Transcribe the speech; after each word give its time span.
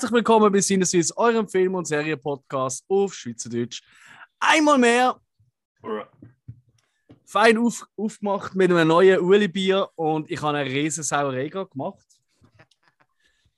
Herzlich 0.00 0.16
willkommen 0.16 0.50
bei 0.50 0.62
Sinneswiss, 0.62 1.14
eurem 1.14 1.46
Film- 1.46 1.74
und 1.74 1.84
Serienpodcast 1.86 2.86
auf 2.88 3.12
Schweizerdeutsch. 3.12 3.82
Einmal 4.38 4.78
mehr 4.78 5.20
fein 7.26 7.58
auf, 7.58 7.86
aufgemacht 7.98 8.54
mit 8.54 8.70
einem 8.70 8.88
neuen 8.88 9.20
Uli-Bier 9.20 9.90
und 9.96 10.30
ich 10.30 10.40
habe 10.40 10.56
eine 10.56 10.70
riesen 10.70 11.04
Sauerei 11.04 11.48
gemacht. 11.48 12.06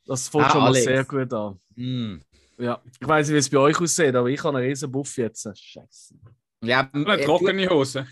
Das 0.04 0.28
fängt 0.28 0.46
Ah, 0.46 0.50
schon 0.50 0.60
mal 0.62 0.66
Alex. 0.70 0.84
sehr 0.84 1.04
gut 1.04 1.32
an. 1.32 1.60
Mm. 1.76 2.16
Ja, 2.58 2.82
ich 3.00 3.06
weiß 3.06 3.28
nicht, 3.28 3.34
wie 3.34 3.38
es 3.38 3.48
bei 3.48 3.58
euch 3.58 3.80
aussieht, 3.80 4.16
aber 4.16 4.26
ich 4.26 4.42
habe 4.42 4.58
einen 4.58 4.66
riesen 4.66 4.90
Buff 4.90 5.16
jetzt. 5.18 5.42
Scheiße. 5.56 6.16
Ja, 6.64 6.90
Eine 6.92 7.18
äh, 7.20 7.24
trockene 7.24 7.68
Hose. 7.70 8.04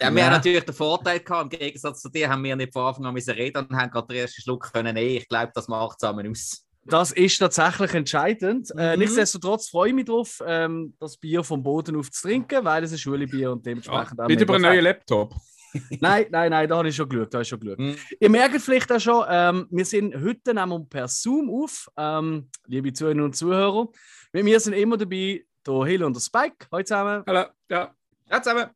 Ja, 0.00 0.10
wir 0.10 0.18
Ja. 0.18 0.24
haben 0.26 0.32
natürlich 0.32 0.64
den 0.64 0.74
Vorteil 0.74 1.20
gehabt, 1.20 1.52
im 1.54 1.60
Gegensatz 1.60 2.00
zu 2.02 2.08
dir 2.08 2.28
haben 2.28 2.42
wir 2.42 2.56
nicht 2.56 2.72
von 2.72 2.86
Anfang 2.86 3.06
an 3.06 3.14
müssen 3.14 3.34
reden 3.34 3.66
und 3.68 3.76
haben 3.76 3.88
gerade 3.92 4.08
den 4.08 4.16
ersten 4.16 4.42
Schluck 4.42 4.72
können 4.72 4.94
nehmen. 4.94 5.16
Ich 5.18 5.28
glaube, 5.28 5.52
das 5.54 5.68
macht 5.68 6.00
zusammen 6.00 6.28
aus. 6.28 6.66
Das 6.90 7.12
ist 7.12 7.38
tatsächlich 7.38 7.94
entscheidend. 7.94 8.70
Äh, 8.76 8.94
Mhm. 8.94 9.00
nichtsdestotrotz 9.00 9.68
freue 9.68 9.90
ich 9.90 9.94
mich 9.94 10.06
darauf, 10.06 10.42
ähm, 10.46 10.94
das 10.98 11.16
Bier 11.16 11.44
vom 11.44 11.62
Boden 11.62 11.96
auf 11.96 12.10
zu 12.10 12.22
trinken, 12.22 12.64
weil 12.64 12.82
es 12.84 12.92
ein 12.92 12.98
Schulbier 12.98 13.52
und 13.52 13.58
Ja, 13.58 13.70
dementsprechend 13.70 14.20
auch 14.20 14.26
nicht 14.28 14.40
über 14.40 14.54
einen 14.54 14.62
neuen 14.64 14.84
Laptop. 14.84 15.34
Nein, 16.00 16.26
nein, 16.30 16.50
nein, 16.50 16.68
da 16.68 16.78
habe 16.78 16.88
ich 16.88 16.96
schon 16.96 17.08
geschaut. 17.08 17.32
Da 17.32 17.36
habe 17.38 17.42
ich 17.42 17.48
schon 17.48 17.60
geschaut. 17.60 17.78
Mhm. 17.78 17.94
Ihr 18.18 18.28
merkt 18.28 18.60
vielleicht 18.60 18.90
auch 18.90 18.98
schon, 18.98 19.24
ähm, 19.28 19.68
wir 19.70 19.84
sind 19.84 20.14
heute 20.16 20.52
nehmen 20.52 20.68
wir 20.70 20.84
per 20.84 21.06
Zoom 21.06 21.48
auf, 21.48 21.88
ähm, 21.96 22.48
liebe 22.66 22.92
Zuhörerinnen 22.92 23.24
und 23.26 23.36
Zuhörer. 23.36 23.86
Mit 24.32 24.42
mir 24.42 24.58
sind 24.58 24.72
immer 24.72 24.96
dabei 24.96 25.44
der 25.64 25.84
Hill 25.84 26.02
und 26.02 26.16
der 26.16 26.20
Spike. 26.20 26.66
Hallo 26.72 26.82
zusammen. 26.82 27.22
Hallo. 27.24 27.44
Ja. 27.68 27.94
Ja, 28.28 28.42
zusammen. 28.42 28.66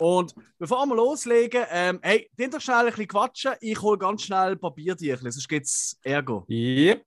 Und 0.00 0.34
bevor 0.58 0.84
wir 0.86 0.96
loslegen, 0.96 1.62
ähm, 1.70 2.00
hey, 2.02 2.28
den 2.36 2.50
doch 2.50 2.60
schnell 2.60 2.78
ein 2.78 2.86
bisschen 2.86 3.06
quatschen. 3.06 3.52
Ich 3.60 3.80
hole 3.80 3.96
ganz 3.96 4.22
schnell 4.22 4.50
ein 4.52 4.58
Papiertüchlein, 4.58 5.30
sonst 5.30 5.48
gibt 5.48 5.66
es 5.66 5.96
Ärger. 6.02 6.44
Yep. 6.48 7.04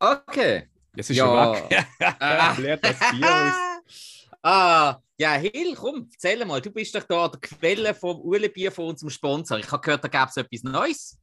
Okay. 0.00 0.68
Jetzt 0.96 1.10
ist 1.10 1.16
Ja. 1.18 1.52
weg. 1.52 1.86
Ah. 2.18 2.56
Leert 2.58 2.84
das 2.84 2.98
Bier 3.12 3.52
aus. 3.86 4.28
ah, 4.42 4.96
ja, 5.18 5.34
Hill, 5.34 5.74
komm, 5.76 6.08
erzähl 6.12 6.44
mal. 6.44 6.60
Du 6.60 6.70
bist 6.70 6.94
doch 6.94 7.04
da 7.04 7.28
der 7.28 7.40
Quelle 7.40 7.94
vom 7.94 8.20
Uhlebier 8.20 8.72
von 8.72 8.86
unserem 8.86 9.10
Sponsor. 9.10 9.58
Ich 9.58 9.70
habe 9.70 9.82
gehört, 9.82 10.02
da 10.02 10.08
gäbe 10.08 10.26
es 10.30 10.36
etwas 10.36 10.62
Neues. 10.62 11.18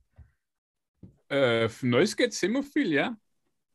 Äh, 1.30 1.67
Neues 1.81 2.16
geht 2.16 2.31
es 2.31 2.42
immer 2.44 2.64
viel, 2.64 2.94
ja? 2.94 3.17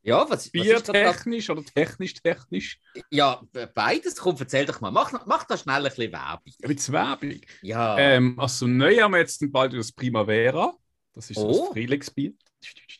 Ja, 0.05 0.21
was, 0.29 0.45
was? 0.47 0.51
Biertechnisch 0.51 1.49
oder 1.49 1.63
technisch-technisch. 1.63 2.79
Ja, 3.09 3.41
beides. 3.73 4.15
Komm, 4.17 4.35
erzähl 4.37 4.65
doch 4.65 4.81
mal. 4.81 4.91
Mach, 4.91 5.25
mach 5.25 5.43
da 5.45 5.55
schnell 5.55 5.77
ein 5.77 5.83
bisschen 5.83 6.11
Werbung. 6.11 6.53
Mit 6.61 6.91
Werbung. 6.91 7.41
Ja. 7.61 7.97
Ähm, 7.97 8.37
also 8.39 8.67
neu 8.67 8.97
haben 8.99 9.11
wir 9.13 9.19
jetzt 9.19 9.41
bald 9.51 9.73
das 9.73 9.91
Primavera. 9.93 10.73
Das 11.13 11.29
ist 11.29 11.39
so 11.39 11.47
Oh. 11.47 11.65
das 11.67 11.73
Frühlingsbier. 11.73 12.33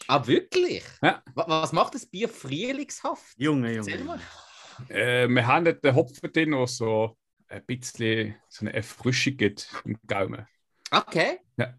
Ah, 0.07 0.25
wirklich? 0.27 0.83
Ja. 1.01 1.23
Wa- 1.35 1.45
Was 1.47 1.71
macht 1.73 1.95
das 1.95 2.05
Bier 2.05 2.29
frühlingshaft? 2.29 3.35
Junge, 3.37 3.75
Junge. 3.75 4.03
mal. 4.03 4.19
Äh, 4.89 5.27
wir 5.27 5.45
haben 5.47 5.65
den 5.65 5.95
Hopfen 5.95 6.31
drin, 6.31 6.51
der 6.51 6.67
so 6.67 7.17
ein 7.47 7.65
bisschen 7.65 8.35
so 8.49 8.61
eine 8.65 8.73
Erfrischung 8.73 9.37
gibt 9.37 9.69
im 9.85 9.97
Gaumen. 10.07 10.47
Okay. 10.91 11.39
Ja. 11.57 11.73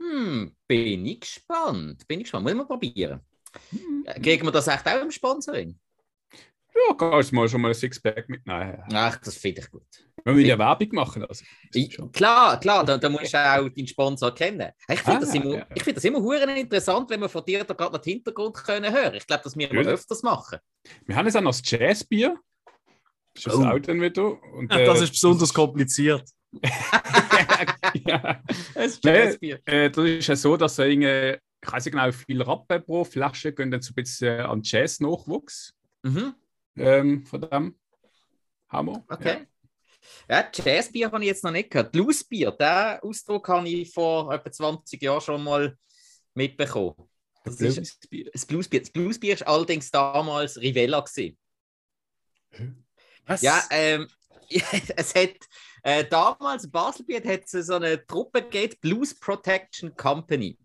Hm, 0.00 0.54
bin 0.66 1.06
ich 1.06 1.20
gespannt. 1.20 2.06
Bin 2.06 2.20
ich 2.20 2.24
gespannt. 2.24 2.48
Ich 2.48 2.54
mal 2.56 2.66
probieren. 2.66 3.20
Äh, 4.04 4.20
Kriegen 4.20 4.46
wir 4.46 4.52
das 4.52 4.68
echt 4.68 4.86
auch 4.86 5.00
im 5.02 5.10
Sponsoring? 5.10 5.78
Ja, 6.74 6.94
kannst 6.94 7.32
du 7.32 7.36
mal 7.36 7.48
schon 7.48 7.60
mal 7.60 7.68
ein 7.68 7.74
Sixpack 7.74 8.28
mitnehmen. 8.28 8.84
Ach, 8.92 9.16
das 9.16 9.36
finde 9.36 9.62
ich 9.62 9.70
gut. 9.70 10.07
Wir 10.28 10.34
müssen 10.34 10.48
ja 10.48 10.58
Werbung 10.58 10.88
machen. 10.92 11.22
Also. 11.24 11.44
das 11.72 11.82
ist 11.82 12.12
klar, 12.12 12.58
klar, 12.60 12.84
da, 12.84 12.98
da 12.98 13.08
musst 13.08 13.32
du 13.32 13.38
auch 13.38 13.68
deinen 13.68 13.86
Sponsor 13.86 14.34
kennen. 14.34 14.70
Ich 14.88 15.00
finde 15.00 15.16
Ah, 15.18 15.20
das, 15.20 15.34
immer- 15.34 15.54
ja. 15.56 15.66
ich 15.74 15.82
find 15.82 15.96
das 15.96 16.04
immer 16.04 16.20
huren 16.20 16.48
interessant, 16.56 17.10
wenn 17.10 17.20
wir 17.20 17.28
von 17.28 17.44
dir 17.44 17.64
da 17.64 17.74
gerade 17.74 17.92
noch 17.94 18.00
den 18.02 18.14
Hintergrund 18.14 18.54
können 18.54 18.92
hören. 18.92 19.14
Ich 19.14 19.26
glaube, 19.26 19.42
das 19.44 19.56
müssen 19.56 19.72
wir 19.72 19.86
öfters 19.86 20.22
machen. 20.22 20.58
Wir 21.06 21.16
haben 21.16 21.26
jetzt 21.26 21.36
auch 21.36 21.40
noch 21.40 21.50
das 21.52 21.62
Jazzbier. 21.70 22.36
Das 23.34 23.46
ist 23.46 23.46
das 23.46 23.54
Oh. 23.56 23.64
auch 23.66 23.78
dann 23.78 24.00
wieder. 24.00 24.42
Und, 24.54 24.70
Das 24.72 25.00
äh, 25.00 25.04
ist 25.04 25.10
besonders 25.12 25.52
kompliziert. 25.54 26.28
ja. 28.06 28.40
Es 28.74 29.00
Nee. 29.02 29.10
Jazzbier. 29.12 29.60
äh, 29.64 29.90
das 29.90 30.04
ist 30.04 30.26
ja 30.28 30.36
so, 30.36 30.56
dass 30.56 30.78
äh, 30.78 30.88
ich 30.90 31.72
weiß 31.72 31.84
nicht 31.84 31.92
genau, 31.92 32.06
wie 32.08 32.12
viel 32.12 32.42
Rappen 32.42 32.84
pro 32.84 33.04
Flasche 33.04 33.52
gehen 33.52 33.70
dann 33.70 33.82
so 33.82 33.90
ein 33.92 33.94
bisschen 33.94 34.40
an 34.40 34.60
Jazz-Nachwuchs 34.62 35.74
Mhm. 36.02 36.34
ähm, 36.76 37.26
von 37.26 37.40
dem 37.40 37.74
Hammer. 38.68 39.04
Okay. 39.08 39.38
Ja, 39.38 39.46
Jazzbier 40.28 41.10
habe 41.10 41.22
ich 41.22 41.28
jetzt 41.28 41.44
noch 41.44 41.50
nicht 41.50 41.70
gehört. 41.70 41.92
Bluesbier, 41.92 42.50
den 42.52 43.00
Ausdruck 43.00 43.48
habe 43.48 43.68
ich 43.68 43.92
vor 43.92 44.32
etwa 44.32 44.50
20 44.50 45.00
Jahren 45.00 45.20
schon 45.20 45.42
mal 45.42 45.76
mitbekommen. 46.34 46.94
Ja. 46.98 47.04
Das 47.44 47.60
ist 47.60 48.08
Bluesbier. 48.08 48.30
das 48.32 48.46
Bluesbier. 48.46 48.80
Das 48.80 48.90
Bluesbier 48.90 49.40
war 49.40 49.48
allerdings 49.48 49.90
damals 49.90 50.60
Rivella. 50.60 51.00
Gewesen. 51.00 51.38
Was? 53.26 53.42
Ja, 53.42 53.62
ähm, 53.70 54.06
es 54.96 55.14
hat 55.14 55.36
äh, 55.82 56.04
damals 56.04 56.64
in 56.64 56.70
Baselbiet 56.70 57.24
hat 57.24 57.44
es 57.44 57.66
so 57.66 57.74
eine 57.74 58.04
Truppe 58.06 58.42
gegeben, 58.42 58.76
Blues 58.80 59.18
Protection 59.18 59.94
Company. 59.96 60.58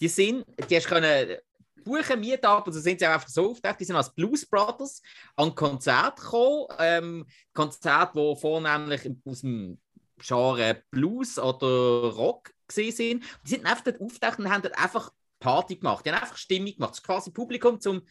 Die 0.00 0.08
sind, 0.08 0.44
die 0.68 0.76
hast 0.76 0.86
können 0.86 1.36
buchen, 1.84 2.20
mieten, 2.20 2.46
aber 2.46 2.72
so 2.72 2.80
sind 2.80 2.98
sie 2.98 3.06
auch 3.06 3.12
einfach 3.12 3.28
so 3.28 3.50
aufgetaucht. 3.50 3.80
Die 3.80 3.84
sind 3.84 3.96
als 3.96 4.14
Blues 4.14 4.46
Brothers 4.46 5.02
an 5.36 5.54
Konzert 5.54 6.20
gekommen. 6.20 6.66
Ähm, 6.78 7.26
Konzerte, 7.52 8.12
die 8.14 8.40
vornehmlich 8.40 9.10
aus 9.24 9.40
dem 9.40 9.78
Genre 10.18 10.82
Blues 10.90 11.38
oder 11.38 12.10
Rock 12.14 12.52
gesehen 12.66 12.92
sind. 12.92 13.24
Die 13.44 13.50
sind 13.50 13.66
einfach 13.66 13.84
dort 13.84 14.00
aufgetaucht 14.00 14.38
und 14.38 14.50
haben 14.50 14.62
dort 14.62 14.78
einfach 14.78 15.10
Party 15.42 15.76
gemacht. 15.76 16.06
Die 16.06 16.10
haben 16.10 16.20
einfach 16.20 16.36
Stimmung 16.36 16.72
gemacht. 16.72 16.90
Das 16.92 16.98
ist 16.98 17.04
quasi 17.04 17.30
Publikum 17.30 17.80
zum, 17.80 18.02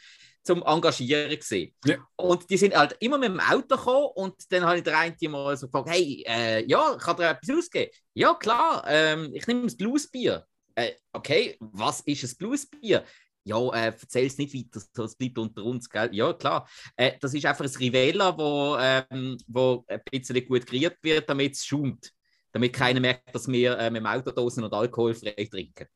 zum 0.44 0.62
Engagieren 0.64 1.36
gesehen. 1.36 1.74
Ja. 1.86 1.98
Und 2.18 2.50
die 2.50 2.58
sind 2.58 2.76
halt 2.76 2.96
immer 3.00 3.18
mit 3.18 3.30
dem 3.30 3.40
Auto 3.40 3.76
gekommen 3.78 4.09
und 4.16 4.52
dann 4.52 4.64
habe 4.64 4.78
ich 4.78 4.84
der 4.84 4.98
eine 4.98 5.16
mal 5.30 5.56
so 5.56 5.68
gefragt, 5.68 5.90
hey, 5.90 6.24
äh, 6.28 6.66
ja, 6.66 6.96
kann 7.00 7.16
dir 7.16 7.30
etwas 7.30 7.58
ausgeben? 7.58 7.92
Ja, 8.14 8.34
klar, 8.34 8.84
ähm, 8.88 9.32
ich 9.34 9.48
nehme 9.48 9.64
das 9.64 9.78
Bluesbier. 9.78 10.46
Äh, 10.76 10.92
okay, 11.14 11.58
was 11.59 12.02
ist 12.02 12.24
ein 12.24 12.38
Bluesbier? 12.38 13.06
Ja, 13.44 13.57
äh, 13.74 13.85
erzähl 14.00 14.28
es 14.28 14.38
nicht 14.38 14.53
weiter, 14.53 14.85
so, 14.94 15.03
es 15.03 15.16
bleibt 15.16 15.38
unter 15.38 15.63
uns, 15.63 15.90
gell? 15.90 16.09
Ja, 16.13 16.34
klar. 16.34 16.69
Äh, 16.96 17.13
das 17.19 17.34
ist 17.34 17.46
einfach 17.46 17.66
ein 17.66 17.72
Rivella, 17.72 18.38
wo, 18.38 18.78
ähm, 18.79 19.38
wo 19.47 19.84
ein 19.88 20.00
bisschen 20.12 20.46
gut 20.46 20.66
geriert 20.68 20.97
wird, 21.02 21.28
damit 21.29 21.53
es 21.53 21.66
schaumt. 21.66 22.12
Damit 22.52 22.74
keiner 22.74 23.00
merkt, 23.00 23.34
dass 23.34 23.47
wir 23.47 23.78
äh, 23.79 23.90
mit 23.90 24.02
dem 24.02 24.06
Autodosen 24.07 24.63
und 24.63 24.74
alkoholfrei 24.74 25.47
trinken. 25.50 25.88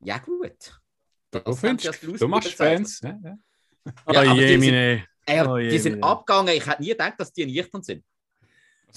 Ja, 0.00 0.18
gut. 0.18 0.78
Du, 1.30 1.38
Das 1.40 1.60
findest, 1.60 2.02
du 2.02 2.28
machst. 2.28 2.52
Fans. 2.54 3.00
Ja, 3.00 3.18
ja. 3.22 3.36
oh 4.06 4.12
Ja, 4.12 4.22
je, 4.34 4.46
die 4.46 4.48
sind- 4.52 4.60
meine. 4.60 5.06
Äh, 5.28 5.44
Oh 5.46 5.56
je, 5.58 5.70
die 5.70 5.78
sind 5.78 6.00
meine. 6.00 6.12
abgegangen. 6.12 6.54
Ich 6.54 6.66
hätte 6.66 6.82
nie 6.82 6.88
gedacht, 6.88 7.14
dass 7.18 7.32
die 7.32 7.46
nüchtern 7.46 7.82
sind. 7.82 8.04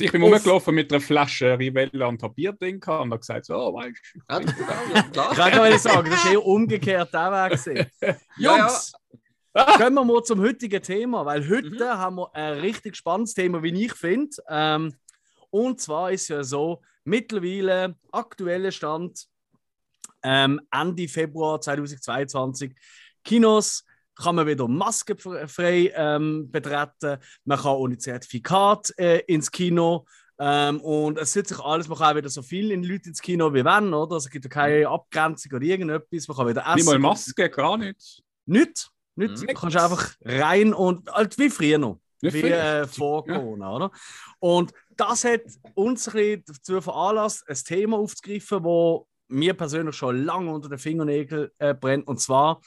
Ich 0.01 0.11
bin 0.11 0.21
rumgelaufen 0.23 0.75
mit 0.75 0.91
einer 0.91 1.01
Flasche 1.01 1.57
Rivella 1.57 2.07
und 2.07 2.21
gehabt 2.81 3.03
und 3.03 3.11
habe 3.11 3.19
gesagt, 3.19 3.45
so, 3.45 3.55
oh, 3.55 3.73
weißt 3.73 3.97
du, 4.13 4.19
Ja, 4.33 5.03
klar. 5.03 5.31
Ich 5.31 5.37
kann 5.37 5.79
sagen, 5.79 6.09
das 6.09 6.23
ist 6.23 6.31
eher 6.31 6.45
umgekehrt 6.45 7.13
der 7.13 7.31
Weg. 7.31 7.91
Jungs, 8.37 8.93
kommen 9.77 9.95
wir 9.95 10.03
mal 10.05 10.23
zum 10.23 10.39
heutigen 10.41 10.81
Thema, 10.81 11.25
weil 11.25 11.47
heute 11.49 11.69
Mhm. 11.69 11.79
haben 11.83 12.15
wir 12.17 12.35
ein 12.35 12.59
richtig 12.59 12.95
spannendes 12.95 13.33
Thema, 13.33 13.61
wie 13.63 13.85
ich 13.85 13.93
finde. 13.93 14.35
Ähm, 14.49 14.95
und 15.49 15.81
zwar 15.81 16.11
ist 16.11 16.27
ja 16.27 16.43
so, 16.43 16.81
mittlerweile 17.03 17.95
aktueller 18.11 18.71
Stand 18.71 19.27
ähm, 20.23 20.61
Ende 20.71 21.07
Februar 21.07 21.59
2022, 21.61 22.75
Kinos 23.23 23.85
kann 24.21 24.35
man 24.35 24.47
wieder 24.47 24.67
maskenfrei 24.67 25.91
ähm, 25.95 26.51
betreten, 26.51 27.17
man 27.45 27.57
kann 27.57 27.75
ohne 27.75 27.97
Zertifikat 27.97 28.93
äh, 28.97 29.19
ins 29.27 29.49
Kino 29.49 30.05
ähm, 30.37 30.79
und 30.81 31.17
es 31.17 31.33
sieht 31.33 31.47
sich 31.47 31.59
alles, 31.59 31.87
man 31.87 31.97
kann 31.97 32.13
auch 32.13 32.17
wieder 32.17 32.29
so 32.29 32.41
viele 32.41 32.75
Leute 32.75 33.09
ins 33.09 33.21
Kino 33.21 33.53
wie 33.53 33.65
wenn, 33.65 33.93
oder? 33.93 34.15
Also, 34.15 34.27
es 34.27 34.29
gibt 34.29 34.45
ja 34.45 34.49
keine 34.49 34.87
Abgrenzung 34.87 35.53
oder 35.53 35.65
irgendetwas, 35.65 36.27
man 36.27 36.37
kann 36.37 36.47
wieder 36.47 36.61
essen. 36.61 36.75
Nicht 36.75 36.85
mal 36.85 36.99
Maske, 36.99 37.49
gar 37.49 37.77
nicht. 37.77 38.23
Nicht. 38.45 38.89
Nicht. 39.15 39.41
Mhm. 39.41 39.47
Du 39.47 39.53
kannst 39.53 39.77
einfach 39.77 40.15
rein 40.23 40.73
und 40.73 41.11
halt 41.11 41.37
wie 41.37 41.49
früher 41.49 41.77
noch. 41.77 41.99
Wie 42.21 42.41
äh, 42.41 42.87
vor 42.87 43.25
Ja. 43.27 43.37
Corona, 43.37 43.75
oder? 43.75 43.91
Und 44.39 44.73
das 44.95 45.23
hat 45.23 45.41
uns 45.73 46.07
ein 46.07 46.13
bisschen 46.13 46.43
dazu 46.45 46.81
veranlasst, 46.81 47.47
ein 47.47 47.55
Thema 47.55 47.97
aufzugreifen, 47.97 48.63
wo 48.63 49.07
mir 49.27 49.53
persönlich 49.53 49.95
schon 49.95 50.23
lange 50.23 50.51
unter 50.51 50.69
den 50.69 50.79
Fingernägeln 50.79 51.49
äh, 51.59 51.73
brennt. 51.73 52.07
Und 52.07 52.19
zwar, 52.19 52.61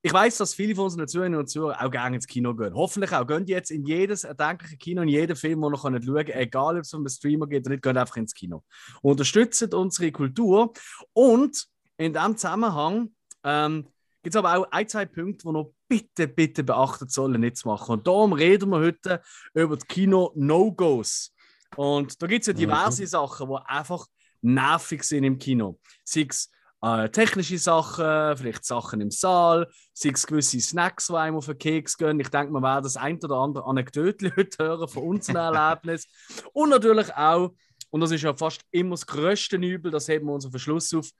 ich 0.00 0.12
weiß, 0.12 0.38
dass 0.38 0.54
viele 0.54 0.74
von 0.74 0.84
unseren 0.84 1.08
Zuhörerinnen 1.08 1.40
und 1.40 1.48
Zuhörern 1.48 1.84
auch 1.84 1.90
gerne 1.90 2.16
ins 2.16 2.26
Kino 2.26 2.54
gehen. 2.54 2.74
Hoffentlich 2.74 3.12
auch. 3.12 3.26
Gehen 3.26 3.44
die 3.44 3.52
jetzt 3.52 3.70
in 3.70 3.84
jedes 3.84 4.24
erdenkliche 4.24 4.76
Kino, 4.76 5.02
in 5.02 5.08
jeden 5.08 5.34
Film, 5.34 5.60
den 5.60 5.72
ihr 5.72 5.78
schauen 5.78 6.00
könnt, 6.00 6.30
egal 6.30 6.76
ob 6.76 6.82
es 6.82 6.94
um 6.94 7.00
einen 7.00 7.08
Streamer 7.08 7.46
geht 7.48 7.66
oder 7.66 7.70
nicht, 7.70 7.82
gehen 7.82 7.96
einfach 7.96 8.16
ins 8.16 8.32
Kino. 8.32 8.62
Unterstützen 9.02 9.74
unsere 9.74 10.12
Kultur. 10.12 10.72
Und 11.12 11.66
in 11.96 12.12
diesem 12.12 12.36
Zusammenhang 12.36 13.10
ähm, 13.42 13.88
gibt 14.22 14.34
es 14.34 14.36
aber 14.36 14.56
auch 14.56 14.70
ein, 14.70 14.88
zwei 14.88 15.04
Punkte, 15.04 15.48
die 15.48 15.52
noch 15.52 15.72
bitte, 15.88 16.28
bitte 16.28 16.62
beachtet 16.62 17.10
sollen, 17.10 17.40
nicht 17.40 17.56
zu 17.56 17.66
machen. 17.66 17.92
Und 17.92 18.06
darum 18.06 18.32
reden 18.32 18.70
wir 18.70 18.78
heute 18.78 19.20
über 19.52 19.76
die 19.76 19.86
Kino-No-Gos. 19.86 21.34
Und 21.76 22.22
da 22.22 22.26
gibt 22.28 22.42
es 22.42 22.46
ja 22.46 22.52
diverse 22.52 23.06
Sachen, 23.06 23.48
die 23.48 23.56
einfach 23.66 24.06
nervig 24.42 25.02
sind 25.02 25.24
im 25.24 25.38
Kino. 25.38 25.80
Sei 26.04 26.26
es 26.28 26.50
äh, 26.82 27.08
technische 27.08 27.58
Sachen, 27.58 28.36
vielleicht 28.36 28.64
Sachen 28.64 29.00
im 29.00 29.10
Saal, 29.10 29.68
sei 29.92 30.10
es 30.10 30.26
gewisse 30.26 30.60
Snacks, 30.60 31.08
die 31.08 31.14
einem 31.14 31.36
auf 31.36 31.46
den 31.46 31.58
Keks 31.58 31.96
gehen. 31.96 32.20
Ich 32.20 32.28
denke, 32.28 32.52
man 32.52 32.62
wird 32.62 32.84
das 32.84 32.96
ein 32.96 33.18
oder 33.22 33.36
andere 33.36 33.64
Anekdote 33.64 34.32
heute 34.36 34.64
hören 34.64 34.88
von 34.88 35.02
unserem 35.02 35.36
Erlebnis. 35.54 36.06
Und 36.52 36.70
natürlich 36.70 37.12
auch, 37.14 37.54
und 37.90 38.00
das 38.00 38.10
ist 38.10 38.22
ja 38.22 38.34
fast 38.34 38.62
immer 38.70 38.90
das 38.90 39.06
größte 39.06 39.56
Übel, 39.56 39.90
das 39.90 40.08
heben 40.08 40.26
wir 40.26 40.34
uns 40.34 40.46
auf 40.46 40.52
den 40.52 40.60
Schluss 40.60 40.92
auf, 40.94 41.10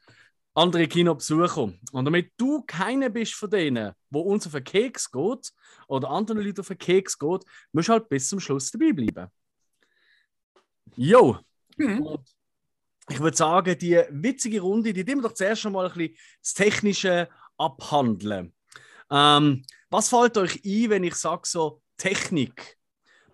andere 0.55 0.89
Kinobesucher. 0.89 1.73
Und 1.93 2.05
damit 2.05 2.33
du 2.37 2.63
keiner 2.63 3.09
bist 3.09 3.35
von 3.35 3.51
denen, 3.51 3.93
wo 4.11 4.21
uns 4.21 4.47
auf 4.47 4.53
den 4.53 4.65
Keks 4.65 5.11
geht 5.11 5.53
oder 5.87 6.11
anderen 6.11 6.43
Leuten 6.43 6.61
auf 6.61 6.69
den 6.69 6.79
Keks 6.79 7.19
geht, 7.19 7.45
musst 7.73 7.89
du 7.89 7.93
halt 7.93 8.09
bis 8.09 8.29
zum 8.29 8.41
Schluss 8.41 8.71
dabei 8.71 8.93
bleiben. 8.93 9.29
Jo! 10.97 11.39
Und 11.79 12.38
ich 13.09 13.21
würde 13.21 13.37
sagen, 13.37 13.79
die 13.79 14.03
witzige 14.11 14.61
Runde, 14.61 14.93
die 14.93 15.07
wir 15.07 15.23
doch 15.23 15.35
zuerst 15.35 15.63
schon 15.63 15.73
mal 15.73 15.87
ein 15.87 15.93
bisschen 15.93 16.17
das 16.43 16.55
Technische 16.55 17.29
abhandeln. 17.57 18.55
Ähm, 19.11 19.65
was 19.91 20.09
fällt 20.09 20.37
euch 20.37 20.63
ein, 20.65 20.91
wenn 20.91 21.05
ich 21.05 21.15
sage 21.15 21.43
so 21.45 21.83
Technik? 21.97 22.79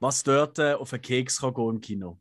Was 0.01 0.23
dort 0.23 0.59
äh, 0.59 0.75
auf 0.75 0.91
den 0.91 1.01
Keks 1.01 1.41
kann 1.41 1.55
gehen 1.55 1.71
im 1.71 1.81
Kino? 1.81 2.21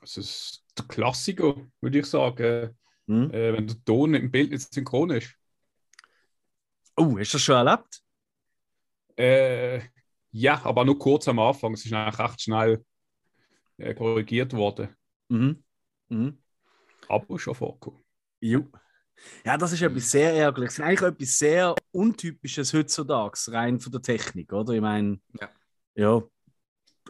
Also, 0.00 0.20
es 0.20 0.30
ist 0.30 0.64
der 0.78 0.86
Klassiker, 0.86 1.56
würde 1.80 1.98
ich 1.98 2.06
sagen. 2.06 2.76
Hm? 3.06 3.30
Äh, 3.32 3.52
wenn 3.52 3.66
der 3.66 3.84
Ton 3.84 4.14
im 4.14 4.30
Bild 4.30 4.50
nicht 4.50 4.72
synchron 4.72 5.10
ist. 5.10 5.34
Oh, 6.96 7.18
hast 7.18 7.32
du 7.32 7.36
das 7.36 7.42
schon 7.42 7.66
erlebt? 7.66 8.02
Äh, 9.16 9.80
ja, 10.32 10.64
aber 10.64 10.84
nur 10.84 10.98
kurz 10.98 11.26
am 11.28 11.38
Anfang. 11.38 11.74
Es 11.74 11.84
ist 11.84 11.92
eigentlich 11.92 12.18
recht 12.18 12.40
schnell 12.40 12.84
äh, 13.78 13.94
korrigiert 13.94 14.52
worden. 14.52 14.94
Mhm. 15.28 15.62
Mhm. 16.10 16.38
Aber 17.08 17.38
schon 17.38 17.54
vorgekommen. 17.54 18.00
Jo. 18.40 18.66
Ja, 19.44 19.56
das 19.56 19.72
ist 19.72 19.82
etwas 19.82 20.10
sehr 20.10 20.32
ärgerliches. 20.34 20.80
Eigentlich 20.80 21.02
etwas 21.02 21.38
sehr 21.38 21.74
Untypisches 21.92 22.72
heutzutage, 22.72 23.38
rein 23.52 23.78
von 23.78 23.92
der 23.92 24.02
Technik, 24.02 24.52
oder? 24.52 24.72
Ich 24.74 24.80
meine, 24.80 25.20
Ja. 25.40 25.50
ja, 25.94 26.22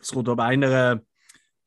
es 0.01 0.11
kommt 0.11 0.29
auf 0.29 0.39
einer 0.39 1.03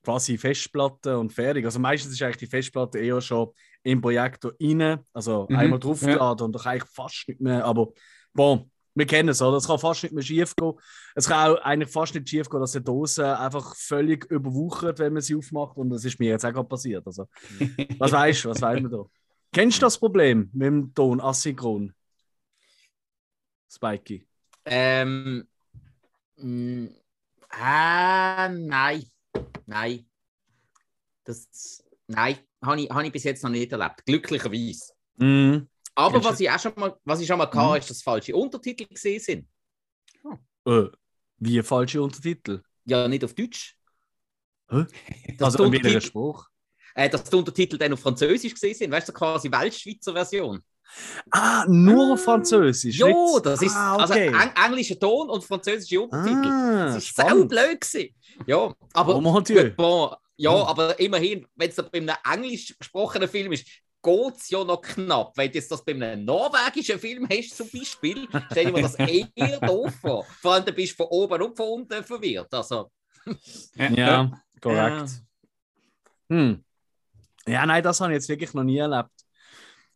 quasi 0.04 0.38
Festplatte 0.38 1.18
und 1.18 1.32
fertig. 1.32 1.64
Also 1.66 1.80
meistens 1.80 2.14
ist 2.14 2.22
eigentlich 2.22 2.38
die 2.38 2.48
Festplatte 2.48 3.00
eher 3.00 3.22
schon 3.22 3.52
im 3.84 4.02
Projektor 4.02 4.54
rein, 4.62 5.00
also 5.14 5.48
Mhm, 5.48 5.56
einmal 5.58 5.80
draufgeladen 5.80 6.46
und 6.46 6.52
doch 6.54 6.66
eigentlich 6.66 6.90
fast 6.90 7.28
nicht 7.28 7.40
mehr, 7.40 7.64
aber 7.64 7.94
bon, 8.34 8.70
wir 8.96 9.06
kennen 9.06 9.30
es, 9.30 9.42
oder? 9.42 9.58
Es 9.58 9.68
kann 9.68 9.80
fast 9.80 10.04
nicht 10.04 10.14
mehr 10.14 10.24
schief 10.24 10.56
gehen. 10.56 10.74
Es 11.16 11.28
kann 11.28 11.52
auch 11.52 11.62
eigentlich 11.62 11.92
fast 11.92 12.14
nicht 12.14 12.30
schief 12.30 12.50
gehen, 12.50 12.60
dass 12.60 12.74
die 12.74 12.84
Dose 12.84 13.38
einfach 13.38 13.76
völlig 13.76 14.26
überwuchert, 14.26 15.00
wenn 15.00 15.14
man 15.14 15.22
sie 15.22 15.36
aufmacht 15.36 15.78
und 15.78 15.90
das 15.90 16.06
ist 16.06 16.20
mir 16.20 16.30
jetzt 16.30 16.46
auch 16.46 16.54
gerade 16.54 16.68
passiert. 16.68 17.06
Also, 17.06 17.28
was 17.98 18.12
weißt 18.12 18.46
du, 18.46 18.50
was 18.50 18.62
weiß 18.62 18.82
man 18.82 18.92
da? 18.92 19.04
Kennst 19.52 19.78
du 19.78 19.82
das 19.82 19.98
Problem 19.98 20.50
mit 20.54 20.68
dem 20.68 20.94
Ton 20.94 21.22
asynchron? 21.22 21.94
Spikey. 23.72 24.28
Ähm, 24.66 25.48
mh, 26.38 26.90
ah, 27.50 28.50
nein. 28.50 29.04
Nein. 29.66 30.06
Das, 31.24 31.84
nein, 32.08 32.38
habe 32.64 32.82
ich, 32.82 32.90
hab 32.90 33.04
ich 33.04 33.12
bis 33.12 33.24
jetzt 33.24 33.44
noch 33.44 33.50
nicht 33.50 33.72
erlebt. 33.72 34.06
Glücklicherweise. 34.06 34.94
Mhm. 35.18 35.68
Aber 35.96 36.14
Kennst 36.14 36.30
was 36.30 36.40
ich 36.40 36.50
auch 36.50 36.60
schon 36.60 36.74
mal, 36.76 36.96
was 37.06 37.20
ich 37.22 37.28
schon 37.28 37.38
mal 37.38 37.50
Mhm. 37.52 37.58
hatte, 37.60 37.80
ist, 37.80 37.90
dass 37.90 38.02
falsche 38.02 38.36
Untertitel 38.36 38.86
gesehen 38.88 39.20
sind. 39.20 39.48
Äh, 40.66 40.86
wie 41.40 41.62
falsche 41.62 42.02
Untertitel? 42.02 42.62
Ja, 42.86 43.08
nicht 43.08 43.24
auf 43.24 43.34
Deutsch. 43.34 43.76
Hä? 44.70 44.86
Also 45.40 45.58
die 45.70 45.78
in 45.78 45.84
welcher 45.84 46.00
Untertitel, 46.00 46.02
Spruch? 46.02 46.48
äh, 46.96 47.10
dass 47.10 47.24
die 47.26 47.36
Untertitel 47.36 47.78
dann 47.78 47.94
auf 47.94 48.00
Französisch 48.00 48.54
gesehen 48.54 48.76
sind. 48.76 48.92
Weißt 48.92 49.10
du, 49.10 49.14
quasi 49.14 49.52
Weltschweizer 49.52 50.14
Version. 50.14 50.62
Ah, 51.32 51.66
nur 51.68 52.14
auf 52.14 52.24
Französisch. 52.24 52.98
Ja, 53.00 53.08
nicht- 53.08 53.46
das 53.46 53.62
ist 53.62 53.76
ah, 53.76 53.96
also 53.98 54.14
okay. 54.14 54.28
eng 54.28 54.52
englischer 54.66 55.00
Ton 55.00 55.30
und 55.30 55.44
französische 55.44 56.02
Untertitel. 56.02 56.48
ah, 56.50 56.86
das 56.86 56.98
ist 56.98 57.16
sau 57.16 57.24
spannend. 57.24 57.50
blöd 57.50 57.82
gewesen. 57.82 58.16
Ja, 58.46 58.74
aber 58.94 59.16
Oh 59.16 59.22
gut, 59.22 59.76
bon, 59.76 60.16
ja, 60.38 60.52
Hm. 60.52 60.68
aber 60.68 61.00
immerhin, 61.00 61.48
wenn 61.56 61.70
es 61.70 61.76
bei 61.76 61.98
einem 62.00 62.16
englisch 62.32 62.78
gesprochenen 62.78 63.28
Film 63.30 63.52
ist, 63.54 63.66
geht 64.04 64.36
es 64.36 64.50
ja 64.50 64.64
noch 64.64 64.82
knapp. 64.82 65.36
Wenn 65.38 65.52
du 65.52 65.58
jetzt 65.58 65.72
das 65.72 65.84
bei 65.84 65.94
einem 65.94 66.26
norwegischen 66.26 67.00
Film 67.00 67.28
hast, 67.30 67.58
zum 67.58 67.70
Beispiel, 67.70 68.28
stell 68.52 68.66
dir 68.66 68.72
mir 68.74 68.82
das 68.82 68.96
eher 68.96 69.60
doof 69.62 69.94
vor. 70.02 70.26
Vor 70.42 70.54
allem, 70.54 70.66
du 70.66 70.74
bist 70.74 70.96
von 70.96 71.08
oben 71.08 71.42
und 71.42 71.56
von 71.56 71.68
unten 71.82 72.04
verwirrt. 72.04 72.54
Also, 72.54 72.92
Ja, 73.76 74.32
korrekt. 74.62 75.22
Hm. 76.30 76.64
Ja, 77.46 77.66
nein, 77.66 77.84
das 77.84 78.00
habe 78.02 78.12
ich 78.12 78.18
jetzt 78.18 78.30
wirklich 78.30 78.54
noch 78.54 78.64
nie 78.64 78.78
erlebt. 78.78 79.10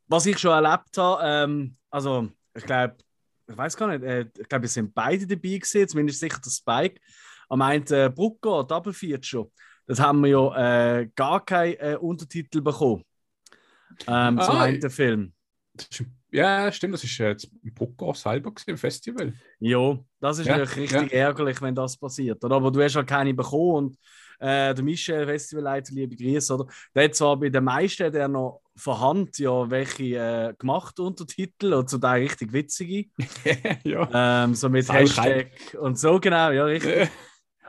Was 0.07 0.25
ich 0.25 0.37
schon 0.37 0.51
erlebt 0.51 0.97
habe, 0.97 1.21
ähm, 1.23 1.75
also 1.89 2.29
ich 2.55 2.63
glaube, 2.63 2.97
ich 3.49 3.57
weiß 3.57 3.77
gar 3.77 3.87
nicht, 3.87 4.03
äh, 4.03 4.25
ich 4.37 4.47
glaube, 4.47 4.63
wir 4.63 4.69
sind 4.69 4.93
beide 4.93 5.25
dabei 5.25 5.57
gewesen, 5.57 5.87
zumindest 5.87 6.19
sicher 6.19 6.39
der 6.43 6.51
Spike. 6.51 6.99
Am 7.49 7.61
einen 7.61 7.85
äh, 7.87 8.09
Brucker, 8.13 8.63
Double 8.65 8.93
Feature, 8.93 9.49
das 9.85 9.99
haben 9.99 10.21
wir 10.21 10.29
ja 10.29 10.99
äh, 10.99 11.09
gar 11.15 11.43
keinen 11.43 11.75
äh, 11.75 11.97
Untertitel 11.99 12.61
bekommen. 12.61 13.03
Ähm, 14.07 14.39
zum 14.41 14.55
Ah, 14.55 14.63
einen 14.63 14.89
Film. 14.89 15.33
Ja, 16.31 16.71
stimmt, 16.71 16.93
das 16.93 17.03
ist 17.03 17.19
äh, 17.19 17.29
jetzt 17.29 17.49
im 17.63 17.73
Poker 17.73 18.13
selber 18.13 18.51
im 18.65 18.77
Festival. 18.77 19.33
Ja, 19.59 19.97
das 20.19 20.39
ist 20.39 20.47
Ja, 20.47 20.57
natürlich 20.57 20.93
richtig 20.93 21.13
ärgerlich, 21.13 21.61
wenn 21.61 21.73
das 21.75 21.97
passiert. 21.97 22.43
Oder? 22.43 22.55
Aber 22.55 22.71
du 22.71 22.81
hast 22.83 22.95
halt 22.95 23.07
keine 23.07 23.33
bekommen 23.33 23.75
und 23.75 23.97
äh, 24.39 24.73
der 24.73 24.83
Michel, 24.83 25.25
Festivalleiter, 25.25 25.93
liebe 25.93 26.15
Grüße, 26.15 26.53
oder? 26.53 26.67
Der 26.93 27.05
hat 27.05 27.15
zwar 27.15 27.37
bei 27.37 27.49
den 27.49 27.63
meisten 27.63 28.11
der 28.11 28.27
noch 28.27 28.61
vorhand 28.75 29.39
ja 29.39 29.69
welche 29.69 30.03
äh, 30.17 30.53
gemacht 30.57 30.99
Untertitel 30.99 31.73
und 31.73 31.89
zum 31.89 32.01
Teil 32.01 32.21
richtig 32.23 32.51
witzige, 32.53 33.05
ja. 33.83 34.43
ähm, 34.43 34.53
so 34.53 34.69
mit 34.69 34.91
Hashtag 34.91 35.51
und 35.79 35.97
so 35.97 36.19
genau, 36.19 36.51
ja 36.51 36.65
richtig. 36.65 37.09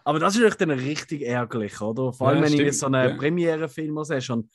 Aber 0.05 0.19
das 0.19 0.35
ist 0.35 0.41
natürlich 0.41 0.56
dann 0.56 0.71
richtig 0.71 1.23
ärgerlich, 1.23 1.81
oder? 1.81 2.12
Vor 2.12 2.29
allem, 2.29 2.38
Ja, 2.38 2.43
wenn 2.43 2.53
ich 2.53 2.55
stimmt, 2.55 2.67
jetzt 2.67 2.81
so 2.81 2.87
einen 2.87 3.11
ja. 3.11 3.17
Premiere-Film 3.17 4.05
sehe. 4.05 4.21
Und 4.31 4.50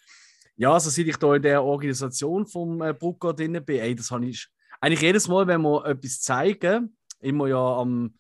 ja, 0.56 0.74
also 0.74 0.90
seit 0.90 1.08
ich 1.08 1.18
da 1.18 1.36
in 1.36 1.42
der 1.42 1.64
Organisation 1.64 2.46
vom 2.46 2.82
äh, 2.82 2.94
Brucker 2.94 3.34
drin 3.34 3.64
bin, 3.66 3.80
ey, 3.80 3.96
das 3.96 4.12
habe 4.12 4.26
ich 4.26 4.48
eigentlich 4.80 5.02
jedes 5.02 5.28
Mal, 5.28 5.48
wenn 5.48 5.62
wir 5.62 5.86
etwas 5.86 6.22
zeigen, 6.22 6.96
immer 7.20 7.48
ja 7.48 7.78
am 7.78 8.16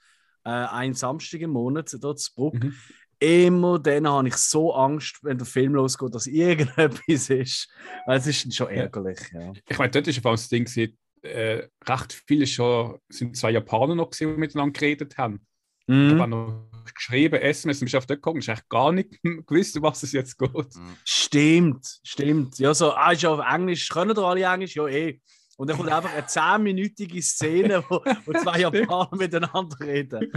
äh, 0.46 0.50
einen 0.50 0.94
Samstag 0.94 1.42
im 1.42 1.52
Monat 1.52 1.96
dort 2.00 2.20
zu 2.20 2.34
Bruck, 2.34 2.56
Mhm. 2.56 2.74
immer 3.20 3.80
dann 3.80 4.08
habe 4.08 4.28
ich 4.28 4.36
so 4.36 4.74
Angst, 4.74 5.20
wenn 5.24 5.38
der 5.38 5.48
Film 5.48 5.75
losgeht, 5.75 6.13
dass 6.13 6.28
irgendetwas 6.28 7.30
ist. 7.30 7.70
Weil 8.06 8.20
es 8.20 8.28
ist 8.28 8.54
schon 8.54 8.68
ärgerlich, 8.70 9.20
ja. 9.34 9.54
Ich 9.68 9.78
meine, 9.78 9.92
dort 9.92 10.08
ist 10.08 10.24
das 10.24 10.50
Ding, 10.50 10.68
äh, 11.22 11.68
recht 11.88 12.24
viele 12.28 12.46
schon, 12.46 13.00
sind 13.10 13.38
zwei 13.38 13.52
Japaner 13.52 13.96
noch 13.96 14.10
gewesen, 14.10 14.34
die 14.34 14.40
miteinander 14.40 14.78
geredet 14.78 15.18
haben. 15.18 15.46
Ich 15.86 15.94
Mhm. 15.96 16.20
habe 16.22 16.30
noch 16.30 16.70
geschrieben, 16.96 17.42
SMS, 17.42 17.82
und 17.82 17.86
bist 17.86 17.96
auf 17.96 18.06
dort 18.06 18.20
gekommen, 18.22 18.40
ich 18.40 18.50
eigentlich 18.50 18.70
gar 18.70 18.92
nicht 18.92 19.10
gewusst, 19.48 19.75
um 19.78 19.84
was 19.84 20.04
es 20.04 20.12
jetzt 20.12 20.38
geht. 20.38 20.68
Stimmt, 21.04 21.86
stimmt. 22.04 22.58
Ja, 22.60 22.74
so, 22.74 22.92
ah, 22.94 23.12
ist 23.12 23.24
ja 23.24 23.30
auf 23.34 23.42
Englisch, 23.54 23.90
können 23.90 24.13
doch 24.16 24.30
alle 24.30 24.44
Englisch? 24.44 24.75
Ja, 24.75 24.88
eh. 24.88 25.20
Und 25.58 25.70
dann 25.70 25.78
kommt 25.78 25.90
einfach 25.92 26.12
eine 26.12 26.25
10-minütige 26.25 27.22
Szene, 27.22 27.84
wo, 27.90 28.02
wo 28.25 28.34
zwei 28.34 28.60
Japaner 28.62 29.10
miteinander 29.16 29.80
reden. 29.80 30.32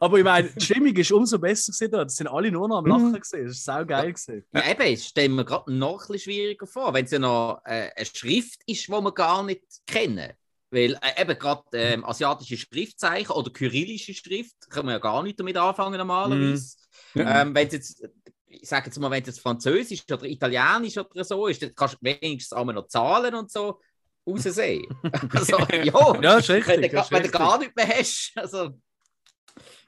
Aber 0.00 0.18
ich 0.18 0.24
meine, 0.24 0.48
die 0.50 0.64
Stimmung 0.64 0.94
ist 0.94 1.10
umso 1.12 1.38
besser 1.38 1.72
gewesen 1.72 1.90
dort. 1.90 2.10
Es 2.10 2.16
sind 2.16 2.26
alle 2.28 2.50
nur 2.52 2.68
noch 2.68 2.78
am 2.78 2.86
Lachen 2.86 3.12
gesehen. 3.18 3.46
Das 3.46 3.56
ist 3.56 3.64
sau 3.64 3.84
geil 3.86 4.12
gewesen. 4.12 4.44
ja, 4.52 4.70
eben, 4.70 4.82
ich 4.92 5.04
stelle 5.04 5.28
mir 5.30 5.44
gerade 5.44 5.72
noch 5.72 5.92
ein 5.92 5.96
bisschen 5.98 6.18
schwieriger 6.18 6.66
vor, 6.66 6.92
wenn 6.92 7.04
es 7.06 7.10
ja 7.12 7.18
noch 7.18 7.62
äh, 7.64 7.90
eine 7.96 8.06
Schrift 8.06 8.60
ist, 8.66 8.86
die 8.86 8.90
wir 8.92 9.12
gar 9.12 9.42
nicht 9.42 9.64
kennen. 9.86 10.32
Weil 10.72 10.98
äh, 11.02 11.20
eben 11.20 11.38
gerade 11.38 11.64
ähm, 11.74 12.04
asiatische 12.04 12.56
Schriftzeichen 12.56 13.32
oder 13.32 13.52
kyrillische 13.52 14.14
Schrift 14.14 14.70
können 14.70 14.88
wir 14.88 14.94
ja 14.94 14.98
gar 14.98 15.22
nicht 15.22 15.38
damit 15.38 15.56
anfangen 15.58 15.98
normalerweise. 15.98 16.76
Ja. 17.14 17.42
Ähm, 17.42 17.54
wenn 17.54 17.66
es 17.66 17.74
jetzt, 17.74 18.08
ich 18.46 18.66
sage 18.66 18.86
jetzt 18.86 18.98
mal, 18.98 19.10
wenn 19.10 19.20
es 19.20 19.28
jetzt 19.28 19.40
Französisch 19.40 20.02
oder 20.10 20.24
Italienisch 20.24 20.96
oder 20.96 21.24
so 21.24 21.46
ist, 21.46 21.62
dann 21.62 21.74
kannst 21.74 21.96
du 21.96 21.98
wenigstens 22.00 22.56
auch 22.56 22.64
noch 22.64 22.88
Zahlen 22.88 23.34
und 23.34 23.50
so 23.50 23.80
raussehen. 24.26 24.86
also, 25.34 25.58
ja, 25.58 26.22
Ja, 26.22 26.38
ist 26.38 26.48
richtig. 26.48 26.66
wenn, 26.66 26.90
du, 26.90 27.00
ist 27.00 27.10
wenn 27.10 27.22
du 27.22 27.30
gar 27.30 27.58
nicht 27.58 27.76
mehr 27.76 27.88
hast. 27.88 28.32
Also, 28.36 28.70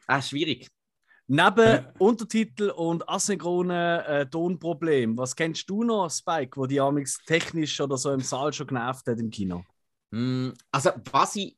ah, 0.06 0.20
schwierig. 0.20 0.68
Neben 1.26 1.86
Untertitel 1.98 2.68
und 2.68 3.08
asynchronen 3.08 4.00
äh, 4.00 4.28
Tonproblem, 4.28 5.16
was 5.16 5.34
kennst 5.34 5.70
du 5.70 5.82
noch, 5.82 6.10
Spike, 6.10 6.58
wo 6.58 6.66
die 6.66 6.78
amigs 6.78 7.18
technisch 7.24 7.80
oder 7.80 7.96
so 7.96 8.12
im 8.12 8.20
Saal 8.20 8.52
schon 8.52 8.66
genervt 8.66 9.06
hat 9.06 9.18
im 9.18 9.30
Kino? 9.30 9.64
Mm, 10.14 10.52
Also, 10.70 10.90
was 11.12 11.36
ich 11.36 11.56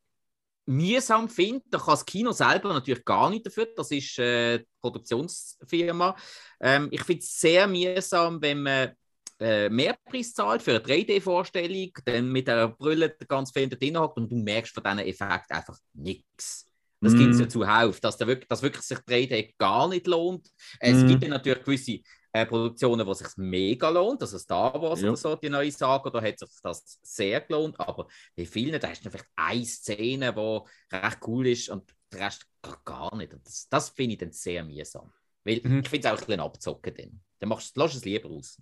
mühsam 0.67 1.29
finde, 1.29 1.65
da 1.71 1.79
kann 1.79 1.89
das 1.95 2.07
Kino 2.07 2.33
selber 2.33 2.73
natürlich 2.75 3.05
gar 3.05 3.31
nicht 3.31 3.47
dafür, 3.47 3.69
das 3.77 3.91
ist 3.93 4.19
äh, 4.19 4.59
die 4.61 4.67
Produktionsfirma. 4.81 6.17
Ähm, 6.61 6.89
ich 6.93 7.03
finde 7.05 7.23
es 7.23 7.39
sehr 7.41 7.67
mühsam, 7.69 8.43
wenn 8.43 8.63
man 8.63 8.93
äh, 9.41 9.69
Mehrpreis 9.71 10.33
zahlt 10.35 10.63
für 10.63 10.73
eine 10.73 10.81
3D-Vorstellung, 10.81 11.91
dann 12.07 12.31
mit 12.33 12.49
der 12.49 12.69
Brille 12.69 13.17
ganz 13.29 13.53
Film 13.53 13.71
da 13.71 13.77
drin 13.77 13.99
hockt 13.99 14.19
und 14.19 14.31
du 14.33 14.37
merkst 14.37 14.75
von 14.75 14.85
diesen 14.85 14.99
Effekten 15.01 15.57
einfach 15.57 15.79
nichts. 15.95 16.67
Das 17.03 17.15
Mm. 17.15 17.17
gibt 17.17 17.35
es 17.35 17.39
ja 17.41 17.49
zuhauf, 17.49 18.01
dass, 18.01 18.17
der 18.17 18.27
wirklich, 18.27 18.49
dass 18.49 18.63
wirklich 18.63 18.83
sich 18.85 18.99
3D 19.01 19.55
gar 19.59 19.89
nicht 19.89 20.07
lohnt. 20.07 20.49
Es 20.81 21.05
Mm. 21.05 21.07
gibt 21.07 21.23
ja 21.23 21.29
natürlich 21.31 21.65
gewisse 21.65 22.01
äh, 22.43 22.47
Produktionen, 22.47 23.07
wo 23.07 23.13
es 23.13 23.19
sich 23.19 23.37
mega 23.37 23.89
lohnt. 23.89 24.21
Also 24.23 24.39
Star 24.39 24.81
Wars 24.81 25.01
Ja. 25.01 25.09
oder 25.09 25.17
so, 25.17 25.37
die 25.37 25.49
neue 25.49 25.71
Saga, 25.71 26.11
da 26.11 26.21
hat 26.23 26.39
sich 26.39 26.49
das 26.63 26.99
sehr 27.03 27.41
gelohnt. 27.41 27.79
Aber 27.81 28.07
bei 28.37 28.47
vielen, 28.47 28.81
da 28.81 28.89
hast 28.89 29.05
du 29.05 29.11
vielleicht 29.11 29.29
eine 29.37 29.65
Szene, 29.65 30.33
die 30.33 30.97
recht 30.97 31.19
cool 31.27 31.47
ist 31.49 31.69
und 31.69 31.95
der 32.13 32.21
Rest 32.27 32.47
gar- 32.63 32.81
gar 32.85 33.17
nicht. 33.17 33.33
Und 33.33 33.47
das, 33.47 33.69
das 33.69 33.91
finde 33.91 34.15
ich 34.15 34.19
dann 34.19 34.33
sehr 34.33 34.65
mühsam. 34.65 35.13
Weil 35.45 35.61
Mhm. 35.63 35.81
ich 35.81 35.89
finde 35.89 36.09
es 36.09 36.13
auch 36.15 36.19
ein 36.19 36.27
bisschen 36.27 36.41
abzocken 36.41 36.95
dann. 36.95 37.21
Dann 37.39 37.49
machst, 37.49 37.77
lass 37.77 37.95
es 37.95 38.05
lieber 38.05 38.29
raus. 38.29 38.61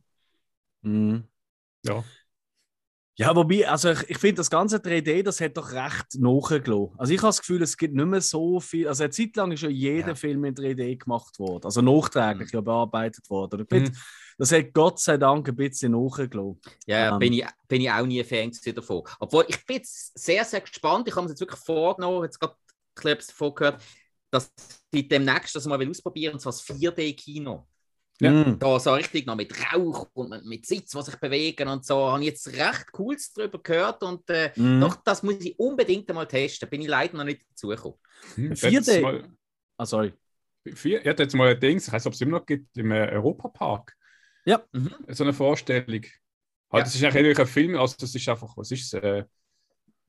Mhm. 0.82 1.28
Ja. 1.84 2.04
Ja, 3.16 3.34
wobei, 3.36 3.68
also 3.68 3.90
ich, 3.90 4.10
ich 4.10 4.18
finde, 4.18 4.36
das 4.36 4.50
ganze 4.50 4.78
3D, 4.80 5.22
das 5.22 5.40
hat 5.40 5.56
doch 5.56 5.70
recht 5.70 6.16
nachgelassen. 6.18 6.94
Also 6.98 7.12
ich 7.12 7.18
habe 7.20 7.28
das 7.28 7.40
Gefühl, 7.40 7.62
es 7.62 7.76
gibt 7.76 7.94
nicht 7.94 8.06
mehr 8.06 8.20
so 8.20 8.58
viel. 8.58 8.88
Also 8.88 9.04
eine 9.04 9.10
Zeit 9.12 9.36
lang 9.36 9.52
ist 9.52 9.62
ja 9.62 9.68
jeder 9.68 10.08
Ja. 10.08 10.14
Film 10.16 10.44
in 10.44 10.54
3D 10.54 10.96
gemacht 10.96 11.38
worden. 11.38 11.64
Also 11.64 11.80
nachträglich 11.80 12.52
Mhm. 12.52 12.56
ja 12.56 12.60
bearbeitet 12.60 13.30
worden. 13.30 13.66
Finde, 13.68 13.92
Das 14.36 14.50
hat 14.50 14.72
Gott 14.72 14.98
sei 14.98 15.16
Dank 15.16 15.46
ein 15.48 15.54
bisschen 15.54 15.92
nachgelassen. 15.92 16.60
Ja, 16.86 17.12
Ähm. 17.12 17.18
bin, 17.20 17.32
ich, 17.34 17.46
bin 17.68 17.82
ich 17.82 17.90
auch 17.92 18.04
nie 18.04 18.20
ein 18.20 18.26
Fan 18.26 18.50
davon. 18.74 19.02
Obwohl, 19.20 19.44
ich 19.46 19.64
bin 19.64 19.76
jetzt 19.76 20.18
sehr, 20.18 20.44
sehr 20.44 20.60
gespannt. 20.60 21.06
Ich 21.06 21.14
habe 21.14 21.24
mir 21.24 21.30
jetzt 21.30 21.40
wirklich 21.40 21.60
vorgenommen, 21.60 22.24
jetzt 22.24 22.40
gerade 22.40 22.56
etwas 23.04 23.28
davon 23.28 23.54
gehört, 23.54 23.80
dass 24.32 24.52
ich 24.90 25.06
demnächst 25.06 25.54
das 25.54 25.66
mal 25.66 25.78
will 25.78 25.90
ausprobieren, 25.90 26.32
und 26.34 26.40
zwar 26.40 26.50
das 26.50 26.62
4D-Kino. 26.62 27.64
Ja. 28.20 28.30
Mhm. 28.30 28.58
Da 28.60 28.78
so 28.78 28.92
richtig 28.94 29.26
noch 29.26 29.34
mit 29.34 29.52
Rauch 29.72 30.06
und 30.14 30.44
mit, 30.46 30.64
Sitz, 30.66 30.90
die 30.92 31.02
sich 31.02 31.16
bewegen 31.16 31.66
und 31.68 31.84
so. 31.84 31.96
Habe 32.12 32.20
ich 32.22 32.28
jetzt 32.28 32.46
recht 32.48 32.92
Cooles 32.92 33.32
darüber 33.32 33.60
gehört 33.60 34.02
und 34.04 34.28
äh, 34.30 34.52
Mhm. 34.54 34.80
doch, 34.80 34.96
das 34.96 35.22
muss 35.24 35.40
ich 35.40 35.58
unbedingt 35.58 36.08
einmal 36.08 36.28
testen. 36.28 36.68
Bin 36.70 36.80
ich 36.82 36.88
leider 36.88 37.16
noch 37.16 37.24
nicht 37.24 37.42
dazugekommen. 37.50 37.98
Hm, 38.36 38.52
4D. 38.52 38.70
jetzt 38.70 39.02
Mal, 39.02 39.28
Ah, 39.76 39.84
sorry. 39.86 40.12
vier, 40.74 41.00
ich 41.02 41.08
hatte 41.08 41.24
jetzt 41.24 41.34
mal 41.34 41.48
ein 41.54 41.58
Ding, 41.60 41.78
ich 41.78 41.86
weiß 41.92 41.92
nicht, 42.04 42.06
ob 42.06 42.12
es 42.12 42.20
immer 42.20 42.38
noch 42.38 42.46
gibt, 42.46 42.76
im 42.78 42.92
äh, 42.92 43.10
Europapark. 43.12 43.96
Mhm. 44.46 44.94
So 45.08 45.24
eine 45.24 45.32
Vorstellung. 45.32 45.88
Halt, 45.88 46.04
Ja. 46.72 46.80
Das 46.80 46.94
ist 46.94 47.02
eigentlich 47.04 47.38
ein 47.38 47.46
Film, 47.46 47.76
also 47.76 47.96
das 47.98 48.14
ist 48.14 48.28
einfach, 48.28 48.56
was 48.56 48.70
ist 48.70 48.92
es? 48.94 49.02
Äh, 49.02 49.24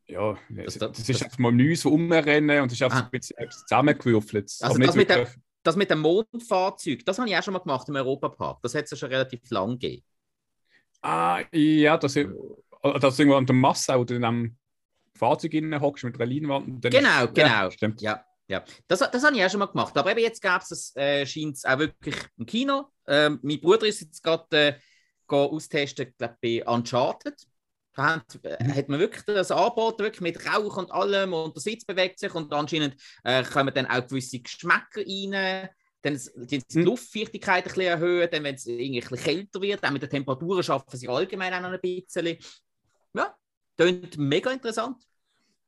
ja, 0.07 0.38
das, 0.50 0.77
das- 0.77 1.00
ist 1.00 1.09
das- 1.09 1.24
einfach 1.24 1.39
mal 1.39 1.51
Neues, 1.51 1.81
so 1.81 1.89
rumrennen 1.89 2.62
und 2.62 2.67
es 2.67 2.74
ist 2.74 2.83
einfach 2.83 2.97
Ah. 2.97 3.01
so 3.01 3.05
ein 3.05 3.12
bisschen 3.12 3.50
zusammengewürfelt. 3.50 4.43
Also 4.43 4.65
Aber 4.65 4.77
nicht 4.77 4.89
das 4.89 4.95
mit 4.95 5.09
der- 5.09 5.27
Das 5.65 5.75
mit 5.75 5.89
dem 5.89 6.00
Mondfahrzeug, 6.00 7.05
das 7.05 7.17
habe 7.17 7.27
ich 7.29 7.36
auch 7.36 7.43
schon 7.43 7.53
mal 7.53 7.60
gemacht 7.60 7.89
im 7.89 7.95
Europapark. 7.95 8.62
Das 8.62 8.75
hat 8.75 8.86
es 8.86 8.91
ja 8.91 8.98
schon 8.98 9.10
relativ 9.10 9.50
lang 9.50 9.72
gegeben. 9.79 10.03
Ah, 11.01 11.41
ja, 11.51 11.98
das 11.98 12.15
ist, 12.15 12.29
das 12.84 13.13
ist 13.13 13.19
irgendwo 13.19 13.38
an 13.38 13.45
der 13.45 13.55
Masse, 13.55 13.93
du 14.05 14.15
in 14.15 14.24
einem 14.24 14.57
Fahrzeug 15.15 15.53
hockst 15.81 16.03
mit 16.03 16.15
einer 16.22 16.25
Leinwand. 16.31 16.67
und 16.67 16.81
dann- 16.86 16.91
Genau, 16.91 17.27
genau. 17.27 17.48
Ja, 17.48 17.72
stimmt. 17.72 18.01
Ja, 18.01 18.24
ja. 18.48 18.63
Das, 18.88 19.00
das 19.00 19.24
habe 19.24 19.36
ich 19.36 19.43
auch 19.43 19.50
schon 19.50 19.60
mal 19.60 19.65
gemacht. 19.67 19.98
Aber 19.98 20.12
eben 20.12 20.19
jetzt 20.22 20.41
gab 20.41 20.62
es 20.62 20.95
äh, 20.95 21.25
scheint 21.25 21.55
es 21.55 21.65
auch 21.65 21.79
wirklich 21.79 22.15
im 22.38 22.45
Kino. 22.45 22.89
Ähm, 23.07 23.39
mein 23.41 23.60
Bruder 23.60 23.88
ist 23.88 24.01
jetzt 24.01 24.22
gerade 24.24 24.45
äh, 24.57 24.74
go 25.27 25.45
austesten, 25.45 26.13
glaube 26.17 26.38
bei 26.41 26.63
Uncharted. 26.65 27.36
Da 27.95 28.15
hat, 28.15 28.39
äh, 28.43 28.57
hat 28.73 28.89
man 28.89 28.99
wirklich 28.99 29.23
das 29.25 29.51
angeboten, 29.51 30.03
wirklich 30.03 30.21
mit 30.21 30.45
Rauch 30.45 30.77
und 30.77 30.91
allem 30.91 31.33
und 31.33 31.55
der 31.55 31.61
Sitz 31.61 31.85
bewegt 31.85 32.19
sich 32.19 32.33
und 32.35 32.53
anscheinend 32.53 32.95
äh, 33.23 33.43
kommen 33.43 33.73
dann 33.73 33.85
auch 33.87 34.05
gewisse 34.05 34.39
Geschmäcker 34.39 35.01
rein. 35.01 35.69
Dann 36.01 36.19
die 36.35 36.61
Mhm. 36.73 36.83
Luftfeuchtigkeit 36.83 37.63
ein 37.63 37.67
bisschen 37.67 37.81
erhöhen, 37.81 38.29
dann, 38.31 38.43
wenn 38.43 38.55
es 38.55 38.67
irgendwie 38.67 39.01
ein 39.01 39.09
bisschen 39.09 39.25
kälter 39.25 39.61
wird, 39.61 39.83
auch 39.83 39.91
mit 39.91 40.03
den 40.03 40.09
Temperaturen 40.09 40.61
schaffen 40.61 40.97
sie 40.97 41.07
allgemein 41.07 41.53
auch 41.53 41.61
noch 41.61 41.71
ein 41.71 41.79
bisschen. 41.81 42.37
Ja, 43.15 43.33
klingt 43.77 44.17
mega 44.17 44.51
interessant. 44.51 44.97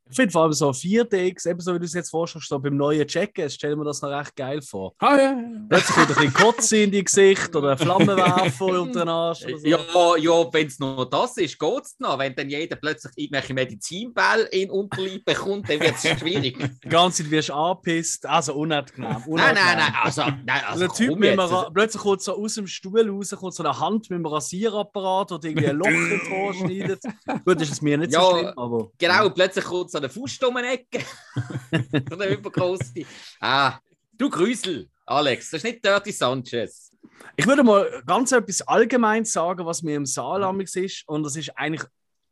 Ich 0.09 0.15
finde 0.15 0.31
vor 0.31 0.43
allem 0.43 0.53
so 0.53 0.69
4D, 0.69 1.47
eben 1.49 1.59
so 1.59 1.73
wie 1.73 1.79
du 1.79 1.85
es 1.85 1.93
jetzt 1.93 2.09
vorstellst, 2.09 2.47
so 2.49 2.59
beim 2.59 2.75
neuen 2.77 3.07
Checken, 3.07 3.49
stelle 3.49 3.75
mir 3.75 3.85
das 3.85 4.01
noch 4.01 4.09
recht 4.09 4.35
geil 4.35 4.61
vor. 4.61 4.93
Ah, 4.99 5.15
ja, 5.15 5.21
ja. 5.31 5.37
Plötzlich 5.69 5.95
kommt 5.95 6.09
ein 6.09 6.15
bisschen 6.15 6.33
Kotze 6.33 6.77
in 6.77 6.91
die 6.91 7.03
Gesicht 7.03 7.55
oder 7.55 7.71
ein 7.71 7.77
Flammenwerfer 7.77 8.65
unter 8.81 8.99
den 9.01 9.09
Arsch. 9.09 9.39
So. 9.41 9.67
Ja, 9.67 9.79
ja 10.17 10.53
wenn 10.53 10.67
es 10.67 10.79
nur 10.79 11.09
das 11.09 11.37
ist, 11.37 11.59
geht 11.59 11.83
es 11.83 11.95
noch. 11.99 12.17
Wenn 12.19 12.35
dann 12.35 12.49
jeder 12.49 12.75
plötzlich 12.75 13.11
irgendwelche 13.15 13.53
Medizinbälle 13.53 14.43
in 14.51 14.59
den 14.61 14.71
Unterleib 14.71 15.25
bekommt, 15.25 15.69
dann 15.69 15.79
wird 15.79 15.95
es 15.95 16.07
schwierig. 16.19 16.57
nein, 16.59 16.79
Die 16.83 16.89
ganze 16.89 17.23
Zeit 17.23 17.31
wirst 17.31 17.49
du 17.49 17.53
angepisst. 17.53 18.25
Also 18.25 18.53
unangenehm. 18.55 19.09
nein, 19.11 19.23
unangenehm. 19.27 19.63
nein. 19.77 19.93
Also, 20.03 20.21
nein, 20.21 20.61
Also 20.67 20.85
also 20.85 20.87
der 20.87 21.07
Typ 21.07 21.19
mit 21.19 21.29
jetzt. 21.31 21.39
einem 21.51 21.73
plötzlich 21.73 22.01
kommt 22.01 22.21
so 22.21 22.37
aus 22.37 22.53
dem 22.55 22.67
Stuhl 22.67 23.09
raus, 23.09 23.31
kommt 23.31 23.53
so 23.53 23.63
eine 23.63 23.79
Hand 23.79 24.09
mit 24.09 24.15
einem 24.17 24.25
Rasierapparat 24.25 25.31
oder 25.31 25.47
irgendwie 25.47 25.67
ein 25.67 25.75
Loch 25.77 25.87
in 25.87 26.09
den 26.09 26.21
Tor 26.27 26.53
schneidet. 26.53 27.01
Gut, 27.45 27.61
das 27.61 27.69
ist 27.69 27.81
mir 27.81 27.97
nicht 27.97 28.13
so 28.13 28.19
Ja, 28.19 28.29
schlimm, 28.39 28.53
aber. 28.57 28.91
Genau, 28.97 29.29
plötzlich 29.29 29.65
kommt 29.65 29.91
so 29.91 29.96
eine 29.97 30.09
Fuß 30.09 30.39
um 30.43 30.55
die 30.55 30.63
Ecke. 30.63 31.03
so 32.09 32.15
eine 32.17 32.33
übergroße. 32.33 33.05
Ah, 33.39 33.79
du 34.13 34.29
Grüsel, 34.29 34.89
Alex, 35.05 35.51
das 35.51 35.59
ist 35.59 35.63
nicht 35.63 35.85
Dirty 35.85 36.11
Sanchez. 36.11 36.91
Ich 37.35 37.47
würde 37.47 37.63
mal 37.63 38.03
ganz 38.05 38.31
etwas 38.31 38.61
allgemein 38.61 39.25
sagen, 39.25 39.65
was 39.65 39.81
mir 39.83 39.95
im 39.95 40.05
Saal 40.05 40.43
amigs 40.43 40.75
ist. 40.75 41.07
Und 41.07 41.23
das 41.23 41.35
ist 41.35 41.57
eigentlich 41.57 41.83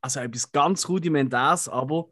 also 0.01 0.19
etwas 0.19 0.51
ganz 0.51 0.87
rudimentäres, 0.87 1.67
aber 1.67 2.09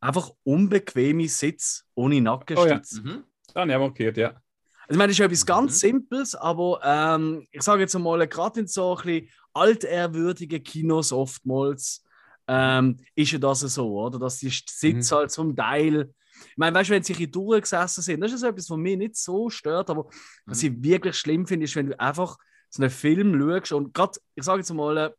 einfach 0.00 0.30
unbequeme 0.44 1.28
Sitz 1.28 1.84
ohne 1.94 2.20
Nackenstütze. 2.20 3.00
Mhm. 3.00 3.24
Dann 3.54 3.72
haben 3.72 3.80
wir 3.80 3.92
gehört, 3.92 4.16
ja. 4.16 4.28
Also, 4.28 4.42
ich 4.90 4.96
meine, 4.96 5.08
das 5.08 5.18
ist 5.18 5.24
etwas 5.24 5.46
ganz 5.46 5.72
Mhm. 5.72 5.88
Simples, 5.88 6.34
aber 6.34 6.80
ähm, 6.84 7.46
ich 7.50 7.62
sage 7.62 7.80
jetzt 7.80 7.98
mal, 7.98 8.26
gerade 8.28 8.60
in 8.60 8.66
so 8.68 8.96
ein 8.96 9.02
bisschen 9.02 9.28
altehrwürdigen 9.52 10.62
Kinos 10.62 11.12
oftmals 11.12 12.04
ähm, 12.48 12.96
ist 13.14 13.32
ja 13.32 13.38
das 13.38 13.60
so, 13.60 13.98
oder? 14.00 14.18
Dass 14.18 14.38
die 14.38 14.48
Sitze 14.50 15.14
Mhm. 15.14 15.18
halt 15.18 15.30
zum 15.30 15.56
Teil. 15.56 16.12
Ich 16.50 16.56
meine, 16.56 16.74
weißt 16.76 16.90
du, 16.90 16.94
wenn 16.94 17.02
sie 17.02 17.14
hier 17.14 17.30
durchgesessen 17.30 18.02
sind, 18.02 18.20
das 18.20 18.32
ist 18.32 18.40
so 18.40 18.46
etwas, 18.48 18.68
was 18.70 18.76
mich 18.76 18.96
nicht 18.98 19.16
so 19.16 19.48
stört, 19.50 19.88
aber 19.90 20.06
was 20.44 20.62
Mhm. 20.62 20.68
ich 20.68 20.82
wirklich 20.84 21.16
schlimm 21.16 21.46
finde, 21.46 21.64
ist, 21.64 21.74
wenn 21.76 21.86
du 21.88 21.98
einfach 21.98 22.36
so 22.70 22.82
einen 22.82 22.90
Film 22.90 23.40
schaust 23.40 23.72
und 23.72 23.94
gerade, 23.94 24.18
ich 24.34 24.44
sage 24.44 24.58
jetzt 24.60 24.72
mal, 24.72 24.96
äh, 24.98 25.10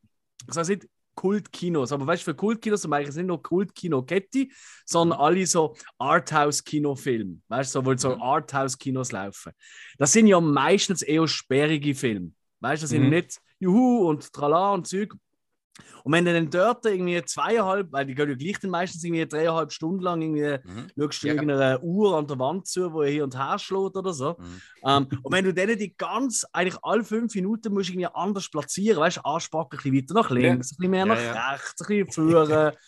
ich 0.48 0.54
sage 0.54 0.68
nicht 0.76 0.88
Kultkinos, 1.16 1.92
aber 1.92 2.06
weißt 2.06 2.22
du, 2.22 2.26
für 2.26 2.36
Kultkinos 2.36 2.82
dann 2.82 2.92
meine 2.92 3.02
ich 3.02 3.08
jetzt 3.08 3.16
nicht 3.16 3.26
nur 3.26 3.42
Kultkino-Kette, 3.42 4.50
sondern 4.86 5.18
alle 5.20 5.48
so 5.48 5.76
Arthouse-Kinofilme, 5.98 7.42
weißt 7.48 7.74
du, 7.76 7.80
so, 7.80 7.86
wo 7.86 7.98
so 7.98 8.16
Mhm. 8.16 8.22
Arthouse-Kinos 8.22 9.12
laufen. 9.12 9.52
Das 9.98 10.12
sind 10.14 10.28
ja 10.28 10.40
meistens 10.40 11.02
eher 11.02 11.28
sperrige 11.28 11.96
Filme. 11.96 12.32
Weißt 12.60 12.82
du, 12.82 12.84
das 12.84 12.90
sind 12.92 13.04
Mhm. 13.06 13.10
nicht 13.10 13.40
Juhu 13.60 14.08
und 14.08 14.32
Trala 14.32 14.74
und 14.74 14.88
Zeug. 14.88 15.16
Und 16.04 16.14
wenn 16.14 16.26
du 16.26 16.34
dann 16.34 16.50
dort 16.50 16.86
irgendwie 16.86 17.24
zweieinhalb, 17.24 17.92
weil 17.92 18.06
die 18.06 18.16
gehen 18.16 18.30
ja 18.30 18.36
gleich 18.36 18.60
dann 18.60 18.72
meistens 18.72 19.04
irgendwie 19.04 19.28
dreieinhalb 19.28 19.72
Stunden 19.72 20.02
lang 20.02 20.22
irgendwie 20.22 20.58
Mhm. 20.68 20.92
schaust 20.98 21.24
du 21.24 21.28
Ja. 21.28 21.34
irgendeiner 21.34 21.84
Uhr 21.84 22.18
an 22.18 22.28
der 22.28 22.40
Wand 22.40 22.68
zu, 22.68 22.92
wo 22.94 23.02
er 23.02 23.12
hier 23.12 23.24
und 23.24 23.38
her 23.38 23.60
schlägt 23.60 23.96
oder 23.96 24.14
so. 24.14 24.36
Mhm. 24.40 24.62
Ähm, 24.86 25.08
und 25.24 25.32
wenn 25.34 25.46
du 25.46 25.54
denen 25.54 25.78
die 25.78 25.96
ganz, 25.98 26.46
eigentlich 26.54 26.78
alle 26.84 27.04
fünf 27.04 27.36
Minuten 27.36 27.74
musst 27.74 27.90
irgendwie 27.90 28.08
anders 28.08 28.50
platzieren, 28.50 29.00
weißt 29.00 29.18
du, 29.18 29.22
anspacken, 29.22 29.78
ein 29.80 29.84
bisschen 29.92 29.96
weiter 29.96 30.14
nach 30.14 30.30
links, 30.30 30.72
ein 30.72 30.78
bisschen 30.78 30.92
mehr 30.92 31.06
Ja, 31.06 31.06
nach 31.06 31.22
ja. 31.22 31.52
rechts, 31.52 31.82
ein 31.82 31.88
bisschen 31.88 32.12
führen. 32.12 32.72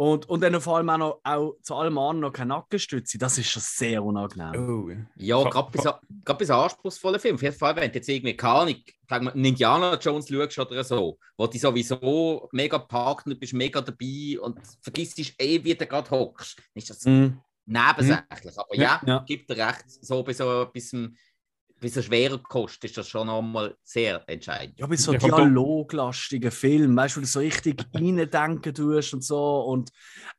und, 0.00 0.30
und 0.30 0.40
dann 0.40 0.58
vor 0.62 0.78
allem 0.78 0.88
auch, 0.88 0.96
noch, 0.96 1.20
auch 1.24 1.56
zu 1.60 1.74
allem 1.74 1.98
anderen 1.98 2.20
noch 2.20 2.32
keine 2.32 2.48
Nackenstütze. 2.54 3.18
Das 3.18 3.36
ist 3.36 3.50
schon 3.50 3.62
sehr 3.62 4.02
unangenehm. 4.02 4.54
Oh, 4.66 4.90
Ja, 5.16 5.42
gerade 5.42 5.70
bei, 5.70 5.82
so, 5.82 5.92
bei 6.24 6.42
so 6.46 6.54
anspruchsvollen 6.54 7.20
Filmen. 7.20 7.52
Vor 7.52 7.68
allem, 7.68 7.76
wenn 7.76 7.92
du 7.92 7.98
jetzt 7.98 8.08
irgendwie, 8.08 8.34
keine 8.34 8.54
Ahnung, 8.54 8.76
sagen 9.06 9.26
wir, 9.26 9.34
einen 9.34 9.44
Indiana 9.44 9.98
Jones 9.98 10.26
schaust 10.30 10.58
oder 10.58 10.84
so, 10.84 11.18
wo 11.36 11.46
du 11.46 11.58
sowieso 11.58 12.48
mega 12.52 12.78
parkt 12.78 13.26
und 13.26 13.34
du 13.34 13.38
bist 13.38 13.52
mega 13.52 13.82
dabei 13.82 14.40
und 14.40 14.58
vergisst 14.80 15.18
eh, 15.38 15.62
wie 15.62 15.74
du 15.74 15.86
gerade 15.86 16.10
hockst, 16.10 16.58
ist 16.72 16.88
das 16.88 17.04
Mhm. 17.04 17.38
nebensächlich. 17.66 18.58
Aber 18.58 18.74
ja, 18.74 19.02
Ja. 19.04 19.18
gibt 19.26 19.50
dir 19.50 19.58
recht, 19.58 19.84
so 19.86 20.22
bei 20.22 20.32
so 20.32 20.62
etwas, 20.62 20.94
bei 21.80 21.88
so 21.88 22.02
schwerer 22.02 22.38
Kost 22.38 22.84
ist 22.84 22.96
das 22.98 23.08
schon 23.08 23.26
nochmal 23.26 23.74
sehr 23.82 24.22
entscheidend. 24.26 24.78
Ja, 24.78 24.86
bei 24.86 24.96
so 24.96 25.12
dialoglastigen 25.12 26.50
Filmen, 26.50 26.96
weißt 26.96 27.16
du, 27.16 27.20
wo 27.20 27.22
du 27.22 27.26
so 27.26 27.40
richtig 27.40 27.84
reindenken 27.94 28.74
tust 28.74 29.14
und 29.14 29.24
so. 29.24 29.60
Und 29.62 29.90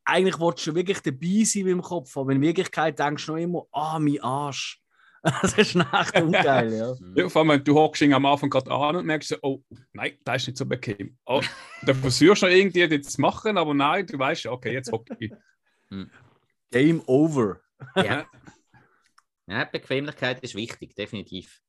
eigentlich 0.06 0.40
wolltest 0.40 0.68
du 0.68 0.76
wirklich 0.76 1.00
dabei 1.00 1.44
sein 1.44 1.64
mit 1.64 1.72
dem 1.72 1.82
Kopf, 1.82 2.16
aber 2.16 2.32
in 2.32 2.42
Wirklichkeit 2.42 3.00
denkst 3.00 3.26
du 3.26 3.32
noch 3.34 3.40
immer, 3.40 3.66
ah, 3.72 4.00
mein 4.00 4.22
Arsch. 4.22 4.78
Das 5.42 5.56
ist 5.56 5.76
echt 5.76 6.20
ungeil, 6.20 6.74
ja. 6.74 6.96
Ja, 7.16 7.30
vor 7.30 7.42
allem, 7.42 7.50
wenn 7.50 7.64
du 7.64 7.76
hockst 7.76 8.02
ihn 8.02 8.14
am 8.14 8.26
Anfang 8.26 8.50
gerade 8.50 8.72
an 8.72 8.96
und 8.96 9.06
merkst, 9.06 9.38
oh, 9.44 9.62
nein, 9.94 10.14
das 10.24 10.42
ist 10.42 10.48
nicht 10.48 10.58
so 10.58 10.66
bequem. 10.66 11.16
Oh, 11.28 11.42
dann 11.84 11.96
versuchst 11.96 12.42
du 12.42 12.48
noch 12.48 12.54
irgendwie 12.54 12.88
das 12.88 13.14
zu 13.14 13.22
machen, 13.22 13.56
aber 13.56 13.76
nein, 13.76 14.08
du 14.08 14.18
weißt, 14.18 14.48
okay, 14.48 14.74
jetzt 14.74 14.92
hocke 14.92 15.16
ich. 15.20 15.32
Game 16.72 17.04
over. 17.06 17.60
Ja. 17.98 18.26
Ja, 19.48 19.66
Bequemlichkeit 19.66 20.42
ist 20.42 20.56
wichtig, 20.56 20.96
definitiv. 20.96 21.62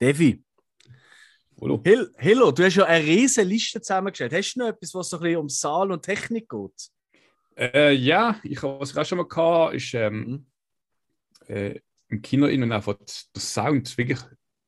Devi, 0.00 0.42
Hallo. 1.60 1.82
Hill, 1.84 2.10
Hillo, 2.16 2.52
du 2.52 2.64
hast 2.64 2.76
ja 2.76 2.84
eine 2.84 3.04
riesige 3.04 3.46
Liste 3.46 3.80
zusammengestellt. 3.82 4.32
Hast 4.32 4.54
du 4.54 4.60
noch 4.60 4.68
etwas, 4.68 4.94
was 4.94 5.10
so 5.10 5.18
ein 5.18 5.22
bisschen 5.22 5.38
um 5.38 5.48
Saal 5.48 5.92
und 5.92 6.02
Technik 6.02 6.48
geht? 6.48 6.90
Äh, 7.56 7.92
ja, 7.92 8.40
ich 8.42 8.62
habe 8.62 8.80
was 8.80 8.92
ich 8.92 8.96
auch 8.98 9.04
schon 9.04 9.18
mal 9.18 9.28
gehabt, 9.28 9.74
ist 9.74 9.92
ähm, 9.94 10.46
Mhm. 11.48 11.54
äh, 11.54 11.80
im 12.08 12.22
Kino 12.22 12.46
innen 12.46 12.72
einfach 12.72 12.94
der 12.96 13.42
Sound 13.42 13.96
wirklich 13.98 14.18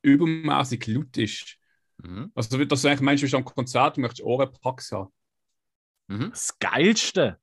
übermäßig 0.03 0.87
laut 0.89 1.17
ist. 1.17 1.57
Mhm. 2.03 2.31
Also, 2.35 2.63
dass 2.65 2.83
du 2.83 2.89
eigentlich 2.89 3.01
meinst, 3.01 3.23
du 3.23 3.25
bist 3.25 3.35
am 3.35 3.45
Konzert 3.45 3.97
und 3.97 4.03
möchtest 4.03 4.23
Ohrenpacks 4.23 4.93
haben. 4.93 5.13
Mhm. 6.09 6.31
Das 6.31 6.59
Geilste. 6.59 7.39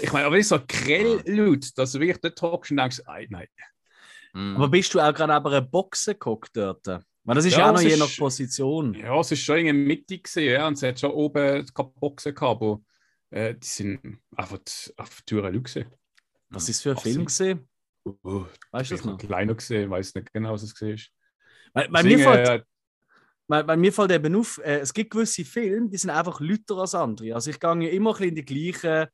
Ich 0.00 0.12
meine, 0.12 0.26
aber 0.26 0.36
nicht 0.36 0.48
so 0.48 0.58
grell 0.66 1.22
laut, 1.26 1.76
dass 1.76 1.92
du 1.92 2.00
wirklich 2.00 2.20
dort 2.20 2.40
hockst 2.42 2.70
und 2.70 2.76
denkst, 2.78 3.02
ei, 3.06 3.26
nein. 3.30 3.48
Mhm. 4.34 4.56
Aber 4.56 4.68
bist 4.68 4.92
du 4.92 5.00
auch 5.00 5.14
gerade 5.14 5.32
aber 5.32 5.50
eine 5.50 5.62
Boxen 5.62 6.14
geguckt 6.14 6.50
dort? 6.54 6.86
Weil 6.86 7.34
das 7.34 7.44
ist 7.46 7.52
ja, 7.52 7.60
Ja, 7.60 7.70
auch 7.70 7.74
noch 7.74 7.80
je 7.80 7.96
nach 7.96 8.16
Position. 8.16 8.94
Ja, 8.94 9.18
es 9.18 9.32
ist 9.32 9.42
schon 9.42 9.58
in 9.58 9.64
der 9.66 9.74
Mitte 9.74 10.18
gesehen, 10.18 10.52
ja, 10.52 10.66
und 10.66 10.74
es 10.74 10.82
hat 10.82 11.00
schon 11.00 11.12
oben 11.12 11.64
keine 11.72 11.88
Boxen 12.00 12.34
gehabt, 12.34 12.62
aber 12.62 12.80
äh, 13.30 13.54
die 13.54 13.66
sind 13.66 14.18
einfach 14.36 14.58
auf 14.96 15.22
die 15.22 15.24
Türe 15.24 15.62
gesehen. 15.62 15.90
Was 16.50 16.68
ist 16.68 16.82
für 16.82 16.90
ein 16.90 16.96
Ach, 16.98 17.02
Film 17.02 17.24
gesehen? 17.24 17.68
Oh, 18.04 18.44
Weißt 18.70 18.90
du 18.90 18.96
das 18.96 19.04
noch? 19.04 19.16
kleiner 19.16 19.54
gesehen, 19.54 19.90
weiß 19.90 20.14
nicht 20.14 20.32
genau, 20.32 20.52
was 20.52 20.62
es 20.62 20.74
gesehen 20.74 20.94
ist. 20.94 21.10
Bei, 21.72 21.88
bei, 21.88 22.02
mir 22.02 22.18
Deswegen, 22.18 22.32
fällt, 22.32 22.48
äh, 22.48 22.64
bei, 23.48 23.62
bei 23.62 23.76
mir 23.76 23.92
fällt 23.92 24.12
eben 24.12 24.36
auf, 24.36 24.60
äh, 24.62 24.80
es 24.80 24.92
gibt 24.92 25.10
gewisse 25.10 25.44
Filme, 25.44 25.88
die 25.88 25.96
sind 25.96 26.10
einfach 26.10 26.40
lauter 26.40 26.76
als 26.78 26.94
andere. 26.94 27.34
Also 27.34 27.50
ich 27.50 27.58
gehe 27.58 27.70
ja 27.70 27.90
immer 27.90 28.10
ein 28.10 28.18
bisschen 28.18 28.28
in 28.28 28.34
die 28.34 28.44
gleichen, 28.44 29.06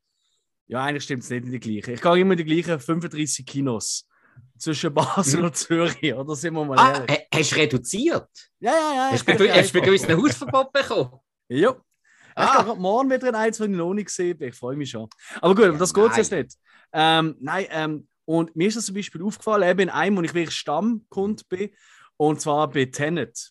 ja 0.66 0.84
eigentlich 0.84 1.04
stimmt 1.04 1.22
es 1.22 1.30
nicht 1.30 1.44
in 1.44 1.52
die 1.52 1.60
gleichen, 1.60 1.94
ich 1.94 2.00
gehe 2.00 2.18
immer 2.18 2.32
in 2.32 2.38
die 2.38 2.44
gleichen 2.44 2.80
35 2.80 3.46
Kinos 3.46 4.08
zwischen 4.60 4.92
Basel 4.94 5.40
Mhm. 5.40 5.46
und 5.46 5.56
Zürich, 5.56 6.14
oder 6.14 6.36
sind 6.36 6.54
wir 6.54 6.64
mal 6.64 6.78
Ah, 6.78 6.92
ehrlich? 6.98 7.10
ha- 7.10 7.38
hast 7.38 7.50
du 7.52 7.56
reduziert? 7.56 8.28
Ja, 8.60 8.72
ja, 8.72 8.94
ja. 8.94 9.08
Hast 9.12 9.28
ich 9.28 9.36
du 9.36 9.44
bei 9.44 9.52
hast 9.52 9.74
uns 9.74 10.04
ein 10.08 10.16
Hausverbot 10.22 10.72
bekommen? 10.72 11.10
Ja. 11.48 11.70
Ich 11.72 11.76
Ah. 12.36 12.56
gehe 12.56 12.64
gerade 12.66 12.80
morgen 12.80 13.10
wieder 13.10 13.28
in 13.28 13.34
eins, 13.34 13.58
ich 13.58 13.68
noch 13.68 13.92
nicht 13.92 14.06
gesehen 14.06 14.34
habe. 14.34 14.46
Ich 14.46 14.54
freue 14.54 14.76
mich 14.76 14.90
schon. 14.90 15.08
Aber 15.42 15.54
gut, 15.54 15.64
Ja, 15.64 15.72
das 15.72 15.92
geht 15.92 16.16
jetzt 16.16 16.30
nicht. 16.32 16.56
Ähm, 16.92 17.36
nein, 17.40 17.66
ähm, 17.70 18.08
und 18.24 18.54
mir 18.54 18.68
ist 18.68 18.76
das 18.76 18.86
zum 18.86 18.94
Beispiel 18.94 19.22
aufgefallen, 19.22 19.68
eben 19.68 19.80
in 19.80 19.90
einem, 19.90 20.16
wo 20.16 20.22
ich 20.22 20.32
wirklich 20.34 20.54
Stammkund 20.56 21.48
bin, 21.48 21.70
und 22.16 22.40
zwar 22.40 22.68
bei 22.70 22.84
Tenet, 22.84 23.50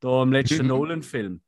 da 0.00 0.22
im 0.22 0.32
letzten 0.32 0.62
Mhm. 0.62 0.68
Nolan-Film. 0.68 1.40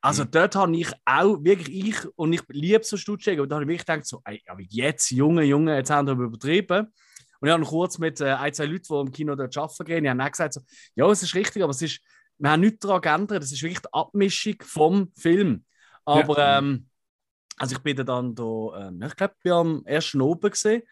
Also 0.00 0.24
dort 0.24 0.56
habe 0.56 0.76
ich 0.76 0.88
auch 1.04 1.36
wirklich, 1.44 1.70
ich, 1.88 1.96
und 2.16 2.32
ich 2.32 2.42
liebe 2.48 2.82
so 2.84 2.96
Studien, 2.96 3.38
aber 3.38 3.46
da 3.46 3.54
habe 3.56 3.64
ich 3.64 3.68
wirklich 3.68 3.86
gedacht, 3.86 4.04
so, 4.06 4.20
ey, 4.24 4.42
aber 4.48 4.60
jetzt, 4.68 5.10
Junge, 5.12 5.44
Junge, 5.44 5.76
jetzt 5.76 5.90
haben 5.90 6.06
wir 6.08 6.14
übertrieben. 6.26 6.92
Und 7.42 7.48
ich 7.48 7.52
habe 7.52 7.60
noch 7.60 7.70
kurz 7.70 7.98
mit 7.98 8.20
äh, 8.20 8.34
ein, 8.34 8.54
zwei 8.54 8.66
Leuten, 8.66 8.86
die 8.88 9.00
im 9.00 9.10
Kino 9.10 9.34
dort 9.34 9.56
arbeiten 9.58 9.84
gehen, 9.84 10.04
die 10.04 10.10
haben 10.10 10.20
auch 10.20 10.30
gesagt, 10.30 10.54
so, 10.54 10.60
ja, 10.94 11.10
es 11.10 11.24
ist 11.24 11.34
richtig, 11.34 11.60
aber 11.60 11.72
es 11.72 11.82
ist, 11.82 12.00
wir 12.38 12.50
haben 12.52 12.60
nichts 12.60 12.78
daran 12.78 13.00
geändert, 13.00 13.42
das 13.42 13.50
ist 13.50 13.60
wirklich 13.62 13.80
die 13.80 13.92
Abmischung 13.92 14.54
vom 14.60 15.10
Film. 15.16 15.64
Aber 16.04 16.38
ähm, 16.38 16.86
also 17.56 17.74
ich 17.74 17.82
bin 17.82 17.96
dann 17.96 18.32
da, 18.36 18.88
ähm, 18.88 19.02
ich 19.02 19.16
glaube, 19.16 19.34
wir 19.42 19.54
am 19.56 19.84
ersten 19.84 20.20
oben 20.20 20.50
gesehen. 20.52 20.82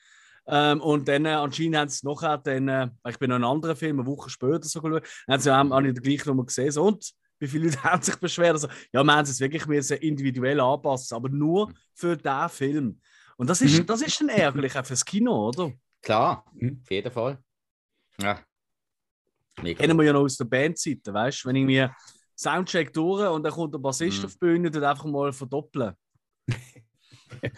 Ähm, 0.48 0.80
und 0.80 1.06
dann 1.06 1.24
äh, 1.24 1.28
anscheinend 1.34 1.76
haben 1.76 1.88
sie 1.88 1.94
es 1.94 2.02
nachher, 2.02 2.38
dann, 2.38 2.66
äh, 2.66 2.88
ich 3.08 3.18
bin 3.20 3.30
noch 3.30 3.36
in 3.36 3.44
einem 3.44 3.52
anderen 3.52 3.76
Film, 3.76 4.00
eine 4.00 4.08
Woche 4.08 4.28
später 4.28 4.64
so 4.64 4.82
geschaut, 4.82 5.04
dann 5.28 5.34
haben 5.34 5.40
sie 5.40 5.50
ähm, 5.50 5.72
habe 5.72 5.86
ich 5.86 5.94
den 5.94 6.02
gleichen 6.02 6.30
Nummer 6.30 6.46
gesehen. 6.46 6.72
So, 6.72 6.82
und 6.82 7.12
wie 7.38 7.46
viele 7.46 7.66
Leute 7.66 7.80
haben 7.84 8.02
sich 8.02 8.16
beschwert? 8.16 8.54
Also, 8.54 8.66
ja, 8.92 9.04
wir 9.04 9.12
haben 9.14 9.22
es 9.22 9.38
wirklich 9.38 9.66
müssen 9.66 9.98
individuell 9.98 10.58
anpassen, 10.58 11.14
aber 11.14 11.28
nur 11.28 11.72
für 11.94 12.16
diesen 12.16 12.48
Film. 12.48 13.00
Und 13.36 13.48
das 13.48 13.60
ist, 13.60 13.78
Mhm. 13.78 13.86
das 13.86 14.02
ist 14.02 14.20
dann 14.20 14.30
ärgerlich 14.30 14.76
auch 14.76 14.84
fürs 14.84 15.04
Kino, 15.04 15.48
oder? 15.48 15.72
Klar, 16.02 16.44
Mhm. 16.54 16.80
auf 16.82 16.90
jeden 16.90 17.12
Fall. 17.12 17.38
Ja. 18.20 18.40
Mega. 19.62 19.80
Kennen 19.80 19.98
wir 19.98 20.04
ja 20.04 20.12
noch 20.12 20.22
aus 20.22 20.36
der 20.36 20.44
Bandseite, 20.46 21.12
weißt 21.12 21.44
du? 21.44 21.48
Wenn 21.48 21.56
ich 21.56 21.66
mir 21.66 21.94
Soundcheck 22.36 22.92
durch 22.92 23.28
und 23.28 23.42
dann 23.42 23.52
kommt 23.52 23.74
der 23.74 23.78
Bassist 23.78 24.18
Mhm. 24.20 24.24
auf 24.26 24.32
die 24.32 24.38
Bühne 24.38 24.68
und 24.68 24.82
einfach 24.82 25.04
mal 25.04 25.32
verdoppeln. 25.32 25.94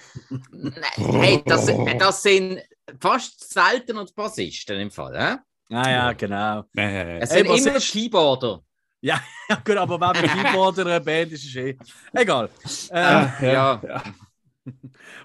Nein, 0.50 0.82
hey, 0.96 1.42
das, 1.44 1.66
das 1.98 2.22
sind 2.22 2.60
fast 3.00 3.52
seltener 3.52 4.04
die 4.04 4.12
Bassisten 4.12 4.78
im 4.80 4.90
Fall. 4.90 5.14
Äh? 5.14 5.74
Ah 5.74 5.90
ja, 5.90 6.12
genau. 6.12 6.60
Es 6.74 7.30
Hey, 7.30 7.44
sind 7.44 7.48
was 7.48 7.66
immer 7.66 7.78
Keyboarder. 7.80 8.62
Ja, 9.04 9.20
gut, 9.64 9.76
aber 9.76 9.94
wenn 9.94 10.00
man 10.00 10.14
Keyboard 10.52 10.78
in 10.78 10.86
einer 10.86 11.00
Band 11.00 11.32
ist, 11.32 11.42
ist 11.44 11.50
es 11.50 11.56
eh. 11.56 11.76
Egal. 12.12 12.48
Ähm, 12.90 13.32
ja, 13.40 13.42
ja. 13.42 13.82
ja. 13.84 14.02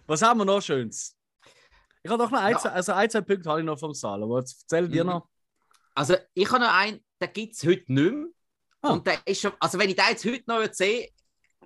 Was 0.07 0.21
haben 0.23 0.39
wir 0.39 0.45
noch 0.45 0.61
Schönes? 0.61 1.15
Ich 2.07 2.11
habe 2.13 2.23
doch 2.23 2.31
noch 2.31 2.39
ein, 2.39 2.53
Ja. 2.53 2.71
also 2.71 2.93
ein, 2.93 3.09
zwei 3.09 3.19
Punkte 3.19 3.49
habe 3.49 3.59
ich 3.59 3.65
noch 3.65 3.77
vom 3.77 3.93
Saal, 3.93 4.23
aber 4.23 4.39
jetzt 4.39 4.61
erzähl 4.63 4.87
dir 4.87 5.03
Mhm. 5.03 5.09
noch. 5.09 5.27
Also, 5.93 6.15
ich 6.33 6.49
habe 6.49 6.63
noch 6.63 6.73
einen, 6.73 7.03
den 7.21 7.33
gibt 7.33 7.53
es 7.55 7.63
heute 7.65 7.83
nicht 7.91 8.13
mehr. 8.13 8.27
Ah. 8.81 8.93
Und 8.93 9.05
der 9.05 9.19
ist 9.25 9.41
schon, 9.41 9.51
also 9.59 9.77
wenn 9.77 9.89
ich 9.89 9.95
den 9.97 10.05
jetzt 10.09 10.23
heute 10.23 10.43
noch 10.47 10.73
sehe, 10.73 11.09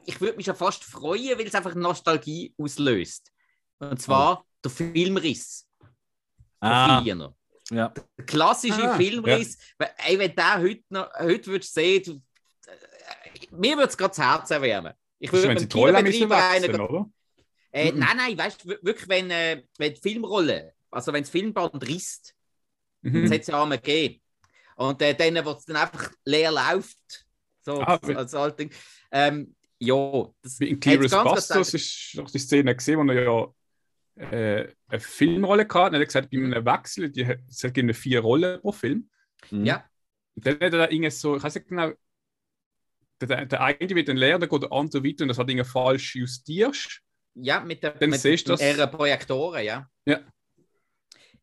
ich 0.06 0.20
würde 0.20 0.38
mich 0.38 0.48
schon 0.48 0.56
fast 0.56 0.84
freuen, 0.84 1.38
weil 1.38 1.46
es 1.46 1.54
einfach 1.54 1.76
Nostalgie 1.76 2.56
auslöst. 2.58 3.32
Und 3.78 4.02
zwar 4.02 4.44
der 4.64 4.72
Filmriss 4.72 5.68
von 5.80 5.90
Ah, 6.70 7.04
Fiener. 7.04 7.36
ja. 7.70 7.94
Der 8.18 8.26
klassische 8.26 8.92
Ah, 8.92 8.96
Filmriss. 8.98 9.58
Weil, 9.78 9.92
Ey, 10.08 10.18
wenn 10.18 10.36
der 10.36 10.60
heute 10.60 10.84
noch, 10.90 11.08
heute 11.20 11.52
würdest 11.52 11.76
du 11.78 11.82
sehen, 11.82 12.04
du, 12.04 12.12
äh, 12.72 13.48
mir 13.52 13.76
würde 13.78 13.90
es 13.90 13.98
gerade 13.98 14.10
das 14.16 14.18
Herz 14.18 14.50
erwärmen. 14.50 14.94
Ich 15.20 15.32
würde 15.32 15.54
müssen 15.54 15.70
Kinobetreiber 15.70 15.98
einen 16.36 16.64
wechseln, 16.64 16.82
oder? 16.82 17.06
Äh, 17.72 17.92
Mhm. 17.92 18.00
Nein, 18.00 18.18
nein, 18.18 18.38
weißt 18.38 18.64
du, 18.64 18.70
wir- 18.70 18.80
wirklich, 18.82 19.08
wenn, 19.10 19.30
äh, 19.32 19.64
wenn 19.78 19.94
die 19.94 20.02
Filmrolle, 20.02 20.74
also 20.90 21.14
wenn 21.14 21.24
das 21.24 21.30
Filmband 21.30 21.88
risst, 21.88 22.36
Mhm. 23.02 23.24
das 23.24 23.32
hat 23.32 23.42
es 23.42 23.48
ja 23.48 23.62
einmal 23.64 23.78
gegeben. 23.80 24.22
Und 24.76 25.02
äh, 25.02 25.14
dann, 25.16 25.46
wo 25.46 25.52
es 25.52 25.66
dann 25.66 25.78
einfach 25.78 26.12
leer 26.26 26.52
läuft, 26.52 27.26
so 27.62 27.82
Ah, 27.82 28.00
als, 28.16 28.34
Altding. 28.34 28.72
Ähm, 29.12 29.56
ja, 29.80 30.28
das 30.42 30.60
in 30.60 30.80
Clearest 30.80 31.14
gesagt- 31.16 31.74
ist 31.74 32.18
doch 32.18 32.30
die 32.30 32.40
Szene 32.40 32.76
gesehen, 32.76 33.00
wo 33.00 33.12
er 33.12 33.24
ja 33.24 33.54
äh, 34.16 34.68
eine 34.88 35.00
Filmrolle 35.00 35.64
hatte. 35.64 35.80
Und 35.88 35.94
er 35.96 36.00
hat 36.02 36.08
gesagt, 36.08 36.30
bei 36.30 36.38
einem 36.38 36.66
Wechsel, 36.66 37.10
die, 37.10 37.26
hat- 37.26 37.40
es 37.48 37.62
gibt 37.74 37.96
vier 37.96 38.20
Rollen 38.20 38.60
pro 38.62 38.72
Film. 38.72 39.10
Mhm. 39.50 39.66
Ja, 39.66 39.86
Und 40.36 40.46
dann 40.46 40.54
hat 40.56 40.62
er 40.74 40.88
da 40.88 41.12
so, 41.12 41.38
ich 41.38 41.44
weiß 41.44 41.56
nicht 41.56 41.68
genau, 41.70 41.92
der, 43.22 43.28
der, 43.28 43.46
der 43.46 43.62
eine 43.62 43.90
wird 43.90 44.08
dann 44.10 44.18
leer, 44.18 44.38
dann 44.40 44.50
geht 44.50 44.62
der 44.64 44.72
andere 44.72 45.04
weiter 45.04 45.24
und 45.24 45.30
das 45.30 45.38
hat 45.38 45.50
irgendwie 45.50 45.68
falsch 45.70 46.16
justierst. 46.16 47.02
Ja, 47.36 47.60
mit 47.60 47.84
der 47.84 47.92
Dann 47.92 48.10
mit 48.10 48.20
siehst 48.20 48.48
du 48.48 48.54
das. 48.54 48.62
mehreren 48.62 48.92
Projektoren, 48.92 49.64
ja. 49.64 49.88
Ja. 50.06 50.20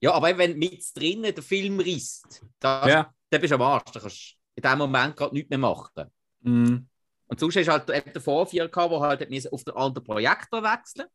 Ja, 0.01 0.13
aber 0.13 0.37
wenn 0.39 0.57
mit 0.57 0.85
drinnen 0.95 1.35
der 1.35 1.43
Film 1.43 1.81
risst, 1.81 2.43
da, 2.61 2.87
Ja, 2.89 3.15
dann 3.31 3.41
bist 3.41 3.51
du 3.51 3.57
am 3.57 3.63
Arsch. 3.63 3.91
Da 3.93 4.01
kannst 4.01 4.17
du 4.17 4.37
in 4.55 4.63
dem 4.63 4.79
Moment 4.79 5.17
gerade 5.17 5.35
nichts 5.35 5.51
mehr 5.51 5.59
machen. 5.59 6.05
Mhm. 6.41 6.89
Und 7.27 7.41
sonst 7.41 7.57
hast 7.57 7.67
du 7.67 7.73
halt 7.73 7.91
eben 7.91 8.13
den 8.13 8.23
Vorvier 8.23 8.69
gehabt, 8.69 8.93
der 8.93 9.01
halt 9.01 9.53
auf 9.53 9.65
den 9.65 9.75
anderen 9.75 10.05
Projektor 10.05 10.63
wechseln 10.63 11.07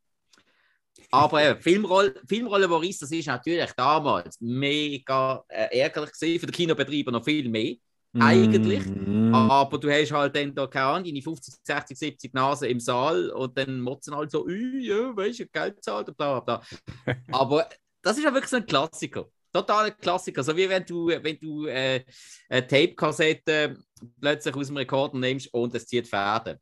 Aber 1.09 1.43
eben, 1.43 1.61
Filmrolle, 1.61 2.13
Filmrolle, 2.27 2.67
die 2.67 2.73
riss, 2.73 2.99
das 2.99 3.11
ist 3.11 3.27
natürlich 3.27 3.71
damals 3.71 4.39
mega 4.39 5.43
äh, 5.47 5.79
ärgerlich 5.79 6.11
gewesen, 6.11 6.39
für 6.39 6.45
den 6.45 6.53
Kinobetreiber 6.53 7.11
noch 7.11 7.23
viel 7.23 7.49
mehr. 7.49 7.75
Eigentlich. 8.19 8.85
Mhm. 8.85 9.33
Aber 9.33 9.79
du 9.79 9.89
hast 9.89 10.11
halt 10.11 10.35
dann 10.35 10.53
da, 10.53 10.67
keine 10.67 10.85
Ahnung, 10.85 11.05
deine 11.05 11.21
50, 11.21 11.55
60, 11.63 11.97
70 11.97 12.33
Nasen 12.33 12.69
im 12.69 12.79
Saal 12.79 13.29
und 13.31 13.57
dann 13.57 13.81
motzen 13.81 14.15
halt 14.15 14.29
so, 14.29 14.45
«Ui, 14.45 14.85
ja, 14.85 15.15
weißt 15.15 15.39
du, 15.39 15.47
Geld 15.47 15.83
zahlt 15.83 16.09
und 16.09 16.17
bla 16.17 16.39
bla. 16.39 16.57
bla. 17.05 17.15
Aber 17.31 17.67
das 18.01 18.17
ist 18.17 18.23
ja 18.23 18.33
wirklich 18.33 18.49
so 18.49 18.57
ein 18.57 18.65
Klassiker. 18.65 19.25
Totaler 19.51 19.91
Klassiker. 19.91 20.43
So 20.43 20.55
wie 20.55 20.69
wenn 20.69 20.85
du, 20.85 21.07
wenn 21.07 21.39
du 21.39 21.67
äh, 21.67 22.03
eine 22.49 22.67
Tape-Kassette 22.67 23.77
plötzlich 24.19 24.55
aus 24.55 24.67
dem 24.67 24.77
Rekorder 24.77 25.17
nimmst 25.17 25.53
und 25.53 25.73
es 25.75 25.87
zieht 25.87 26.07
Fäden. 26.07 26.57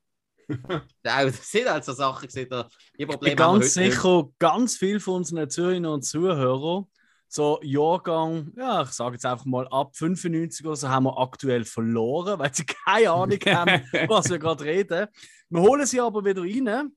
Das 1.02 1.50
sind 1.50 1.70
halt 1.70 1.86
so 1.86 1.94
Sachen, 1.94 2.28
die 2.28 2.40
Ich 2.42 2.50
bin 2.50 3.08
Probleme 3.08 3.42
haben 3.42 3.54
wir 3.56 3.60
ganz 3.60 3.74
sicher, 3.74 4.30
ganz 4.38 4.76
viele 4.76 5.00
von 5.00 5.16
unseren 5.16 5.50
Zuhörern 5.50 5.86
und 5.86 6.02
Zuhörern, 6.04 6.86
so 7.34 7.62
Jahrgang, 7.64 8.52
ja, 8.58 8.82
ich 8.82 8.90
sage 8.90 9.14
jetzt 9.14 9.26
einfach 9.26 9.46
mal 9.46 9.66
ab 9.70 9.96
95 9.96 10.66
oder 10.66 10.76
so, 10.76 10.90
haben 10.90 11.06
wir 11.06 11.18
aktuell 11.18 11.64
verloren, 11.64 12.38
weil 12.40 12.54
sie 12.54 12.66
keine 12.66 13.10
Ahnung 13.10 13.40
haben, 13.46 13.84
was 14.10 14.30
wir 14.30 14.38
gerade 14.38 14.66
reden. 14.66 15.08
Wir 15.50 15.62
holen 15.62 15.86
sie 15.86 16.02
aber 16.02 16.26
wieder 16.26 16.42
rein. 16.42 16.92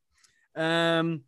Ähm, 0.57 1.25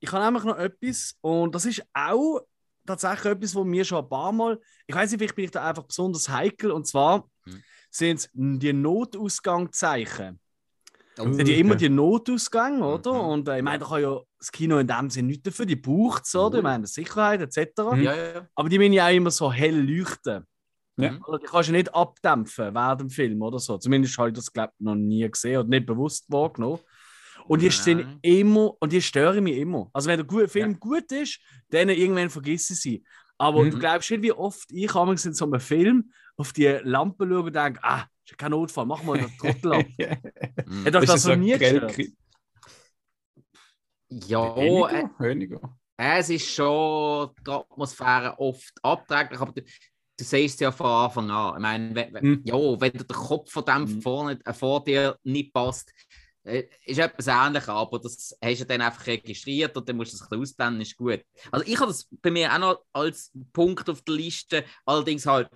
ich 0.00 0.10
habe 0.10 0.24
nämlich 0.24 0.42
noch 0.42 0.58
etwas, 0.58 1.16
und 1.20 1.54
das 1.54 1.66
ist 1.66 1.84
auch 1.94 2.40
tatsächlich 2.84 3.32
etwas, 3.32 3.54
wo 3.54 3.62
mir 3.62 3.84
schon 3.84 4.02
ein 4.02 4.08
paar 4.08 4.32
Mal, 4.32 4.60
ich 4.88 4.94
weiß 4.94 5.10
nicht, 5.10 5.20
vielleicht 5.20 5.36
bin 5.36 5.44
ich 5.44 5.50
da 5.52 5.68
einfach 5.68 5.84
besonders 5.84 6.28
heikel, 6.28 6.72
und 6.72 6.86
zwar 6.88 7.28
Hm. 7.44 7.62
sind 7.90 8.16
es 8.16 8.30
die 8.34 8.72
Notausgangzeichen. 8.72 10.40
Oh, 11.18 11.32
sind 11.32 11.48
ja 11.48 11.56
immer 11.56 11.76
die 11.76 11.88
Notausgänge, 11.88 12.84
oder? 12.84 13.12
Mhm. 13.14 13.20
Und 13.20 13.48
äh, 13.48 13.58
ich 13.58 13.62
meine, 13.62 13.78
da 13.78 13.86
kann 13.86 14.02
ja 14.02 14.20
das 14.38 14.52
Kino 14.52 14.78
in 14.78 14.86
dem 14.86 15.10
Sinne 15.10 15.28
nichts 15.28 15.44
dafür, 15.44 15.66
die 15.66 15.76
braucht 15.76 16.24
es, 16.24 16.34
oder? 16.34 16.58
Ich 16.58 16.62
meine, 16.64 16.86
Sicherheit 16.86 17.40
etc. 17.40 17.92
Mhm. 17.92 18.02
ja, 18.02 18.14
ja, 18.16 18.32
ja. 18.34 18.48
Aber 18.54 18.68
die 18.68 18.78
müssen 18.78 18.92
ja 18.92 19.06
auch 19.06 19.12
immer 19.12 19.30
so 19.30 19.52
hell 19.52 19.80
leuchten. 19.80 20.46
Ja. 20.98 21.18
Oder 21.26 21.38
die 21.38 21.46
kannst 21.46 21.68
du 21.68 21.72
nicht 21.72 21.94
abdämpfen 21.94 22.74
während 22.74 23.00
dem 23.02 23.10
Film 23.10 23.42
oder 23.42 23.58
so. 23.58 23.76
Zumindest 23.76 24.16
habe 24.16 24.28
ich 24.30 24.34
das, 24.34 24.50
glaube 24.52 24.72
ich, 24.78 24.84
noch 24.84 24.94
nie 24.94 25.28
gesehen 25.30 25.58
oder 25.58 25.68
nicht 25.68 25.84
bewusst 25.86 26.24
wahrgenommen. 26.28 26.78
Und 27.48 27.60
die 27.62 27.70
sind 27.70 28.18
immer, 28.22 28.74
und 28.80 28.92
die 28.92 29.02
stören 29.02 29.44
mich 29.44 29.58
immer. 29.58 29.88
Also 29.92 30.08
wenn 30.08 30.26
der 30.26 30.48
Film 30.48 30.72
Ja. 30.72 30.76
gut 30.78 31.12
ist, 31.12 31.38
dann 31.68 31.90
irgendwann 31.90 32.30
vergiss 32.30 32.70
ich 32.70 32.80
sie. 32.80 33.04
Aber 33.38 33.62
Mhm. 33.62 33.70
du 33.72 33.78
glaubst 33.78 34.10
nicht, 34.10 34.22
wie 34.22 34.32
oft 34.32 34.70
ich 34.72 34.94
in 34.94 35.34
so 35.34 35.44
einem 35.44 35.60
Film 35.60 36.10
auf 36.36 36.52
die 36.52 36.66
Lampe 36.82 37.26
schaue 37.28 37.42
und 37.42 37.54
denke, 37.54 37.78
ah, 37.82 38.06
ist 38.24 38.30
ja 38.30 38.36
kein 38.36 38.50
Notfall, 38.50 38.86
mach 38.86 39.02
mal 39.02 39.18
den 39.18 39.36
Trottel 39.38 39.72
ab. 39.74 39.84
Mhm. 40.66 40.84
Hat 40.86 40.96
euch 40.96 41.06
das 41.06 41.22
so 41.22 41.28
noch 41.30 41.36
nie 41.36 41.52
grell 41.56 41.80
gestört? 41.80 42.08
Ja, 44.08 44.56
äh, 44.56 44.66
Weniger? 44.66 45.10
Weniger. 45.18 45.78
es 45.96 46.30
ist 46.30 46.48
schon 46.54 47.30
die 47.46 47.50
Atmosphäre 47.50 48.38
oft 48.38 48.72
abträglich, 48.82 49.40
aber 49.40 49.52
du, 49.52 49.62
du 49.62 50.24
siehst 50.24 50.60
ja 50.60 50.70
von 50.70 50.86
Anfang 50.86 51.30
an. 51.30 51.56
Ich 51.56 51.62
meine, 51.62 51.94
wenn, 51.94 52.24
Mhm. 52.24 52.42
ja, 52.44 52.54
wenn 52.54 52.92
dir 52.92 53.04
der 53.04 53.16
Kopf 53.16 53.50
von 53.50 53.64
dem 53.64 53.82
Mhm. 53.82 54.02
vorne, 54.02 54.38
äh, 54.44 54.52
vor 54.52 54.84
dir 54.84 55.18
nicht 55.24 55.52
passt, 55.52 55.92
äh, 56.44 56.64
ist 56.84 56.98
etwas 56.98 57.26
ähnliches, 57.26 57.68
aber 57.68 57.98
das 57.98 58.36
hast 58.42 58.60
du 58.60 58.66
dann 58.66 58.80
einfach 58.82 59.06
registriert 59.06 59.76
und 59.76 59.88
dann 59.88 59.96
musst 59.96 60.12
du 60.12 60.16
es 60.16 60.22
ein 60.22 60.28
bisschen 60.28 60.42
ausblenden, 60.42 60.80
ist 60.82 60.96
gut. 60.96 61.22
Also 61.50 61.66
ich 61.66 61.76
habe 61.78 61.88
das 61.90 62.06
bei 62.22 62.30
mir 62.30 62.52
auch 62.54 62.58
noch 62.58 62.84
als 62.92 63.32
Punkt 63.52 63.88
auf 63.90 64.02
der 64.02 64.14
Liste, 64.14 64.64
allerdings 64.84 65.26
halt 65.26 65.48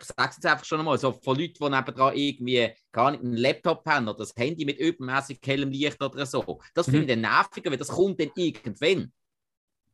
sag 0.00 0.30
es 0.30 0.36
jetzt 0.36 0.46
einfach 0.46 0.64
schon 0.64 0.78
einmal, 0.78 0.98
so 0.98 1.12
von 1.12 1.38
Leuten, 1.38 1.54
die 1.60 1.68
nebenan 1.70 2.16
irgendwie 2.16 2.70
gar 2.92 3.10
nicht 3.10 3.22
einen 3.22 3.36
Laptop 3.36 3.84
haben 3.86 4.08
oder 4.08 4.18
das 4.18 4.34
Handy 4.36 4.64
mit 4.64 4.78
übermäßig 4.78 5.40
hellem 5.44 5.70
Licht 5.70 6.02
oder 6.02 6.26
so. 6.26 6.60
Das 6.74 6.86
finde 6.86 7.02
ich 7.02 7.08
dann 7.08 7.20
nerviger, 7.20 7.70
weil 7.70 7.78
das 7.78 7.88
kommt 7.88 8.20
dann 8.20 8.30
irgendwann. 8.34 9.12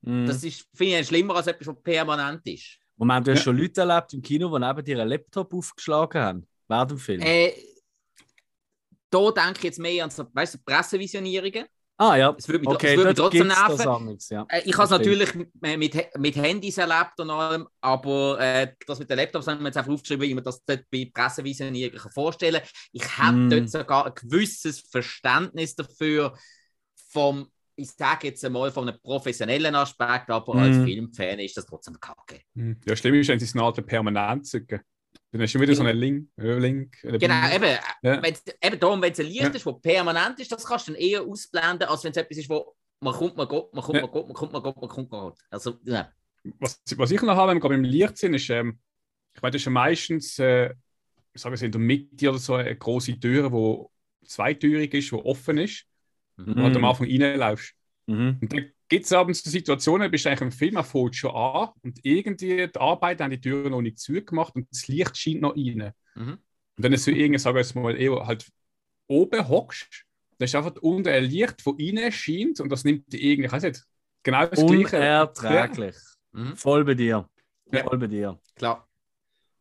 Mhm. 0.02 0.26
Das 0.26 0.42
ist, 0.42 0.66
finde 0.74 1.00
ich, 1.00 1.06
schlimmer 1.06 1.36
als 1.36 1.46
etwas, 1.46 1.68
was 1.68 1.82
permanent 1.82 2.46
ist. 2.46 2.78
Moment, 2.96 3.26
du 3.26 3.32
hast 3.32 3.38
Ja. 3.38 3.44
schon 3.44 3.58
Leute 3.58 3.80
erlebt 3.80 4.12
im 4.14 4.22
Kino, 4.22 4.48
die 4.56 4.64
neben 4.64 4.84
dir 4.84 5.00
einen 5.00 5.08
Laptop 5.08 5.54
aufgeschlagen 5.54 6.20
haben. 6.20 6.48
Während 6.68 6.90
dem 6.90 6.98
Film. 6.98 7.20
Äh, 7.22 7.52
da 9.10 9.30
denke 9.30 9.58
ich 9.58 9.64
jetzt 9.64 9.78
mehr 9.78 10.04
an 10.04 10.10
so, 10.10 10.26
weißt 10.32 10.54
du, 10.54 10.58
Pressevisionierungen. 10.64 11.66
Ah 11.98 12.16
ja, 12.16 12.34
Es 12.36 12.48
würde 12.48 12.60
mich, 12.60 12.68
okay, 12.68 12.92
es 12.94 12.96
würde 12.96 13.14
trotzdem 13.14 13.46
nerven. 13.46 13.88
amigs, 13.88 14.28
ja. 14.30 14.44
Äh, 14.48 14.62
Ich 14.64 14.74
habe 14.74 14.84
es 14.84 14.90
natürlich 14.90 15.34
mit, 15.34 15.50
mit, 15.78 15.96
mit 16.18 16.36
Handys 16.36 16.78
erlebt 16.78 17.18
und 17.18 17.30
allem, 17.30 17.68
aber 17.80 18.40
äh, 18.40 18.74
das 18.86 18.98
mit 18.98 19.08
den 19.10 19.16
Laptops 19.18 19.46
haben 19.46 19.60
wir 19.60 19.66
jetzt 19.66 19.76
einfach 19.76 19.92
aufgeschrieben, 19.92 20.28
wie 20.28 20.34
man 20.34 20.44
das 20.44 20.64
dort 20.64 20.84
bei 20.90 21.10
Pressevisionierungen 21.12 22.00
kann 22.00 22.12
vorstellen 22.12 22.60
kann. 22.60 22.70
Ich 22.92 23.18
habe 23.18 23.36
Mm. 23.38 23.50
dort 23.50 23.70
sogar 23.70 24.06
ein 24.06 24.14
gewisses 24.14 24.80
Verständnis 24.80 25.74
dafür, 25.74 26.36
vom, 27.10 27.50
ich 27.76 27.90
sage 27.90 28.28
jetzt 28.28 28.44
einmal, 28.44 28.70
von 28.70 28.88
einem 28.88 28.98
professionellen 29.02 29.74
Aspekt, 29.74 30.30
aber 30.30 30.56
als 30.56 30.76
Mm. 30.78 30.84
Filmfan 30.84 31.38
ist 31.38 31.56
das 31.56 31.66
trotzdem 31.66 31.98
kacke. 32.00 32.40
Hm. 32.56 32.80
Ja, 32.86 32.96
schlimm 32.96 33.14
ist, 33.14 33.28
wenn 33.28 33.38
sie 33.38 33.44
es 33.44 33.54
eine 33.54 33.62
Art 33.64 33.84
permanent 33.86 34.46
zücken. 34.46 34.80
Dann 35.32 35.40
hast 35.40 35.54
du 35.54 35.60
wieder 35.60 35.74
so 35.74 35.82
einen 35.82 35.98
Link. 35.98 36.28
Äh, 36.38 36.58
Link 36.58 37.02
äh, 37.04 37.18
Genau, 37.18 37.54
eben, 37.54 37.78
Ja. 38.02 38.22
wenn's, 38.22 38.44
eben 38.62 38.78
darum, 38.78 39.00
wenn 39.00 39.12
es 39.12 39.18
ein 39.20 39.26
Licht 39.26 39.40
Ja. 39.40 39.48
ist, 39.48 39.64
das 39.66 39.80
permanent 39.80 40.38
ist, 40.38 40.52
das 40.52 40.64
kannst 40.64 40.88
du 40.88 40.92
dann 40.92 41.00
eher 41.00 41.22
ausblenden, 41.22 41.88
als 41.88 42.04
wenn 42.04 42.10
es 42.10 42.18
etwas 42.18 42.36
ist, 42.36 42.50
wo 42.50 42.74
man 43.00 43.14
kommt, 43.14 43.36
man 43.36 43.48
geht, 43.48 43.72
man 43.72 43.82
kommt, 43.82 43.96
Ja. 43.96 44.02
man 44.02 44.12
geht, 44.12 44.26
man 44.26 44.34
kommt, 44.34 44.52
man 44.52 44.62
geht, 44.62 44.76
man 44.76 44.88
kommt, 44.90 45.10
man 45.10 45.30
geht. 45.30 45.38
Also, 45.50 45.78
ja. 45.84 46.12
was, 46.58 46.82
was 46.96 47.10
ich 47.10 47.22
noch 47.22 47.34
habe, 47.34 47.50
wenn 47.50 47.56
wir 47.56 47.60
gerade 47.60 47.74
im 47.76 47.84
Licht 47.84 48.18
sind, 48.18 48.34
ist, 48.34 48.50
ähm, 48.50 48.78
ich 49.34 49.40
meine, 49.40 49.52
das 49.52 49.62
ist 49.62 49.66
ja 49.66 49.70
meistens, 49.72 50.38
äh, 50.38 50.74
ich 51.32 51.40
sage 51.40 51.54
es 51.54 51.62
in 51.62 51.72
der 51.72 51.80
Mitte 51.80 52.28
oder 52.28 52.38
so, 52.38 52.54
eine 52.54 52.76
große 52.76 53.18
Tür, 53.18 53.48
die 53.48 54.26
zweitürig 54.28 54.92
ist, 54.92 55.10
die 55.10 55.14
offen 55.14 55.56
ist, 55.56 55.86
wo 56.36 56.52
du 56.52 56.62
halt 56.62 56.76
am 56.76 56.84
Anfang 56.84 57.06
reinlaufst. 57.06 57.72
Mhm. 58.06 58.38
Und 58.40 58.52
dann 58.52 58.70
gibt 58.88 59.04
es 59.04 59.12
abends 59.12 59.42
so 59.42 59.50
Situationen, 59.50 60.10
bist 60.10 60.24
du 60.24 60.28
eigentlich 60.28 60.40
im 60.42 60.52
Film, 60.52 60.76
er 60.76 60.84
fängt 60.84 61.16
schon 61.16 61.34
an 61.34 61.70
und 61.82 61.98
irgendwie 62.02 62.68
die 62.68 62.80
Arbeiter 62.80 63.24
haben 63.24 63.30
die 63.30 63.40
Tür 63.40 63.70
noch 63.70 63.80
nicht 63.80 63.98
zugemacht 63.98 64.54
und 64.54 64.68
das 64.70 64.88
Licht 64.88 65.16
scheint 65.16 65.40
noch 65.40 65.56
rein. 65.56 65.92
Mhm. 66.14 66.32
Und 66.32 66.38
wenn 66.76 66.92
du 66.92 66.98
so 66.98 67.10
irgendwie, 67.10 67.38
sagen 67.38 67.56
wir 67.56 67.62
jetzt 67.62 67.74
mal, 67.74 68.26
halt 68.26 68.46
oben 69.06 69.48
hockst, 69.48 70.04
dann 70.38 70.44
ist 70.44 70.54
einfach 70.54 70.74
unten 70.80 71.08
ein 71.08 71.24
Licht, 71.24 71.64
das 71.64 71.74
rein 71.74 72.12
scheint 72.12 72.60
und 72.60 72.70
das 72.70 72.84
nimmt 72.84 73.12
dir 73.12 73.20
irgendwie, 73.20 73.46
ich 73.46 73.52
weiß 73.52 73.62
nicht, 73.62 73.84
genau 74.22 74.46
das 74.46 74.58
Gleiche. 74.60 74.96
Unerträglich. 74.96 75.96
Mhm. 76.32 76.56
Voll 76.56 76.84
bei 76.84 76.94
dir. 76.94 77.28
Ja. 77.72 77.84
Voll 77.84 77.98
bei 77.98 78.06
dir. 78.06 78.38
Klar. 78.56 78.88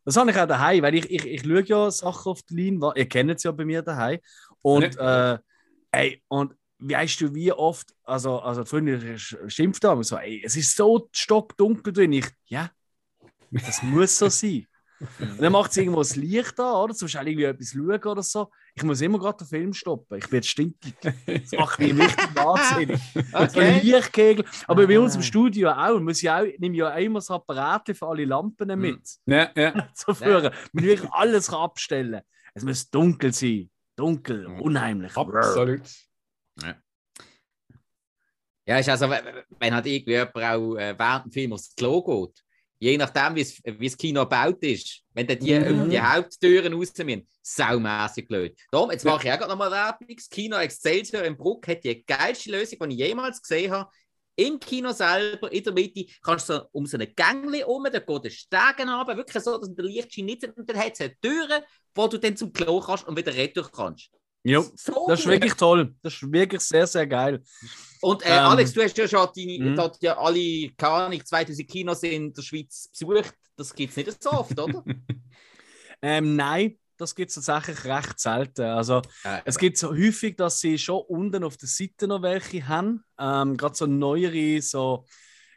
Das 0.04 0.17
habe 0.17 0.32
ich 0.32 0.38
auch 0.38 0.47
daheim, 0.47 0.82
weil 0.82 0.95
ich, 0.95 1.10
ich, 1.12 1.25
ich 1.25 1.41
schaue 1.43 1.63
ja 1.63 1.91
Sachen 1.91 2.32
auf 2.32 2.41
die 2.43 2.56
Line, 2.56 2.91
ihr 2.95 3.08
kennt 3.08 3.32
es 3.32 3.43
ja 3.43 3.51
bei 3.51 3.65
mir 3.65 3.82
daheim. 3.82 4.19
Und, 4.62 4.97
äh, 4.97 5.38
ey, 5.91 6.23
und 6.27 6.56
weißt 6.82 7.22
du, 7.22 7.34
wie 7.36 7.52
oft, 7.54 7.94
also, 8.04 8.39
also 8.39 8.62
sch- 8.63 9.50
schimpft 9.50 9.84
da 9.84 10.02
so, 10.04 10.17
ey, 10.17 10.41
es 10.44 10.56
ist 10.56 10.76
so 10.76 11.08
stockdunkel 11.12 11.94
drin. 11.94 12.13
Ich, 12.13 12.28
ja, 12.46 12.70
das 13.52 13.82
muss 13.84 14.17
so 14.17 14.28
sein. 14.30 14.67
Und 15.20 15.41
dann 15.41 15.52
macht 15.54 15.74
sie 15.74 15.82
irgendwo 15.82 16.02
das 16.02 16.15
Licht 16.15 16.60
an, 16.60 16.76
oder? 16.76 16.94
Zum 16.94 17.08
Beispiel 17.08 17.28
irgendwie 17.30 17.44
etwas 17.46 17.70
schauen 17.72 18.04
oder 18.12 18.22
so. 18.24 18.52
Ich 18.76 18.84
muss 18.84 19.02
immer 19.02 19.17
gerade 19.20 19.39
den 19.39 19.48
Film 19.48 19.74
stoppen. 19.74 20.17
Ich 20.20 20.32
werde 20.32 20.46
stinkig. 20.48 20.94
Das 21.02 21.52
macht 21.54 21.80
mich 21.80 21.94
richtig 21.98 22.36
wahnsinnig. 22.36 23.02
Okay. 23.34 23.80
Lichtkegel. 23.84 24.46
Aber 24.67 24.86
bei 24.88 25.00
uns 25.00 25.15
im 25.15 25.22
Ah. 25.22 25.24
Studio 25.24 25.70
auch. 25.72 26.00
Muss 26.00 26.22
ich 26.22 26.30
auch 26.30 26.46
nehme 26.60 26.78
ja 26.78 26.89
immer 26.91 27.20
das 27.20 27.30
Apparat 27.32 27.89
für 27.96 28.08
alle 28.08 28.26
Lampen 28.26 28.70
Hm. 28.72 28.80
mit. 28.80 29.02
Ja, 29.26 29.50
ja. 29.56 29.89
Zu 29.96 30.13
führen. 30.13 30.54
Man 30.72 30.84
wirklich 30.86 31.12
alles 31.12 31.50
abstellen 31.50 32.22
Es 32.54 32.63
muss 32.63 32.89
dunkel 32.89 33.34
sein. 33.34 33.70
Dunkel, 33.96 34.46
unheimlich. 34.46 35.17
Absolut. 35.17 35.82
Ja, 38.65 38.78
ist 38.78 38.89
also, 38.89 39.10
wenn 39.10 39.74
halt 39.74 39.86
irgendwie 39.86 40.12
jemand 40.12 40.36
auch 40.36 40.76
äh, 40.76 40.97
während 40.97 41.26
dem 41.26 41.32
Film 41.32 41.54
aufs 41.54 41.74
Klo 41.76 42.02
geht, 42.04 42.43
je 42.80 42.97
nachdem, 42.97 43.36
wie 43.36 43.88
das 43.88 43.97
Kino 43.97 44.21
gebaut 44.21 44.62
ist, 44.63 45.02
wenn 45.13 45.28
dann 45.28 45.39
die, 45.39 45.54
Mhm. 45.60 45.89
die 45.89 46.00
Haupttüren 46.02 46.74
raus 46.74 46.93
müssen, 46.97 47.28
saumässig 47.41 48.28
blöd. 48.28 48.58
Darum, 48.71 48.91
jetzt 48.91 49.04
mache 49.06 49.28
ich 49.28 49.34
auch 49.34 49.38
gerade 49.38 49.52
nochmal 49.52 49.71
Werbung. 49.71 50.15
Das 50.15 50.30
Kino 50.30 50.58
Excelsior 50.58 51.24
in 51.24 51.36
Bruck 51.38 51.67
hat 51.67 51.84
die 51.84 52.04
geilste 52.06 52.52
Lösung, 52.52 52.89
die 52.89 52.95
ich 53.02 53.08
jemals 53.08 53.41
gesehen 53.41 53.71
habe. 53.71 53.89
Im 54.36 54.60
Kino 54.60 54.91
selber, 54.93 55.52
in 55.52 55.63
der 55.63 55.74
Mitte, 55.74 56.06
kannst 56.24 56.50
du 56.50 56.54
so 56.54 56.65
um 56.71 56.86
so 56.86 56.97
eine 56.97 57.08
Gängli 57.08 57.63
um, 57.63 57.84
da 57.84 58.00
geht 58.00 58.24
der 58.26 58.30
Stegen 58.30 58.89
runter, 58.89 59.17
wirklich 59.17 59.43
so, 59.43 59.58
dass 59.58 59.76
der 59.76 59.86
Lichtschein 59.86 60.26
nicht 60.26 60.43
und 60.45 60.67
dann 60.69 60.78
hat 60.78 60.93
es 60.93 61.02
eine 61.02 61.15
Tür, 61.19 61.63
wo 61.93 62.08
du 62.08 62.17
dann 62.17 62.38
zum 62.38 62.54
Klo 62.54 62.80
kannst 62.80 63.08
und 63.08 63.17
wieder 63.17 63.36
retour 63.36 63.69
kannst. 63.71 64.10
Ja, 64.43 64.62
So 64.75 64.93
das 65.08 65.19
ist 65.21 65.25
gut. 65.25 65.32
wirklich 65.32 65.54
toll. 65.54 65.95
Das 66.01 66.13
ist 66.15 66.32
wirklich 66.32 66.62
sehr, 66.62 66.88
sehr 66.88 67.08
geil. 67.08 67.43
Und 67.99 68.23
äh, 68.23 68.30
Ähm, 68.30 68.43
Alex, 68.43 68.73
du 68.73 68.82
hast 68.84 68.97
ja 68.97 69.08
schon 69.08 69.27
deine, 69.36 69.60
Mhm. 69.60 69.75
dort 69.75 70.01
ja 70.01 70.17
alle, 70.17 70.69
keine 70.75 70.93
Ahnung, 70.93 71.23
2000 71.25 71.69
Kinos 71.69 72.01
in 72.04 72.34
der 72.34 72.41
Schweiz 72.41 72.89
besucht. 72.89 73.36
Das 73.56 73.73
gibt 73.75 73.91
es 73.91 73.97
nicht 73.97 74.23
so 74.23 74.32
oft, 74.32 74.60
oder? 74.60 74.84
Ähm, 76.01 76.36
nein, 76.36 76.77
das 76.97 77.15
gibt 77.15 77.30
es 77.30 77.36
tatsächlich 77.36 77.86
recht 77.86 78.19
selten. 78.19 78.63
Also, 78.63 79.01
Äh, 79.23 79.41
es 79.45 79.58
gibt 79.58 79.77
so 79.77 79.89
häufig, 79.91 80.36
dass 80.38 80.60
sie 80.60 80.77
schon 80.77 81.01
unten 81.08 81.43
auf 81.43 81.58
der 81.58 81.69
Seite 81.69 82.08
noch 82.08 82.21
welche 82.21 82.67
haben. 82.67 83.04
Ähm, 83.19 83.58
Gerade 83.58 83.75
so 83.75 83.86
neuere, 83.86 84.62
so, 84.62 85.06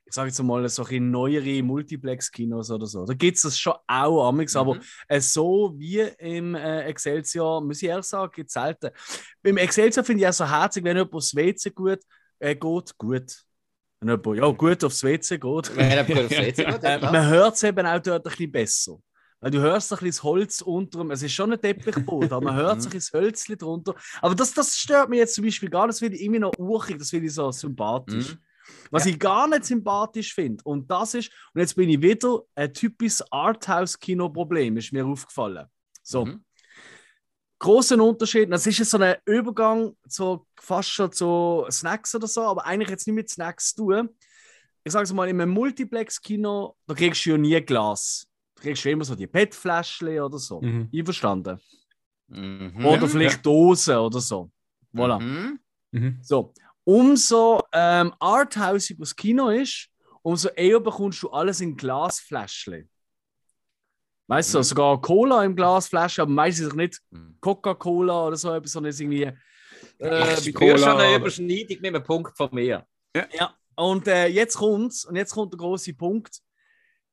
ich 0.07 0.12
sage 0.12 0.29
jetzt 0.29 0.43
mal, 0.43 0.69
so 0.69 0.85
ein 0.85 1.11
neuere 1.11 1.62
Multiplex-Kinos 1.62 2.71
oder 2.71 2.87
so. 2.87 3.05
Da 3.05 3.14
gibt 3.14 3.37
es 3.37 3.43
das 3.43 3.59
schon 3.59 3.75
auch 3.87 4.29
amigs, 4.29 4.55
aber 4.55 4.75
mhm. 4.75 4.83
äh, 5.09 5.21
so 5.21 5.75
wie 5.77 6.01
im 6.19 6.55
äh, 6.55 6.83
Excelsior, 6.83 7.62
muss 7.62 7.83
ich 7.83 7.88
ehrlich 7.88 8.07
sagen, 8.07 8.31
gibt 8.35 8.49
es 8.49 8.55
selten. 8.55 8.90
Beim 9.43 9.57
Excelsior 9.57 10.05
finde 10.05 10.23
ich 10.23 10.29
auch 10.29 10.33
so 10.33 10.49
herzig, 10.49 10.85
wenn 10.85 10.97
jemand 10.97 11.14
aufs 11.14 11.35
WC 11.35 11.71
gut, 11.71 12.01
äh, 12.38 12.55
geht, 12.55 12.99
gut. 12.99 13.45
Wenn 14.01 14.11
jemand, 14.11 14.37
ja, 14.37 14.51
gut 14.51 14.85
aufs 14.85 15.03
WC 15.03 15.38
geht. 15.38 15.77
Wenn 15.77 16.07
gut 16.07 16.25
aufs 16.27 16.31
WC 16.31 16.64
geht, 16.64 16.83
ja, 16.83 16.97
Äh, 16.97 17.01
man 17.01 17.27
hört 17.29 17.55
es 17.55 17.62
eben 17.62 17.87
auch 17.87 18.01
dort 18.01 18.27
ein 18.27 18.31
bisschen 18.31 18.53
besser. 18.53 18.99
Weil 19.40 19.51
du 19.51 19.61
hörst 19.61 19.93
ein 19.93 19.97
bisschen 19.97 20.09
das 20.09 20.23
Holz 20.23 20.61
unter 20.62 20.99
dem, 21.01 21.11
es 21.11 21.23
ist 21.23 21.33
schon 21.33 21.53
ein 21.53 21.61
Teppichboden, 21.61 22.33
aber 22.33 22.45
man 22.45 22.57
hört 22.57 22.73
ein 22.73 22.77
bisschen 22.77 22.93
das 22.93 23.12
Hölzchen 23.12 23.59
drunter. 23.59 23.95
Aber 24.23 24.35
das, 24.35 24.55
das 24.55 24.77
stört 24.77 25.11
mich 25.11 25.19
jetzt 25.19 25.35
zum 25.35 25.45
Beispiel 25.45 25.69
gar 25.69 25.87
nicht, 25.87 25.95
das 25.95 25.99
finde 25.99 26.17
ich 26.17 26.23
irgendwie 26.23 26.40
noch 26.40 26.57
urchig, 26.59 26.99
das 26.99 27.11
finde 27.11 27.27
ich 27.27 27.35
so 27.35 27.51
sympathisch. 27.51 28.37
Was 28.90 29.07
ich 29.07 29.18
gar 29.18 29.46
nicht 29.48 29.64
sympathisch 29.64 30.35
finde, 30.35 30.62
und 30.64 30.90
das 30.90 31.14
ist, 31.14 31.31
und 31.53 31.61
jetzt 31.61 31.74
bin 31.74 31.88
ich 31.90 32.00
wieder 32.00 32.40
ein 32.55 32.72
typisches 32.72 33.22
Arthouse-Kino-Problem, 33.31 34.77
ist 34.77 34.92
mir 34.92 35.07
aufgefallen. 35.07 35.66
So, 36.03 36.24
Mhm. 36.27 36.44
großen 37.59 38.00
Unterschied. 38.00 38.50
Das 38.53 38.66
ist 38.66 38.79
jetzt 38.79 38.90
so 38.90 38.98
ein 38.98 39.16
Übergang 39.24 39.96
zu 40.09 40.46
fast 40.61 40.90
schon 40.90 41.11
zu 41.12 41.64
Snacks 41.70 42.14
oder 42.14 42.27
so, 42.27 42.42
aber 42.42 42.64
eigentlich 42.66 42.90
jetzt 42.90 43.07
nicht 43.07 43.14
mit 43.14 43.31
Snacks 43.31 43.74
zu 43.74 43.87
tun. 43.87 44.09
Ich 44.83 44.92
sage 44.92 45.05
es 45.05 45.12
mal, 45.14 45.29
in 45.29 45.40
einem 45.40 45.53
Multiplex-Kino, 45.53 46.77
da 46.87 46.94
kriegst 46.94 47.24
du 47.24 47.31
ja 47.31 47.38
nie 47.38 47.59
Glas. 47.62 48.27
Da 48.55 48.62
kriegst 48.62 48.85
du 48.85 48.90
immer 48.90 49.05
so 49.05 49.14
die 49.14 49.27
PET-Fläschchen 49.27 50.20
oder 50.20 50.38
so. 50.38 50.61
Mhm. 50.61 50.90
Einverstanden? 50.94 51.59
Mhm. 52.29 52.85
Oder 52.85 53.09
vielleicht 53.09 53.44
Dosen 53.44 53.96
oder 53.96 54.20
so. 54.20 54.50
Voilà. 54.92 55.18
Mhm. 55.20 55.59
Mhm. 55.92 56.18
So, 56.22 56.53
umso 56.85 57.61
ähm, 57.73 58.12
arthausig 58.18 58.99
das 58.99 59.14
Kino 59.16 59.49
ist, 59.49 59.88
umso 60.23 60.49
eher 60.51 60.81
bekommst 60.81 61.23
du 61.23 61.31
alles 61.31 61.61
in 61.61 61.77
Glasfläschchen. 61.77 62.88
Weißt 64.27 64.55
du, 64.55 64.59
Mhm. 64.59 64.62
sogar 64.62 65.01
Cola 65.01 65.44
im 65.44 65.55
Glasfläschchen, 65.55 66.23
aber 66.23 66.31
meistens 66.33 66.75
nicht 66.75 67.01
Mhm. 67.11 67.37
Coca-Cola 67.40 68.27
oder 68.27 68.37
so 68.37 68.53
etwas, 68.53 68.73
sondern 68.73 68.90
es 68.90 69.01
irgendwie. 69.01 69.31
Äh, 69.99 70.38
ich 70.38 70.55
schon 70.57 70.88
eine 70.99 71.16
Überschneidung 71.16 71.77
mit 71.81 71.87
einem 71.87 72.03
Punkt 72.03 72.37
von 72.37 72.49
mir. 72.53 72.87
Ja, 73.33 73.55
und 73.77 74.09
äh, 74.09 74.29
jetzt 74.29 74.57
kommt's, 74.57 75.05
und 75.05 75.16
jetzt 75.16 75.35
kommt 75.35 75.53
der 75.53 75.59
große 75.59 75.92
Punkt. 75.94 76.40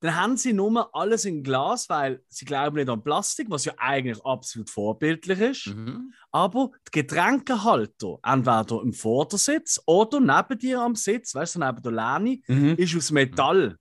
Dann 0.01 0.15
haben 0.15 0.35
sie 0.35 0.51
nur 0.51 0.89
alles 0.95 1.25
in 1.25 1.43
Glas, 1.43 1.87
weil 1.87 2.23
sie 2.27 2.45
glauben 2.45 2.75
nicht 2.75 2.89
an 2.89 3.03
Plastik, 3.03 3.51
was 3.51 3.65
ja 3.65 3.73
eigentlich 3.77 4.23
absolut 4.25 4.69
vorbildlich 4.69 5.39
ist. 5.39 5.67
Mhm. 5.67 6.11
Aber 6.31 6.71
die 6.87 7.01
Getränkehalter, 7.01 8.17
entweder 8.23 8.81
im 8.81 8.93
Vordersitz 8.93 9.79
oder 9.85 10.19
neben 10.19 10.57
dir 10.59 10.81
am 10.81 10.95
Sitz, 10.95 11.35
weißt 11.35 11.55
du, 11.55 11.59
neben 11.59 11.81
der 11.83 11.91
Lani, 11.91 12.43
Mhm. 12.47 12.75
ist 12.77 12.95
aus 12.97 13.11
Metall. 13.11 13.77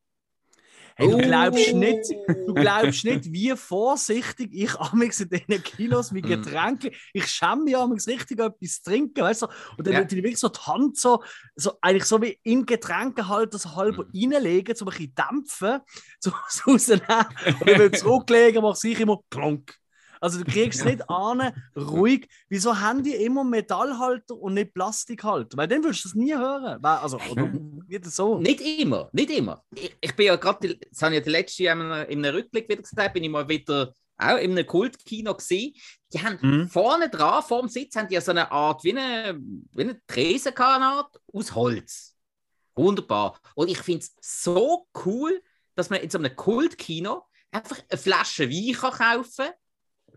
Hey, 1.00 1.08
du 1.08 1.18
Oh. 1.18 1.22
glaubst 1.22 1.72
nicht, 1.74 2.14
du 2.44 2.56
glaubst 2.56 3.04
nicht, 3.04 3.32
wie 3.32 3.56
vorsichtig 3.56 4.50
ich 4.52 4.74
amigs 4.78 5.20
in 5.20 5.30
diesen 5.30 5.62
Kinos 5.62 6.10
mit 6.10 6.26
Mm. 6.26 6.26
Getränken, 6.26 6.90
ich 7.14 7.26
schäme 7.26 7.62
mich 7.64 7.76
amigs 7.76 8.06
richtig 8.06 8.38
etwas 8.38 8.82
zu 8.82 8.90
trinken, 8.90 9.22
weißt 9.22 9.42
du? 9.42 9.46
Und 9.78 9.86
dann 9.86 9.96
Ja. 9.96 9.98
würde 9.98 10.14
ich 10.14 10.22
wirklich 10.22 10.38
so 10.38 10.48
die 10.50 10.60
Hand 10.60 10.98
so, 10.98 11.22
so 11.56 11.72
eigentlich 11.80 12.04
so 12.04 12.20
wie 12.20 12.38
in 12.42 12.66
Getränkehalter 12.66 13.58
so 13.58 13.74
halber 13.76 14.04
Mm. 14.04 14.14
reinlegen, 14.14 14.74
so 14.76 14.84
ein 14.84 14.90
bisschen 14.90 15.14
dämpfen, 15.14 15.80
so, 16.20 16.32
so 16.48 16.70
rausnehmen. 16.72 17.02
Und 17.60 17.78
dann 17.78 17.88
ich 17.88 17.94
zurücklegen, 17.94 18.62
mache 18.62 18.88
ich 18.88 19.00
immer 19.00 19.18
klonk. 19.30 19.79
Also 20.20 20.38
du 20.42 20.44
kriegst 20.50 20.84
nicht 20.84 21.08
an, 21.08 21.52
ruhig. 21.76 22.28
Wieso 22.48 22.78
haben 22.78 23.02
die 23.02 23.14
immer 23.14 23.42
Metallhalter 23.42 24.36
und 24.36 24.54
nicht 24.54 24.74
Plastikhalter? 24.74 25.56
Weil 25.56 25.66
dann 25.68 25.82
würdest 25.82 26.04
du 26.04 26.08
das 26.10 26.14
nie 26.14 26.34
hören. 26.34 26.84
Also, 26.84 27.18
oder 27.30 27.50
wieder 27.88 28.10
so. 28.10 28.38
Nicht 28.38 28.60
immer, 28.60 29.08
nicht 29.12 29.30
immer. 29.30 29.64
Ich, 29.74 29.96
ich 30.00 30.14
bin 30.14 30.26
ja 30.26 30.36
gerade, 30.36 30.76
das 30.76 31.02
habe 31.02 31.14
ich 31.14 31.20
ja 31.20 31.24
die 31.24 31.30
letzte 31.30 31.62
Jahr 31.62 31.76
in 31.76 31.82
einem- 31.90 32.08
in 32.10 32.24
einem 32.24 32.36
Rückblick 32.36 32.68
wieder 32.68 32.82
gesagt, 32.82 33.14
bin 33.14 33.24
ich 33.24 33.30
mal 33.30 33.48
wieder 33.48 33.92
auch 34.18 34.36
in 34.36 34.50
einem 34.50 34.66
Kultkino 34.66 35.34
gesehen. 35.34 35.72
Die 36.12 36.22
haben 36.22 36.38
Mhm. 36.42 36.68
vorne 36.68 37.08
dran, 37.08 37.42
vor 37.42 37.60
dem 37.60 37.70
Sitz, 37.70 37.96
haben 37.96 38.08
die 38.08 38.14
ja 38.14 38.20
so 38.20 38.32
eine 38.32 38.52
Art, 38.52 38.84
wie 38.84 38.96
eine, 38.96 39.38
wie 39.72 39.82
eine 39.82 39.98
Tresenkanat 40.06 41.18
aus 41.32 41.54
Holz. 41.54 42.14
Wunderbar. 42.74 43.38
Und 43.54 43.70
ich 43.70 43.78
finde 43.78 44.00
es 44.00 44.14
so 44.20 44.86
cool, 45.06 45.42
dass 45.74 45.88
man 45.90 46.00
in 46.00 46.10
so 46.10 46.18
einem 46.18 46.36
Kultkino 46.36 47.22
einfach 47.50 47.78
eine 47.88 47.98
Flasche 47.98 48.48
Wein 48.50 48.74
kann 48.74 48.92
kaufen 48.92 49.46
kann. 49.46 49.54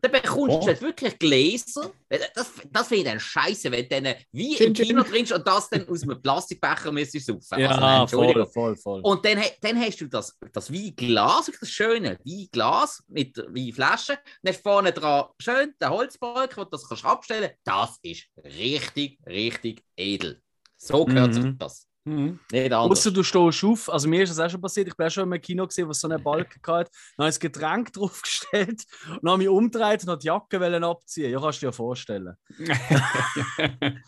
Dann 0.03 0.11
bekommst 0.11 0.55
Oh. 0.57 0.59
du 0.59 0.67
halt 0.67 0.81
wirklich 0.81 1.17
Gläser. 1.17 1.89
Das, 2.09 2.51
das 2.69 2.87
finde 2.89 3.03
ich 3.03 3.09
dann 3.09 3.19
scheiße, 3.21 3.71
wenn 3.71 3.83
du 3.87 3.89
dann 3.89 4.03
Wein 4.05 4.17
im 4.33 4.55
Chin, 4.57 4.73
Kino 4.73 5.01
trinkst 5.03 5.31
und 5.31 5.47
das 5.47 5.69
dann 5.69 5.87
aus 5.87 6.03
einem 6.03 6.21
Plastikbecher 6.21 6.91
müsstest 6.91 7.27
saufen. 7.27 7.39
Also, 7.53 7.79
nein, 7.79 7.79
Ja, 7.79 8.01
Entschuldigung. 8.01 8.43
voll, 8.51 8.75
voll, 8.75 8.75
voll. 8.75 9.01
Und 9.01 9.23
dann, 9.23 9.39
dann 9.61 9.79
hast 9.79 10.01
du 10.01 10.07
das, 10.07 10.37
das 10.51 10.71
Weinglas, 10.73 11.49
das 11.57 11.69
schöne 11.71 12.17
Weinglas 12.25 13.01
mit 13.07 13.37
der 13.37 13.45
Weinflasche. 13.45 14.11
Und 14.13 14.19
dann 14.43 14.53
vorne 14.55 14.91
dran 14.91 15.25
schön 15.39 15.73
der 15.79 15.89
Holzbalken, 15.89 16.57
wo 16.57 16.63
du 16.65 16.71
das 16.71 16.85
kannst 16.87 17.05
abstellen 17.05 17.51
Das 17.63 17.97
ist 18.01 18.25
richtig, 18.43 19.19
richtig 19.25 19.83
edel. 19.95 20.41
So 20.77 21.05
gehört 21.05 21.29
Mhm. 21.33 21.41
sich 21.43 21.57
das. 21.57 21.87
Mhm. 22.05 22.37
Außer 22.71 23.11
du 23.11 23.23
stehst 23.23 23.63
auf, 23.63 23.89
also 23.89 24.09
mir 24.09 24.23
ist 24.23 24.29
das 24.29 24.39
auch 24.39 24.49
schon 24.49 24.59
passiert, 24.59 24.89
ich 24.89 24.95
bin 24.97 25.07
auch 25.07 25.11
schon 25.11 25.31
im 25.31 25.41
Kino 25.41 25.65
gesehen, 25.65 25.87
was 25.87 26.01
so 26.01 26.07
eine 26.09 26.19
Balken 26.19 26.59
hatte, 26.67 26.91
dann 27.15 27.23
habe 27.23 27.29
ich 27.29 27.35
das 27.35 27.39
Getränk 27.39 27.93
draufgestellt 27.93 28.83
und 29.21 29.29
habe 29.29 29.37
mich 29.37 29.47
umgedreht 29.47 30.03
und 30.03 30.09
habe 30.09 30.19
die 30.19 30.27
Jacke 30.27 30.59
wollen 30.59 30.83
abziehen. 30.83 31.31
Ja, 31.31 31.39
kannst 31.39 31.59
du 31.61 31.65
dir 31.65 31.67
ja 31.67 31.71
vorstellen. 31.71 32.35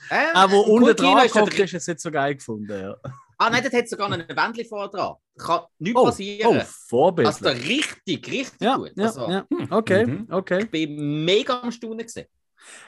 Äh, 0.10 0.50
wo 0.50 0.64
im 0.64 0.72
unten 0.72 0.96
dran 0.96 1.30
kommt, 1.30 1.54
ist 1.60 1.74
es 1.74 1.88
nicht 1.88 2.00
so 2.00 2.12
geil 2.12 2.36
gefunden. 2.36 2.72
Ja. 2.80 2.96
Ah 3.38 3.50
nein, 3.50 3.64
das 3.64 3.74
hat 3.74 3.88
sogar 3.90 4.12
ein 4.12 4.26
Wändchen 4.28 4.66
vorne 4.66 4.90
dran. 4.90 5.16
Kann 5.38 5.62
nichts 5.80 6.00
Oh, 6.00 6.06
passieren. 6.06 6.58
oh, 6.62 6.66
Vorbild. 6.88 7.28
also 7.28 7.48
richtig, 7.50 8.28
richtig 8.32 8.62
ja, 8.62 8.78
gut. 8.78 8.92
ja, 8.96 9.06
Also, 9.06 9.30
ja. 9.30 9.46
Okay, 9.70 10.06
Mhm. 10.06 10.28
okay. 10.32 10.64
Ich 10.64 10.72
bin 10.72 11.24
mega 11.26 11.62
am 11.62 11.72
Staunen 11.72 12.00
gesehen. 12.00 12.28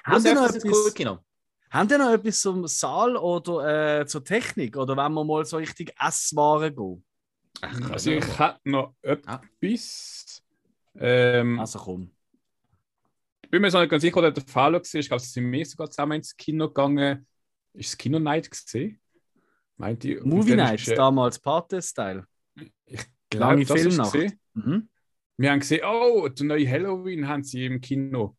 Haben 0.05 0.19
Sie 0.21 0.33
noch 0.33 0.49
etwas, 0.49 0.63
Kultkino. 0.63 1.19
Haben 1.69 1.89
Sie 1.89 1.97
noch 1.97 2.12
etwas 2.12 2.39
zum 2.41 2.65
Saal 2.67 3.15
oder 3.17 3.99
äh, 4.01 4.06
zur 4.06 4.23
Technik? 4.23 4.77
Oder 4.77 4.95
wenn 4.97 5.13
wir 5.13 5.23
mal 5.23 5.45
so 5.45 5.58
richtig 5.58 5.93
Esswaren 5.99 6.75
gehen? 6.75 7.03
Ach, 7.62 7.91
Also 7.91 8.12
ich 8.12 8.39
hätte 8.39 8.60
noch 8.65 8.93
etwas. 9.01 10.43
Ähm, 10.95 11.60
Also 11.60 11.80
komm. 11.80 12.12
Ich 13.43 13.49
bin 13.51 13.62
mir 13.62 13.71
so 13.71 13.80
nicht 13.80 13.89
ganz 13.89 14.01
sicher, 14.01 14.17
ob 14.17 14.34
der 14.34 14.43
Fall 14.43 14.73
war. 14.73 14.82
Ich 14.82 15.08
glaube, 15.08 15.21
sie 15.23 15.30
sind 15.30 15.51
wir 15.51 15.65
sogar 15.65 15.89
zusammen 15.89 16.13
ins 16.13 16.36
Kino 16.36 16.67
gegangen. 16.67 17.25
Ist 17.73 17.89
es 17.89 17.97
Kino 17.97 18.19
Night 18.19 18.49
gesehen? 18.51 18.99
Meint 19.77 20.03
ihr? 20.06 20.23
Movie 20.25 20.56
dann 20.56 20.65
Nights, 20.67 20.84
ist, 20.84 20.89
äh, 20.89 20.95
damals 20.95 21.39
Party-Style. 21.39 22.25
glaub, 23.30 23.39
lange 23.41 23.65
das 23.65 23.77
ist 23.77 23.84
Filmnacht. 23.84 24.13
gesehen. 24.13 24.39
Mhm. 24.53 24.89
Wir 25.38 25.51
haben 25.51 25.60
gesehen, 25.60 25.86
oh, 25.86 26.27
der 26.27 26.45
neue 26.45 26.67
Halloween 26.69 27.27
haben 27.27 27.43
sie 27.43 27.65
im 27.65 27.80
Kino. 27.80 28.36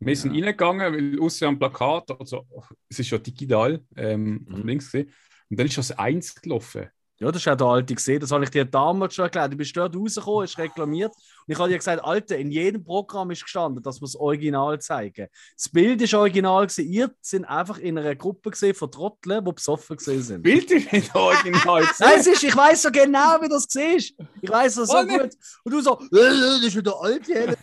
Wir 0.00 0.16
sind 0.16 0.34
Ja. 0.34 0.40
reingegangen, 0.46 0.92
weil 0.94 1.20
außer 1.20 1.48
am 1.48 1.58
Plakat, 1.58 2.10
also 2.20 2.46
es 2.88 3.00
ist 3.00 3.10
ja 3.10 3.18
digital, 3.18 3.84
ähm, 3.96 4.46
Mhm. 4.48 4.66
links 4.66 4.86
gesehen. 4.92 5.12
Und 5.50 5.58
dann 5.58 5.66
ist 5.66 5.78
das 5.78 5.92
eins 5.92 6.34
gelaufen. 6.34 6.88
Ja, 7.20 7.32
das 7.32 7.42
ist 7.42 7.48
auch 7.48 7.56
der 7.56 7.66
Alte 7.66 7.94
gesehen. 7.94 8.20
Das 8.20 8.30
habe 8.30 8.44
ich 8.44 8.50
dir 8.50 8.64
damals 8.64 9.14
schon 9.14 9.24
erklärt. 9.24 9.52
Du 9.52 9.56
bist 9.56 9.76
dort 9.76 9.96
rausgekommen, 9.96 10.42
hast 10.42 10.56
reklamiert. 10.56 11.12
Und 11.14 11.52
ich 11.52 11.58
habe 11.58 11.68
dir 11.68 11.78
gesagt, 11.78 12.04
Alter, 12.04 12.38
in 12.38 12.52
jedem 12.52 12.84
Programm 12.84 13.32
ist 13.32 13.42
gestanden, 13.42 13.82
dass 13.82 14.00
wir 14.00 14.06
das 14.06 14.14
Original 14.14 14.78
zeigen. 14.80 15.26
Das 15.56 15.68
Bild 15.68 16.00
ist 16.00 16.14
original 16.14 16.66
gewesen. 16.66 16.88
Ihr 16.88 17.10
sind 17.20 17.44
einfach 17.44 17.78
in 17.78 17.98
einer 17.98 18.14
Gruppe 18.14 18.50
gesehen 18.50 18.74
von 18.74 18.92
Trotteln, 18.92 19.44
die 19.44 19.52
besoffen 19.52 19.96
gesehen 19.96 20.22
sind. 20.22 20.42
Bild 20.42 20.70
ist 20.70 20.92
nicht 20.92 21.12
original. 21.12 21.88
Nein, 21.98 22.12
es 22.20 22.26
ist, 22.28 22.44
ich 22.44 22.56
weiß 22.56 22.82
so 22.82 22.90
genau, 22.92 23.40
wie 23.40 23.48
das 23.48 23.66
siehst. 23.68 24.14
Ich 24.40 24.50
weiß 24.50 24.76
das 24.76 24.88
so 24.88 24.98
Oh, 24.98 25.04
gut. 25.04 25.30
Und 25.64 25.72
du 25.72 25.80
so, 25.80 25.98
das 26.10 26.62
ist 26.62 26.86
der 26.86 26.94
alte. 27.00 27.56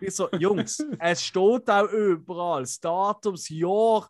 Ich 0.00 0.14
so, 0.14 0.28
Jungs, 0.38 0.82
es 0.98 1.22
steht 1.22 1.68
auch 1.68 1.90
überall. 1.90 2.62
Das 2.62 2.80
Datum, 2.80 3.34
das 3.34 3.48
Jahr. 3.50 4.08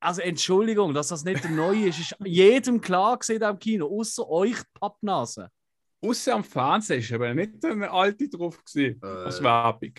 Also 0.00 0.20
Entschuldigung, 0.20 0.92
dass 0.94 1.08
das 1.08 1.24
nicht 1.24 1.42
der 1.42 1.50
neue 1.50 1.88
ist, 1.88 1.98
ist 1.98 2.16
jedem 2.24 2.80
klar 2.80 3.18
gesehen 3.18 3.42
am 3.42 3.58
Kino, 3.58 3.86
außer 3.86 4.28
euch 4.28 4.56
Pappnasen. 4.74 5.48
Außer 6.02 6.34
am 6.34 6.44
Fernsehen 6.44 7.00
ist 7.00 7.12
aber 7.12 7.32
nicht 7.34 7.64
eine 7.64 7.90
alte 7.90 8.28
drauf 8.28 8.62
gewesen. 8.64 9.00
Als 9.02 9.40
Äh, 9.40 9.44
Werbung. 9.44 9.94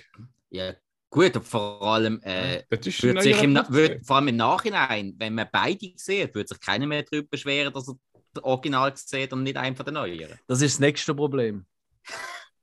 Ja, 0.50 0.74
gut, 1.10 1.36
und 1.36 1.46
vor 1.46 1.82
allem, 1.82 2.22
äh, 2.24 2.64
ein 2.70 2.82
sich 2.82 3.04
im, 3.44 3.60
würde, 3.70 4.00
vor 4.04 4.18
allem 4.18 4.30
im 4.30 4.36
Nachhinein, 4.38 5.16
wenn 5.18 5.34
man 5.34 5.48
beide 5.52 5.92
sieht, 5.96 6.34
würde 6.36 6.48
sich 6.48 6.60
keiner 6.60 6.86
mehr 6.86 7.04
darüber 7.04 7.28
beschweren, 7.30 7.74
dass 7.74 7.88
er 7.90 7.96
das 8.34 8.44
Original 8.44 8.94
sieht 8.96 9.34
und 9.34 9.44
nicht 9.44 9.58
einfach 9.58 9.84
der 9.84 9.94
neuere. 9.94 10.40
Das 10.46 10.62
ist 10.62 10.76
das 10.76 10.80
nächste 10.80 11.16
Problem. 11.16 11.66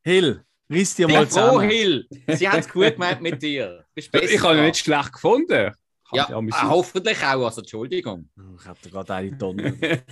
Hill, 0.02 0.44
riss 0.70 0.94
dir 0.94 1.08
mal 1.08 1.28
zusammen. 1.28 1.68
Hill! 1.68 2.06
Sie 2.28 2.48
haben 2.48 2.60
es 2.60 2.68
gut 2.68 2.92
gemeint 2.92 3.20
mit 3.20 3.42
dir. 3.42 3.84
Ich 3.94 4.10
habe 4.42 4.56
ihn 4.58 4.64
nicht 4.64 4.78
schlecht 4.78 5.12
gefunden. 5.12 5.72
Ja, 6.12 6.28
habe 6.28 6.42
mich 6.42 6.54
äh, 6.54 6.62
hoffentlich 6.62 7.18
auch, 7.24 7.44
also 7.46 7.60
Entschuldigung. 7.62 8.28
Ich 8.60 8.66
hab 8.66 8.80
da 8.82 8.90
gerade 8.90 9.14
eine 9.14 9.38
Tonne. 9.38 9.72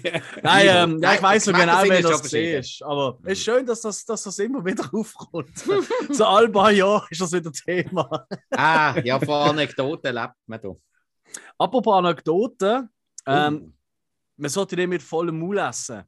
Nein, 0.42 0.66
ähm, 0.68 1.02
ja, 1.02 1.14
ich 1.14 1.20
Nein, 1.20 1.22
weiß 1.22 1.44
so 1.44 1.52
genau, 1.52 1.82
wer 1.82 2.00
ja 2.00 2.08
das 2.08 2.32
ist. 2.32 2.82
Aber 2.82 3.18
es 3.24 3.32
ist 3.38 3.44
schön, 3.44 3.66
dass 3.66 3.80
das, 3.82 4.04
dass 4.04 4.22
das 4.22 4.38
immer 4.38 4.64
wieder 4.64 4.88
aufkommt. 4.92 5.50
so 6.10 6.24
alle 6.24 6.48
paar 6.48 6.72
Jahre 6.72 7.06
ist 7.10 7.20
das 7.20 7.32
wieder 7.32 7.52
Thema. 7.52 8.26
Ah, 8.50 8.98
ja, 9.04 9.18
von 9.20 9.50
Anekdoten 9.50 10.14
lebt 10.14 10.34
man 10.46 10.60
da. 10.60 10.70
Apropos 11.58 11.94
Anekdoten, 11.98 12.88
ähm, 13.26 13.54
Uh, 13.56 13.72
man 14.38 14.50
sollte 14.50 14.74
nicht 14.76 14.88
mit 14.88 15.02
vollem 15.02 15.38
Maul 15.38 15.58
essen. 15.58 16.02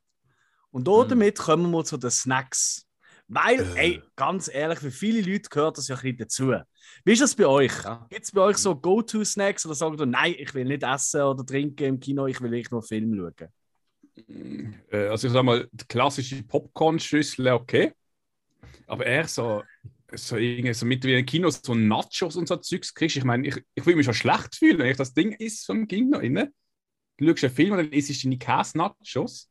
Und 0.71 0.89
Mm. 0.89 1.09
damit 1.09 1.39
kommen 1.39 1.71
wir 1.71 1.85
zu 1.85 1.97
den 1.97 2.11
Snacks. 2.11 2.87
Weil, 3.29 3.61
Äh. 3.77 3.81
ey, 3.81 4.03
ganz 4.17 4.49
ehrlich, 4.53 4.81
für 4.81 4.91
viele 4.91 5.21
Leute 5.21 5.49
gehört 5.49 5.79
das 5.79 5.87
ja 5.89 5.95
ein 5.97 6.17
bisschen 6.17 6.17
dazu. 6.19 6.65
Wie 7.05 7.13
ist 7.13 7.23
das 7.23 7.35
bei 7.35 7.47
euch? 7.47 7.73
Ja. 7.85 8.07
Gibt 8.09 8.25
es 8.25 8.33
bei 8.33 8.41
euch 8.41 8.57
so 8.57 8.75
Go-To-Snacks 8.75 9.67
oder 9.67 9.75
sagt 9.75 10.01
ihr, 10.01 10.07
nein, 10.07 10.35
ich 10.39 10.55
will 10.55 10.65
nicht 10.65 10.83
essen 10.83 11.23
oder 11.23 11.45
trinken 11.45 11.85
im 11.85 12.01
Kino, 12.01 12.27
ich 12.27 12.41
will 12.41 12.53
echt 12.55 12.73
nur 12.73 12.83
Film 12.83 13.15
schauen? 13.15 13.51
Äh, 14.91 15.09
also 15.09 15.27
ich 15.27 15.33
sag 15.33 15.43
mal, 15.43 15.69
die 15.73 15.85
klassische 15.87 16.43
Popcorn-Schüssel, 16.43 17.49
okay. 17.49 17.93
Aber 18.87 19.07
eher 19.07 19.27
so, 19.27 19.63
so, 20.13 20.37
irgendwie 20.37 20.75
so 20.75 20.87
mit 20.87 21.05
wie 21.05 21.19
im 21.19 21.27
Kino 21.27 21.51
so 21.51 21.75
Nachos 21.75 22.37
und 22.37 22.49
so 22.49 22.57
Zeugs 22.57 22.95
kriegst. 22.95 23.17
Ich 23.17 23.25
meine, 23.25 23.49
ich, 23.49 23.57
ich 23.75 23.87
will 23.87 23.97
mich 23.97 24.05
schon 24.05 24.15
schlecht 24.15 24.55
fühlen, 24.57 24.79
wenn 24.79 24.91
ich 24.91 24.97
das 24.97 25.15
Ding 25.15 25.33
isst 25.33 25.67
vom 25.67 25.87
Kino 25.87 26.19
innen. 26.19 26.55
Du 27.17 27.27
schaust 27.29 27.45
einen 27.45 27.55
Film 27.55 27.73
und 27.73 27.79
dann 27.79 27.93
isst 27.93 28.25
du 28.25 28.29
deine 28.29 28.39
Käse-Nachos. 28.39 29.51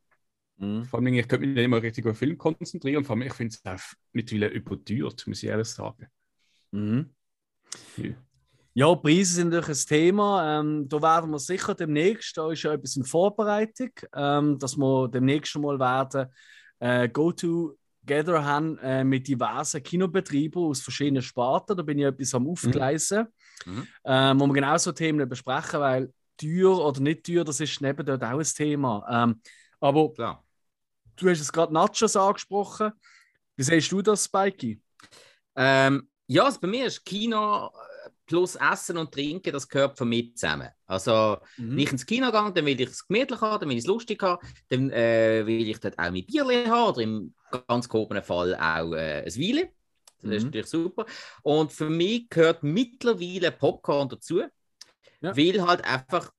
Mhm. 0.57 0.85
Vor 0.85 0.99
allem, 0.99 1.13
ich 1.13 1.27
könnte 1.27 1.45
mich 1.45 1.55
nicht 1.55 1.63
immer 1.63 1.81
richtig 1.81 2.05
auf 2.05 2.13
den 2.13 2.17
Film 2.17 2.37
konzentrieren. 2.37 3.03
Vor 3.03 3.15
allem, 3.15 3.27
ich 3.27 3.33
finde 3.33 3.55
es 3.55 3.65
auch 3.65 3.95
mittlerweile 4.11 4.47
überteuert, 4.49 5.25
muss 5.27 5.43
ich 5.43 5.49
ehrlich 5.49 5.67
sagen. 5.67 6.07
Mhm. 6.71 7.13
Ja. 8.75 8.95
Preise 8.95 9.35
sind 9.35 9.49
natürlich 9.49 9.83
ein 9.83 9.87
Thema. 9.87 10.59
Ähm, 10.59 10.89
da 10.89 11.01
werden 11.01 11.29
wir 11.29 11.39
sicher 11.39 11.75
demnächst, 11.75 12.35
da 12.37 12.51
ist 12.51 12.63
ja 12.63 12.73
etwas 12.73 12.95
in 12.95 13.03
Vorbereitung, 13.03 13.91
ähm, 14.15 14.57
dass 14.57 14.75
wir 14.77 15.07
demnächst 15.09 15.55
mal 15.57 15.79
werden 15.79 16.31
äh, 16.79 17.07
Go-To-Gather 17.07 18.43
haben 18.43 18.77
äh, 18.79 19.03
mit 19.03 19.27
diversen 19.27 19.83
Kinobetrieben 19.83 20.61
aus 20.63 20.81
verschiedenen 20.81 21.21
Sparten. 21.21 21.77
Da 21.77 21.83
bin 21.83 21.99
ich 21.99 22.05
etwas 22.05 22.33
am 22.33 22.47
Aufgleisen, 22.47 23.27
Mhm. 23.65 23.87
ähm, 24.03 24.39
wo 24.39 24.47
wir 24.47 24.53
genau 24.53 24.77
so 24.77 24.91
Themen 24.91 25.29
besprechen, 25.29 25.79
weil 25.79 26.11
teuer 26.37 26.83
oder 26.83 26.99
nicht 26.99 27.25
teuer, 27.25 27.43
das 27.43 27.59
ist 27.59 27.79
neben 27.79 28.05
dort 28.05 28.23
auch 28.23 28.39
ein 28.39 28.43
Thema. 28.43 29.05
Ähm, 29.09 29.39
aber 29.79 30.11
klar. 30.13 30.43
du 31.15 31.29
hast 31.29 31.39
es 31.39 31.53
gerade 31.53 31.71
Nachos 31.73 32.15
angesprochen. 32.15 32.91
Wie 33.55 33.63
siehst 33.63 33.91
du 33.91 34.01
das, 34.01 34.25
Spikey? 34.25 34.81
Ähm, 35.55 36.09
ja, 36.27 36.43
also 36.45 36.59
bei 36.59 36.67
mir 36.67 36.85
ist 36.85 37.05
Kino 37.05 37.67
äh, 37.67 38.09
plus 38.25 38.55
Essen 38.55 38.97
und 38.97 39.11
Trinken, 39.13 39.51
das 39.53 39.67
gehört 39.67 39.97
für 39.97 40.05
mich 40.05 40.35
zusammen. 40.35 40.69
Also, 40.85 41.37
Mhm. 41.57 41.69
wenn 41.75 41.83
ich 41.83 41.91
ins 41.91 42.05
Kino 42.05 42.31
gehe, 42.31 42.51
dann 42.53 42.65
will 42.65 42.79
ich 42.81 42.89
es 42.89 43.07
gemütlich 43.07 43.41
haben, 43.41 43.59
dann 43.59 43.69
will 43.69 43.77
ich 43.77 43.83
es 43.83 43.87
lustig 43.87 44.21
haben, 44.23 44.45
dann 44.69 44.89
äh, 44.91 45.45
will 45.45 45.67
ich 45.69 45.79
dort 45.79 45.97
auch 45.99 46.11
mein 46.11 46.25
Bierchen 46.25 46.71
haben 46.71 46.89
oder 46.89 47.01
im 47.01 47.33
ganz 47.67 47.87
gehobenen 47.89 48.23
Fall 48.23 48.55
auch 48.55 48.93
äh, 48.93 49.23
ein 49.25 49.35
Weile. 49.35 49.69
Das 50.21 50.31
ist 50.37 50.43
Mhm. 50.43 50.45
natürlich 50.45 50.67
super. 50.67 51.05
Und 51.41 51.71
für 51.73 51.89
mich 51.89 52.29
gehört 52.29 52.63
mittlerweile 52.63 53.51
Popcorn 53.51 54.07
dazu, 54.09 54.41
Ja. 55.21 55.33
weil 55.35 55.61
halt 55.65 55.83
einfach, 55.83 56.31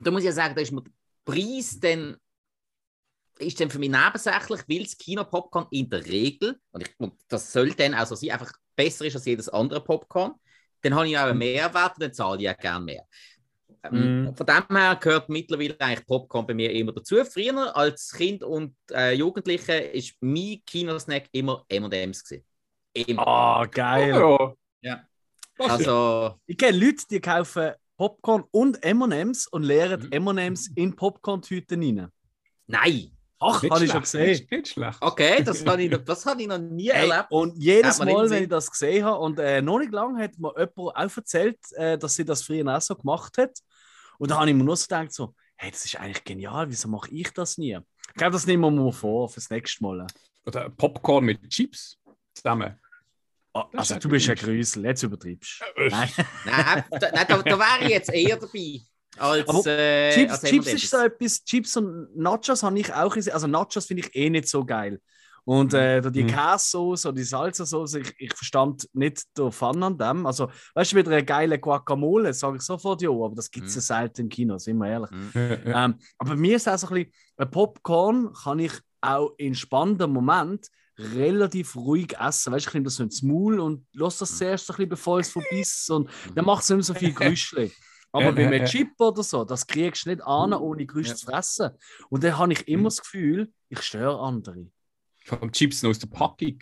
da 0.00 0.10
muss 0.10 0.20
ich 0.22 0.26
ja 0.26 0.32
sagen, 0.32 0.54
da 0.54 0.62
ist 0.62 0.72
mir 0.72 0.82
der 0.82 0.92
Preis 1.24 1.78
dann 1.80 2.16
ist 3.38 3.58
dann 3.60 3.70
für 3.70 3.78
mich 3.78 3.90
nebensächlich, 3.90 4.60
weil 4.68 4.84
das 4.84 4.98
Kino-Popcorn 4.98 5.66
in 5.70 5.88
der 5.88 6.04
Regel, 6.04 6.60
und, 6.72 6.82
ich, 6.86 6.94
und 6.98 7.14
das 7.28 7.52
soll 7.52 7.72
dann 7.74 7.94
auch 7.94 8.06
so 8.06 8.14
sein, 8.14 8.30
einfach 8.32 8.52
besser 8.84 9.04
ist 9.04 9.16
als 9.16 9.24
jedes 9.26 9.48
andere 9.48 9.82
Popcorn, 9.82 10.32
dann 10.82 10.94
habe 10.94 11.08
ich 11.08 11.18
auch 11.18 11.24
einen 11.24 11.38
Mehrwert 11.38 11.94
und 11.96 12.02
dann 12.02 12.12
zahle 12.12 12.40
ich 12.40 12.48
auch 12.50 12.56
gerne 12.56 12.84
mehr. 12.84 13.04
Mhm. 13.90 14.34
Von 14.36 14.46
dem 14.46 14.76
her 14.76 14.96
gehört 15.00 15.28
mittlerweile 15.28 15.78
eigentlich 15.80 16.06
Popcorn 16.06 16.46
bei 16.46 16.54
mir 16.54 16.70
immer 16.72 16.92
dazu. 16.92 17.16
Früher 17.24 17.74
als 17.76 18.12
Kind 18.12 18.42
und 18.42 18.74
äh, 18.92 19.12
Jugendliche 19.14 19.72
ist 19.72 20.14
mein 20.20 20.60
Kinosnack 20.66 21.24
immer 21.32 21.64
M&M's 21.68 22.24
gewesen. 22.24 22.44
Immer. 22.92 23.26
Ah, 23.26 23.64
geil. 23.66 24.10
Ja, 24.10 24.54
Ja. 24.82 25.06
Also, 25.58 26.38
Ich 26.46 26.56
kenne 26.58 26.78
Leute, 26.78 27.04
die 27.10 27.20
kaufen 27.20 27.72
Popcorn 27.96 28.44
und 28.50 28.82
M&M's 28.82 29.46
und 29.46 29.62
leeren 29.62 30.02
Mhm. 30.02 30.12
M&M's 30.28 30.70
in 30.74 30.96
Popcorn-Tüten 30.96 31.82
rein. 31.82 32.08
nein. 32.66 33.10
Ach, 33.42 33.62
Nicht 33.62 33.72
habe 33.72 33.84
ich 33.84 33.90
schon 33.90 34.02
gesehen. 34.02 34.26
Nicht, 34.26 34.50
nicht 34.50 34.68
schlecht. 34.68 34.98
Okay, 35.00 35.42
das 35.42 35.64
habe 35.66 35.82
ich, 35.82 35.90
noch- 35.90 36.04
das 36.04 36.26
habe 36.26 36.42
ich 36.42 36.48
noch 36.48 36.58
nie 36.58 36.90
Ey, 36.90 37.08
erlebt. 37.08 37.30
und 37.30 37.56
jedes 37.56 37.98
Mal, 37.98 38.28
wenn 38.28 38.42
ich 38.42 38.48
das 38.50 38.70
gesehen 38.70 39.04
habe, 39.04 39.18
und 39.18 39.38
äh, 39.38 39.62
noch 39.62 39.78
nicht 39.78 39.92
lange 39.92 40.22
hat 40.22 40.38
mir 40.38 40.52
jemand 40.58 40.76
auch 40.78 41.16
erzählt, 41.16 41.58
äh, 41.72 41.96
dass 41.96 42.14
sie 42.16 42.24
das 42.24 42.42
früher 42.42 42.66
auch 42.76 42.80
so 42.82 42.94
gemacht 42.94 43.38
hat. 43.38 43.58
Und 44.18 44.30
da 44.30 44.38
habe 44.38 44.50
ich 44.50 44.54
mir 44.54 44.62
nur 44.64 44.76
so 44.76 44.84
gedacht, 44.84 45.12
so, 45.12 45.34
hey, 45.56 45.70
das 45.70 45.84
ist 45.86 45.96
eigentlich 45.98 46.22
genial, 46.24 46.68
wieso 46.68 46.88
mache 46.88 47.10
ich 47.10 47.32
das 47.32 47.56
nie? 47.56 47.78
Ich 48.08 48.14
glaube, 48.14 48.32
das 48.32 48.46
nehmen 48.46 48.62
wir 48.62 48.70
mal 48.70 48.92
vor 48.92 49.28
fürs 49.28 49.48
nächste 49.48 49.82
Mal. 49.84 50.06
Oder 50.44 50.68
Popcorn 50.68 51.24
mit 51.24 51.48
Chips 51.48 51.98
zusammen. 52.34 52.78
Das 53.72 53.90
also, 53.90 53.98
du 53.98 54.08
bist 54.10 54.28
ein 54.30 54.36
Grüsel, 54.36 54.84
jetzt 54.84 55.02
übertreibst 55.02 55.60
du. 55.76 55.82
Äh, 55.82 55.88
Nein. 55.88 56.10
Nein, 56.44 56.84
da, 56.90 56.98
nein, 57.12 57.26
da, 57.28 57.42
da 57.42 57.58
wäre 57.58 57.84
ich 57.84 57.88
jetzt 57.90 58.12
eher 58.12 58.36
dabei. 58.36 58.80
Als, 59.18 59.48
Aber 59.48 59.66
äh, 59.66 60.12
Chips, 60.14 60.32
als 60.32 60.42
Chips 60.42 60.66
ist 60.72 60.90
so 60.90 60.96
etwas, 60.98 61.44
Chips 61.44 61.76
und 61.76 62.16
Nachos 62.16 62.62
habe 62.62 62.78
ich 62.78 62.92
auch 62.94 63.12
gesehen. 63.12 63.32
Also 63.34 63.46
Nachos 63.46 63.86
finde 63.86 64.04
ich 64.06 64.14
eh 64.14 64.30
nicht 64.30 64.48
so 64.48 64.64
geil. 64.64 65.00
Und 65.44 65.74
äh, 65.74 66.00
da 66.00 66.10
die 66.10 66.22
Mhm. 66.24 66.28
Käsesauce 66.28 67.06
oder 67.06 67.14
die 67.16 67.24
Salsa-Sauce, 67.24 67.94
ich, 67.94 68.14
ich 68.18 68.32
verstand 68.34 68.88
nicht 68.92 69.24
den 69.36 69.50
Fun 69.50 69.82
an 69.82 69.96
dem. 69.98 70.26
Also, 70.26 70.48
weißt 70.74 70.92
du, 70.92 70.96
wieder 70.96 71.10
eine 71.10 71.24
geile 71.24 71.58
Guacamole, 71.58 72.32
sage 72.34 72.58
ich 72.58 72.62
sofort 72.62 73.00
ja, 73.02 73.10
aber 73.10 73.34
das 73.34 73.50
gibt 73.50 73.66
es 73.66 73.74
Mhm. 73.74 73.78
ja 73.78 73.82
selten 73.82 74.20
im 74.22 74.28
Kino, 74.28 74.58
sind 74.58 74.76
wir 74.78 74.88
ehrlich. 74.88 75.10
Mhm. 75.10 75.30
äh, 75.34 75.54
äh, 75.54 75.72
Ähm, 75.84 75.94
aber 76.18 76.36
mir 76.36 76.56
ist 76.56 76.68
auch 76.68 76.78
so 76.78 76.88
ein 76.88 76.94
bisschen, 76.94 77.12
ein 77.38 77.50
Popcorn 77.50 78.32
kann 78.44 78.58
ich 78.60 78.72
auch 79.00 79.32
in 79.38 79.54
spannenden 79.54 80.12
Moment 80.12 80.68
relativ 80.98 81.74
ruhig 81.74 82.14
essen. 82.20 82.52
Weißt 82.52 82.66
du, 82.66 82.68
ich 82.68 82.74
nehme 82.74 82.84
das 82.84 82.96
so 82.96 83.02
ins 83.02 83.22
Maul 83.22 83.58
und 83.60 83.86
lasse 83.94 84.20
das 84.20 84.36
zuerst 84.36 84.66
so 84.66 84.74
ein 84.74 84.76
bisschen, 84.76 84.88
bevor 84.90 85.18
es 85.20 85.30
vorbei 85.30 85.46
ist. 85.60 85.90
Und 85.90 86.08
dann 86.34 86.44
macht 86.44 86.62
es 86.62 86.68
nicht 86.68 86.76
mehr 86.76 86.84
so 86.84 86.94
viel 86.94 87.12
Gerüschle. 87.14 87.70
Aber 88.12 88.32
bei 88.32 88.46
einem. 88.46 88.66
Chip 88.66 88.92
oder 89.00 89.22
so, 89.22 89.44
das 89.44 89.66
kriegst 89.66 90.04
du 90.06 90.10
nicht 90.10 90.22
an, 90.22 90.52
ohne 90.52 90.84
Gerüst 90.86 91.10
Ja. 91.10 91.16
zu 91.16 91.26
fressen. 91.26 91.70
Und 92.08 92.24
dann 92.24 92.36
habe 92.38 92.52
ich 92.52 92.66
immer 92.68 92.84
das 92.84 93.00
Gefühl, 93.00 93.52
ich 93.68 93.82
störe 93.82 94.18
andere. 94.20 94.66
Vom 95.24 95.52
Chips 95.52 95.82
noch 95.82 95.90
aus 95.90 95.98
der 95.98 96.08
Packung. 96.08 96.58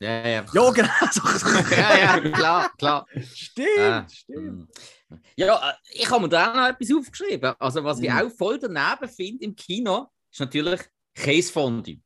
Ja, 0.00 0.26
ja. 0.26 0.44
Ja, 0.52 0.70
genau. 0.70 0.88
ja, 1.70 1.98
ja, 1.98 2.20
klar, 2.30 2.72
klar. 2.76 3.06
stimmt, 3.32 3.68
Ah, 3.78 4.06
stimmt. 4.10 4.68
mm. 5.08 5.14
Ja, 5.36 5.70
äh, 5.70 5.74
ich 5.92 6.10
habe 6.10 6.22
mir 6.22 6.28
da 6.28 6.50
auch 6.50 6.56
noch 6.56 6.68
etwas 6.68 6.92
aufgeschrieben. 6.96 7.54
Also, 7.60 7.84
was 7.84 8.00
ich 8.00 8.10
Mhm. 8.10 8.16
auch 8.18 8.30
voll 8.32 8.58
daneben 8.58 9.08
finde 9.08 9.44
im 9.44 9.54
Kino, 9.54 10.08
ist 10.30 10.40
natürlich 10.40 10.80
Käsefondue. 11.14 12.00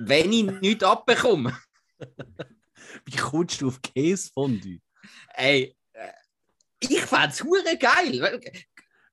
Wenn 0.00 0.32
ich 0.32 0.42
nichts 0.60 0.84
abbekomme. 0.84 1.56
Wie 3.04 3.16
kommst 3.16 3.60
du 3.60 3.68
auf 3.68 3.80
Käsefondue? 3.80 4.80
Ey, 5.34 5.75
ich 6.80 7.00
fände 7.00 7.28
es 7.28 7.42
hure 7.42 7.76
geil. 7.78 8.40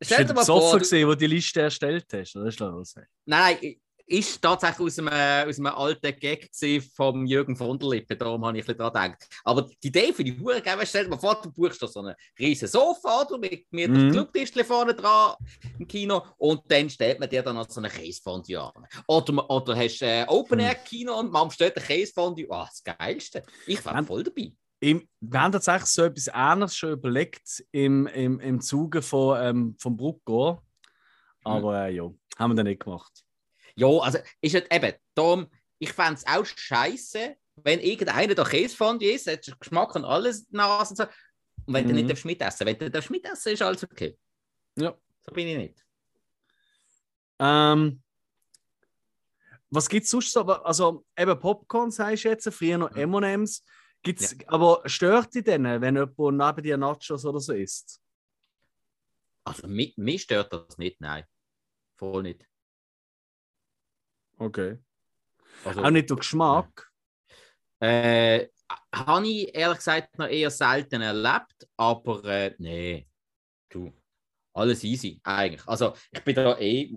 Stell 0.02 0.26
du 0.26 0.28
dir 0.28 0.34
mal 0.34 0.46
vor, 0.46 0.74
du, 0.74 0.80
gesehen, 0.80 1.08
wo 1.08 1.16
die 1.16 1.28
Liste 1.28 1.62
erstellt 1.62 2.06
hast? 2.12 2.36
Oder 2.36 2.48
ist 2.48 2.60
das 2.60 2.96
nein, 3.26 3.58
ist 4.06 4.42
tatsächlich 4.42 4.80
aus 4.88 5.00
einem, 5.00 5.50
aus 5.50 5.58
einem 5.58 5.68
alten 5.68 6.20
Gag 6.20 6.50
vom 6.96 7.26
Jürgen 7.26 7.56
von 7.56 7.80
der 7.80 7.90
Lippe, 7.90 8.16
darum 8.16 8.46
habe 8.46 8.58
ich 8.58 8.68
ein 8.68 8.78
dran 8.78 8.92
gedacht. 8.92 9.28
Aber 9.44 9.70
die 9.82 9.88
Idee 9.88 10.12
für 10.14 10.24
die 10.24 10.38
Hure 10.38 10.62
geil, 10.62 10.78
stell 10.84 11.06
dir 11.06 11.10
mal 11.10 11.18
vor, 11.18 11.40
du 11.42 11.52
buchst 11.52 11.82
da 11.82 11.88
so 11.88 12.02
einen 12.02 12.16
riesen 12.38 12.68
Sofa 12.68 13.22
oder, 13.22 13.38
mit, 13.38 13.66
mit 13.72 13.90
einem 13.90 14.12
Clubtischchen 14.12 14.66
vorne 14.66 14.94
dran 14.94 15.36
im 15.80 15.88
Kino 15.88 16.22
und 16.38 16.62
dann 16.68 16.90
stellt 16.90 17.20
man 17.20 17.30
dir 17.30 17.42
dann 17.42 17.56
noch 17.56 17.70
so 17.70 17.80
einen 17.80 17.92
Käsefondue 17.92 18.60
an. 18.60 18.86
Oder, 19.08 19.50
oder 19.50 19.76
hast 19.76 20.00
du 20.00 20.06
ein 20.06 20.28
Open-Air-Kino 20.28 21.18
und 21.20 21.32
man 21.32 21.50
stellt 21.52 21.78
einen 21.78 21.86
Käsefondue 21.86 22.52
an. 22.52 22.68
Das 22.70 22.84
Geilste. 22.84 23.44
Ich 23.66 23.84
Man- 23.86 24.06
voll 24.06 24.24
dabei. 24.24 24.52
Im, 24.84 25.08
wir 25.22 25.42
haben 25.42 25.54
tatsächlich 25.54 25.86
so 25.90 26.04
etwas 26.04 26.30
Ähnliches 26.34 26.76
schon 26.76 26.92
überlegt 26.92 27.64
im, 27.72 28.06
im, 28.08 28.42
im 28.42 28.60
Zuge 28.60 29.02
von, 29.02 29.42
ähm, 29.42 29.76
vom 29.80 29.96
Bruckgor. 29.96 30.62
Aber 31.46 31.86
äh, 31.86 31.96
ja, 31.96 32.04
haben 32.38 32.52
wir 32.52 32.56
dann 32.56 32.66
nicht 32.66 32.84
gemacht. 32.84 33.24
Ja, 33.76 33.88
also 33.88 34.18
ist 34.42 34.56
es 34.56 34.64
eben, 34.70 34.94
darum, 35.16 35.48
ich 35.80 35.94
fände 35.94 36.16
es 36.16 36.28
auch 36.28 36.46
scheiße, 36.46 37.38
wenn 37.64 37.80
irgendeiner 37.80 38.36
da 38.36 38.44
Käsefondue 38.44 39.14
isst, 39.14 39.28
hat 39.28 39.58
Geschmack 39.58 39.96
und 39.96 40.04
alles 40.04 40.52
Nase 40.52 40.90
und 40.92 40.98
so. 40.98 41.04
Und 41.66 41.74
wenn 41.74 41.86
du 41.86 41.92
Mhm. 41.92 41.96
nicht 41.96 42.10
darfst 42.10 42.26
mitessen 42.26 42.68
Wenn 42.68 42.78
du 42.78 42.92
darfst 42.92 43.10
mitessen 43.10 43.54
ist 43.54 43.62
alles 43.62 43.84
okay. 43.86 44.18
Ja. 44.76 44.94
So 45.26 45.32
bin 45.34 45.48
ich 45.48 45.58
nicht. 45.58 45.86
Ähm, 47.40 48.04
was 49.70 49.88
gibt 49.88 50.04
es 50.04 50.10
sonst 50.12 50.32
so? 50.34 50.42
Also, 50.42 51.06
eben 51.18 51.40
Popcorn, 51.40 51.90
sagst 51.90 52.26
du 52.26 52.30
jetzt, 52.30 52.54
früher 52.54 52.78
noch 52.78 52.92
Mhm. 52.92 53.14
MMs. 53.14 53.64
Gibt's, 54.04 54.36
Aber 54.48 54.82
stört 54.86 55.34
dich 55.34 55.46
denn, 55.46 55.64
wenn 55.64 55.96
jemand 55.96 56.18
neben 56.20 56.64
dir 56.64 56.78
Nachos 56.78 57.26
oder 57.26 57.40
so 57.40 57.54
isst? 57.54 58.02
Also 59.46 59.68
mich, 59.68 59.98
mich 59.98 60.24
stört 60.24 60.52
das 60.54 60.78
nicht, 60.78 61.00
nein. 61.02 61.26
Voll 61.96 62.24
nicht. 62.24 62.48
Okay. 64.38 64.78
Also, 65.64 65.84
Auch 65.84 65.90
nicht 65.90 66.10
der 66.10 66.18
Geschmack. 66.18 66.92
Äh, 67.80 68.50
habe 68.94 69.28
ich 69.28 69.54
ehrlich 69.56 69.78
gesagt 69.78 70.18
noch 70.18 70.28
eher 70.28 70.50
selten 70.50 71.02
erlebt, 71.02 71.68
aber 71.78 72.24
äh, 72.26 72.56
nee, 72.58 73.08
du, 73.70 73.92
alles 74.54 74.84
easy 74.84 75.20
eigentlich. 75.24 75.68
Also 75.68 75.94
ich 76.12 76.24
bin 76.24 76.36
da 76.36 76.58
eh, 76.58 76.96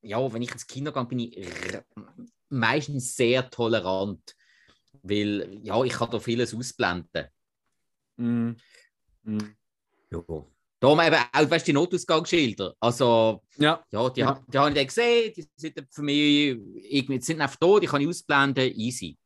ja, 0.00 0.32
wenn 0.32 0.42
ich 0.42 0.52
ins 0.52 0.66
Kino 0.66 0.92
gehe, 0.92 1.04
bin 1.04 1.18
ich 1.18 1.48
meistens 2.48 3.14
sehr 3.14 3.50
tolerant, 3.50 4.34
weil 5.08 5.60
ja, 5.62 5.82
ich 5.84 5.92
kann 5.92 6.10
da 6.10 6.18
vieles 6.20 6.54
ausblenden. 6.54 7.26
Mm. 8.16 8.50
Mm. 9.22 9.38
Ja. 10.10 10.22
Darum 10.78 11.00
eben 11.00 11.16
auch, 11.32 11.50
weißt 11.50 11.66
die 11.66 11.72
Notausgangsschilder. 11.72 12.74
Also, 12.80 13.42
Ja, 13.56 13.82
ja, 13.90 14.10
die, 14.10 14.20
Ja. 14.20 14.44
die 14.46 14.58
habe 14.58 14.68
ich 14.70 14.74
dann 14.74 14.86
gesehen, 14.86 15.32
die 15.34 15.46
sind 15.56 15.86
für 15.90 16.02
mich 16.02 16.18
irgendwie, 16.18 17.18
die 17.18 17.24
sind 17.24 17.40
einfach 17.40 17.56
da, 17.56 17.78
die 17.80 17.86
kann 17.86 18.02
ich 18.02 18.08
ausblenden, 18.08 18.72
easy. 18.74 19.16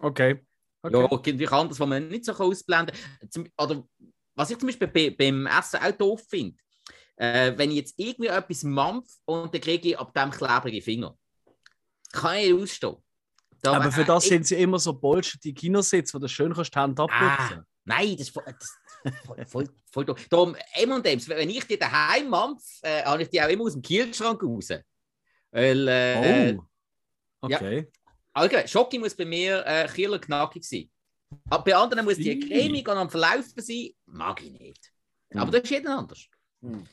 okay. 0.00 0.42
okay. 0.82 0.96
Ja, 0.96 1.08
irgendwie 1.10 1.48
anders, 1.48 1.78
was 1.78 1.88
man 1.88 2.08
nicht 2.08 2.24
so 2.24 2.32
kann 2.32 2.46
ausblenden 2.46 2.96
kann. 3.32 3.48
Oder 3.58 3.86
was 4.34 4.50
ich 4.50 4.58
zum 4.58 4.66
Beispiel 4.66 4.88
bei, 4.88 5.10
beim 5.10 5.46
Essen 5.46 5.80
auch 5.80 5.92
doof 5.92 6.22
finde, 6.28 6.56
äh, 7.16 7.52
wenn 7.56 7.70
ich 7.70 7.76
jetzt 7.76 7.94
irgendwie 7.98 8.30
etwas 8.30 8.62
mampf 8.64 9.08
und 9.26 9.54
dann 9.54 9.60
kriege 9.60 9.90
ich 9.90 9.98
ab 9.98 10.12
dem 10.14 10.30
klebrige 10.30 10.82
Finger. 10.82 11.16
Kann 12.12 12.38
ich 12.38 12.54
ausstehen. 12.54 12.96
Da- 13.64 13.76
Aber 13.76 13.90
für 13.90 14.04
das 14.04 14.24
ich- 14.24 14.28
sind 14.28 14.46
sie 14.46 14.56
immer 14.56 14.78
so 14.78 14.92
die 15.42 15.54
Kinositze, 15.54 16.12
wo 16.14 16.18
du 16.18 16.28
schön 16.28 16.52
kannst 16.52 16.74
die 16.74 16.78
Hände 16.78 17.02
abputzen. 17.02 17.58
Ah, 17.60 17.64
nein, 17.84 18.12
das 18.12 18.28
ist 18.28 18.30
voll, 18.34 18.44
das, 18.46 18.78
voll, 19.24 19.46
voll, 19.46 19.68
voll 19.90 20.04
doof. 20.04 20.26
Darum, 20.28 20.54
M&M's, 20.74 21.28
wenn 21.28 21.48
ich 21.48 21.66
die 21.66 21.78
daheim 21.78 22.28
mampf, 22.28 22.62
äh, 22.82 23.02
habe 23.04 23.22
ich 23.22 23.30
die 23.30 23.40
auch 23.40 23.48
immer 23.48 23.64
aus 23.64 23.72
dem 23.72 23.80
Kühlschrank 23.80 24.42
raus. 24.42 24.68
Weil, 25.50 25.88
äh, 25.88 26.56
oh. 26.58 26.62
Okay. 27.40 27.90
allgemein, 28.34 28.68
Schoki 28.68 28.98
muss 28.98 29.14
bei 29.14 29.24
mir 29.24 29.64
äh, 29.66 29.88
killer 29.88 30.18
knackig 30.18 30.64
sein. 30.64 30.90
Aber 31.48 31.64
bei 31.64 31.74
anderen 31.74 32.04
muss 32.04 32.16
die 32.16 32.38
cremig 32.38 32.86
und 32.88 32.96
am 32.98 33.08
Verlaufen 33.10 33.62
sein, 33.62 33.90
mag 34.06 34.42
ich 34.42 34.52
nicht. 34.52 34.92
Aber 35.34 35.50
das 35.50 35.62
ist 35.62 35.70
jeder 35.70 35.98
anders. 35.98 36.26
Hm. 36.60 36.86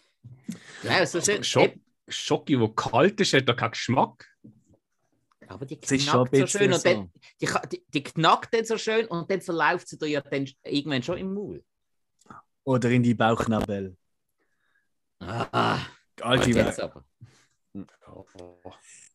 Ja, 0.84 1.06
so 1.06 1.20
schön. 1.22 1.44
Schock, 1.44 1.74
Schocki, 2.08 2.60
wo 2.60 2.70
kalt 2.70 3.20
ist, 3.20 3.34
hat 3.34 3.48
da 3.48 3.54
keinen 3.54 3.72
Geschmack. 3.72 4.26
Aber 5.54 5.66
die 5.66 5.80
knackt 5.80 6.36
so 6.36 6.48
schön 6.48 6.72
und 6.74 6.80
so. 6.80 6.90
dann, 6.90 7.12
die, 7.42 7.48
die, 7.72 7.86
die 7.94 8.04
knackt 8.04 8.54
dann 8.54 8.66
so 8.66 8.78
schön 8.78 9.06
und 9.08 9.30
dann 9.30 9.42
verläuft 9.42 9.88
sie 9.88 9.98
dir 9.98 10.08
ja 10.08 10.22
dann 10.22 10.48
irgendwann 10.64 11.04
schon 11.04 11.18
im 11.18 11.34
Maul. 11.34 11.64
Oder 12.64 12.90
in 12.92 13.04
die 13.04 13.14
Bauchnabel. 13.14 13.96
Ah, 15.20 15.80
Alte. 16.22 16.74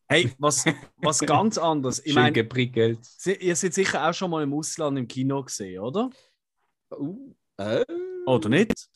Hey, 0.09 0.31
was, 0.37 0.63
was 0.97 1.19
ganz 1.25 1.57
anderes. 1.57 1.99
Ich 1.99 2.13
Schön 2.13 2.21
meine, 2.23 2.31
geprickelt. 2.33 2.99
ihr 3.25 3.55
seid 3.55 3.73
sicher 3.73 4.07
auch 4.09 4.13
schon 4.13 4.31
mal 4.31 4.43
im 4.43 4.53
Ausland 4.53 4.97
im 4.97 5.07
Kino 5.07 5.43
gesehen, 5.43 5.79
oder? 5.81 6.09
Uh, 6.91 7.33
äh, 7.57 7.83
Oder 8.25 8.49
nicht? 8.49 8.87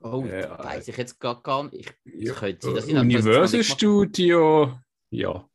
Oh, 0.00 0.22
Ja. 0.26 0.56
das 0.56 0.66
weiß 0.66 0.88
ich 0.88 0.96
jetzt 0.98 1.18
gar, 1.18 1.42
gar 1.42 1.64
nicht. 1.64 1.94
Ich, 2.04 2.28
könnte 2.34 2.68
ich 2.68 2.72
Äh, 2.72 2.74
das- 2.74 2.86
Universal 2.86 3.64
Studio, 3.64 4.78
ja. 5.16 5.48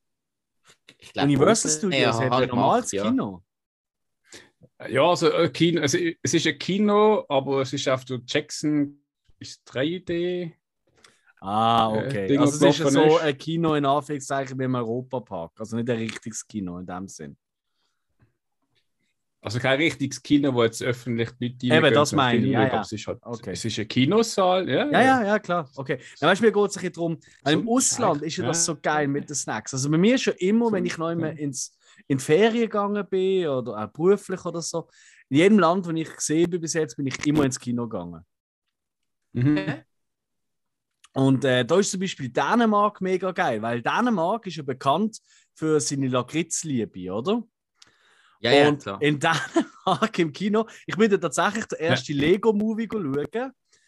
glaub, 1.13 1.25
Universal 1.25 1.71
Studios 1.71 2.19
hat 2.19 2.31
ein 2.31 2.49
normales 2.49 2.89
gemacht, 2.89 2.93
ja. 2.93 3.09
Kino. 3.09 3.43
Ja, 4.89 5.03
also 5.03 5.31
ein 5.31 5.53
Kino, 5.53 5.81
also 5.81 5.97
es 5.97 6.33
ist 6.33 6.47
ein 6.47 6.57
Kino, 6.57 7.25
aber 7.29 7.61
es 7.61 7.73
ist 7.73 7.87
auf 7.87 8.03
der 8.05 8.19
Jackson 8.25 9.03
ist 9.39 9.61
3D. 9.67 10.53
Ah, 11.39 11.91
Äh, 11.93 12.05
okay. 12.05 12.27
Ding, 12.27 12.39
also 12.39 12.65
es 12.67 12.79
ist 12.79 12.91
so 12.91 13.17
ein 13.17 13.37
Kino 13.37 13.73
in 13.73 13.85
Anführungszeichen 13.85 14.59
wie 14.59 14.63
im 14.63 14.75
Europapark. 14.75 15.59
Also 15.59 15.75
nicht 15.75 15.89
ein 15.89 15.97
richtiges 15.97 16.47
Kino 16.47 16.77
in 16.77 16.85
dem 16.85 17.07
Sinn. 17.07 17.35
Also 19.43 19.57
kein 19.57 19.79
richtiges 19.79 20.21
Kino, 20.21 20.53
wo 20.53 20.63
jetzt 20.63 20.83
öffentlich 20.83 21.31
nicht 21.39 21.63
Eben, 21.63 21.93
das 21.93 22.11
meine 22.11 22.45
ich, 22.45 22.51
ja, 22.51 22.61
ja. 22.61 22.71
aber 22.73 22.81
Es 22.81 22.91
ist, 22.91 23.07
halt, 23.07 23.17
Okay. 23.23 23.51
es 23.53 23.65
ist 23.65 23.79
ein 23.79 23.87
Kinosaal, 23.87 24.69
ja. 24.69 24.85
Ja, 24.91 25.01
ja, 25.01 25.23
ja, 25.25 25.39
klar. 25.39 25.67
Okay. 25.75 25.99
Dann 26.19 26.29
weißt 26.29 26.41
du, 26.41 26.45
mir 26.45 26.51
geht 26.51 26.69
es 26.69 26.77
ein 26.77 26.81
bisschen 26.81 26.93
darum, 26.93 27.19
weil 27.41 27.53
im 27.55 27.67
Ausland 27.67 28.21
ist 28.21 28.37
ja 28.37 28.45
das 28.45 28.63
so 28.63 28.75
geil 28.79 29.07
mit 29.07 29.27
den 29.27 29.35
Snacks. 29.35 29.73
Also 29.73 29.89
bei 29.89 29.97
mir 29.97 30.15
ist 30.15 30.21
schon 30.21 30.35
immer, 30.35 30.71
wenn 30.71 30.85
ich 30.85 30.95
noch 30.99 31.09
immer 31.09 31.31
ins, 31.31 31.75
in 32.07 32.19
die 32.19 32.23
Ferien 32.23 32.61
gegangen 32.61 33.03
bin 33.09 33.47
oder 33.47 33.83
auch 33.83 33.87
beruflich 33.87 34.45
oder 34.45 34.61
so, 34.61 34.87
in 35.29 35.37
jedem 35.37 35.57
Land, 35.57 35.87
wo 35.87 35.91
ich 35.91 36.13
gesehen 36.15 36.47
bin 36.47 36.61
bis 36.61 36.73
jetzt, 36.73 36.95
bin 36.95 37.07
ich 37.07 37.25
immer 37.25 37.43
ins 37.43 37.59
Kino 37.59 37.87
gegangen. 37.87 38.23
Mhm. 39.33 39.81
Und 41.13 41.45
äh, 41.45 41.65
da 41.65 41.79
ist 41.79 41.89
zum 41.89 41.99
Beispiel 41.99 42.29
Dänemark 42.29 43.01
mega 43.01 43.31
geil, 43.31 43.61
weil 43.61 43.81
Dänemark 43.81 44.45
ist 44.45 44.57
ja 44.57 44.63
bekannt 44.63 45.17
für 45.55 45.79
seine 45.79 46.07
Lakritzliebe, 46.09 47.11
oder? 47.11 47.43
Ja, 48.41 48.51
ja, 48.51 48.67
und 48.69 48.81
klar. 48.81 49.01
in 49.01 49.19
Dänemark 49.85 50.19
im 50.19 50.31
Kino, 50.33 50.67
ich 50.85 50.95
bin 50.97 51.09
da 51.09 51.17
tatsächlich 51.17 51.65
der 51.65 51.79
erste 51.79 52.13
Lego-Movie 52.13 52.89
schauen. 52.91 53.25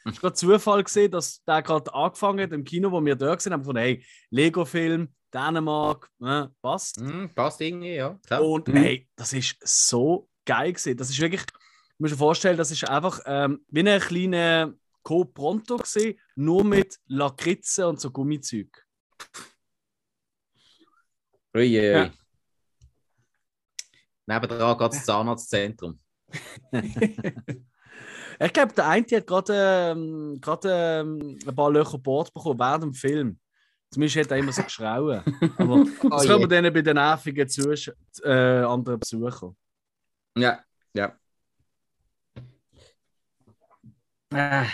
Ich 0.06 0.12
habe 0.12 0.20
gerade 0.20 0.34
Zufall 0.34 0.84
gesehen, 0.84 1.12
dass 1.12 1.43
der 1.43 1.62
gerade 1.62 1.93
angefangen 1.93 2.41
hat 2.41 2.51
im 2.51 2.64
Kino, 2.64 2.91
wo 2.91 3.04
wir 3.04 3.16
da 3.16 3.39
sind, 3.39 3.54
haben 3.54 3.64
von 3.64 3.78
hey, 3.78 4.06
Lego-Film, 4.30 5.14
Dänemark, 5.34 6.10
äh, 6.22 6.45
passt. 6.62 6.97
Hm, 6.97 7.30
passt 7.34 7.62
irgendwie, 7.62 7.95
ja. 7.95 8.20
Klar. 8.28 8.43
Und 8.43 8.68
Mhm. 8.68 8.78
hey, 8.78 9.10
das 9.16 9.34
ist 9.34 9.56
so 9.64 10.30
geil 10.45 10.74
gewesen. 10.74 10.97
Das 10.97 11.10
ist 11.10 11.20
wirklich, 11.20 11.45
du 11.45 11.54
musst 11.97 12.14
dir 12.14 12.18
vorstellen, 12.18 12.58
das 12.58 12.70
ist 12.70 12.88
einfach 12.88 13.22
ähm, 13.26 13.66
wie 13.70 13.80
eine 13.80 13.99
kleine 13.99 14.78
Co 15.04 15.26
Pronto 15.26 15.78
gesehen, 15.78 16.20
nur 16.36 16.64
mit 16.64 16.99
Lakritze 17.08 17.88
und 17.88 17.99
so 17.99 18.12
Gummizeug. 18.12 18.86
Ui. 21.56 21.66
Ja. 21.66 22.12
Nebendran 24.26 24.78
geht 24.78 24.93
das 24.93 25.05
Zahnarztzentrum. 25.05 25.99
Ich 28.39 28.51
glaube, 28.51 28.74
der 28.74 28.88
eine 28.88 29.05
hat 29.05 29.28
gerade 29.28 29.53
ähm, 29.95 30.41
ähm, 30.65 31.39
ein 31.47 31.55
paar 31.55 31.71
Löcher 31.71 31.99
Bord 31.99 32.34
bekommen 32.34 32.59
während 32.59 32.84
dem 32.84 32.93
Film. 32.93 33.39
Zumindest 33.91 34.17
hat 34.17 34.32
er 34.32 34.38
immer 34.38 34.51
so 34.51 34.63
geschrauen. 34.63 35.21
Aber 35.57 35.86
das 36.09 36.24
je. 36.24 36.30
können 36.30 36.41
wir 36.41 36.47
dann 36.47 36.74
bei 36.74 36.82
den 36.82 36.95
nervigen 36.95 37.47
Zusch 37.47 37.91
äh, 38.24 38.32
anderen 38.32 38.99
Besuchern. 38.99 39.55
Ja, 40.36 40.63
ja. 40.95 41.15
Äh, 44.34 44.65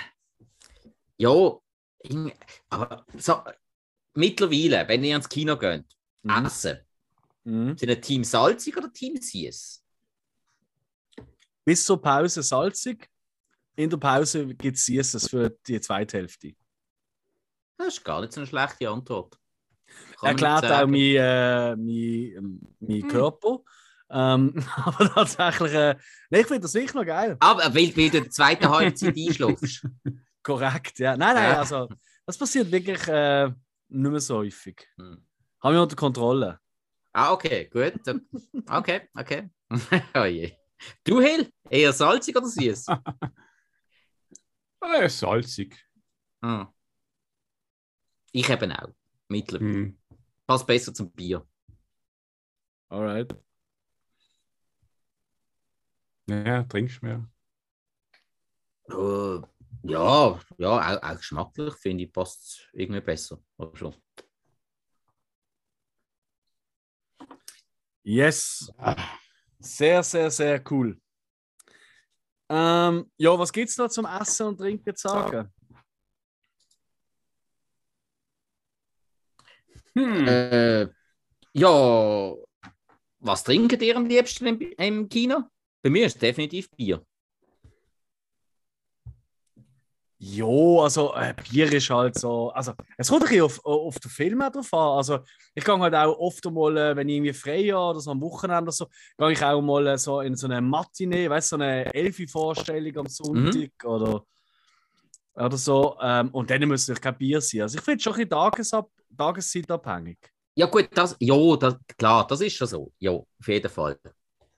ja, 1.18 1.60
aber 2.70 3.06
so, 3.18 3.42
mittlerweile, 4.14 4.88
wenn 4.88 5.04
ihr 5.04 5.18
ins 5.18 5.28
Kino 5.28 5.58
geht, 5.58 5.84
Mhm. 6.24 6.46
essen, 6.46 6.80
Mhm. 7.50 7.78
sind 7.78 7.90
ein 7.90 8.02
Team 8.02 8.24
salzig 8.24 8.78
oder 8.78 8.92
Team 8.94 9.16
süß? 9.16 9.84
Bis 11.66 11.84
zur 11.84 12.02
Pause 12.02 12.44
salzig. 12.44 13.10
In 13.76 13.90
der 13.90 13.98
Pause 13.98 14.46
gibt 14.48 14.78
es 14.78 14.86
Süßes 14.86 15.30
für 15.30 15.50
die 15.68 15.80
zweite 15.80 16.18
Hälfte. 16.18 16.54
Das 17.78 17.88
ist 17.88 18.04
gar 18.04 18.22
nicht 18.22 18.34
so 18.34 18.42
eine 18.42 18.48
schlechte 18.48 18.90
Antwort. 18.90 19.40
Kann 20.20 20.30
Erklärt 20.30 20.66
auch 20.66 20.88
mein, 20.88 21.16
äh, 21.16 21.76
mein, 21.76 22.76
mein 22.80 23.02
Hm. 23.02 23.08
Körper. 23.08 23.60
Ähm, 24.12 24.64
aber 24.76 25.10
tatsächlich, 25.14 25.74
äh, 25.74 25.96
nee, 26.30 26.42
ich 26.42 26.48
finde 26.48 26.62
das 26.62 26.74
wirklich 26.74 26.94
noch 26.94 27.06
geil. 27.06 27.38
Aber 27.40 27.64
weil, 27.64 27.74
weil 27.74 27.92
du 27.94 28.02
in 28.02 28.12
der 28.12 28.30
zweiten 28.30 28.70
Halbzeit 28.70 29.16
einschläfst. 29.16 29.88
Korrekt, 30.44 31.00
ja. 31.00 31.16
Nein, 31.16 31.36
nein, 31.36 31.56
also 31.56 31.90
das 32.26 32.38
passiert 32.38 32.72
wirklich 32.72 33.08
äh, 33.08 33.48
nicht 33.48 34.12
mehr 34.12 34.20
so 34.20 34.38
häufig. 34.38 34.88
Hm. 34.98 35.24
Haben 35.62 35.74
wir 35.74 35.82
unter 35.82 35.96
Kontrolle. 35.96 36.60
Ah, 37.14 37.34
okay, 37.34 37.68
gut. 37.72 37.94
Okay, 38.70 39.02
okay. 39.18 39.50
oh 40.16 40.26
je. 40.26 40.56
Du, 41.04 41.20
Hill, 41.22 41.52
eher 41.70 41.94
salzig 41.94 42.36
oder 42.36 42.48
süß? 42.48 42.86
Äh, 44.82 45.10
salzig. 45.10 45.76
Hm. 46.42 46.68
Ich 48.32 48.50
eben 48.50 48.72
auch. 48.72 48.94
Mittlerweile. 49.28 49.74
Hm. 49.74 49.98
Passt 50.48 50.66
besser 50.66 50.94
zum 50.94 51.12
Bier. 51.12 51.46
Alright. 52.90 53.36
Ja, 56.28 56.64
trinkst 56.64 57.04
mehr. 57.04 57.28
Äh, 58.90 59.42
ja, 59.84 60.40
ja, 60.58 60.98
auch, 60.98 61.04
auch 61.04 61.18
geschmacklich 61.18 61.74
finde 61.76 62.04
ich, 62.06 62.14
passt 62.14 62.42
es 62.44 62.68
irgendwie 62.74 63.02
besser. 63.02 63.40
Aber 63.58 63.72
Yes. 68.10 68.74
Sehr, 69.60 70.02
sehr, 70.02 70.32
sehr 70.32 70.64
cool. 70.72 71.00
Ähm, 72.50 73.12
ja, 73.18 73.38
was 73.38 73.54
gibt's 73.54 73.78
noch 73.78 73.90
zum 73.90 74.08
Essen 74.08 74.48
und 74.48 74.58
Trinken 74.58 74.96
zu 74.96 75.08
sagen? 75.08 75.54
Hm. 79.94 80.28
Äh, 80.28 80.88
ja, 81.54 82.34
was 83.20 83.44
trinkt 83.44 83.80
ihr 83.80 83.96
am 83.96 84.08
liebsten 84.08 84.48
im, 84.48 84.60
im 84.60 85.08
Kino? 85.08 85.44
Bei 85.84 85.92
mir 85.92 86.08
ist 86.08 86.16
es 86.16 86.20
definitiv 86.20 86.68
Bier. 86.72 87.06
Jo, 90.22 90.82
also 90.84 91.14
äh, 91.16 91.34
Bier 91.50 91.72
ist 91.72 91.90
halt 91.90 92.20
so. 92.20 92.50
Also, 92.52 92.74
es 92.98 93.08
kommt 93.08 93.24
ein 93.24 93.30
bisschen 93.30 93.44
auf, 93.44 93.64
auf 93.64 94.00
den 94.00 94.12
Film 94.12 94.40
drauf 94.40 94.74
an. 94.74 94.98
Also, 94.98 95.20
ich 95.56 95.64
gehe 95.64 95.80
halt 95.80 95.96
auch 95.96 96.18
oft 96.20 96.44
mal, 96.52 96.76
äh, 96.78 96.96
wenn 96.96 97.08
ich 97.08 97.16
irgendwie 97.16 97.34
frei 97.34 97.64
habe 97.70 97.92
oder 97.92 98.00
so 98.02 98.12
am 98.12 98.20
Wochenende 98.22 98.64
oder 98.64 98.72
so, 98.74 98.88
gehe 99.18 99.32
ich 99.32 99.42
auch 99.44 99.62
mal 99.62 99.88
äh, 99.88 99.98
so 99.98 100.20
in 100.20 100.36
so 100.36 100.48
eine 100.48 100.60
Matinee, 100.60 101.30
weißt 101.30 101.54
du, 101.54 101.56
so 101.58 101.62
eine 101.64 101.94
Elfi-Vorstellung 101.94 102.98
am 102.98 103.08
Sonntag 103.08 103.72
oder, 103.86 104.26
oder 105.36 105.58
so. 105.58 105.98
Ähm, 106.02 106.30
und 106.32 106.50
dann 106.50 106.68
muss 106.68 106.90
es 106.90 107.00
kein 107.00 107.18
Bier 107.18 107.40
sein. 107.40 107.62
Also, 107.62 107.78
ich 107.78 107.84
finde 107.84 107.98
es 107.98 108.04
schon 108.04 108.14
ein 108.14 108.18
bisschen 108.18 108.30
Tagesab 108.30 108.90
tageszeitabhängig. 109.18 110.18
Ja, 110.56 110.66
gut, 110.66 110.90
das, 110.94 111.16
ja, 111.20 111.56
das, 111.56 111.76
klar, 111.98 112.28
das 112.28 112.42
ist 112.42 112.56
schon 112.58 112.68
so. 112.68 112.92
Ja, 113.00 113.12
auf 113.12 113.48
jeden 113.48 113.70
Fall. 113.70 113.98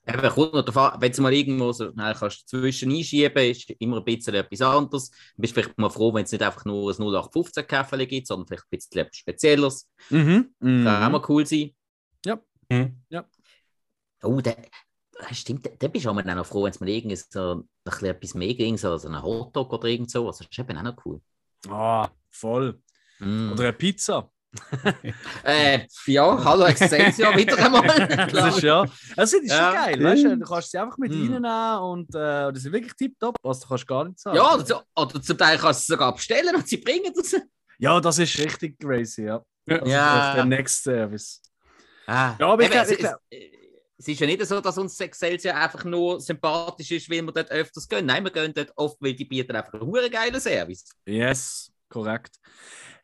Eben, 0.08 0.30
kommt 0.30 0.54
noch 0.54 0.66
davon, 0.66 1.00
wenn 1.00 1.12
du 1.12 1.22
mal 1.22 1.34
irgendwo 1.34 1.72
so 1.72 1.92
schnell 1.92 2.16
kannst 2.16 2.50
zwischen 2.50 2.92
einschieben, 2.92 3.44
ist 3.44 3.70
immer 3.80 3.98
ein 3.98 4.04
bisschen 4.04 4.34
etwas 4.34 4.62
anderes. 4.62 5.12
Du 5.12 5.42
bist 5.42 5.54
vielleicht 5.54 5.78
mal 5.78 5.90
froh, 5.90 6.14
wenn 6.14 6.24
es 6.24 6.32
nicht 6.32 6.42
einfach 6.42 6.66
nur 6.66 6.92
ein 6.92 6.96
0815 6.96 7.68
Kaffee 7.68 8.08
gibt, 8.08 8.28
sondern 8.28 8.48
vielleicht 8.48 8.64
ein 8.64 8.70
bisschen 8.72 8.98
etwas 9.02 9.18
Spezielleres. 9.18 9.90
Mhm. 10.10 10.54
mhm. 10.60 10.84
Kann 10.86 11.04
auch 11.04 11.20
mal 11.20 11.26
cool 11.30 11.46
sein. 11.46 11.72
Hm. 12.72 13.02
Oh, 14.24 14.42
der, 14.42 14.58
das 15.20 15.38
stimmt, 15.38 15.70
da 15.80 15.88
bist 15.88 16.06
du 16.06 16.10
auch 16.10 16.14
mal 16.14 16.24
noch 16.24 16.46
froh, 16.46 16.64
wenn 16.64 16.72
es 16.72 16.80
mal 16.80 16.90
irgendwie 16.90 17.16
so 17.16 17.56
ein 17.56 17.70
bisschen 17.84 18.08
etwas 18.08 18.34
mehr 18.34 18.54
ging, 18.54 18.78
so 18.78 18.98
so 18.98 19.08
ein 19.08 19.22
Hotdog 19.22 19.72
oder 19.74 19.88
irgend 19.88 20.10
so. 20.10 20.26
Also, 20.26 20.44
das 20.44 20.52
ist 20.52 20.60
eben 20.60 20.78
auch 20.78 20.84
noch 20.84 21.06
cool. 21.06 21.22
Ah, 21.70 22.10
voll. 22.30 22.82
Mm. 23.20 23.52
Oder 23.52 23.64
eine 23.64 23.74
Pizza. 23.74 24.32
Äh, 25.44 25.88
ja, 26.08 26.44
hallo 26.44 26.66
Excelsior, 26.66 27.36
wieder 27.38 27.58
einmal. 27.58 27.84
Das 28.32 28.58
ist 28.58 28.64
ja. 28.64 28.86
Das 29.16 29.34
ist 29.34 29.50
Ja. 29.50 29.56
schon 29.72 29.76
geil, 29.76 30.04
weißt 30.04 30.24
du? 30.26 30.38
Du 30.38 30.46
kannst 30.46 30.72
sie 30.72 30.78
einfach 30.78 30.98
mit 30.98 31.12
Mhm. 31.14 31.34
reinnehmen 31.34 31.80
und 31.84 32.16
äh, 32.16 32.52
die 32.52 32.60
sind 32.60 32.74
wirklich 32.74 32.94
tipptopp. 32.94 33.38
Also, 33.44 33.62
du 33.62 33.68
kannst 33.70 33.88
gar 33.88 34.06
nicht 34.06 34.20
sagen. 34.20 34.36
ja, 34.38 34.54
oder, 34.54 34.66
so- 34.66 34.82
oder 34.96 35.22
zum 35.22 35.38
Teil 35.38 35.58
kannst 35.58 35.80
du 35.82 35.84
es 35.84 35.88
sogar 35.88 36.14
bestellen 36.16 36.56
und 36.56 36.68
sie 36.68 36.78
bringen 36.78 37.14
das. 37.16 37.36
Ja, 37.80 38.00
das 38.00 38.20
ist 38.20 38.38
richtig 38.38 38.78
crazy, 38.80 39.24
ja. 39.26 39.42
Das 39.66 39.90
Ja. 39.90 40.30
ist 40.32 40.36
der 40.38 40.46
Next 40.46 40.84
Service. 40.84 41.42
Ah, 42.08 42.36
Ja, 42.40 42.48
aber 42.48 42.64
ich 42.64 42.70
eben, 42.72 42.80
es, 42.80 42.92
ich 42.92 42.98
glaub- 42.98 43.20
es, 43.30 44.08
ist 44.08 44.20
ja 44.20 44.28
nicht 44.28 44.46
so, 44.46 44.60
dass 44.60 44.78
uns 44.78 45.00
Excelsior 45.00 45.56
einfach 45.56 45.84
nur 45.86 46.20
sympathisch 46.20 46.92
ist, 46.92 47.10
weil 47.10 47.22
wir 47.22 47.32
dort 47.32 47.52
öfters 47.52 47.88
gehen. 47.88 48.06
Nein, 48.06 48.24
wir 48.24 48.32
gehen 48.32 48.54
dort 48.54 48.72
oft, 48.76 48.98
weil 49.00 49.14
die 49.14 49.26
bieten 49.26 49.56
einfach 49.56 49.74
einen 49.74 49.84
hure 49.84 50.10
geilen 50.10 50.40
Service. 50.42 50.86
Yes, 51.06 51.72
korrekt. 51.88 52.36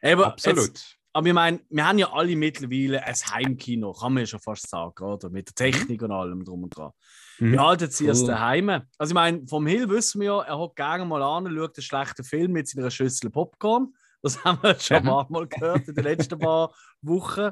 Aber 0.02 0.28
Absolut. 0.28 0.68
Jetzt, 0.68 0.97
aber 1.18 1.28
ich 1.28 1.34
meine, 1.34 1.60
wir 1.72 1.88
haben 1.88 1.98
ja 1.98 2.14
alle 2.14 2.36
mittlerweile 2.36 3.04
ein 3.04 3.16
Heimkino, 3.16 3.92
kann 3.92 4.14
man 4.14 4.22
ja 4.22 4.28
schon 4.28 4.40
fast 4.40 4.70
sagen, 4.70 5.04
oder? 5.04 5.32
Mit 5.32 5.48
der 5.48 5.56
Technik 5.56 6.04
und 6.04 6.12
allem 6.12 6.46
drum 6.46 6.62
und 6.66 6.78
dran. 6.78 6.92
Mhm. 7.40 7.60
Halten 7.60 7.90
Sie 7.90 8.08
es 8.08 8.22
Cool. 8.22 8.28
daheim? 8.28 8.70
Also, 8.70 9.12
ich 9.12 9.14
meine, 9.16 9.48
vom 9.48 9.66
Hill 9.66 9.90
wissen 9.90 10.22
wir 10.22 10.28
ja, 10.28 10.42
er 10.44 10.60
hat 10.60 10.76
gerne 10.76 11.06
mal 11.06 11.24
an, 11.24 11.48
schaut 11.56 11.76
einen 11.76 11.84
schlechten 11.84 12.24
Film 12.24 12.52
mit 12.52 12.68
seiner 12.68 12.92
Schüssel 12.92 13.32
Popcorn. 13.32 13.96
Das 14.22 14.38
haben 14.46 14.60
wir 14.62 14.80
schon 14.80 14.98
Ja. 14.98 15.02
paar 15.02 15.26
Mal 15.32 15.48
gehört 15.48 15.88
in 15.88 15.96
den 15.96 16.04
letzten 16.04 16.38
paar 16.38 16.72
Wochen. 17.02 17.50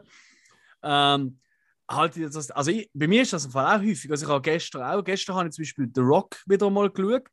Ähm, 0.84 1.40
das, 1.88 2.52
also 2.52 2.70
ich, 2.72 2.90
bei 2.94 3.08
mir 3.08 3.24
ist 3.24 3.34
das 3.34 3.46
im 3.46 3.52
Fall 3.52 3.66
auch 3.78 3.82
häufig. 3.84 4.12
Also 4.12 4.26
ich 4.28 4.32
habe 4.32 4.42
gestern 4.44 4.84
auch, 4.84 5.04
gestern 5.04 5.36
habe 5.38 5.48
ich 5.50 5.56
zum 5.56 5.64
Beispiel 5.64 5.90
The 5.94 6.02
Rock 6.02 6.38
wieder 6.46 6.70
mal 6.70 6.90
geschaut. 6.92 7.30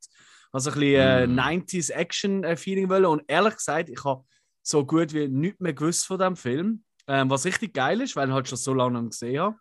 Also 0.51 0.71
ein 0.71 0.79
bisschen 0.79 0.95
äh, 0.99 1.27
Mm. 1.27 1.39
90s 1.39 1.91
Action-Feeling 1.91 2.89
wollen. 2.89 3.05
Und 3.05 3.23
ehrlich 3.27 3.55
gesagt, 3.55 3.89
ich 3.89 4.03
habe 4.03 4.23
so 4.63 4.85
gut 4.85 5.13
wie 5.13 5.27
nichts 5.27 5.59
mehr 5.59 5.73
gewusst 5.73 6.07
von 6.07 6.17
dem 6.19 6.35
Film. 6.35 6.83
Ähm, 7.05 7.29
was 7.29 7.45
richtig 7.45 7.73
geil 7.73 8.01
ist, 8.01 8.15
weil 8.15 8.29
ich 8.29 8.33
halt 8.33 8.47
schon 8.47 8.57
so 8.57 8.73
lange 8.73 9.01
nicht 9.01 9.11
gesehen 9.11 9.41
habe. 9.41 9.55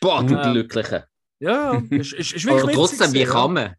Boah, 0.00 0.22
du 0.22 0.34
Ja. 0.34 0.52
Glückliche. 0.52 1.08
Ja, 1.40 1.82
ist, 1.90 2.12
ist, 2.12 2.32
ist 2.34 2.46
Aber 2.48 2.58
wirklich 2.58 2.76
witzig 2.76 2.98
trotzdem, 2.98 3.12
wie 3.14 3.24
kann 3.24 3.52
man? 3.52 3.74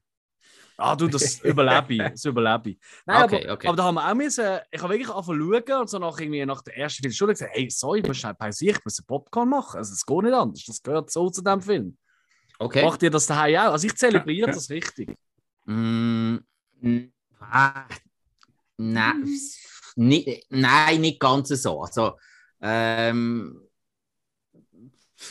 Ah, 0.78 0.96
du, 0.96 1.08
das 1.08 1.40
überlebe 1.40 1.94
ich. 1.94 2.02
Das 2.02 2.26
überlebe 2.26 2.72
ich. 2.72 2.80
Nein, 3.06 3.24
Okay, 3.24 3.44
aber, 3.44 3.54
okay. 3.54 3.68
aber 3.68 3.78
da 3.78 3.84
haben 3.84 3.96
wir 3.96 4.10
auch 4.10 4.14
müssen, 4.14 4.60
ich 4.72 4.82
habe 4.82 4.94
wirklich 4.94 5.10
angefangen 5.10 5.40
zu 5.40 5.72
schauen 5.72 5.82
und 5.82 5.90
so 5.90 6.00
nach, 6.00 6.20
irgendwie 6.20 6.46
nach 6.46 6.62
der 6.64 6.78
ersten 6.78 7.02
Viertelstunde 7.04 7.34
gesagt, 7.34 7.52
hey, 7.54 7.70
sorry, 7.70 8.00
ich 8.00 8.08
muss 8.08 8.18
schnell 8.18 8.34
pausieren, 8.34 8.76
ich 8.78 8.84
muss 8.84 9.00
einen 9.00 9.06
Popcorn 9.06 9.50
machen. 9.50 9.78
Also, 9.78 9.94
es 9.94 10.06
geht 10.06 10.22
nicht 10.24 10.34
anders. 10.34 10.64
Das 10.66 10.82
gehört 10.82 11.12
so 11.12 11.30
zu 11.30 11.42
dem 11.42 11.62
Film. 11.62 11.98
Okay. 12.60 12.84
Macht 12.84 13.04
ihr 13.04 13.12
das 13.12 13.26
daheim 13.28 13.56
auch? 13.56 13.72
Also, 13.74 13.88
ich 13.88 13.96
zelebriere 13.96 14.52
das 14.52 14.70
richtig. 14.70 15.10
Mm, 15.68 16.36
mm, 16.82 17.12
ah, 17.40 17.86
nein, 18.78 19.26
nicht, 19.96 20.46
nein, 20.50 21.02
nicht 21.02 21.20
ganz 21.20 21.50
so. 21.50 21.82
Also, 21.82 22.14
ähm, 22.62 23.62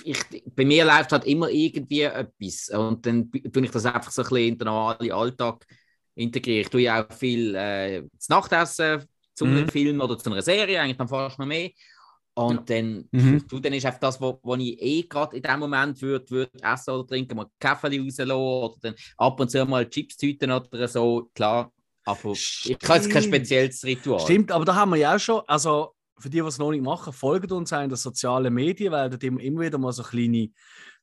ich, 0.04 0.18
bei 0.54 0.64
mir 0.64 0.84
läuft 0.84 1.12
halt 1.12 1.24
immer 1.24 1.48
irgendwie 1.48 2.02
etwas 2.02 2.70
und 2.70 3.04
dann 3.06 3.30
tue 3.30 3.64
ich 3.64 3.70
das 3.70 3.86
einfach 3.86 4.10
so 4.10 4.22
ein 4.22 4.28
bisschen 4.28 4.48
in 4.48 4.58
den 4.58 4.66
normalen 4.66 5.12
Alltag 5.12 5.66
integrieren. 6.14 6.62
Ich 6.62 6.68
tue 6.70 6.82
ja 6.82 7.04
auch 7.04 7.12
viel 7.12 7.54
äh, 7.54 8.02
das 8.16 8.28
Nachtessen 8.28 9.04
zu 9.34 9.44
einem 9.44 9.64
mhm. 9.64 9.68
Film 9.68 10.00
oder 10.00 10.18
zu 10.18 10.30
einer 10.30 10.42
Serie, 10.42 10.80
eigentlich 10.80 10.96
dann 10.96 11.08
fast 11.08 11.38
noch 11.38 11.46
mehr. 11.46 11.70
Und 12.36 12.68
dann, 12.68 13.08
mhm. 13.12 13.44
du, 13.46 13.60
dann 13.60 13.72
ist 13.72 13.86
einfach 13.86 14.00
das, 14.00 14.20
was 14.20 14.58
ich 14.58 14.82
eh 14.82 15.02
gerade 15.02 15.36
in 15.36 15.42
dem 15.42 15.60
Moment 15.60 16.02
würde 16.02 16.28
würd 16.30 16.50
essen 16.62 16.90
oder 16.90 17.06
trinken, 17.06 17.36
mal 17.36 17.46
Kaffee 17.60 18.00
rauslassen 18.00 18.32
oder 18.32 18.74
dann 18.80 18.94
ab 19.16 19.38
und 19.38 19.50
zu 19.50 19.64
mal 19.64 19.88
Chips-Tüten 19.88 20.50
oder 20.50 20.88
so, 20.88 21.30
klar. 21.32 21.72
Aber 22.04 22.34
Stimmt. 22.34 22.82
ich 22.82 22.88
habe 22.88 22.98
jetzt 22.98 23.10
kein 23.10 23.22
spezielles 23.22 23.84
Ritual. 23.84 24.20
Stimmt, 24.20 24.52
aber 24.52 24.64
da 24.64 24.74
haben 24.74 24.90
wir 24.90 24.96
ja 24.96 25.14
auch 25.14 25.18
schon, 25.18 25.42
also 25.46 25.94
für 26.18 26.30
die, 26.30 26.40
die 26.40 26.46
es 26.46 26.58
noch 26.58 26.70
nicht 26.70 26.84
machen, 26.84 27.12
folgt 27.12 27.50
uns 27.50 27.72
auch 27.72 27.82
in 27.82 27.88
den 27.88 27.96
sozialen 27.96 28.52
Medien, 28.52 28.92
weil 28.92 29.10
da 29.10 29.16
immer 29.26 29.62
wieder 29.62 29.78
mal 29.78 29.92
so 29.92 30.02
kleine 30.02 30.50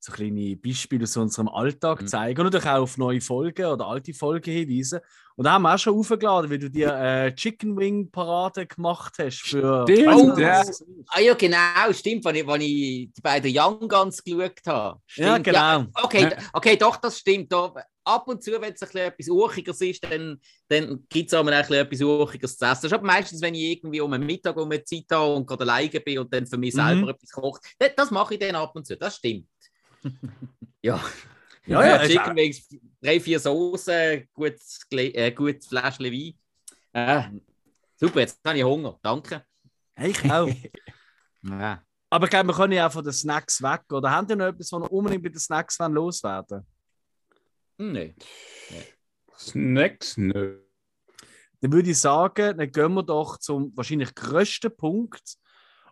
so 0.04 0.12
kleine 0.12 0.56
Beispiele 0.56 1.04
aus 1.04 1.16
unserem 1.16 1.47
Alltag 1.47 2.02
mhm. 2.02 2.08
zeigen 2.08 2.39
und 2.39 2.45
natürlich 2.45 2.66
auch 2.66 2.82
auf 2.82 2.97
neue 2.97 3.22
Folgen 3.22 3.66
oder 3.66 3.86
alte 3.86 4.14
Folgen 4.14 4.52
hinweisen. 4.52 4.99
Und 5.42 5.46
da 5.46 5.54
haben 5.54 5.64
wir 5.64 5.74
auch 5.74 5.80
schon 5.80 5.98
aufgeladen, 5.98 6.52
wie 6.52 6.60
du 6.60 6.70
dir 6.70 6.94
äh, 6.94 7.34
Chicken 7.34 7.76
Wing 7.76 8.12
Parade 8.12 8.68
gemacht 8.68 9.16
hast. 9.18 9.39
Für 9.42 9.88
stimmt, 9.89 10.38
ja. 10.38 10.64
Ah 11.08 11.20
ja, 11.20 11.34
genau, 11.34 11.92
stimmt, 11.94 12.24
wenn 12.26 12.36
ich, 12.36 12.46
wenn 12.46 12.62
ich 12.62 13.10
die 13.12 13.22
beiden 13.24 13.52
Young 13.52 13.89
Guns 13.89 14.24
geschaut 14.24 14.62
habe. 14.68 15.00
Stimmt. 15.08 15.28
Ja, 15.28 15.38
genau. 15.39 15.60
Ja, 15.60 15.88
okay, 16.04 16.30
ja. 16.30 16.38
okay, 16.54 16.78
doch, 16.78 16.96
das 16.98 17.18
stimmt. 17.18 17.52
Da, 17.52 17.74
ab 18.04 18.28
und 18.28 18.44
zu, 18.44 18.52
wenn 18.62 18.74
es 18.74 18.84
etwas 18.84 19.30
Urchiges 19.30 19.82
ist, 19.82 20.04
dann, 20.04 20.39
dann 20.68 21.08
gibt 21.10 21.30
es 21.30 21.34
auch 21.34 21.48
etwas 21.48 22.02
Urchiges 22.02 22.60
zu 22.60 22.66
essen. 22.66 22.82
Das 22.82 22.84
ist 22.84 22.94
aber 22.94 23.08
meistens, 23.08 23.42
wenn 23.42 23.56
ich 23.56 23.64
irgendwie 23.64 24.02
um 24.02 24.14
einen 24.14 24.28
Mittag 24.28 24.56
um 24.58 24.70
eine 24.70 24.84
Zeit 24.84 25.06
habe 25.12 25.34
und 25.34 25.48
gerade 25.48 25.64
alleine 25.64 25.89
bin 25.89 26.20
und 26.20 26.32
dann 26.32 26.46
für 26.46 26.60
mich 26.60 26.76
selber 26.76 27.02
mhm. 27.02 27.10
etwas 27.10 27.32
koche. 27.32 27.60
Das, 27.80 27.89
das 27.98 28.12
mache 28.12 28.36
ich 28.36 28.39
dann 28.39 28.54
ab 28.58 28.76
und 28.76 28.86
zu, 28.86 28.96
das 28.96 29.16
stimmt. 29.16 29.48
ja. 30.84 31.04
Ja, 31.66 31.86
ja, 31.86 32.08
Chicken 32.08 32.36
Wings, 32.36 32.68
drei, 33.02 33.20
vier 33.20 33.39
Soßen, 33.39 34.28
gutes, 34.34 34.86
äh, 34.91 35.32
gutes 35.32 35.68
Fläschchen 35.68 36.06
Wein. 36.06 36.34
Äh, 36.93 37.39
super, 37.95 38.20
jetzt 38.22 38.39
habe 38.45 38.58
ich 38.58 38.64
Hunger. 38.64 38.99
Danke. 39.02 39.45
Ich 39.97 40.32
auch. 40.32 40.47
ja. 41.43 41.84
Aber 42.10 42.26
ich 42.26 42.30
glaube, 42.30 42.47
wir 42.49 42.56
können 42.56 42.74
ja 42.74 42.88
auch 42.88 42.91
von 42.91 43.04
den 43.04 43.14
Snacks 43.14 43.62
weg. 43.62 43.82
Oder 43.91 44.12
haben 44.12 44.28
die 44.28 44.36
noch 44.36 44.47
etwas, 44.47 44.72
was 44.72 44.82
wir 44.82 44.91
unbedingt 44.91 45.24
bei 45.24 45.30
den 45.30 45.39
Snacks 45.39 45.80
loswerden 45.80 46.66
Nein. 47.78 48.16
Nee. 48.70 48.84
Snacks? 49.38 50.18
Nö. 50.18 50.60
Dann 51.62 51.72
würde 51.72 51.89
ich 51.89 51.99
sagen, 51.99 52.58
dann 52.58 52.72
gehen 52.72 52.93
wir 52.93 53.04
doch 53.04 53.38
zum 53.38 53.76
wahrscheinlich 53.76 54.14
größten 54.14 54.76
Punkt 54.76 55.38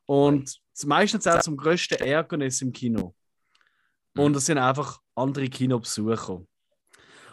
und 0.05 0.59
meistens 0.85 1.27
auch 1.27 1.39
zum 1.41 1.55
größten 1.55 1.99
Ärgernis 1.99 2.61
im 2.61 2.71
Kino. 2.71 3.15
Und 4.15 4.35
es 4.35 4.47
sind 4.47 4.57
einfach 4.57 4.99
andere 5.15 5.47
Kinobesucher. 5.47 6.41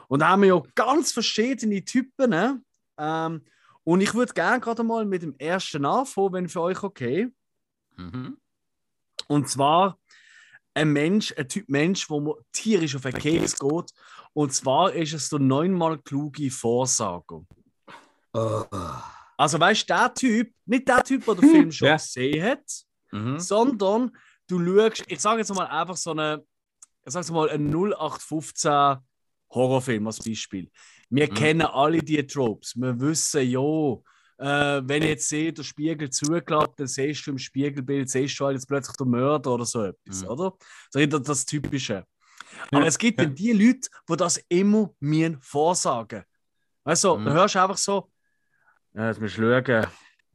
Und 0.09 0.21
da 0.21 0.29
haben 0.29 0.43
wir 0.43 0.49
ja 0.49 0.63
ganz 0.75 1.13
verschiedene 1.13 1.85
Typen. 1.85 2.31
Ne? 2.31 2.63
Ähm, 2.99 3.45
und 3.85 4.01
ich 4.01 4.15
würde 4.15 4.33
gerne 4.33 4.61
gerade 4.61 4.83
mal 4.83 5.05
mit 5.05 5.23
dem 5.23 5.35
ersten 5.39 5.85
anfangen, 5.85 6.33
wenn 6.33 6.49
für 6.49 6.63
euch 6.63 6.83
okay. 6.83 7.29
Mhm. 7.97 8.39
Und 9.29 9.49
zwar 9.49 9.99
ein 10.75 10.93
Mensch, 10.93 11.33
ein 11.37 11.49
Typ 11.49 11.69
Mensch, 11.69 12.09
wo 12.11 12.39
tierisch 12.53 12.97
auf 12.97 13.03
den 13.03 13.15
Keks 13.15 13.59
geht. 13.59 13.93
Und 14.33 14.53
zwar 14.53 14.93
ist 14.93 15.15
es 15.15 15.29
der 15.29 15.39
neunmal 15.39 15.99
kluge 15.99 16.51
Vorsager. 16.51 17.45
Oh. 18.33 18.65
Also 19.39 19.59
weißt 19.59 19.83
du, 19.89 19.95
der 19.95 20.15
Typ, 20.15 20.55
nicht 20.67 20.89
der 20.89 21.03
Typ, 21.03 21.25
der 21.25 21.35
den 21.35 21.51
Film 21.51 21.73
schon 21.73 21.89
ja. 21.89 21.97
gesehen 21.97 22.45
hat, 22.45 22.85
mhm. 23.11 23.39
sondern 23.39 24.17
du 24.47 24.59
schaust, 24.59 25.05
ich 25.09 25.21
sage 25.21 25.39
jetzt 25.39 25.55
mal 25.55 25.67
einfach 25.67 25.97
so 25.97 26.11
eine 26.11 26.45
ich 27.07 27.13
sag's 27.13 27.31
mal, 27.31 27.49
ein 27.49 27.73
0815 27.73 28.99
Horrorfilm 29.51 30.07
als 30.07 30.23
Beispiel. 30.23 30.71
Wir 31.11 31.31
mhm. 31.31 31.35
kennen 31.35 31.63
alle 31.63 31.99
die 31.99 32.27
Tropes. 32.27 32.75
Wir 32.77 32.99
wissen, 33.01 33.49
ja, 33.49 33.61
äh, 34.39 34.83
wenn 34.85 35.03
ich 35.03 35.09
jetzt 35.09 35.29
sehe, 35.29 35.53
der 35.53 35.63
Spiegel 35.63 36.11
zuklappt, 36.11 36.81
dann 36.81 36.87
siehst 36.87 37.27
du 37.27 37.33
im 37.33 37.39
Spiegelbild, 37.39 38.11
siehst 38.11 38.39
du 38.39 38.47
halt 38.47 38.57
jetzt 38.57 38.67
plötzlich 38.67 38.97
den 38.97 39.09
Mörder 39.09 39.53
oder 39.53 39.65
so 39.65 39.85
etwas, 39.85 40.23
mhm. 40.23 40.29
oder? 40.29 40.53
Das 40.93 41.03
ist 41.03 41.29
das 41.29 41.47
Typische. 41.47 42.05
Aber 42.71 42.83
ja. 42.83 42.87
es 42.87 42.99
gibt 42.99 43.21
dann 43.21 43.35
die 43.35 43.53
Leute, 43.53 43.89
die 44.09 44.17
das 44.17 44.39
immer 44.49 44.95
mir 45.01 45.37
vorsagen. 45.41 46.25
Weißt 46.85 47.05
du, 47.05 47.17
mhm. 47.17 47.25
da 47.25 47.33
hörst 47.33 47.55
du 47.55 47.63
einfach 47.63 47.79
so, 47.79 48.11
ja, 48.95 49.09
jetzt 49.09 49.21
musst 49.21 49.37
du 49.37 49.43
schauen, 49.43 49.87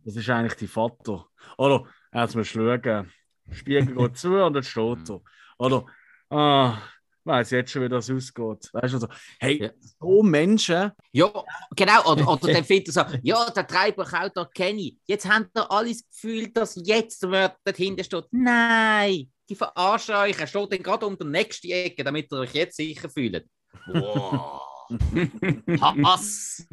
das 0.04 0.16
ist 0.16 0.30
eigentlich 0.30 0.56
die 0.56 0.68
Vater. 0.68 1.28
Oder, 1.58 1.86
jetzt 2.14 2.36
musst 2.36 2.56
du 2.56 2.80
schauen, 2.82 3.12
Spiegel 3.52 3.96
geht 3.96 4.18
zu 4.18 4.36
und 4.36 4.54
dann 4.54 4.64
steht 4.64 5.10
er. 5.10 5.22
Oder, 5.58 5.86
Ah, 6.32 6.78
weiß 7.24 7.52
jetzt 7.52 7.72
schon, 7.72 7.84
wie 7.84 7.90
das 7.90 8.10
ausgeht. 8.10 8.70
Weißt 8.74 8.94
du, 8.94 9.00
so, 9.00 9.08
hey, 9.40 9.64
ja. 9.64 9.70
so 10.00 10.24
Menschen. 10.24 10.92
Ja, 11.12 11.32
genau. 11.76 12.12
Oder, 12.12 12.28
oder 12.28 12.54
dann 12.54 12.64
findet 12.64 12.96
er 12.96 13.10
so, 13.10 13.18
ja, 13.24 13.50
der 13.50 13.68
Treiberautor 13.68 14.50
kenne 14.52 14.82
ich. 14.82 14.98
Jetzt 15.06 15.28
haben 15.28 15.48
da 15.54 15.64
alles 15.64 16.06
das 16.06 16.10
Gefühl, 16.10 16.48
dass 16.50 16.82
jetzt 16.84 17.30
wer 17.30 17.56
dahinter 17.64 18.04
steht. 18.04 18.26
Nein, 18.32 19.32
die 19.50 19.56
verarschen 19.56 20.16
euch. 20.16 20.40
Er 20.40 20.48
steht 20.48 20.74
dann 20.74 20.84
gerade 20.84 21.06
um 21.06 21.18
die 21.18 21.26
nächste 21.26 21.68
Ecke, 21.70 22.04
damit 22.04 22.32
ihr 22.32 22.40
euch 22.40 22.54
jetzt 22.54 22.78
sicher 22.78 23.10
fühlt. 23.10 23.46
Wow. 23.88 24.62
Hass 26.04 26.68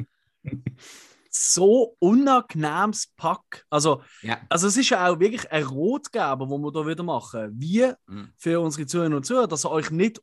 so 1.29 1.95
unangenehmes 1.99 3.13
Pack. 3.15 3.65
Also, 3.69 4.03
ja. 4.21 4.39
also 4.49 4.67
es 4.67 4.77
ist 4.77 4.89
ja 4.89 5.07
auch 5.07 5.19
wirklich 5.19 5.51
ein 5.51 5.63
Rotgeber, 5.63 6.49
wo 6.49 6.57
wir 6.57 6.71
da 6.71 6.85
wieder 6.85 7.03
machen. 7.03 7.51
Wie 7.53 7.91
mhm. 8.07 8.31
für 8.37 8.59
unsere 8.59 8.87
Zuhörer 8.87 9.15
und 9.15 9.25
Zuhörer, 9.25 9.47
dass 9.47 9.65
ihr 9.65 9.71
euch 9.71 9.91
nicht, 9.91 10.21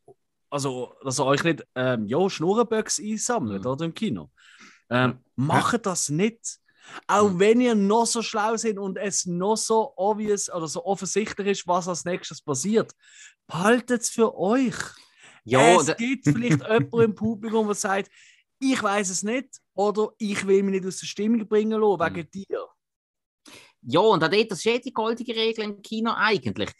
also 0.50 0.94
dass 1.02 1.20
ihr 1.20 1.26
euch 1.26 1.44
nicht 1.44 1.64
ähm, 1.74 2.06
ja, 2.06 2.28
Schnurrenböcks 2.28 3.00
einsammelt 3.00 3.64
mhm. 3.64 3.70
oder 3.70 3.84
im 3.84 3.94
Kino. 3.94 4.30
Ähm, 4.90 5.18
macht 5.36 5.86
das 5.86 6.08
nicht. 6.08 6.58
Auch 7.06 7.30
mhm. 7.30 7.38
wenn 7.40 7.60
ihr 7.60 7.74
noch 7.74 8.06
so 8.06 8.22
schlau 8.22 8.56
seid 8.56 8.78
und 8.78 8.96
es 8.96 9.26
noch 9.26 9.56
so 9.56 9.92
obvious 9.96 10.50
oder 10.50 10.68
so 10.68 10.84
offensichtlich 10.84 11.48
ist, 11.48 11.68
was 11.68 11.88
als 11.88 12.04
nächstes 12.04 12.42
passiert, 12.42 12.92
behaltet 13.46 14.02
es 14.02 14.10
für 14.10 14.36
euch. 14.36 14.76
Ja, 15.44 15.76
es 15.76 15.96
gibt 15.96 16.24
vielleicht 16.24 16.62
jemanden 16.68 17.00
im 17.00 17.14
Publikum, 17.14 17.66
der 17.66 17.76
sagt, 17.76 18.10
ich 18.58 18.82
weiß 18.82 19.10
es 19.10 19.22
nicht 19.22 19.60
oder 19.74 20.12
ich 20.18 20.46
will 20.46 20.62
mich 20.62 20.80
nicht 20.80 20.86
aus 20.86 20.98
der 20.98 21.06
Stimmung 21.06 21.46
bringen 21.46 21.80
lassen, 21.80 22.00
wegen 22.00 22.26
mhm. 22.26 22.30
dir. 22.30 22.68
Ja, 23.82 24.00
und 24.00 24.20
das 24.20 24.32
ist 24.32 24.66
eh 24.66 24.78
die 24.80 24.92
goldige 24.92 25.34
Regel 25.34 25.64
im 25.64 25.82
Kino 25.82 26.12
eigentlich. 26.14 26.72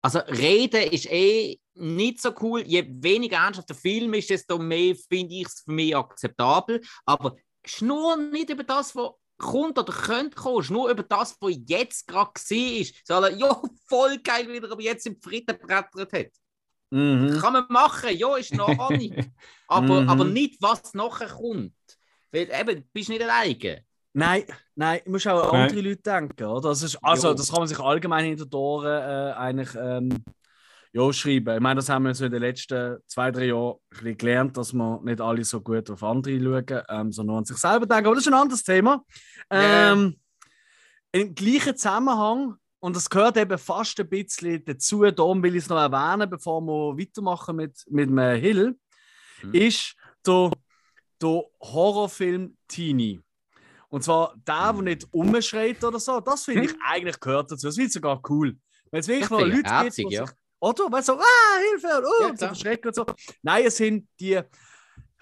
Also 0.00 0.18
reden 0.18 0.90
ist 0.92 1.10
eh 1.10 1.58
nicht 1.74 2.20
so 2.20 2.32
cool. 2.40 2.62
Je 2.62 2.86
weniger 2.88 3.38
ernsthaft 3.38 3.70
der 3.70 3.76
Film 3.76 4.14
ist, 4.14 4.30
desto 4.30 4.58
mehr 4.58 4.94
finde 4.94 5.34
ich 5.34 5.46
es 5.46 5.62
für 5.64 5.72
mich 5.72 5.96
akzeptabel. 5.96 6.82
Aber 7.04 7.36
schnur 7.64 8.16
nicht 8.16 8.50
über 8.50 8.64
das, 8.64 8.94
was 8.94 9.12
kommt 9.38 9.78
oder 9.78 9.92
könnte 9.92 10.36
kommen, 10.36 10.66
nur 10.70 10.90
über 10.90 11.02
das, 11.02 11.36
was 11.40 11.54
jetzt 11.66 12.06
gerade 12.06 12.32
war. 12.34 12.86
Sondern, 13.04 13.38
ja, 13.38 13.62
voll 13.88 14.18
geil, 14.18 14.48
wie 14.48 14.58
er 14.58 14.72
aber 14.72 14.82
jetzt 14.82 15.06
im 15.06 15.20
Frieden 15.20 15.58
brettert 15.58 16.12
hat. 16.12 16.32
Mhm. 16.94 17.40
Kann 17.40 17.52
man 17.54 17.64
machen, 17.70 18.16
ja, 18.16 18.36
ist 18.36 18.54
noch 18.54 18.68
Ahnung. 18.78 19.32
aber, 19.66 20.02
mhm. 20.02 20.08
aber 20.08 20.24
nicht, 20.24 20.62
was 20.62 20.94
nachher 20.94 21.26
kommt. 21.26 21.74
Weil 22.30 22.48
eben, 22.52 22.82
du 22.82 22.88
bist 22.92 23.08
nicht 23.08 23.22
alleine. 23.22 23.84
Nein, 24.12 24.44
nein, 24.76 25.00
du 25.04 25.10
musst 25.10 25.26
auch 25.26 25.52
an 25.52 25.62
andere 25.62 25.80
Leute 25.80 26.02
denken, 26.02 26.44
oder? 26.44 26.68
Das 26.68 26.82
ist, 26.82 26.96
also, 27.02 27.34
das 27.34 27.50
kann 27.50 27.58
man 27.58 27.68
sich 27.68 27.80
allgemein 27.80 28.24
hinter 28.24 28.46
die 28.46 28.56
Ohren 28.56 28.86
äh, 28.86 29.32
eigentlich 29.32 29.70
ähm, 29.74 30.24
ja, 30.92 31.12
schreiben. 31.12 31.56
Ich 31.56 31.60
meine, 31.60 31.78
das 31.78 31.88
haben 31.88 32.04
wir 32.04 32.14
so 32.14 32.26
in 32.26 32.30
den 32.30 32.42
letzten 32.42 32.98
zwei, 33.08 33.32
drei 33.32 33.46
Jahren 33.46 33.78
ein 34.00 34.16
gelernt, 34.16 34.56
dass 34.56 34.72
wir 34.72 35.00
nicht 35.02 35.20
alle 35.20 35.42
so 35.42 35.60
gut 35.60 35.90
auf 35.90 36.04
andere 36.04 36.40
schauen, 36.40 36.82
ähm, 36.88 37.10
sondern 37.10 37.38
an 37.38 37.44
sich 37.44 37.56
selber 37.56 37.86
denken. 37.86 38.06
Aber 38.06 38.14
das 38.14 38.24
ist 38.24 38.32
ein 38.32 38.38
anderes 38.38 38.62
Thema. 38.62 39.02
Ähm, 39.50 39.98
yeah. 40.00 40.12
Im 41.10 41.34
gleichen 41.34 41.76
Zusammenhang 41.76 42.54
und 42.84 42.94
das 42.94 43.08
gehört 43.08 43.38
eben 43.38 43.56
fast 43.56 43.98
ein 43.98 44.10
bisschen 44.10 44.62
dazu, 44.62 45.10
darum 45.10 45.42
will 45.42 45.56
ich 45.56 45.62
es 45.62 45.70
noch 45.70 45.78
erwähnen, 45.78 46.28
bevor 46.28 46.60
wir 46.60 46.98
weitermachen 46.98 47.56
mit, 47.56 47.82
mit 47.88 48.10
dem 48.10 48.18
Hill, 48.18 48.78
mhm. 49.42 49.54
ist 49.54 49.96
der, 50.26 50.50
der 51.22 51.44
Horrorfilm 51.62 52.58
Teenie. 52.68 53.22
Und 53.88 54.04
zwar 54.04 54.34
der, 54.46 54.74
der 54.74 54.82
nicht 54.82 55.08
umschreit 55.12 55.82
oder 55.82 55.98
so, 55.98 56.20
das 56.20 56.44
finde 56.44 56.66
ich 56.66 56.72
hm? 56.72 56.78
eigentlich 56.86 57.18
gehört 57.20 57.50
dazu. 57.50 57.68
Das 57.68 57.74
finde 57.74 57.86
ich 57.86 57.94
sogar 57.94 58.20
cool. 58.28 58.54
Weil 58.90 59.00
es 59.00 59.08
wirklich 59.08 59.30
noch 59.30 59.40
Leute 59.40 59.70
herzig, 59.70 60.04
gibt, 60.04 60.12
ja. 60.12 60.26
sich, 60.26 60.36
oder? 60.60 60.92
Weil 60.92 61.02
so, 61.02 61.14
ah, 61.14 61.58
Hilfe, 61.70 62.02
oh, 62.04 62.22
ja, 62.22 62.28
und 62.28 62.38
so 62.38 62.46
verschrecken 62.48 62.88
und 62.88 62.94
so. 62.94 63.06
Nein, 63.40 63.64
es 63.64 63.78
sind 63.78 64.06
die, 64.20 64.34
äh, 64.34 64.44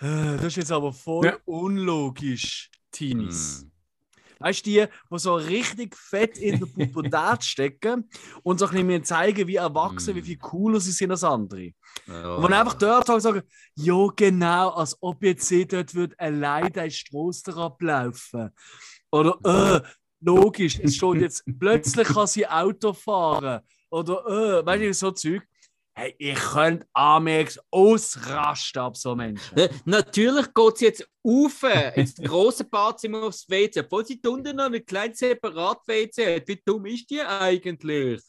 das 0.00 0.46
ist 0.46 0.56
jetzt 0.56 0.72
aber 0.72 0.92
voll 0.92 1.26
ja. 1.26 1.36
unlogisch, 1.44 2.72
Teenies. 2.90 3.62
Mhm. 3.62 3.71
Weißt 4.42 4.66
du, 4.66 4.70
die, 4.70 4.86
die 5.10 5.18
so 5.18 5.34
richtig 5.34 5.96
fett 5.96 6.38
in 6.38 6.58
der 6.58 6.66
Pubertät 6.66 7.44
stecken 7.44 8.08
und 8.42 8.58
so 8.58 8.66
ein 8.66 8.86
bisschen 8.86 9.04
zeigen, 9.04 9.46
wie 9.46 9.56
erwachsen, 9.56 10.14
mm. 10.14 10.16
wie 10.16 10.22
viel 10.22 10.38
cooler 10.38 10.80
sie 10.80 10.92
sind 10.92 11.10
als 11.10 11.24
andere. 11.24 11.70
Oh. 12.08 12.36
Und 12.36 12.44
wenn 12.44 12.52
einfach 12.52 12.74
dort 12.74 13.06
sagen, 13.06 13.42
ja, 13.76 14.06
genau, 14.16 14.70
als 14.70 14.96
ob 15.00 15.22
jetzt 15.22 15.46
sie 15.46 15.66
dort 15.66 15.94
wird 15.94 16.18
allein 16.18 16.72
den 16.72 16.90
Strasse 16.90 17.56
ablaufen. 17.56 18.50
Oder, 19.10 19.38
äh, 19.44 19.88
logisch, 20.20 20.78
es 20.80 20.96
steht 20.96 21.20
jetzt, 21.20 21.44
plötzlich 21.58 22.08
kann 22.08 22.26
sie 22.26 22.46
Auto 22.46 22.92
fahren. 22.92 23.60
oder 23.90 24.60
äh, 24.60 24.66
weißt 24.66 24.82
du, 24.82 24.94
so 24.94 25.10
Zeug. 25.10 25.42
Hey, 25.94 26.14
ich 26.18 26.38
könnte 26.38 26.86
Amex 26.94 27.60
ausrasten 27.70 28.80
ab 28.80 28.96
so 28.96 29.14
Menschen. 29.14 29.58
Äh, 29.58 29.68
Natürlich 29.84 30.46
geht 30.54 30.74
es 30.74 30.80
jetzt 30.80 31.08
auf, 31.22 31.62
ins 31.94 32.14
große 32.14 32.64
Badzimmer 32.64 33.24
aufs 33.24 33.48
WC, 33.48 33.80
obwohl 33.80 34.06
sie 34.06 34.18
unten 34.26 34.56
noch 34.56 34.72
ein 34.72 34.84
kleines 34.86 35.18
Separat-WC 35.18 36.36
hat. 36.36 36.48
Wie 36.48 36.60
dumm 36.64 36.86
ist 36.86 37.10
die 37.10 37.20
eigentlich? 37.20 38.22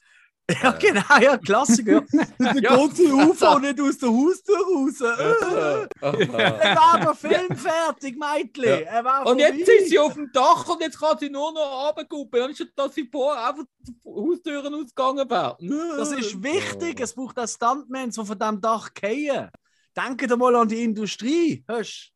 Ja, 0.62 0.72
genau, 0.72 1.02
ja, 1.22 1.38
Klassiker. 1.38 2.02
Der 2.40 2.56
Ja. 2.62 2.90
sie 2.90 3.10
auf 3.12 3.42
und 3.42 3.62
nicht 3.62 3.80
aus 3.80 3.98
der 3.98 4.10
Haustür 4.10 4.58
raus. 4.58 5.00
Er 6.02 6.76
war 6.76 7.00
der 7.00 7.16
Film 7.16 7.56
fertig, 7.56 8.18
Meitli. 8.18 8.84
Ja. 8.84 9.04
War 9.06 9.26
Und 9.26 9.40
jetzt 9.40 9.68
ist 9.70 9.90
sie 9.90 9.98
auf 10.00 10.14
dem 10.16 10.30
Dach 10.34 10.68
und 10.68 10.82
jetzt 10.82 11.00
kann 11.00 11.18
sie 11.18 11.30
nur 11.30 11.54
noch 11.54 11.88
runtergucken. 11.88 12.42
Anstatt 12.42 12.68
dass 12.76 12.94
sie 12.94 13.08
vorher 13.10 13.50
einfach 13.50 13.64
die 13.80 13.96
Haustüren 14.06 14.74
ausgegangen 14.74 15.30
wäre. 15.30 15.58
Das 15.98 16.12
ist 16.12 16.44
wichtig. 16.44 17.00
Es 17.00 17.14
braucht 17.14 17.40
auch 17.40 17.48
Stuntmans, 17.48 18.16
die 18.16 18.26
von 18.26 18.38
diesem 18.38 18.60
Dach 18.62 18.90
fallen. 19.00 19.50
Denkt 19.96 20.30
doch 20.30 20.38
mal 20.38 20.56
an 20.56 20.68
die 20.68 20.84
Industrie. 20.84 21.64
Hörst 21.68 22.12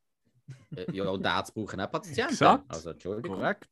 Äh, 0.75 0.85
Ja, 0.91 1.09
und 1.09 1.25
Ärzte 1.25 1.53
brauchen 1.53 1.79
auch 1.79 1.91
Patienten. 1.91 2.33
Exakt. 2.33 2.65
Also, 2.67 2.89
Entschuldigung. 2.89 3.37
Korrekt. 3.37 3.69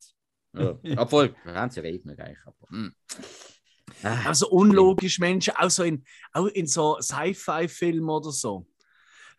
Ja. 0.54 0.78
Obwohl, 1.02 1.36
wir 1.44 1.54
haben 1.56 1.70
sie 1.72 1.82
ja 1.82 1.92
nicht 1.92 2.06
eigentlich. 2.08 2.38
Aber, 2.46 2.68
Ah, 4.04 4.28
Also 4.28 4.50
unlogisch 4.50 5.20
Menschen, 5.20 5.56
auch, 5.56 5.70
so 5.70 5.84
in, 5.84 6.04
auch 6.34 6.48
in 6.48 6.68
so 6.68 6.98
Sci-Fi-Filmen 7.00 8.10
oder 8.10 8.32
so. 8.32 8.66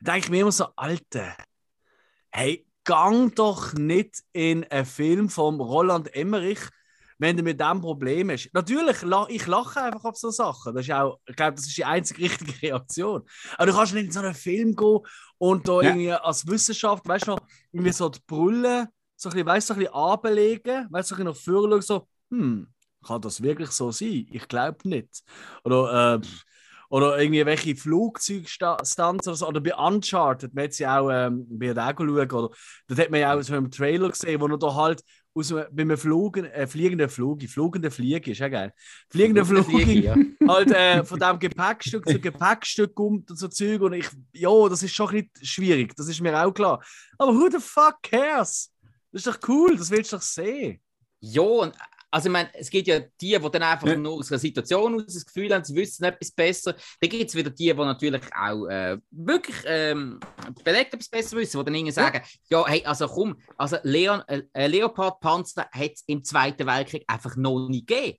Da 0.01 0.13
denke 0.13 0.27
ich 0.27 0.31
mir 0.31 0.41
immer 0.43 0.53
so, 0.53 0.67
Alter, 0.77 1.37
hey, 2.31 2.67
gang 2.85 3.35
doch 3.35 3.73
nicht 3.75 4.23
in 4.33 4.65
einen 4.65 4.87
Film 4.87 5.29
von 5.29 5.61
Roland 5.61 6.15
Emmerich, 6.15 6.61
wenn 7.19 7.37
du 7.37 7.43
mit 7.43 7.59
dem 7.61 7.81
Problem 7.81 8.31
hast. 8.31 8.51
Natürlich, 8.53 8.99
ich 9.29 9.47
lache 9.47 9.81
einfach 9.83 10.05
auf 10.05 10.17
so 10.17 10.31
Sachen. 10.31 10.75
Das 10.75 10.85
ist 10.87 10.93
auch, 10.93 11.19
ich 11.27 11.35
glaube, 11.35 11.55
das 11.57 11.67
ist 11.67 11.77
die 11.77 11.85
einzige 11.85 12.23
richtige 12.23 12.53
Reaktion. 12.63 13.23
Aber 13.57 13.67
du 13.67 13.73
kannst 13.73 13.95
nicht 13.95 14.07
in 14.07 14.13
so 14.13 14.21
einen 14.21 14.35
Film 14.35 14.77
gehen 14.77 15.01
und 15.39 15.67
da 15.67 15.81
Ja. 15.81 15.89
irgendwie 15.91 16.13
als 16.13 16.47
Wissenschaft, 16.47 17.07
weißt 17.09 17.27
du 17.27 17.31
noch, 17.33 17.41
irgendwie 17.73 17.93
so 17.93 18.09
die 18.09 18.21
Brille 18.27 18.89
so 19.19 19.31
ein 19.31 19.33
bisschen, 19.33 19.47
weißt, 19.47 19.71
du, 19.71 19.75
so 19.75 19.79
ein 19.79 19.81
bisschen 19.81 19.95
anbelegen, 19.95 20.87
weißt 20.91 21.11
du, 21.11 21.15
so 21.15 21.23
ein 21.23 21.27
bisschen 21.33 21.53
nach 21.55 21.61
vorne 21.61 21.83
schauen, 21.83 21.83
so, 21.83 22.09
hm, 22.31 22.67
kann 23.07 23.21
das 23.21 23.43
wirklich 23.43 23.71
so 23.71 23.91
sein? 23.91 24.27
Ich 24.31 24.49
glaube 24.49 24.89
nicht. 24.89 25.23
Oder, 25.65 26.17
äh, 26.17 26.27
oder 26.89 27.19
irgendwie 27.19 27.45
welche 27.45 27.77
Flugzeugstunts 27.77 29.27
oder 29.27 29.37
so. 29.37 29.49
Oder 29.49 29.61
bei 29.61 29.75
Uncharted, 29.75 30.55
man 30.55 30.65
hat 30.65 30.73
sie 30.73 30.87
auch 30.87 31.11
ähm, 31.11 31.47
bei 31.49 31.73
der 31.73 31.95
schauen, 31.97 32.31
oder 32.31 32.51
das 32.87 32.99
hat 32.99 33.11
man 33.11 33.21
ja 33.21 33.35
auch 33.35 33.43
so 33.43 33.55
im 33.57 33.71
Trailer 33.71 34.09
gesehen, 34.09 34.41
wo 34.41 34.47
er 34.47 34.59
da 34.59 34.75
halt 34.75 35.03
aus 35.35 35.53
einem, 35.53 35.67
bei 35.71 35.83
einem 35.83 35.99
Flugen, 35.99 36.47
äh, 36.47 36.67
fliegenden 36.67 37.09
Flug, 37.09 37.43
fliegende 37.43 37.91
Fliege, 37.91 38.31
ist 38.31 38.39
ja 38.39 38.49
geil. 38.49 38.73
Fliegende 39.11 39.45
Fliege, 39.45 39.65
Flug, 39.65 39.89
ja. 39.89 40.17
halt 40.49 40.71
äh, 40.71 41.05
von 41.05 41.19
dem 41.19 41.39
Gepäckstück 41.41 42.09
zu 42.09 42.19
Gepäckstück 42.19 42.95
kommt 42.95 43.31
und 43.31 43.37
so 43.37 43.49
Zeug 43.49 43.83
und 43.83 43.93
ich, 43.93 44.09
ja, 44.33 44.69
das 44.69 44.83
ist 44.83 44.95
schon 44.95 45.09
ein 45.11 45.29
bisschen 45.29 45.47
schwierig, 45.47 45.95
das 45.97 46.09
ist 46.09 46.21
mir 46.21 46.43
auch 46.43 46.53
klar. 46.53 46.83
Aber 47.19 47.35
who 47.35 47.49
the 47.51 47.59
fuck 47.59 48.03
cares? 48.03 48.73
Das 49.13 49.27
ist 49.27 49.27
doch 49.27 49.49
cool, 49.49 49.77
das 49.77 49.91
willst 49.91 50.13
du 50.13 50.17
doch 50.17 50.23
sehen. 50.23 50.81
Ja, 51.21 51.43
und 51.43 51.75
also 52.11 52.29
ich 52.29 52.33
meine, 52.33 52.49
es 52.55 52.71
gibt 52.71 52.87
ja 52.89 53.01
die, 53.01 53.09
die 53.21 53.39
dann 53.39 53.63
einfach 53.63 53.87
Ja. 53.87 53.97
nur 53.97 54.15
aus 54.15 54.31
einer 54.31 54.39
Situation 54.39 54.95
aus 54.95 55.07
das 55.07 55.27
Gefühl 55.27 55.53
haben, 55.53 55.65
sie 55.65 55.75
wissen 55.75 56.05
etwas 56.05 56.31
besser. 56.31 56.75
Dann 57.01 57.11
gibt 57.11 57.29
es 57.29 57.35
wieder 57.35 57.51
die, 57.51 57.65
die 57.65 57.75
natürlich 57.75 58.23
auch 58.35 58.67
äh, 58.67 58.99
wirklich 59.11 59.57
ähm, 59.67 60.21
belegt 60.65 60.95
etwas 60.95 61.09
besser 61.09 61.37
wissen, 61.37 61.59
die 61.59 61.65
dann 61.65 61.75
irgendwie 61.75 61.93
sagen, 61.93 62.23
ja, 62.49 62.67
hey, 62.67 62.85
also 62.85 63.07
komm, 63.09 63.37
also 63.57 63.77
Leon, 63.83 64.23
äh, 64.29 64.43
äh, 64.53 64.67
Leopard-Panzer 64.69 65.69
hat 65.71 65.93
es 65.93 66.05
im 66.07 66.23
Zweiten 66.25 66.67
Weltkrieg 66.67 67.05
einfach 67.07 67.37
noch 67.37 67.69
nie 67.69 67.85
gegeben. 67.85 68.19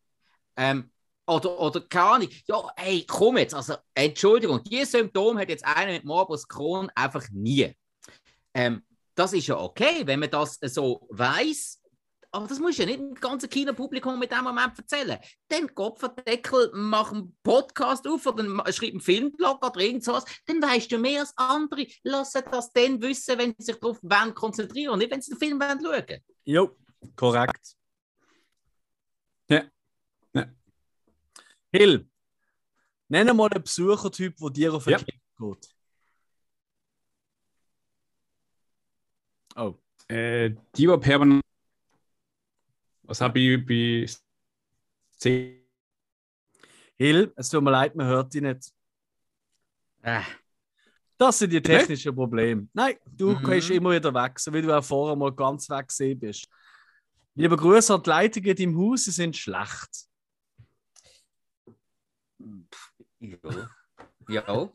Ähm, 0.57 0.91
oder, 1.25 1.59
oder 1.59 1.81
keine 1.81 2.05
Ahnung, 2.09 2.29
ja, 2.47 2.71
hey, 2.77 3.05
komm 3.07 3.37
jetzt, 3.37 3.53
also 3.53 3.75
Entschuldigung, 3.93 4.63
dieses 4.63 4.91
Symptom 4.91 5.37
hat 5.37 5.49
jetzt 5.49 5.65
einer 5.65 5.91
mit 5.91 6.05
Morbus 6.05 6.47
Crohn 6.47 6.89
einfach 6.95 7.27
nie. 7.31 7.73
Ähm, 8.53 8.81
das 9.13 9.33
ist 9.33 9.47
ja 9.47 9.57
okay, 9.57 10.03
wenn 10.05 10.19
man 10.19 10.29
das 10.29 10.59
so 10.61 11.07
weiß. 11.09 11.76
Aber 12.31 12.47
das 12.47 12.59
muss 12.59 12.77
ja 12.77 12.85
nicht 12.85 12.99
dem 12.99 13.13
ganzen 13.15 13.49
Kinopublikum 13.49 14.19
mit 14.19 14.31
dem 14.31 14.43
Moment 14.43 14.77
erzählen. 14.77 15.17
Dann 15.47 15.73
Kopfverdeckel, 15.73 16.71
mach 16.73 17.11
einen 17.11 17.35
Podcast 17.41 18.07
auf 18.07 18.25
oder 18.25 18.43
schreib 18.71 18.91
einen 18.91 19.01
Filmblog 19.01 19.65
oder 19.65 19.79
irgend 19.79 20.03
sowas. 20.03 20.25
Dann 20.45 20.61
weißt 20.61 20.91
du 20.91 20.97
mehr 20.97 21.21
als 21.21 21.33
andere. 21.37 21.87
Lass 22.03 22.33
das 22.33 22.71
dann 22.73 23.01
wissen, 23.01 23.37
wenn 23.37 23.55
sie 23.57 23.65
sich 23.65 23.79
darauf 23.79 23.99
wollen 24.01 24.33
konzentrieren 24.33 24.93
und 24.93 24.99
nicht, 24.99 25.11
wenn 25.11 25.21
sie 25.21 25.31
den 25.31 25.39
Film 25.39 25.59
wollen 25.59 25.79
schauen 25.81 26.19
Jo, 26.43 26.77
korrekt. 27.15 27.75
Ja. 29.49 29.63
Ja. 30.33 30.45
Hill, 31.71 32.09
nenne 33.07 33.33
mal 33.33 33.49
einen 33.49 33.63
Besuchertyp, 33.63 34.35
der 34.37 34.49
dir 34.49 34.73
auf 34.73 34.83
den 34.83 34.91
Ja. 34.91 34.97
Kick 34.97 35.21
geht. 35.39 35.75
Oh. 39.55 39.73
Äh, 40.07 40.49
die, 40.49 40.57
die 40.75 40.97
permanent. 40.97 41.46
Was 43.07 43.21
habe 43.21 43.39
ich 43.39 43.65
bei 43.65 44.05
C. 45.17 45.63
Hill, 46.97 47.31
es 47.35 47.49
tut 47.49 47.63
mir 47.63 47.71
leid, 47.71 47.95
man 47.95 48.07
hört 48.07 48.33
dich 48.33 48.41
nicht. 48.41 48.71
Äh, 50.01 50.21
Das 51.17 51.39
sind 51.39 51.51
die 51.51 51.61
technischen 51.61 52.13
Probleme. 52.13 52.67
Nein, 52.73 52.95
du 53.05 53.29
Mhm. 53.31 53.43
kannst 53.43 53.69
immer 53.71 53.91
wieder 53.91 54.13
wechseln, 54.13 54.53
weil 54.53 54.61
du 54.61 54.77
auch 54.77 54.83
vorher 54.83 55.15
mal 55.15 55.31
ganz 55.33 55.69
weg 55.69 55.87
gewesen 55.87 56.19
bist. 56.19 56.47
Liebe 57.33 57.55
Grüße 57.55 57.93
an 57.93 58.03
die 58.03 58.09
Leitungen 58.09 58.55
deinem 58.55 58.77
Haus, 58.77 59.05
sie 59.05 59.11
sind 59.11 59.35
schlecht. 59.37 60.07
ja. 63.19 63.37
ja. 64.27 64.69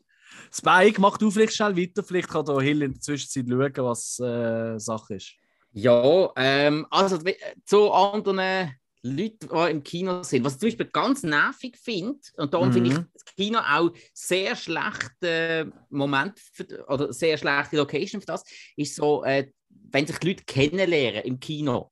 Spike, 0.51 0.99
mach 0.99 1.17
du 1.17 1.29
vielleicht 1.29 1.55
schnell 1.55 1.77
weiter, 1.77 2.03
vielleicht 2.03 2.29
kann 2.29 2.45
da 2.45 2.59
Hill 2.59 2.81
in 2.81 2.93
der 2.93 3.01
Zwischenzeit 3.01 3.45
schauen, 3.47 3.85
was 3.85 4.19
äh, 4.19 4.79
Sache 4.79 5.15
ist. 5.15 5.33
Ja, 5.73 6.31
ähm, 6.35 6.85
also 6.91 7.19
zu 7.65 7.91
anderen 7.91 8.75
Leuten, 9.01 9.49
die 9.49 9.71
im 9.71 9.83
Kino 9.83 10.23
sind. 10.23 10.43
Was 10.45 10.53
ich 10.53 10.59
zum 10.59 10.67
Beispiel 10.69 10.85
ganz 10.91 11.23
nervig 11.23 11.77
finde, 11.77 12.19
und 12.37 12.53
darum 12.53 12.67
Mhm. 12.67 12.73
finde 12.73 12.89
ich 12.91 12.95
das 13.13 13.25
Kino 13.35 13.59
auch 13.59 13.89
sehr 14.13 14.55
schlechte 14.55 15.71
Moment 15.89 16.39
für, 16.39 16.85
oder 16.87 17.11
sehr 17.11 17.37
schlechte 17.37 17.77
Location 17.77 18.21
für 18.21 18.27
das, 18.27 18.43
ist 18.75 18.95
so, 18.95 19.23
äh, 19.23 19.51
wenn 19.69 20.05
sich 20.07 20.17
die 20.19 20.27
Leute 20.29 20.43
kennenlernen 20.45 21.23
im 21.23 21.39
Kino. 21.39 21.91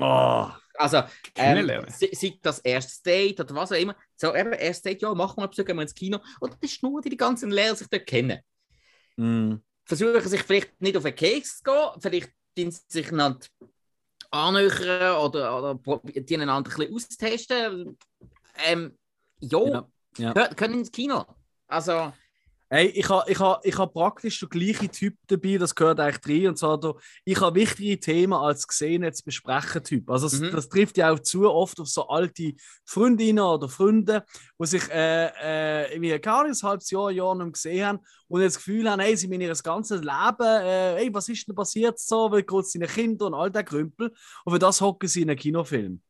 Oh, 0.00 0.50
Also, 0.76 1.02
ähm, 1.36 1.72
sei, 1.88 2.38
das 2.42 2.58
erstes 2.60 3.00
Date 3.02 3.40
oder 3.40 3.54
was 3.54 3.70
auch 3.72 3.76
immer. 3.76 3.96
So, 4.16 4.34
eben, 4.34 4.52
erstes 4.52 4.82
Date, 4.82 5.02
ja, 5.02 5.14
machen 5.14 5.42
wir, 5.42 5.64
gehen 5.64 5.76
wir 5.76 5.82
ins 5.82 5.94
Kino. 5.94 6.18
Oder 6.40 6.56
das 6.60 6.70
ist 6.72 6.82
nur, 6.82 7.00
die 7.00 7.10
die 7.10 7.16
ganzen 7.16 7.50
lernen 7.50 7.76
sich 7.76 7.88
dort 7.88 8.06
kennen. 8.06 8.40
mm. 9.18 9.60
versuchen 9.84 10.28
sich 10.28 10.42
vielleicht 10.42 10.80
nicht 10.80 10.96
auf 10.96 11.02
den 11.04 11.14
Keks 11.14 11.58
zu 11.58 11.64
gehen, 11.64 12.00
vielleicht 12.00 12.30
die 12.56 12.70
sich 12.70 13.10
nicht 13.12 13.52
annähern 14.30 15.16
oder, 15.18 15.58
oder 15.58 15.74
die 16.04 16.34
einander 16.36 16.54
ein 16.56 16.62
bisschen 16.64 16.94
austesten. 16.94 17.98
Ähm, 18.66 18.96
jo, 19.40 19.68
Ja, 19.68 19.88
ja. 20.18 20.34
hör- 20.34 20.48
können 20.54 20.74
ins 20.80 20.90
Kino. 20.92 21.24
Also, 21.66 22.12
Hey, 22.74 22.86
ich 22.86 23.08
habe 23.08 23.30
ich 23.30 23.38
ha, 23.38 23.60
ich 23.62 23.78
ha 23.78 23.86
praktisch 23.86 24.40
den 24.40 24.48
gleichen 24.48 24.90
Typ 24.90 25.16
dabei, 25.28 25.58
das 25.58 25.76
gehört 25.76 26.00
eigentlich 26.00 26.42
rein. 26.42 26.48
Und 26.48 26.58
zwar, 26.58 26.76
da, 26.76 26.92
ich 27.24 27.40
habe 27.40 27.60
wichtige 27.60 28.00
Themen 28.00 28.32
als 28.32 28.66
gesehen 28.66 29.14
zu 29.14 29.22
besprechen 29.22 29.84
Typ. 29.84 30.10
Also, 30.10 30.28
das, 30.28 30.40
Mhm. 30.40 30.50
das 30.50 30.68
trifft 30.68 30.98
ja 30.98 31.12
auch 31.12 31.20
zu 31.20 31.48
oft 31.48 31.78
auf 31.78 31.86
so 31.86 32.08
alte 32.08 32.54
Freundinnen 32.84 33.44
oder 33.44 33.68
Freunde, 33.68 34.24
die 34.60 34.66
sich 34.66 34.90
äh, 34.90 35.26
äh, 35.40 35.92
irgendwie 35.92 36.18
keine 36.18 36.36
Ahnung, 36.38 36.52
ein 36.52 36.68
halbes 36.68 36.90
Jahr, 36.90 37.12
Jahr 37.12 37.36
nicht 37.36 37.44
mehr 37.44 37.52
gesehen 37.52 37.86
haben 37.86 38.00
und 38.26 38.40
jetzt 38.40 38.56
das 38.56 38.64
Gefühl 38.64 38.90
haben, 38.90 38.98
hey, 38.98 39.16
sie 39.16 39.28
haben 39.28 39.40
ihr 39.40 39.54
ganzes 39.54 40.00
Leben, 40.00 40.42
äh, 40.42 40.96
hey, 40.96 41.14
was 41.14 41.28
ist 41.28 41.46
denn 41.46 41.54
passiert 41.54 42.00
so, 42.00 42.28
geht 42.28 42.50
es 42.50 42.74
ihren 42.74 42.88
Kindern 42.88 43.34
und 43.34 43.40
all 43.40 43.52
der 43.52 43.62
Krümpel. 43.62 44.12
Und 44.44 44.52
für 44.52 44.58
das 44.58 44.80
hocken 44.80 45.08
sie 45.08 45.22
in 45.22 45.30
einem 45.30 45.38
Kinofilm. 45.38 46.02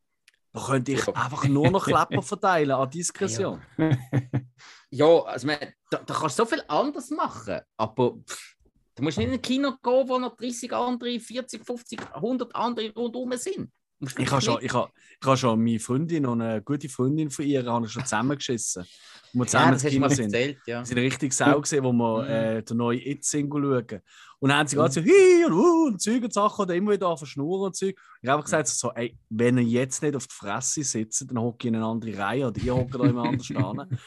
Da 0.51 0.61
könnte 0.65 0.93
ich 0.93 1.07
einfach 1.09 1.47
nur 1.47 1.69
noch 1.69 1.85
Klepper 1.85 2.21
verteilen 2.23 2.71
an 2.71 2.89
Diskretion. 2.89 3.61
ja, 3.77 3.91
also 5.03 5.47
man, 5.47 5.57
da, 5.89 5.97
da 6.05 6.13
kannst 6.13 6.39
du 6.39 6.43
so 6.43 6.49
viel 6.49 6.63
anders 6.67 7.09
machen, 7.09 7.59
aber 7.77 8.17
pff, 8.27 8.55
du 8.95 9.03
musst 9.03 9.17
nicht 9.17 9.27
in 9.27 9.33
ein 9.33 9.41
Kino 9.41 9.71
gehen, 9.81 10.07
wo 10.07 10.17
noch 10.19 10.35
30 10.35 10.71
andere, 10.73 11.19
40, 11.19 11.65
50, 11.65 11.99
100 12.13 12.55
andere 12.55 12.93
rundherum 12.93 13.31
sind. 13.37 13.69
Ich 14.17 14.29
habe 14.29 14.41
schon, 14.41 14.61
ich 14.61 14.73
habe, 14.73 14.91
ich 15.21 15.25
habe 15.25 15.37
schon 15.37 15.63
meine 15.63 15.79
Freundin 15.79 16.25
und 16.25 16.41
eine 16.41 16.61
gute 16.61 16.89
Freundin 16.89 17.29
von 17.31 17.45
ihr 17.45 17.65
habe 17.65 17.85
ich 17.85 17.91
schon 17.93 18.03
zusammengeschissen. 18.03 18.85
Wo 19.33 19.39
wir 19.39 19.45
ja, 19.45 19.47
zusammen 19.47 19.77
du 19.77 19.83
mal 19.85 19.89
Kino 19.89 20.09
sind. 20.09 20.33
erzählt, 20.33 20.57
ja. 20.67 20.79
Wir 20.79 20.85
sind 20.85 20.97
richtig 20.97 21.33
sau 21.33 21.61
gesehen, 21.61 21.83
wo 21.83 21.93
wir 21.93 22.23
Mhm. 22.23 22.29
äh, 22.29 22.61
den 22.63 22.77
neuen 22.77 22.99
It-Single 23.01 23.63
schauen. 23.89 24.01
Und 24.39 24.49
dann 24.49 24.59
haben 24.59 24.67
sie 24.67 24.75
gerade 24.75 24.93
so, 24.93 25.01
hi 25.01 25.45
und 25.45 25.53
uh, 25.53 25.87
und 25.87 26.01
Zeug 26.01 26.23
und 26.23 26.33
Sachen 26.33 26.61
oder 26.63 26.75
immer 26.75 26.91
wieder 26.91 27.15
verschnurren 27.17 27.67
und 27.67 27.75
Zeug. 27.75 27.95
Ich 28.21 28.29
habe 28.29 28.37
einfach 28.37 28.45
gesagt, 28.45 28.67
so, 28.67 28.91
ey, 28.91 29.17
wenn 29.29 29.57
ihr 29.57 29.63
jetzt 29.63 30.01
nicht 30.01 30.15
auf 30.15 30.27
die 30.27 30.35
Fresse 30.35 30.83
sitzt, 30.83 31.25
dann 31.29 31.39
hocke 31.39 31.67
ich 31.67 31.73
in 31.73 31.75
eine 31.75 31.85
andere 31.85 32.17
Reihe 32.17 32.47
oder 32.47 32.61
ihr 32.61 32.75
hockt 32.75 32.95
da 32.95 33.05
immer 33.05 33.23
anders 33.23 33.45
stehen. 33.45 33.59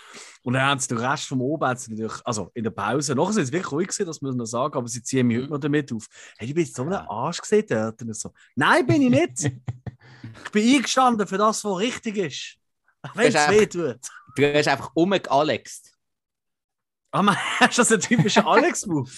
Und 0.44 0.54
dann 0.54 0.62
haben 0.62 0.80
sie 0.80 0.88
den 0.88 0.98
Rest 0.98 1.24
vom 1.24 1.42
Oben, 1.42 1.68
natürlich, 1.68 2.12
also 2.24 2.50
in 2.54 2.64
der 2.64 2.70
Pause, 2.70 3.14
nachher 3.14 3.32
sind 3.32 3.46
sie 3.46 3.52
wirklich 3.52 3.72
ruhig 3.72 3.88
gewesen, 3.88 4.06
das 4.06 4.22
muss 4.22 4.34
man 4.34 4.46
sagen, 4.46 4.76
aber 4.78 4.88
sie 4.88 5.02
ziehen 5.02 5.26
mich 5.26 5.38
Mhm. 5.38 5.42
heute 5.42 5.52
noch 5.52 5.60
damit 5.60 5.92
auf. 5.92 6.06
Hey, 6.38 6.48
du 6.48 6.54
bist 6.54 6.74
so 6.74 6.82
ein 6.82 6.92
Arsch 6.92 7.40
gesehen 7.40 7.64
dort. 7.68 8.00
Und 8.00 8.10
ich 8.10 8.16
so, 8.18 8.32
nein, 8.54 8.86
bin 8.86 9.02
ich 9.02 9.10
nicht. 9.10 9.44
ich 10.44 10.50
bin 10.52 10.76
eingestanden 10.76 11.26
für 11.26 11.38
das, 11.38 11.64
was 11.64 11.78
richtig 11.78 12.16
ist. 12.16 12.56
Wenn 13.14 13.28
es 13.28 13.34
ist 13.34 13.50
weh 13.50 13.66
tut. 13.66 14.00
Du 14.36 14.54
hast 14.54 14.68
einfach 14.68 14.90
umgealext. 14.94 15.94
Ah, 17.10 17.22
man, 17.22 17.36
hast 17.60 17.78
du 17.78 17.82
das 17.82 17.92
ein 17.92 18.00
typischer 18.00 18.46
Alex-Move? 18.46 19.10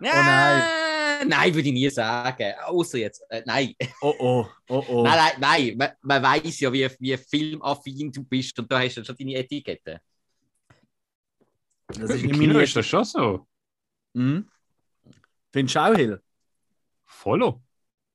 Ja, 0.00 1.24
nein. 1.24 1.54
würde 1.54 1.68
ich 1.68 1.74
nie 1.74 1.90
sagen. 1.90 2.52
Außer 2.64 2.98
jetzt. 2.98 3.22
Äh, 3.30 3.42
nein. 3.46 3.74
Oh 4.00 4.14
oh, 4.18 4.46
oh 4.68 4.84
oh. 4.88 5.02
Nein, 5.04 5.16
nein, 5.16 5.32
nein. 5.40 5.76
Man, 5.76 5.90
man 6.02 6.22
weiß 6.22 6.60
ja, 6.60 6.72
wie, 6.72 6.88
wie 6.98 7.16
filmaffin 7.16 8.12
du 8.12 8.24
bist 8.24 8.58
und 8.58 8.70
da 8.70 8.80
hast 8.80 8.96
du 8.96 9.04
schon 9.04 9.16
deine 9.16 9.34
Etikette. 9.34 10.00
Das 11.88 11.98
ist 11.98 12.24
Im 12.24 12.32
Kino 12.32 12.58
ist 12.58 12.76
das 12.76 12.86
schon 12.86 13.04
so. 13.04 13.46
Mhm. 14.12 14.48
Findest 15.52 15.76
du 15.76 15.80
auch, 15.80 15.94
Hill? 15.94 16.20
Follow. 17.04 17.62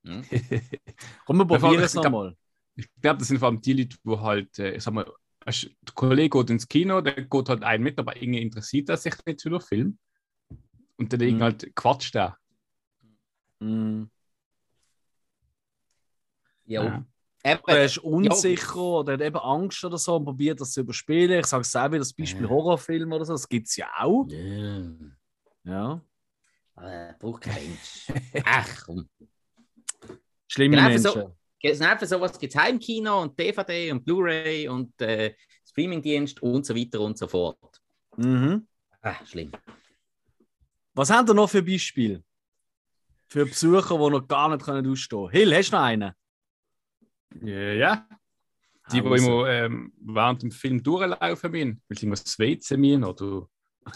Mhm. 0.03 0.23
Komm, 1.25 1.37
wir 1.37 1.45
probieren 1.45 1.83
es 1.83 1.93
nochmal. 1.93 2.35
Ich 2.75 2.87
glaube, 3.01 3.19
das 3.19 3.27
sind 3.27 3.39
vor 3.39 3.49
allem 3.49 3.61
die 3.61 3.73
Leute, 3.73 3.97
die 4.03 4.17
halt, 4.17 4.59
äh, 4.59 4.79
sag 4.79 4.93
mal, 4.93 5.11
der 5.45 5.93
Kollege 5.93 6.37
geht 6.37 6.49
ins 6.49 6.67
Kino, 6.67 7.01
der 7.01 7.13
geht 7.23 7.49
halt 7.49 7.63
ein 7.63 7.81
mit, 7.81 7.97
aber 7.99 8.15
irgendwie 8.15 8.41
interessiert 8.41 8.89
er 8.89 8.97
sich 8.97 9.13
nicht 9.25 9.41
für 9.41 9.49
den 9.49 9.61
Film. 9.61 9.99
Und 11.01 11.11
dann 11.11 11.19
mhm. 11.19 11.41
halt 11.41 11.75
quatscht 11.75 12.15
er. 12.15 12.37
Mhm. 13.59 14.11
Ja. 16.65 16.83
ja. 16.83 17.05
Er 17.43 17.85
ist 17.85 17.97
unsicher 17.97 18.75
ja. 18.75 18.81
oder 18.81 19.13
hat 19.13 19.21
eben 19.21 19.37
Angst 19.37 19.83
oder 19.83 19.97
so 19.97 20.15
und 20.17 20.25
probiert 20.25 20.61
das 20.61 20.73
zu 20.73 20.81
überspielen. 20.81 21.39
Ich 21.39 21.47
sage 21.47 21.61
es 21.61 21.75
auch 21.75 21.87
wieder, 21.87 21.97
das 21.97 22.13
Beispiel 22.13 22.43
ja. 22.43 22.49
Horrorfilm 22.49 23.11
oder 23.11 23.25
so, 23.25 23.33
das 23.33 23.49
gibt 23.49 23.67
es 23.67 23.77
ja 23.77 23.89
auch. 23.97 24.27
Ja. 24.29 24.83
ja. 25.63 26.01
Äh, 26.77 27.13
braucht 27.17 27.41
kein 27.41 27.55
Mensch. 27.55 28.11
Ach 28.45 28.85
komm. 28.85 29.09
Schlimme 30.47 30.75
genau 30.75 30.87
Menschen. 30.87 31.11
So, 31.11 31.35
genau 31.59 31.97
für 31.97 32.05
sowas 32.05 32.37
gibt 32.37 32.53
es 32.53 32.61
Heimkino 32.61 33.23
und 33.23 33.39
DVD 33.39 33.91
und 33.91 34.05
Blu-ray 34.05 34.67
und 34.67 35.01
äh, 35.01 35.33
Streamingdienst 35.65 36.43
und 36.43 36.63
so 36.63 36.75
weiter 36.75 37.01
und 37.01 37.17
so 37.17 37.27
fort. 37.27 37.81
Mhm. 38.17 38.67
Ach, 39.01 39.25
schlimm. 39.25 39.51
Was 40.93 41.09
haben 41.09 41.27
ihr 41.27 41.33
noch 41.33 41.49
für 41.49 41.63
Beispiele? 41.63 42.23
Für 43.27 43.45
Besucher, 43.45 43.97
die 43.97 44.09
noch 44.09 44.27
gar 44.27 44.49
nicht 44.49 44.65
können 44.65 44.89
ausstehen 44.91 45.29
können? 45.29 45.31
Hill, 45.31 45.55
hast 45.55 45.71
du 45.71 45.75
noch 45.75 45.83
einen? 45.83 46.11
Ja. 47.41 47.47
Yeah. 47.47 48.07
Die, 48.91 49.01
die 49.01 49.07
immer 49.07 49.47
ähm, 49.47 49.93
während 50.01 50.41
dem 50.41 50.51
Film 50.51 50.83
durchlaufen 50.83 51.51
müssen, 51.51 51.81
weil 51.87 51.97
sie 51.97 52.05
immer 52.05 52.15
das 52.15 52.37
WC 52.37 52.75
müssen 52.75 53.05
oder... 53.05 53.47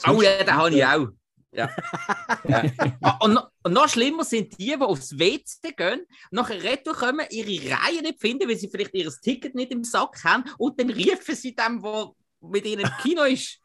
Oh 0.07 0.21
ja, 0.21 0.41
den 0.41 0.55
habe 0.55 0.69
ich 0.69 0.85
auch. 0.85 1.09
Ja. 1.51 1.69
ja. 2.47 2.63
Ah, 3.01 3.17
und, 3.21 3.33
noch, 3.33 3.49
und, 3.63 3.73
noch 3.73 3.89
schlimmer 3.89 4.23
sind 4.23 4.57
die, 4.57 4.67
die 4.67 4.75
aufs 4.75 5.17
WC 5.17 5.73
gehen, 5.75 6.05
nachher 6.31 6.63
retour 6.63 6.93
kommen, 6.93 7.25
ihre 7.29 7.71
Reihe 7.71 8.01
nicht 8.01 8.19
finden, 8.19 8.47
weil 8.47 8.57
sie 8.57 8.69
vielleicht 8.69 8.93
ihr 8.93 9.11
Ticket 9.21 9.55
nicht 9.55 9.71
im 9.71 9.83
Sack 9.83 10.23
haben 10.23 10.43
und 10.57 10.79
dann 10.79 10.89
rufen 10.89 11.35
sie 11.35 11.55
dem, 11.55 11.81
der 11.81 12.11
mit 12.41 12.65
ihnen 12.65 12.85
im 12.85 12.91
Kino 13.01 13.23
ist. 13.23 13.59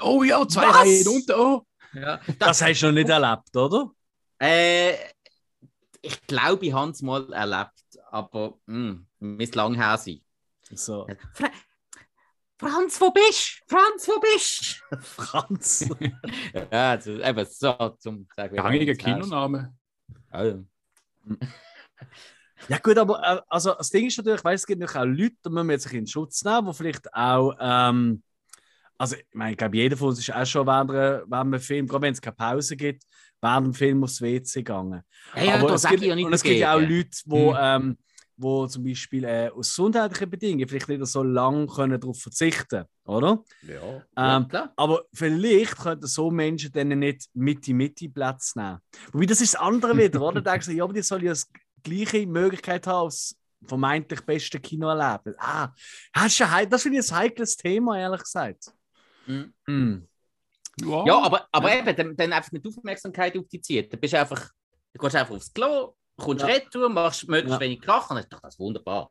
Oh 0.00 0.22
ja, 0.22 0.46
zwei 0.48 0.68
Was? 0.68 0.76
Reihen 0.76 1.08
unter. 1.08 1.38
Oh. 1.38 1.66
Ja, 1.96 2.20
das, 2.26 2.36
das 2.38 2.62
hast 2.62 2.82
du 2.82 2.86
noch 2.86 2.92
nicht 2.92 3.08
erlebt, 3.08 3.56
oder? 3.56 3.90
Äh, 4.38 4.92
ich 6.02 6.26
glaube, 6.26 6.66
ich 6.66 6.72
habe 6.74 6.90
es 6.90 7.00
mal 7.00 7.32
erlebt, 7.32 7.72
aber 8.10 8.58
hm, 8.66 9.06
müsste 9.18 9.56
lang 9.56 9.74
her 9.74 9.96
sein. 9.96 10.20
So. 10.72 11.06
Fra 11.32 11.48
Franz, 12.58 13.00
wo 13.00 13.10
bist 13.10 13.62
du? 13.66 13.76
Franz, 13.76 14.08
wo 14.08 14.20
bist 14.20 14.82
du? 14.90 14.96
Franz. 15.00 15.88
ja, 16.70 16.90
also, 16.90 17.12
eben 17.12 17.46
so 17.46 17.96
zum 17.98 18.28
sagen. 18.34 18.56
Gängiger 18.56 18.94
Kinoname. 18.94 19.74
Also. 20.30 20.64
Ja, 22.68 22.78
gut, 22.78 22.98
aber 22.98 23.22
äh, 23.22 23.40
also, 23.48 23.74
das 23.74 23.90
Ding 23.90 24.06
ist 24.06 24.16
natürlich, 24.18 24.40
ich 24.40 24.44
weiß, 24.44 24.60
es 24.60 24.66
gibt 24.66 24.80
natürlich 24.80 25.00
auch 25.00 25.06
Leute, 25.06 25.36
die 25.44 25.50
müssen 25.50 25.68
wir 25.68 25.72
jetzt 25.74 25.92
in 25.92 26.06
Schutz 26.06 26.42
nehmen, 26.44 26.66
die 26.66 26.74
vielleicht 26.74 27.12
auch 27.14 27.54
ähm, 27.58 28.22
also 28.98 29.16
ich 29.16 29.24
meine, 29.32 29.52
ich 29.52 29.56
glaube, 29.56 29.76
jeder 29.76 29.96
von 29.96 30.08
uns 30.08 30.18
ist 30.18 30.34
auch 30.34 30.46
schon 30.46 30.66
während, 30.66 30.90
während 30.90 31.32
einem 31.32 31.60
Film, 31.60 31.86
gerade 31.86 32.02
wenn 32.02 32.12
es 32.12 32.20
keine 32.20 32.36
Pause 32.36 32.76
gibt, 32.76 33.04
während 33.40 33.66
dem 33.66 33.74
Film 33.74 34.04
aufs 34.04 34.20
WC 34.20 34.60
gegangen. 34.60 35.02
Ja, 35.34 35.42
ja, 35.42 35.54
Aber 35.56 35.74
es 35.74 35.86
gibt, 35.86 36.02
ja 36.02 36.14
nicht 36.14 36.26
und 36.26 36.32
es 36.32 36.42
gibt 36.42 36.58
ja 36.58 36.74
auch 36.74 36.80
Leute, 36.80 37.10
die 37.24 37.36
hm. 37.36 37.56
ähm, 37.58 37.98
wo 38.36 38.66
zum 38.66 38.84
Beispiel 38.84 39.24
äh, 39.24 39.48
aus 39.48 39.70
gesundheitlichen 39.70 40.30
Bedingungen 40.30 40.68
vielleicht 40.68 40.88
nicht 40.88 41.06
so 41.06 41.22
lange 41.22 41.66
können 41.66 41.98
darauf 41.98 42.20
verzichten 42.20 42.84
oder? 43.04 43.42
Ja, 43.62 44.36
ähm, 44.38 44.48
klar. 44.48 44.72
Aber 44.76 45.04
vielleicht 45.12 45.78
könnten 45.78 46.06
so 46.06 46.30
Menschen 46.30 46.72
dann 46.72 46.88
nicht 46.88 47.28
Mitte-Mitte 47.34 48.08
Platz 48.08 48.54
nehmen. 48.54 48.78
Wobei 49.12 49.26
das 49.26 49.40
ist 49.40 49.54
das 49.54 49.60
andere 49.60 49.96
wieder, 49.96 50.20
oder? 50.20 50.40
Da 50.46 50.52
denkst 50.52 50.66
du, 50.66 50.72
ja, 50.72 50.84
aber 50.84 50.92
die 50.92 51.02
sollen 51.02 51.24
ja 51.24 51.32
die 51.32 52.04
gleiche 52.04 52.26
Möglichkeit 52.26 52.86
haben 52.86 53.06
als 53.06 53.36
vermeintlich 53.64 54.20
beste 54.20 54.60
Kino 54.60 54.88
erleben. 54.88 55.34
Ah, 55.38 55.72
das, 56.12 56.36
das 56.68 56.82
finde 56.82 56.98
ich 56.98 57.10
ein 57.10 57.16
heikles 57.16 57.56
Thema, 57.56 57.98
ehrlich 57.98 58.22
gesagt. 58.22 58.72
Mhm. 59.26 60.08
Ja. 60.82 61.06
ja, 61.06 61.22
aber, 61.22 61.48
aber 61.52 61.74
ja. 61.74 61.80
eben, 61.80 61.96
dann, 61.96 62.16
dann 62.16 62.32
einfach 62.32 62.52
nicht 62.52 62.66
Aufmerksamkeit 62.66 63.36
auf 63.36 63.48
dich 63.48 63.62
ziehen. 63.62 63.88
Dann 63.90 63.98
bist 63.98 64.12
du 64.12 64.20
einfach, 64.20 64.50
du 64.92 64.98
gehst 65.00 65.16
einfach 65.16 65.34
aufs 65.34 65.52
Klo, 65.52 65.94
kommst 66.18 66.42
ja. 66.42 66.48
retour, 66.48 66.88
machst 66.88 67.28
möglichst 67.28 67.54
ja. 67.54 67.60
wenig 67.60 67.80
Krach 67.80 68.10
und 68.10 68.16
dann 68.16 68.24
ist 68.24 68.32
doch 68.32 68.40
das 68.40 68.58
wunderbar. 68.58 69.10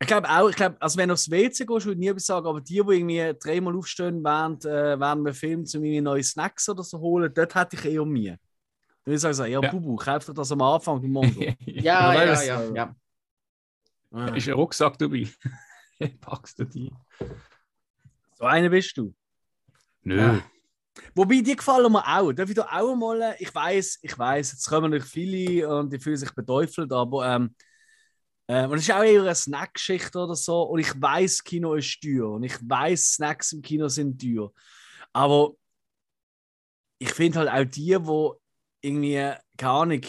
Ich 0.00 0.08
glaube 0.08 0.28
auch, 0.28 0.48
ich 0.48 0.56
glaube, 0.56 0.76
also 0.80 0.98
wenn 0.98 1.08
du 1.08 1.14
aufs 1.14 1.30
WC 1.30 1.64
gehst, 1.64 1.86
würde 1.86 1.92
ich 1.92 1.98
nie 1.98 2.08
etwas 2.08 2.26
sagen, 2.26 2.46
aber 2.46 2.60
die, 2.60 2.74
die 2.74 2.78
irgendwie 2.78 3.34
dreimal 3.38 3.76
aufstehen 3.76 4.24
während, 4.24 4.64
äh, 4.64 4.98
während 4.98 5.26
einem 5.26 5.34
Film, 5.34 5.60
um 5.60 5.66
irgendwie 5.66 6.00
neue 6.00 6.22
Snacks 6.22 6.68
oder 6.68 6.82
so 6.82 6.98
holen, 6.98 7.32
dort 7.32 7.54
hätte 7.54 7.76
ich 7.76 7.84
eher 7.84 8.04
mir. 8.04 8.32
Dann 8.32 9.12
würde 9.12 9.30
ich 9.30 9.36
sagen, 9.36 9.52
ja, 9.52 9.60
ja. 9.60 9.70
Bubu, 9.70 9.96
kauf 9.96 10.24
dir 10.24 10.34
das 10.34 10.50
am 10.52 10.62
Anfang, 10.62 11.00
du 11.00 11.08
Mongo. 11.08 11.40
ja, 11.66 12.14
ja, 12.14 12.24
ja, 12.24 12.42
ja, 12.42 12.62
ja. 12.74 12.96
ja. 14.12 14.34
Ist 14.34 14.48
ein 14.48 14.54
Rucksack 14.54 14.98
dabei? 14.98 15.28
Packst 16.20 16.58
du 16.58 16.64
die? 16.64 16.92
So 18.44 18.48
einer 18.48 18.68
bist 18.68 18.98
du. 18.98 19.14
Nö. 20.02 20.18
Ja. 20.18 20.42
Wobei, 21.14 21.40
die 21.40 21.56
gefallen 21.56 21.90
mir 21.90 22.06
auch. 22.06 22.30
Darf 22.30 22.50
ich 22.50 22.54
da 22.54 22.68
auch 22.70 22.94
mal, 22.94 23.34
ich 23.38 23.54
weiß, 23.54 24.00
ich 24.02 24.18
weiß, 24.18 24.52
jetzt 24.52 24.68
kommen 24.68 24.90
natürlich 24.90 25.10
viele 25.10 25.78
und 25.78 25.90
die 25.90 25.98
fühlen 25.98 26.18
sich 26.18 26.30
beteufelt, 26.34 26.92
aber 26.92 27.26
ähm, 27.26 27.54
äh, 28.46 28.66
und 28.66 28.74
es 28.74 28.82
ist 28.82 28.92
auch 28.92 29.02
eher 29.02 29.22
eine 29.22 29.34
Snackgeschichte 29.34 30.18
oder 30.18 30.34
so. 30.34 30.60
Und 30.64 30.80
ich 30.80 31.00
weiß, 31.00 31.42
Kino 31.42 31.72
ist 31.72 31.98
teuer 32.02 32.32
und 32.32 32.42
ich 32.42 32.56
weiß, 32.60 33.14
Snacks 33.14 33.52
im 33.52 33.62
Kino 33.62 33.88
sind 33.88 34.20
teuer. 34.20 34.52
Aber 35.14 35.52
ich 36.98 37.14
finde 37.14 37.38
halt 37.38 37.48
auch 37.48 37.72
die, 37.72 37.96
die 37.98 38.86
irgendwie, 38.86 39.32
keine 39.56 39.72
Ahnung, 39.72 40.02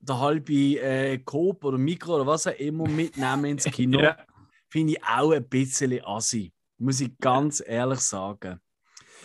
der 0.00 0.18
halbe 0.18 0.52
äh, 0.52 1.18
Coop 1.18 1.62
oder 1.62 1.78
Mikro 1.78 2.16
oder 2.16 2.26
was 2.26 2.48
auch 2.48 2.58
immer 2.58 2.88
mitnehmen 2.88 3.44
ins 3.44 3.64
Kino, 3.70 4.00
ja. 4.00 4.16
finde 4.68 4.94
ich 4.94 5.04
auch 5.04 5.30
ein 5.30 5.48
bisschen 5.48 6.04
assi. 6.04 6.52
Muss 6.78 7.00
ich 7.00 7.16
ganz 7.18 7.62
ehrlich 7.64 8.00
sagen. 8.00 8.60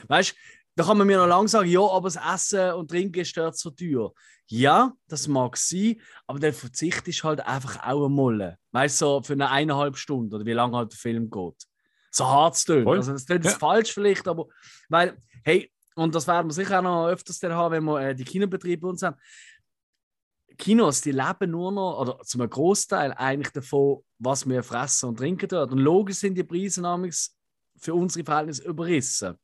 Weißt 0.08 0.32
du, 0.32 0.36
da 0.76 0.84
kann 0.86 0.98
man 0.98 1.08
mir 1.08 1.18
noch 1.18 1.28
lange 1.28 1.48
sagen, 1.48 1.70
ja, 1.70 1.82
aber 1.82 2.10
das 2.10 2.16
Essen 2.16 2.74
und 2.74 2.90
Trinken 2.90 3.20
ist 3.20 3.36
dort 3.36 3.58
so 3.58 3.72
teuer. 3.72 4.14
Ja, 4.48 4.94
das 5.08 5.28
mag 5.28 5.58
sein, 5.58 6.02
aber 6.28 6.40
der 6.40 6.54
Verzicht 6.54 7.08
ist 7.08 7.24
halt 7.24 7.42
einfach 7.42 7.84
auch 7.88 8.06
ein 8.06 8.12
Molle. 8.12 8.58
Weißt 8.72 9.02
du, 9.02 9.06
so 9.06 9.22
für 9.22 9.34
eine 9.34 9.50
eineinhalb 9.50 9.98
Stunden 9.98 10.34
oder 10.34 10.46
wie 10.46 10.54
lange 10.54 10.78
halt 10.78 10.92
der 10.92 11.00
Film 11.00 11.30
geht. 11.30 11.68
So 12.10 12.26
hart 12.26 12.56
es 12.56 12.66
tönt. 12.66 12.88
Also, 12.88 13.14
das 13.14 13.26
klingt 13.26 13.46
ja. 13.46 13.52
falsch 13.52 13.94
vielleicht, 13.94 14.28
aber 14.28 14.48
weil, 14.90 15.18
hey, 15.44 15.72
und 15.96 16.16
das 16.16 16.28
werden 16.28 16.50
wir 16.50 16.54
sicher 16.54 16.80
auch 16.80 16.84
noch 16.84 17.08
öfters 17.08 17.42
haben, 17.44 17.74
wenn 17.74 17.84
wir 17.84 18.02
äh, 18.02 18.16
die 18.16 18.26
Kinobetriebe 18.26 18.88
uns 18.88 19.04
haben. 19.04 19.18
Kinos, 20.58 21.02
die 21.02 21.12
leben 21.12 21.52
nur 21.52 21.72
noch, 21.72 22.00
oder 22.00 22.20
zum 22.24 22.48
Großteil 22.48 23.14
eigentlich 23.14 23.54
davon, 23.54 24.04
was 24.20 24.48
wir 24.48 24.64
fressen 24.64 25.10
und 25.10 25.18
trinken 25.18 25.48
dort. 25.48 25.72
Und 25.72 25.80
logisch 25.80 26.18
sind 26.18 26.36
die 26.36 26.44
Preise 26.44 26.82
nämlich 26.82 27.16
für 27.82 27.94
unsere 27.94 28.24
Verhältnisse 28.24 28.64
überrissen. 28.64 29.36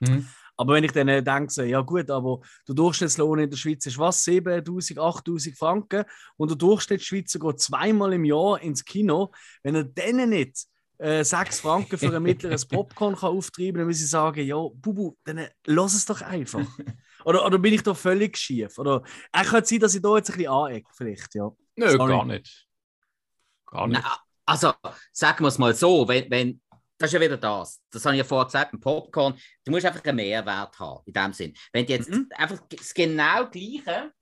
Mhm. 0.00 0.28
Aber 0.56 0.74
wenn 0.74 0.84
ich 0.84 0.92
dann 0.92 1.08
äh, 1.08 1.22
denke, 1.22 1.64
ja 1.64 1.80
gut, 1.80 2.10
aber 2.10 2.40
der 2.66 2.74
Durchschnittslohn 2.74 3.38
in 3.38 3.50
der 3.50 3.56
Schweiz 3.56 3.86
ist 3.86 3.98
was? 3.98 4.24
7000, 4.24 4.98
8000 4.98 5.56
Franken 5.56 6.04
und 6.36 6.50
der 6.50 6.56
Durchschnittsschweizer 6.56 7.38
geht 7.38 7.60
zweimal 7.60 8.12
im 8.12 8.24
Jahr 8.24 8.60
ins 8.60 8.84
Kino. 8.84 9.32
Wenn 9.62 9.76
er 9.76 9.84
denen 9.84 10.30
nicht 10.30 10.66
äh, 10.98 11.22
6 11.22 11.60
Franken 11.60 11.96
für 11.96 12.14
ein 12.14 12.22
mittleres 12.22 12.66
Popcorn 12.68 13.14
kann 13.14 13.36
auftreiben, 13.36 13.78
dann 13.78 13.86
muss 13.86 14.02
ich 14.02 14.10
sagen, 14.10 14.44
ja, 14.44 14.56
Bubu, 14.56 15.14
dann 15.22 15.38
äh, 15.38 15.50
lass 15.64 15.94
es 15.94 16.04
doch 16.06 16.22
einfach. 16.22 16.66
oder, 17.24 17.46
oder 17.46 17.58
bin 17.58 17.74
ich 17.74 17.84
da 17.84 17.94
völlig 17.94 18.36
schief? 18.36 18.78
Oder 18.78 19.04
es 19.32 19.46
äh, 19.46 19.50
könnte 19.50 19.68
sein, 19.68 19.78
dass 19.78 19.94
ich 19.94 20.02
da 20.02 20.16
jetzt 20.16 20.30
ein 20.30 20.38
bisschen 20.38 20.52
anecke, 20.52 20.90
vielleicht, 20.92 21.36
ja. 21.36 21.50
Nö, 21.76 21.88
Sorry. 21.88 22.12
gar 22.12 22.24
nicht. 22.24 22.66
Gar 23.66 23.86
nicht. 23.86 24.00
Na, 24.02 24.18
also, 24.44 24.72
sagen 25.12 25.44
wir 25.44 25.48
es 25.48 25.58
mal 25.58 25.72
so, 25.72 26.08
wenn, 26.08 26.28
wenn 26.30 26.60
das 26.98 27.10
ist 27.10 27.14
ja 27.14 27.20
wieder 27.20 27.36
das. 27.36 27.80
Das 27.90 28.04
habe 28.04 28.16
ich 28.16 28.18
ja 28.18 28.24
vorher 28.24 28.46
gesagt, 28.46 28.72
ein 28.72 28.80
Popcorn. 28.80 29.38
Du 29.64 29.70
musst 29.70 29.86
einfach 29.86 30.04
einen 30.04 30.16
Mehrwert 30.16 30.78
haben, 30.78 31.02
in 31.06 31.12
dem 31.12 31.32
Sinn. 31.32 31.54
Wenn 31.72 31.86
du 31.86 31.92
jetzt 31.92 32.10
mhm. 32.10 32.28
einfach 32.34 32.60
das 32.68 32.92
genau 32.92 33.48
gleiche, 33.48 34.12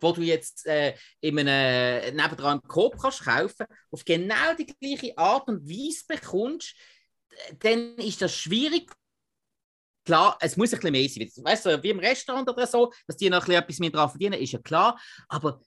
wo 0.00 0.12
du 0.12 0.22
jetzt 0.22 0.66
äh, 0.66 0.94
in 1.20 1.38
einem 1.38 2.14
nebendran 2.16 2.60
einen 2.60 2.62
Coop 2.62 3.00
kannst 3.00 3.24
kaufen, 3.24 3.66
auf 3.90 4.04
genau 4.04 4.54
die 4.58 4.66
gleiche 4.66 5.16
Art 5.16 5.48
und 5.48 5.66
Weise 5.68 6.04
bekommst, 6.06 6.74
dann 7.60 7.96
ist 7.96 8.20
das 8.20 8.34
schwierig. 8.34 8.90
Klar, 10.04 10.38
es 10.40 10.56
muss 10.56 10.72
ein 10.72 10.80
bisschen 10.80 10.92
mehr 10.92 11.08
sein. 11.08 11.44
Weißt 11.44 11.66
du, 11.66 11.82
wie 11.82 11.90
im 11.90 11.98
Restaurant 11.98 12.48
oder 12.48 12.66
so, 12.66 12.92
dass 13.06 13.16
die 13.16 13.28
noch 13.28 13.40
ein 13.40 13.46
bisschen 13.46 13.62
etwas 13.62 13.78
mehr 13.78 13.90
drauf 13.90 14.10
verdienen, 14.12 14.40
ist 14.40 14.52
ja 14.52 14.58
klar. 14.58 14.98
Aber 15.28 15.60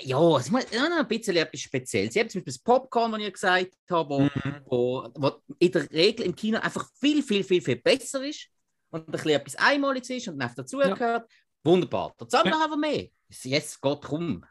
ja, 0.00 0.36
es 0.36 0.50
muss 0.50 0.70
ja, 0.70 0.88
noch 0.88 0.98
ein 0.98 1.08
bisschen 1.08 1.36
etwas 1.36 1.60
Spezielles. 1.60 2.14
Ich 2.14 2.20
habe 2.20 2.28
zum 2.28 2.40
Beispiel 2.40 2.52
das 2.52 2.58
Popcorn, 2.62 3.12
das 3.12 3.20
ich 3.20 3.32
gesagt 3.32 3.70
habe, 3.90 4.08
wo, 4.10 4.20
Mhm. 4.20 4.60
wo, 4.66 5.08
wo 5.14 5.32
in 5.58 5.72
der 5.72 5.90
Regel 5.90 6.26
im 6.26 6.34
Kino 6.34 6.58
einfach 6.58 6.88
viel, 6.98 7.22
viel, 7.22 7.44
viel, 7.44 7.60
viel 7.62 7.76
besser 7.76 8.24
ist 8.24 8.48
und 8.90 9.06
ein 9.06 9.12
bisschen 9.12 9.30
etwas 9.30 9.56
Einmaliges 9.56 10.10
ist 10.10 10.28
und 10.28 10.40
einfach 10.40 10.56
dazugehört. 10.56 11.30
Wunderbar. 11.64 12.14
Da 12.16 12.28
zahlen 12.28 12.50
wir 12.52 12.62
einfach 12.62 12.76
mehr. 12.76 13.08
Jetzt 13.28 13.80
geht 13.80 13.98
drum. 14.02 14.44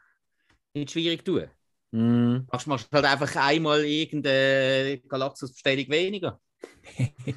Nicht 0.74 0.92
schwierig 0.92 1.24
tun. 1.24 1.48
Mhm. 1.90 2.46
Machst 2.50 2.66
machst 2.66 2.88
halt 2.92 3.04
einfach 3.04 3.34
einmal 3.36 3.84
irgendeine 3.84 5.00
Galaxus-Bestellung 5.08 5.88
weniger. 5.88 6.40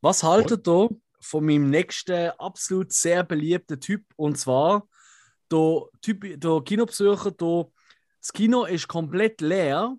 Was 0.00 0.22
haltet 0.22 0.66
ihr 0.68 0.88
von 1.20 1.44
meinem 1.44 1.70
nächsten 1.70 2.30
absolut 2.38 2.92
sehr 2.92 3.22
beliebten 3.24 3.80
Typ? 3.80 4.04
Und 4.16 4.36
zwar, 4.38 4.86
der, 5.50 5.82
typ, 6.02 6.40
der 6.40 6.60
Kinobesucher, 6.64 7.30
der, 7.30 7.66
das 8.20 8.32
Kino 8.32 8.64
ist 8.64 8.88
komplett 8.88 9.40
leer, 9.40 9.96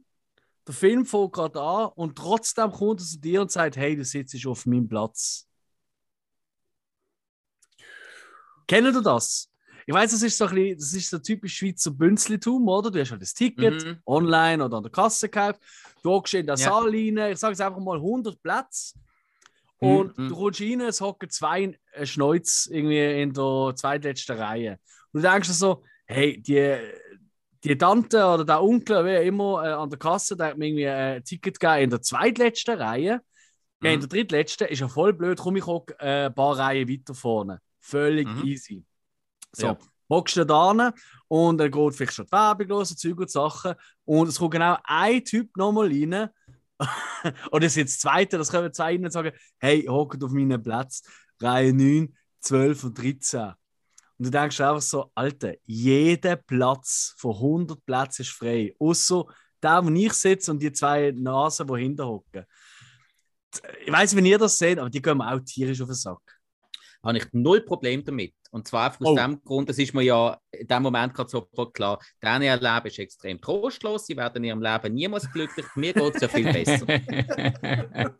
der 0.68 0.74
Film 0.74 1.06
fängt 1.06 1.34
gerade 1.34 1.62
an 1.62 1.91
und 1.95 2.18
trotzdem 2.18 2.72
kommt 2.72 3.00
er 3.00 3.06
zu 3.06 3.20
dir 3.20 3.41
und 3.41 3.52
sagt: 3.52 3.78
Hey, 3.78 3.95
du 3.95 4.04
sitzt 4.04 4.45
auf 4.45 4.66
meinem 4.66 4.88
Platz. 4.88 5.48
Kennen 8.68 8.93
ihr 8.93 9.02
das? 9.02 9.50
Ich 9.86 9.93
weiß, 9.93 10.12
das 10.12 10.22
ist 10.22 10.38
so 10.38 10.45
ein 10.48 10.56
bisschen, 10.56 10.78
das 10.78 10.93
ist 10.93 11.10
so 11.10 11.18
typisch 11.20 11.56
Schweizer 11.56 11.91
Bünzlitum, 11.91 12.68
oder? 12.68 12.91
Du 12.91 13.00
hast 13.00 13.12
halt 13.12 13.22
das 13.22 13.34
Ticket 13.34 13.86
Mhm. 13.86 14.00
online 14.06 14.66
oder 14.66 14.78
an 14.78 14.84
der 14.84 14.91
Kasse 14.91 15.30
gekauft. 15.30 15.62
Du 16.04 16.12
hockst 16.12 16.34
in 16.34 16.45
den 16.45 16.58
Ja. 16.58 16.58
Saal 16.58 16.89
rein, 16.89 17.18
ich 17.32 17.38
sage 17.39 17.54
es 17.54 17.62
einfach 17.62 17.80
mal 17.80 17.98
100 18.02 18.41
Plätze. 18.43 18.98
Mhm. 19.80 19.88
Und 19.89 20.18
Mhm. 20.18 20.28
du 20.28 20.36
kommst 20.36 20.60
rein, 20.60 20.82
es 20.82 21.00
hocken 21.00 21.30
zwei 21.30 21.80
äh, 21.93 22.06
Schneuz 22.06 22.68
irgendwie 22.70 23.22
in 23.22 23.32
der 23.32 23.74
zweitletzten 23.78 24.38
Reihe. 24.38 24.80
Und 25.14 25.22
du 25.24 25.30
denkst 25.30 25.49
so, 25.49 25.84
hey, 26.05 26.41
die, 26.41 26.78
die 27.64 27.78
Tante 27.78 28.26
oder 28.26 28.45
der 28.45 28.62
Onkel, 28.62 29.03
wer 29.05 29.24
immer 29.24 29.64
äh, 29.66 29.70
an 29.74 29.89
der 29.89 29.99
Kasse, 29.99 30.36
der 30.38 30.47
hat 30.47 30.58
mir 30.58 30.68
irgendwie 30.68 30.88
ein 30.88 31.24
Ticket 31.24 31.60
gegeben 31.60 31.84
in 31.84 31.89
der 31.89 32.01
zweitletzten 32.01 32.78
Reihe. 32.80 33.22
Ja, 33.82 33.91
in 33.91 33.97
Mhm. 33.97 34.01
der 34.01 34.10
drittletzten 34.10 34.68
ist 34.68 34.80
ja 34.80 34.88
voll 34.88 35.14
blöd, 35.14 35.38
komm 35.39 35.55
ich 35.58 35.66
hocke 35.66 35.95
äh, 35.99 36.26
ein 36.26 36.34
paar 36.36 36.58
Reihen 36.58 36.89
weiter 36.89 37.14
vorne. 37.14 37.60
Völlig 37.80 38.28
Mhm. 38.28 38.43
easy. 38.43 38.84
So, 39.53 39.68
Ja. 39.68 39.78
hockst 40.10 40.38
du 40.38 40.45
da 40.45 40.72
hin 40.72 40.91
und 41.28 41.58
dann 41.60 41.72
geht 41.72 41.95
vielleicht 41.95 42.14
schon 42.14 42.26
die 42.26 42.32
Werbung 42.32 42.68
los, 42.70 42.91
und 42.91 42.97
Zeug 42.97 43.18
und 43.20 43.30
Sachen. 43.30 43.76
Und 44.05 44.28
es 44.30 44.39
kommt 44.39 44.51
genau 44.51 44.78
ein 44.84 45.24
Typ 45.24 45.55
nochmal 45.58 45.88
rein. 45.88 46.30
und 47.51 47.64
das 47.64 47.72
ist 47.74 47.78
jetzt 47.78 48.01
Zweite, 48.01 48.38
das 48.38 48.51
können 48.51 48.72
zwei 48.74 48.93
rein 48.93 49.05
und 49.05 49.12
sagen: 49.12 49.32
Hey, 49.60 49.84
hockt 49.88 50.24
auf 50.24 50.32
meinen 50.32 50.62
Platz, 50.62 51.01
Reihe 51.41 51.74
9, 51.74 52.16
12 52.39 52.84
und 52.84 52.97
13. 52.97 53.53
Und 54.18 54.26
du 54.26 54.30
denkst 54.32 54.59
einfach 54.61 54.82
so: 54.82 55.11
Alter, 55.15 55.53
jeder 55.65 56.36
Platz 56.38 57.13
von 57.18 57.36
100 57.36 57.86
Plätzen 57.86 58.22
ist 58.24 58.32
frei. 58.32 58.74
Außer 58.80 59.26
der, 59.61 59.86
wo 59.86 59.89
ich 59.89 60.13
sitze 60.13 60.51
und 60.51 60.61
die 60.61 60.72
zwei 60.72 61.11
Nasen, 61.15 61.68
die 61.68 61.80
hinter 61.82 62.07
hocken. 62.07 62.45
Ich 63.86 63.91
weiß 63.91 64.11
nicht, 64.11 64.18
wenn 64.18 64.26
ihr 64.26 64.38
das 64.38 64.57
seht, 64.57 64.78
aber 64.80 64.89
die 64.89 65.01
gehen 65.01 65.18
mir 65.18 65.34
auch 65.34 65.39
tierisch 65.39 65.82
auf 65.82 65.88
den 65.88 65.95
Sack. 65.95 66.20
habe 67.03 67.18
ich 67.18 67.26
null 67.32 67.61
Problem 67.61 68.03
damit. 68.03 68.34
Und 68.51 68.68
zwar 68.68 68.86
einfach 68.88 69.01
aus 69.01 69.07
Oh. 69.11 69.15
dem 69.15 69.41
Grund, 69.43 69.70
das 69.70 69.78
ist 69.78 69.93
mir 69.93 70.03
ja 70.03 70.38
in 70.51 70.68
dem 70.68 70.84
Moment 70.84 71.13
gerade 71.13 71.30
sofort 71.30 71.74
klar, 71.74 71.99
dein 72.22 72.41
Leben 72.41 72.88
ist 72.88 72.99
extrem 72.99 73.39
trostlos, 73.41 74.05
sie 74.05 74.15
werden 74.15 74.38
in 74.38 74.43
ihrem 74.45 74.61
Leben 74.61 74.93
niemals 74.93 75.30
glücklich, 75.32 75.65
mir 75.76 75.93
geht 75.93 76.15
es 76.15 76.22
ja 76.22 76.28
viel 76.28 76.51
besser. 76.53 76.86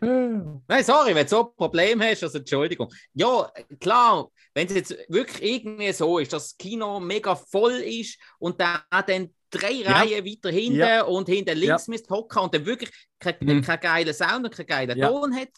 Nein, 0.68 0.84
sorry, 0.84 1.14
wenn 1.14 1.24
du 1.24 1.30
so 1.30 1.48
ein 1.48 1.56
Problem 1.56 2.02
hast, 2.02 2.22
also 2.22 2.38
Entschuldigung. 2.38 2.92
Ja, 3.14 3.50
klar, 3.80 4.28
wenn 4.54 4.66
es 4.66 4.74
jetzt 4.74 4.96
wirklich 5.08 5.42
irgendwie 5.42 5.92
so 5.92 6.18
ist, 6.18 6.32
dass 6.32 6.48
das 6.48 6.56
Kino 6.56 7.00
mega 7.00 7.34
voll 7.34 7.72
ist 7.74 8.18
und 8.38 8.60
dann 8.60 8.80
dann 8.90 9.34
drei 9.50 9.72
Ja. 9.72 9.92
Reihen 9.92 10.24
weiter 10.26 10.50
hinten 10.50 10.78
Ja. 10.78 11.02
und 11.04 11.28
hinten 11.28 11.56
links 11.56 11.88
müsst 11.88 12.10
hocken 12.10 12.42
und 12.42 12.54
dann 12.54 12.66
wirklich 12.66 12.90
keinen 13.18 13.58
Mhm. 13.58 13.62
kein 13.62 13.80
geilen 13.80 14.14
Sound 14.14 14.44
und 14.44 14.50
keinen 14.54 14.66
geilen 14.66 14.98
Ja. 14.98 15.08
Ton 15.08 15.34
hat, 15.34 15.48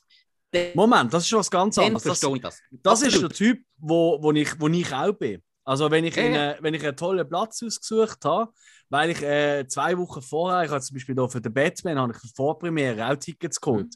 Moment, 0.74 1.12
das 1.14 1.24
ist 1.26 1.32
was 1.32 1.50
ganz 1.50 1.78
anderes. 1.78 2.02
Das, 2.02 2.20
das. 2.20 2.60
das 2.82 3.02
ist 3.02 3.22
der 3.22 3.28
Typ, 3.30 3.62
wo, 3.78 4.20
wo, 4.20 4.32
ich, 4.32 4.60
wo 4.60 4.66
ich 4.68 4.92
auch 4.92 5.12
bin. 5.12 5.40
Also 5.64 5.88
wenn 5.90 6.04
ich, 6.04 6.16
Ja, 6.16 6.22
in, 6.24 6.34
ja. 6.34 6.50
äh, 6.52 6.56
wenn 6.60 6.74
ich 6.74 6.82
einen 6.84 6.96
tollen 6.96 7.28
Platz 7.28 7.62
ausgesucht 7.62 8.24
habe, 8.24 8.52
weil 8.88 9.10
ich 9.10 9.22
äh, 9.22 9.64
zwei 9.68 9.96
Wochen 9.96 10.20
vorher, 10.20 10.64
ich 10.64 10.70
habe 10.70 10.80
zum 10.80 10.94
Beispiel 10.94 11.14
da 11.14 11.28
für 11.28 11.40
den 11.40 11.52
Batman, 11.54 11.98
habe 12.00 12.12
ich 12.12 12.18
für 12.18 12.28
Vorpremiere 12.34 13.08
auch 13.08 13.14
Tickets 13.16 13.60
geholt. 13.60 13.94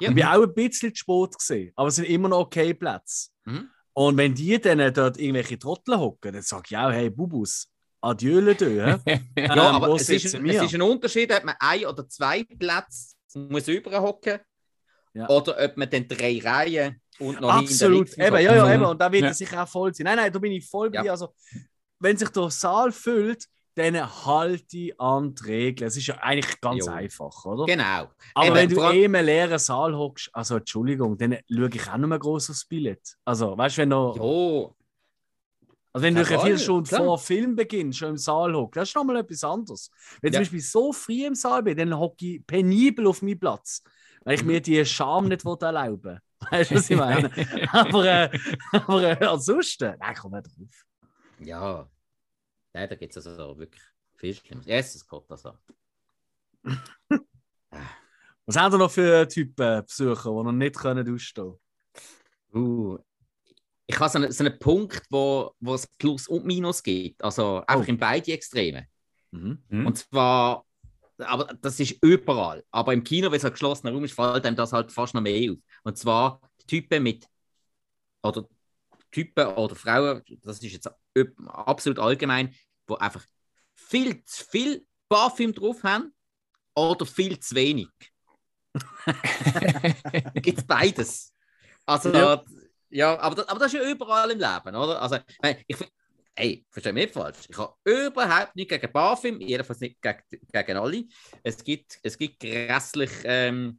Ja. 0.00 0.08
Und 0.08 0.14
bin 0.14 0.24
auch 0.24 0.42
ein 0.42 0.54
bisschen 0.54 0.94
zu 0.94 0.98
spät 1.00 1.38
gesehen, 1.38 1.72
aber 1.76 1.88
es 1.88 1.96
sind 1.96 2.04
immer 2.06 2.28
noch 2.28 2.40
okay 2.40 2.74
Plätze. 2.74 3.28
Mhm. 3.44 3.70
Und 3.94 4.16
wenn 4.18 4.34
die 4.34 4.60
dann 4.60 4.92
dort 4.92 5.16
irgendwelche 5.18 5.58
Trottel 5.58 5.98
hocken, 5.98 6.32
dann 6.34 6.42
sage 6.42 6.64
ich 6.70 6.76
auch, 6.76 6.90
hey 6.90 7.08
Bubus, 7.08 7.68
adieu 8.02 8.40
le 8.40 8.54
deux. 8.54 8.82
hä? 9.06 9.20
Ja, 9.38 9.52
Ähm, 9.54 9.58
aber 9.58 9.94
es 9.94 10.08
ist, 10.10 10.34
ein- 10.34 10.44
wir? 10.44 10.60
es 10.62 10.66
ist 10.66 10.74
ein 10.74 10.82
Unterschied, 10.82 11.32
ob 11.32 11.44
man 11.44 11.54
ein 11.60 11.86
oder 11.86 12.06
zwei 12.08 12.44
Plätze 12.44 13.14
muss 13.34 13.68
überhocken 13.68 14.38
Ja. 15.14 15.28
oder 15.30 15.56
ob 15.64 15.76
man 15.78 15.88
dann 15.88 16.06
drei 16.06 16.40
Reihen 16.44 17.00
und 17.18 17.40
noch 17.40 17.54
Absolut. 17.54 18.12
Eben, 18.18 18.34
ja, 18.36 18.54
ja, 18.54 18.66
Mhm. 18.66 18.72
eben. 18.74 18.84
Und 18.84 19.00
da 19.00 19.10
wird 19.10 19.22
Ja. 19.22 19.28
er 19.28 19.34
sicher 19.34 19.62
auch 19.62 19.68
voll 19.68 19.94
sein. 19.94 20.04
Nein, 20.04 20.16
nein, 20.16 20.32
da 20.32 20.38
bin 20.38 20.52
ich 20.52 20.68
voll 20.68 20.90
bei 20.90 21.00
dir. 21.00 21.12
Also, 21.12 21.34
wenn 21.98 22.16
sich 22.18 22.28
der 22.28 22.50
Saal 22.50 22.92
füllt, 22.92 23.46
dann 23.76 24.26
halte 24.26 24.76
ich 24.78 25.00
an 25.00 25.34
die 25.34 25.44
Regeln. 25.44 25.88
Es 25.88 25.96
ist 25.96 26.06
ja 26.08 26.16
eigentlich 26.18 26.60
ganz 26.60 26.84
Jo. 26.84 26.92
einfach, 26.92 27.44
oder? 27.44 27.66
Genau. 27.66 28.10
Aber 28.34 28.46
Eben, 28.48 28.54
wenn 28.54 28.70
du 28.70 28.80
eh 28.80 29.04
im 29.04 29.12
leeren 29.14 29.58
Saal 29.58 29.94
hockst, 29.96 30.30
also 30.32 30.56
Entschuldigung, 30.56 31.18
dann 31.18 31.38
schaue 31.50 31.68
ich 31.72 31.88
auch 31.88 31.96
noch 31.98 32.08
mal 32.08 32.18
groß 32.18 32.50
aufs 32.50 32.64
Billett. 32.66 33.16
Also, 33.24 33.56
weißt 33.58 33.78
du, 33.78 33.82
wenn 33.82 33.90
du, 33.90 33.96
Jo, 34.16 34.74
also 35.92 36.04
wenn 36.04 36.14
du 36.14 36.20
Ja, 36.20 36.26
eine 36.26 36.38
voll, 36.38 36.40
Viertelstunde 36.42 36.88
klar. 36.88 37.00
vor 37.02 37.18
Filmbeginn 37.18 37.92
schon 37.92 38.10
im 38.10 38.16
Saal 38.18 38.54
hockst, 38.54 38.76
das 38.76 38.88
ist 38.90 38.94
nochmal 38.96 39.16
etwas 39.16 39.44
anderes. 39.44 39.90
Wenn 40.20 40.28
ich 40.30 40.34
Ja. 40.34 40.40
zum 40.40 40.42
Beispiel 40.44 40.60
so 40.60 40.92
früh 40.92 41.24
im 41.26 41.34
Saal 41.34 41.62
bin, 41.62 41.76
dann 41.78 41.98
hocke 41.98 42.26
ich 42.26 42.46
penibel 42.46 43.06
auf 43.06 43.22
meinen 43.22 43.38
Platz, 43.40 43.82
weil 44.24 44.34
ich 44.34 44.42
Mhm. 44.42 44.46
mir 44.46 44.60
die 44.60 44.84
Scham 44.84 45.28
nicht 45.28 45.44
will 45.44 45.56
erlauben 45.60 46.18
Weißt 46.50 46.70
du, 46.70 46.74
was 46.74 46.90
ich 46.90 46.96
meine? 46.96 47.30
aber 47.72 48.04
äh, 48.04 48.30
aber 48.72 49.20
äh, 49.20 49.24
ansonsten, 49.24 49.94
nein, 49.98 50.14
komm 50.20 50.32
nicht 50.32 50.46
drauf. 50.46 50.86
ja. 51.38 51.88
Nein, 52.76 52.90
da 52.90 52.94
gibt 52.94 53.16
es 53.16 53.26
also 53.26 53.58
wirklich 53.58 53.82
viel 54.16 54.34
Schlimmes. 54.34 54.66
Erstes 54.66 55.08
geht 55.08 55.22
das 55.28 55.46
an. 55.46 55.56
Was 58.44 58.56
haben 58.56 58.74
wir 58.74 58.78
noch 58.78 58.90
für 58.90 59.26
Typen 59.26 59.82
Besucher, 59.82 60.28
die 60.30 60.44
noch 60.44 60.52
nicht 60.52 60.76
können 60.76 61.14
ausstehen 61.14 61.54
Uh, 62.54 62.98
ich 63.86 63.98
habe 63.98 64.10
so 64.10 64.18
einen, 64.18 64.30
so 64.30 64.44
einen 64.44 64.58
Punkt, 64.58 65.02
wo, 65.10 65.52
wo 65.58 65.74
es 65.74 65.86
Plus 65.86 66.28
und 66.28 66.44
Minus 66.44 66.82
gibt. 66.82 67.24
Also 67.24 67.62
einfach 67.66 67.86
Oh. 67.86 67.90
in 67.90 67.96
beide 67.98 68.32
Extreme. 68.32 68.86
mhm. 69.30 69.62
Mhm. 69.70 69.86
Und 69.86 69.96
zwar, 69.96 70.66
aber 71.18 71.44
das 71.60 71.80
ist 71.80 71.96
überall. 72.02 72.62
Aber 72.70 72.92
im 72.92 73.02
Kino, 73.04 73.30
wenn 73.30 73.38
es 73.38 73.44
ein 73.46 73.52
geschlossener 73.52 73.92
Raum 73.92 74.04
ist, 74.04 74.12
fällt 74.14 74.44
einem 74.44 74.56
das 74.56 74.72
halt 74.74 74.92
fast 74.92 75.14
noch 75.14 75.22
mehr 75.22 75.50
auf. 75.52 75.58
Und 75.82 75.96
zwar 75.96 76.40
die 76.60 76.66
Typen 76.66 77.02
mit, 77.02 77.26
oder 78.22 78.46
Typen 79.10 79.46
oder 79.46 79.74
Frauen, 79.74 80.22
das 80.42 80.58
ist 80.62 80.72
jetzt 80.72 80.90
absolut 81.46 81.98
allgemein, 81.98 82.54
wo 82.86 82.94
einfach 82.96 83.24
viel 83.74 84.22
zu 84.24 84.44
viel 84.44 84.86
Parfüm 85.08 85.52
drauf 85.52 85.82
haben 85.82 86.14
oder 86.74 87.06
viel 87.06 87.38
zu 87.38 87.54
wenig. 87.54 87.88
Gibt 90.34 90.58
es 90.58 90.66
beides. 90.66 91.32
Also, 91.86 92.12
Ja. 92.12 92.44
ja, 92.90 93.18
aber, 93.18 93.36
das, 93.36 93.48
aber 93.48 93.60
das 93.60 93.72
ist 93.72 93.80
ja 93.80 93.90
überall 93.90 94.30
im 94.30 94.38
Leben, 94.38 94.76
oder? 94.76 95.00
Also, 95.00 95.18
ich 95.66 95.76
Hey, 96.38 96.66
versteh 96.70 96.92
mich 96.92 97.04
nicht 97.06 97.14
falsch. 97.14 97.38
Ich 97.48 97.56
habe 97.56 97.74
überhaupt 97.84 98.54
nichts 98.56 98.74
gegen 98.74 98.92
Parfüm, 98.92 99.40
jedenfalls 99.40 99.80
nicht 99.80 100.02
gegen, 100.02 100.20
gegen 100.52 100.76
alle. 100.76 101.04
Es 101.42 101.64
gibt, 101.64 101.98
es 102.02 102.18
gibt 102.18 102.40
grässlich 102.40 103.10
ähm, 103.24 103.78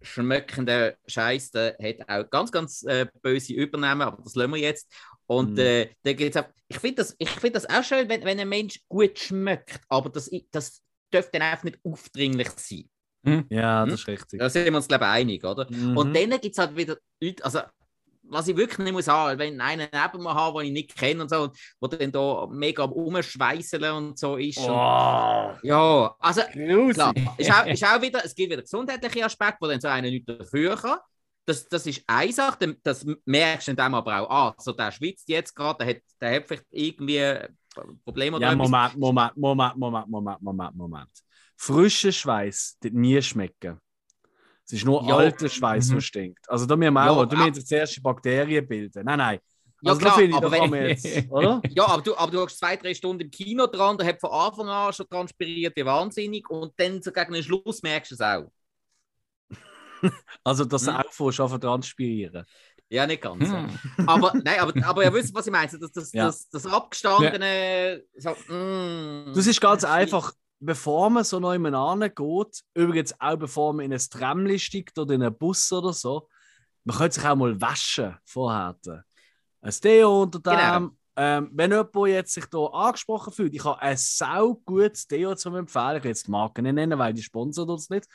schmeckenden 0.00 0.94
Scheiß, 1.06 1.52
der 1.52 1.76
hat 1.80 2.08
auch 2.08 2.28
ganz, 2.30 2.50
ganz 2.50 2.82
äh, 2.82 3.06
böse 3.22 3.52
Übernahmen, 3.52 4.02
aber 4.02 4.20
das 4.22 4.34
lassen 4.34 4.50
wir 4.50 4.58
jetzt. 4.60 4.92
Und 5.26 5.52
Mhm. 5.52 5.58
äh, 5.58 5.88
da 6.02 6.12
geht's 6.12 6.36
auch, 6.36 6.44
ich 6.68 6.78
finde 6.78 6.96
das, 6.96 7.14
ich 7.18 7.30
find 7.30 7.54
das 7.56 7.68
auch 7.68 7.82
schön, 7.84 8.08
wenn, 8.08 8.24
wenn 8.24 8.38
ein 8.40 8.48
Mensch 8.48 8.80
gut 8.88 9.18
schmeckt, 9.18 9.80
aber 9.88 10.08
das, 10.10 10.30
das 10.50 10.82
dürfte 11.12 11.38
dann 11.38 11.42
einfach 11.42 11.64
nicht 11.64 11.78
aufdringlich 11.84 12.50
sein. 12.56 12.88
Ja, 13.50 13.84
Mhm. 13.86 13.90
das 13.90 14.00
ist 14.00 14.08
richtig. 14.08 14.40
Da 14.40 14.50
sind 14.50 14.64
wir 14.66 14.76
uns, 14.76 14.88
glaube 14.88 15.04
ich, 15.04 15.10
einig, 15.10 15.44
oder? 15.44 15.66
Mhm. 15.70 15.96
Und 15.96 16.14
dann 16.16 16.30
gibt 16.40 16.46
es 16.52 16.58
halt 16.58 16.74
wieder 16.76 16.96
Leute, 17.20 17.44
also 17.44 17.60
was 18.24 18.48
ich 18.48 18.56
wirklich 18.56 18.78
nicht 18.78 18.92
muss 18.92 19.04
sagen, 19.04 19.38
wenn 19.38 19.60
einen 19.60 19.88
neben 19.92 20.22
mir 20.22 20.34
habe, 20.34 20.60
den 20.60 20.68
ich 20.68 20.72
nicht 20.72 20.96
kenne 20.96 21.22
und 21.22 21.28
so, 21.28 21.42
und 21.42 21.58
wo 21.80 21.86
dann 21.86 22.10
da 22.10 22.46
mega 22.50 22.84
am 22.84 22.92
Umschweißeln 22.92 23.92
und 23.92 24.18
so 24.18 24.36
ist. 24.36 24.56
Und, 24.58 24.70
Oh, 24.70 25.52
ja, 25.62 26.14
also 26.18 26.40
klar, 26.50 27.12
ist 27.36 27.50
auch, 27.52 27.66
ist 27.66 27.84
auch 27.84 28.00
wieder, 28.00 28.24
es 28.24 28.34
gibt 28.34 28.50
wieder 28.52 28.62
gesundheitliche 28.62 29.24
Aspekte, 29.26 29.58
wo 29.60 29.66
dann 29.66 29.80
so 29.80 29.88
einer 29.88 30.08
nicht 30.08 30.26
dafür 30.28 30.76
kann. 30.76 30.98
Das, 31.44 31.68
das 31.68 31.86
ist 31.86 32.04
eine 32.06 32.32
Sache, 32.32 32.76
das 32.82 33.04
merkst 33.24 33.68
du 33.68 33.74
dann 33.74 33.94
aber 33.94 34.20
auch, 34.20 34.30
ah, 34.30 34.54
so 34.58 34.72
der 34.72 34.92
schwitzt 34.92 35.28
jetzt 35.28 35.54
gerade, 35.54 35.84
der 35.84 35.94
hat, 35.96 36.02
der 36.20 36.36
hat 36.36 36.46
vielleicht 36.46 36.66
irgendwie 36.70 37.48
Probleme 38.04 38.36
oder 38.36 38.50
Ja. 38.50 38.54
Moment, 38.56 38.96
Moment, 38.96 39.36
Moment, 39.36 39.76
Moment, 39.76 40.08
Moment, 40.08 40.42
Moment, 40.42 40.76
Moment. 40.76 41.10
Frischer 41.56 42.12
Schweiß 42.12 42.78
wird 42.80 42.94
nie 42.94 43.20
schmecken. 43.22 43.78
Es 44.64 44.74
ist 44.74 44.84
nur 44.84 45.02
Ja. 45.04 45.16
alter 45.16 45.48
Schweiß, 45.48 45.88
Mhm. 45.88 45.94
der 45.94 46.00
stinkt. 46.00 46.48
Also 46.50 46.66
da 46.66 46.76
müssen 46.76 46.94
wir 46.94 47.04
Ja, 47.04 47.10
auch, 47.10 47.24
da 47.26 47.36
ah. 47.36 47.46
müssen 47.48 47.66
zuerst 47.66 47.96
die 47.96 48.00
Bakterien 48.00 48.66
bilden. 48.66 49.04
Nein, 49.04 49.18
nein. 49.18 49.38
Ja, 49.84 49.90
Also, 49.90 50.00
da 50.00 50.06
klar, 50.06 50.18
finde 50.20 50.30
ich, 50.30 50.36
aber 50.36 50.50
wenn, 50.52 50.88
jetzt, 50.88 51.04
oder? 51.32 51.60
ja, 51.70 51.86
aber 51.88 52.02
du, 52.02 52.16
aber 52.16 52.30
du 52.30 52.44
hast 52.44 52.56
zwei, 52.56 52.76
drei 52.76 52.94
Stunden 52.94 53.22
im 53.22 53.30
Kino 53.32 53.66
dran, 53.66 53.98
der 53.98 54.06
hat 54.06 54.20
von 54.20 54.30
Anfang 54.30 54.68
an 54.68 54.92
schon 54.92 55.08
transpiriert, 55.08 55.74
wie 55.76 55.84
wahnsinnig, 55.84 56.48
und 56.48 56.72
dann 56.76 57.02
so 57.02 57.10
gegen 57.10 57.32
den 57.32 57.42
Schluss 57.42 57.82
merkst 57.82 58.12
du 58.12 58.14
es 58.14 58.20
auch. 58.20 58.52
Also, 60.44 60.64
dass 60.64 60.84
du 60.84 60.90
Hm. 60.92 60.96
auch 60.98 61.12
von 61.12 61.32
schon 61.32 61.60
transpirieren. 61.60 62.44
Ja, 62.88 63.06
nicht 63.06 63.22
ganz. 63.22 63.48
ja. 63.48 63.68
Hm. 63.96 64.08
Aber, 64.08 64.32
nein, 64.44 64.60
aber, 64.60 64.86
aber 64.86 65.04
ihr 65.04 65.12
wisst, 65.14 65.34
was 65.34 65.46
ich 65.46 65.52
meine. 65.52 65.70
Das, 65.78 65.92
das, 65.92 66.12
Ja. 66.12 66.26
das, 66.26 66.48
das 66.50 66.66
abgestandene. 66.66 68.02
So, 68.16 68.30
mm. 68.52 69.32
Das 69.34 69.46
ist 69.46 69.60
ganz 69.60 69.84
einfach, 69.84 70.32
bevor 70.60 71.08
man 71.08 71.24
so 71.24 71.40
neu 71.40 71.58
geht, 71.58 72.62
übrigens 72.74 73.18
auch 73.18 73.36
bevor 73.36 73.72
man 73.72 73.86
in 73.86 73.92
ein 73.94 73.98
Tramli 73.98 74.58
steigt 74.58 74.98
oder 74.98 75.14
in 75.14 75.22
einen 75.22 75.36
Bus 75.36 75.72
oder 75.72 75.92
so, 75.92 76.28
man 76.84 76.96
könnte 76.96 77.14
sich 77.14 77.24
auch 77.24 77.36
mal 77.36 77.58
waschen 77.60 78.16
vorher. 78.24 78.76
Ein 79.62 79.74
Deo 79.82 80.22
unter 80.22 80.40
dem. 80.40 80.52
Genau. 80.58 80.90
Ähm, 81.14 81.50
wenn 81.52 81.70
jemand 81.70 82.08
jetzt 82.08 82.32
sich 82.32 82.44
hier 82.50 82.74
angesprochen 82.74 83.32
fühlt, 83.32 83.54
ich 83.54 83.64
habe 83.64 83.80
ein 83.82 83.96
sau 83.96 84.54
gutes 84.64 85.06
Deo 85.06 85.34
zum 85.34 85.56
empfehlen. 85.56 85.98
Ich 85.98 86.04
will 86.04 86.10
jetzt 86.10 86.26
die 86.26 86.30
Marke 86.30 86.62
nicht 86.62 86.74
nennen, 86.74 86.98
weil 86.98 87.12
die 87.12 87.22
sponsert 87.22 87.68
uns 87.68 87.90
nicht. 87.90 88.06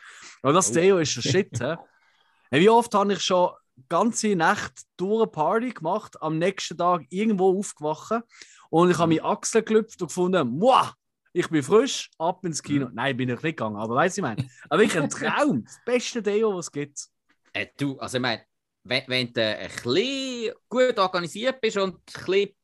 Aber 0.42 0.54
das 0.54 0.72
Oh. 0.72 0.74
Deo 0.74 0.98
ist 0.98 1.16
ein 1.18 1.22
Shit. 1.22 1.60
Wie 2.52 2.70
oft 2.70 2.94
habe 2.94 3.14
ich 3.14 3.22
schon 3.22 3.52
ganze 3.90 4.36
Nacht 4.36 4.74
durch 4.98 5.22
eine 5.22 5.28
Party 5.28 5.70
gemacht, 5.72 6.22
am 6.22 6.40
nächsten 6.40 6.78
Tag 6.78 7.06
irgendwo 7.10 7.60
aufgewacht 7.60 8.24
und 8.70 8.90
ich 8.90 8.98
habe 8.98 9.10
meine 9.10 9.24
Achseln 9.24 9.66
gelüpft 9.66 10.02
und 10.02 10.08
gefunden, 10.08 10.60
wow, 10.60 10.94
ich 11.34 11.48
bin 11.50 11.62
frisch, 11.62 12.10
ab 12.18 12.44
ins 12.44 12.64
Kino. 12.64 12.90
Nein, 12.92 13.16
bin 13.16 13.30
ich 13.30 13.36
nicht 13.36 13.44
gegangen, 13.44 13.76
aber 13.76 13.96
weißt 13.96 14.18
du, 14.18 14.22
ich 14.22 14.24
meine, 14.24 14.50
aber 14.70 14.82
wirklich 14.82 15.04
ein 15.04 15.10
Traum, 15.10 15.64
das 15.66 15.80
beste 15.86 16.24
Deo, 16.24 16.56
was 16.56 16.66
es 16.66 16.72
gibt. 16.72 17.08
Äh, 17.54 17.68
du, 17.78 18.00
also 18.00 18.18
ich 18.18 18.22
meine, 18.22 18.42
wenn, 18.84 19.04
wenn 19.08 19.34
du 19.34 19.42
ein 19.44 19.70
bisschen 19.70 20.54
gut 20.68 20.98
organisiert 20.98 21.62
bist 21.62 21.78
und 21.78 21.96
ein 21.96 22.02
bisschen 22.26 22.57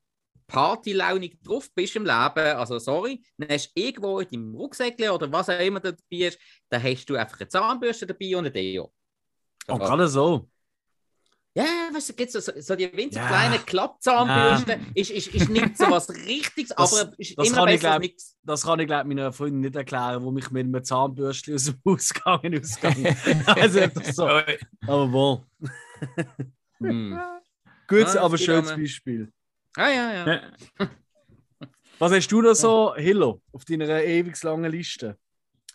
partylaunig 0.54 1.39
drauf 1.43 1.68
bist 1.74 1.95
im 1.95 2.04
Leben, 2.06 2.14
also 2.56 2.78
sorry, 2.80 3.22
dann 3.38 3.49
hast 3.49 3.72
du 3.76 3.82
irgendwo 3.82 4.20
in 4.20 4.30
deinem 4.30 4.56
Rucksäckchen 4.56 5.10
oder 5.10 5.30
was 5.32 5.49
auch 5.49 5.60
immer 5.60 5.80
da 5.80 5.91
dabei 5.91 6.28
ist, 6.28 6.39
dann 6.70 6.82
hast 6.84 7.10
du 7.10 7.16
einfach 7.16 7.39
eine 7.39 7.49
Zahnbürste 7.49 8.06
dabei 8.06 8.38
und 8.38 8.45
ein 8.45 8.54
Deo. 8.54 8.93
Und 9.68 9.80
gerade 9.80 10.08
so. 10.08 10.47
Ja, 11.56 11.66
weißt 11.93 12.10
du, 12.10 12.14
gibt 12.14 12.32
so, 12.32 12.39
so 12.39 12.76
die 12.76 12.91
winzig 12.95 13.18
Ja. 13.22 13.28
kleinen 13.28 13.66
Klappzahnbürste, 13.66 14.80
ist, 14.95 15.12
ist, 15.12 15.28
ist 15.28 15.49
nicht 15.49 15.78
so 15.78 15.89
was 15.89 16.10
Richtiges, 16.10 16.70
Das- 16.76 16.93
aber 17.01 17.14
ist 17.18 17.38
das 17.38 17.47
immer 17.47 17.58
kann 17.58 17.68
ich 17.70 17.82
besser 17.82 17.91
als 17.93 18.01
glaub-. 18.01 18.12
Das 18.43 18.64
kann 18.64 18.80
ich, 18.80 18.88
glaube 18.88 19.08
meiner 19.08 19.34
Freundin 19.34 19.62
nicht 19.62 19.76
erklären, 19.76 20.24
wo 20.24 20.32
mich 20.32 20.49
mit 20.51 20.66
einem 20.66 20.84
Zahnbürstchen 20.84 21.56
aus 21.56 21.64
dem 21.66 21.80
Ausgang 21.86 22.60
ausgegangen 22.60 23.18
Also, 23.47 23.80
so. 24.12 24.26
Aber 24.28 25.12
wohl. 25.12 25.45
Hm. 26.80 27.20
Gutes, 27.88 28.18
Ah, 28.18 28.22
aber 28.24 28.38
schönes. 28.38 28.70
Beispiel. 28.76 29.32
Ah, 29.78 29.89
ja, 29.89 30.13
ja. 30.13 30.26
Ja. 30.26 30.41
Was 31.99 32.11
hast 32.11 32.28
du 32.32 32.41
da 32.41 32.53
so, 32.53 32.95
Hillo, 32.95 33.41
auf 33.51 33.65
deiner 33.65 34.03
ewig 34.03 34.41
langen 34.43 34.71
Liste? 34.71 35.17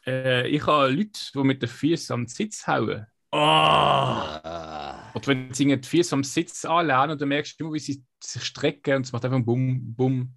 Äh, 0.07 0.49
ich 0.49 0.67
habe 0.67 0.91
Leute, 0.91 1.11
die 1.35 1.39
mit 1.45 1.63
den 1.63 1.69
Füßen 1.69 2.13
am 2.15 2.27
Sitz 2.27 2.67
hauen. 2.67 3.07
Oh! 3.33 3.37
Oder 5.15 5.27
wenn 5.27 5.53
sie 5.53 5.65
die 5.67 5.87
Füße 5.89 6.15
am 6.15 6.25
Sitz 6.25 6.65
anlehnen 6.65 7.11
und 7.13 7.21
dann 7.21 7.29
merkst 7.29 7.59
du 7.59 7.65
immer, 7.65 7.75
wie 7.75 7.79
sie 7.79 8.03
sich 8.23 8.45
strecken 8.45 8.97
und 8.97 9.07
es 9.07 9.13
macht 9.13 9.25
einfach 9.25 9.41
Bum, 9.41 9.95
Bum. 9.95 10.35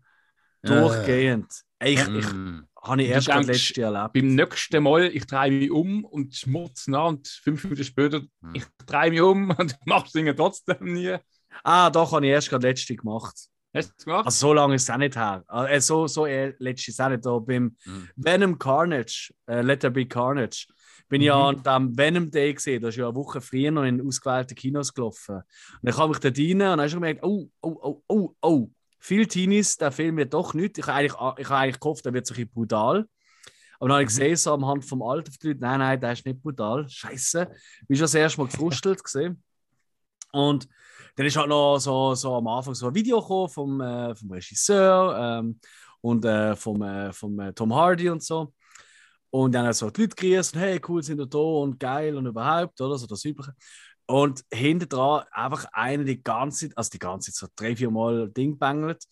Durchgehend. 0.64 1.48
Ich, 1.84 2.00
ich 2.00 2.26
Mm. 2.26 2.68
habe 2.82 3.02
ich 3.02 3.08
Du 3.08 3.14
erst 3.14 3.28
denkst, 3.28 3.48
letztes 3.48 3.76
Jahr 3.78 3.96
erlebt. 3.96 4.14
Beim 4.14 4.36
nächsten 4.36 4.84
Mal, 4.84 5.06
ich 5.06 5.26
drehe 5.26 5.52
mich 5.52 5.72
um 5.72 6.06
und 6.06 6.36
schmutz 6.36 6.88
nach 6.88 7.08
und 7.10 7.28
fünf 7.28 7.64
Minuten 7.64 7.84
später, 7.84 8.22
Hm. 8.42 8.54
ich 8.54 8.64
drehe 8.86 9.10
mich 9.12 9.22
um 9.22 9.50
und 9.58 9.76
mach's 9.86 10.12
Dinge 10.12 10.36
trotzdem 10.36 10.94
nie. 10.94 11.18
Ah, 11.64 11.90
doch, 11.90 12.12
habe 12.14 12.26
ich 12.26 12.32
erst 12.32 12.50
gerade 12.50 12.68
letztes 12.68 12.98
gemacht. 12.98 13.36
Hast 13.74 13.90
du 13.90 13.94
es 13.98 14.06
gemacht? 14.06 14.26
Also 14.26 14.48
so 14.48 14.54
lange 14.54 14.76
ist 14.76 14.84
es 14.84 14.90
auch 14.90 14.98
nicht 14.98 15.16
her. 15.16 15.44
Äh, 15.50 15.80
so 15.80 16.08
so 16.08 16.26
äh, 16.26 16.54
letztes 16.60 17.00
auch 17.00 17.10
nicht 17.10 17.26
da. 17.26 17.40
Beim 17.40 17.76
Hm. 17.84 18.10
Venom 18.16 18.58
Carnage, 18.60 19.34
äh, 19.48 19.62
Let 19.62 19.82
There 19.82 19.92
Be 19.92 20.06
Carnage, 20.06 20.68
bin 21.08 21.22
ich 21.22 21.28
ja 21.28 21.52
Mhm. 21.52 21.62
an 21.66 21.88
dem 21.90 21.98
Venom 21.98 22.32
Day 22.32 22.54
gesehen. 22.54 22.82
Das 22.82 22.90
ist 22.90 22.98
ja 22.98 23.08
eine 23.08 23.16
Woche 23.16 23.40
früher 23.42 23.72
noch 23.72 23.84
in 23.84 24.06
ausgewählten 24.06 24.56
Kinos 24.56 24.94
gelaufen. 24.94 25.36
Und 25.36 25.44
dann 25.84 25.94
kam 25.96 26.12
ich 26.12 26.18
dort 26.20 26.38
rein 26.38 26.52
und 26.54 26.60
dann 26.60 26.72
habe 26.80 26.86
ich 26.86 26.92
schon 26.92 27.02
gemerkt, 27.02 27.24
oh, 27.24 27.50
oh, 27.62 27.78
oh, 27.82 28.04
oh, 28.08 28.36
oh. 28.42 28.70
Viele 29.00 29.28
Teenies, 29.28 29.78
der 29.78 29.92
Film 29.92 30.18
wird 30.18 30.34
doch 30.34 30.54
nicht. 30.54 30.78
Ich 30.78 30.86
habe 30.88 30.94
eigentlich, 31.00 31.14
ich 31.14 31.18
habe 31.50 31.58
eigentlich 31.58 31.80
gehofft, 31.80 32.06
der 32.06 32.14
wird 32.14 32.26
so 32.28 32.34
ein 32.34 32.36
bisschen 32.38 32.54
brutal. 32.54 33.06
Aber 33.80 33.88
dann 33.88 33.94
habe 33.94 34.04
ich 34.04 34.08
Mhm. 34.10 34.16
gesehen, 34.16 34.36
so 34.36 34.54
am 34.54 34.66
Hand 34.68 34.86
vom 34.86 35.02
Alter, 35.02 35.32
die 35.42 35.48
Leute, 35.48 35.60
nein, 35.62 35.80
nein, 35.80 36.00
der 36.00 36.12
ist 36.12 36.26
nicht 36.26 36.42
brutal. 36.42 36.88
Scheiße. 36.88 37.48
Ich 37.82 37.88
bin 37.88 37.98
schon 37.98 38.04
das 38.04 38.14
erste 38.14 38.40
Mal 38.42 38.48
gefrustelt 38.48 39.04
gesehen. 39.04 39.42
Und 40.32 40.68
dann 41.16 41.26
ist 41.26 41.38
halt 41.38 41.50
noch 41.50 41.78
so, 41.80 42.16
so 42.16 42.36
am 42.36 42.48
Anfang 42.48 42.74
so 42.74 42.88
ein 42.88 42.96
Video 42.96 43.22
gekommen 43.22 43.50
vom, 43.50 43.82
äh, 43.82 44.16
vom 44.16 44.32
Regisseur 44.32 45.40
ähm, 45.40 45.60
und 46.02 46.26
äh, 46.26 46.56
vom, 46.56 46.82
äh, 46.82 47.12
vom 47.14 47.40
äh, 47.40 47.54
Tom 47.54 47.74
Hardy 47.74 48.10
und 48.10 48.24
so. 48.24 48.54
Und 49.30 49.54
dann 49.54 49.66
haben 49.66 49.74
so 49.74 49.90
die 49.90 50.02
Leute 50.02 50.16
grüßt, 50.16 50.56
hey, 50.56 50.82
cool, 50.88 51.02
sind 51.02 51.18
wir 51.18 51.26
da 51.26 51.38
und 51.38 51.80
geil 51.80 52.16
und 52.18 52.26
überhaupt, 52.26 52.80
oder? 52.82 52.98
So 52.98 53.08
das 53.08 53.24
Übliche. 53.24 53.54
Und 54.06 54.44
hinten 54.54 54.90
dran 54.90 55.24
einfach 55.32 55.66
einer 55.72 56.04
die 56.04 56.22
ganze 56.22 56.68
Zeit, 56.68 56.78
also 56.78 56.90
die 56.90 57.00
ganze 57.00 57.32
Zeit 57.32 57.50
so 57.50 57.54
drei, 57.56 57.76
vier 57.76 57.90
Mal 57.90 58.30
Ding 58.30 58.58
bangelt. 58.58 59.06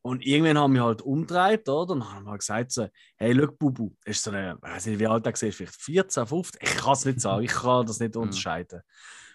Und 0.00 0.26
irgendwann 0.26 0.58
haben 0.58 0.74
wir 0.74 0.82
halt 0.82 1.02
umgedreht, 1.02 1.68
oder? 1.68 1.92
Und 1.92 2.12
haben 2.12 2.24
wir 2.24 2.36
gesagt 2.36 2.72
so, 2.72 2.88
hey, 3.16 3.36
schau, 3.38 3.52
Bubu, 3.56 3.92
ist 4.04 4.24
so 4.24 4.32
eine, 4.32 4.56
ich 4.56 4.62
weiß 4.62 4.86
nicht, 4.86 4.98
wie 4.98 5.06
alt 5.06 5.26
er 5.26 5.32
war, 5.32 5.52
vielleicht 5.52 5.76
14, 5.76 6.26
15, 6.26 6.60
ich 6.60 6.76
kann 6.76 6.92
es 6.92 7.04
nicht 7.04 7.20
sagen, 7.20 7.44
ich 7.44 7.52
kann 7.52 7.86
das 7.86 8.00
nicht 8.00 8.16
unterscheiden. 8.16 8.80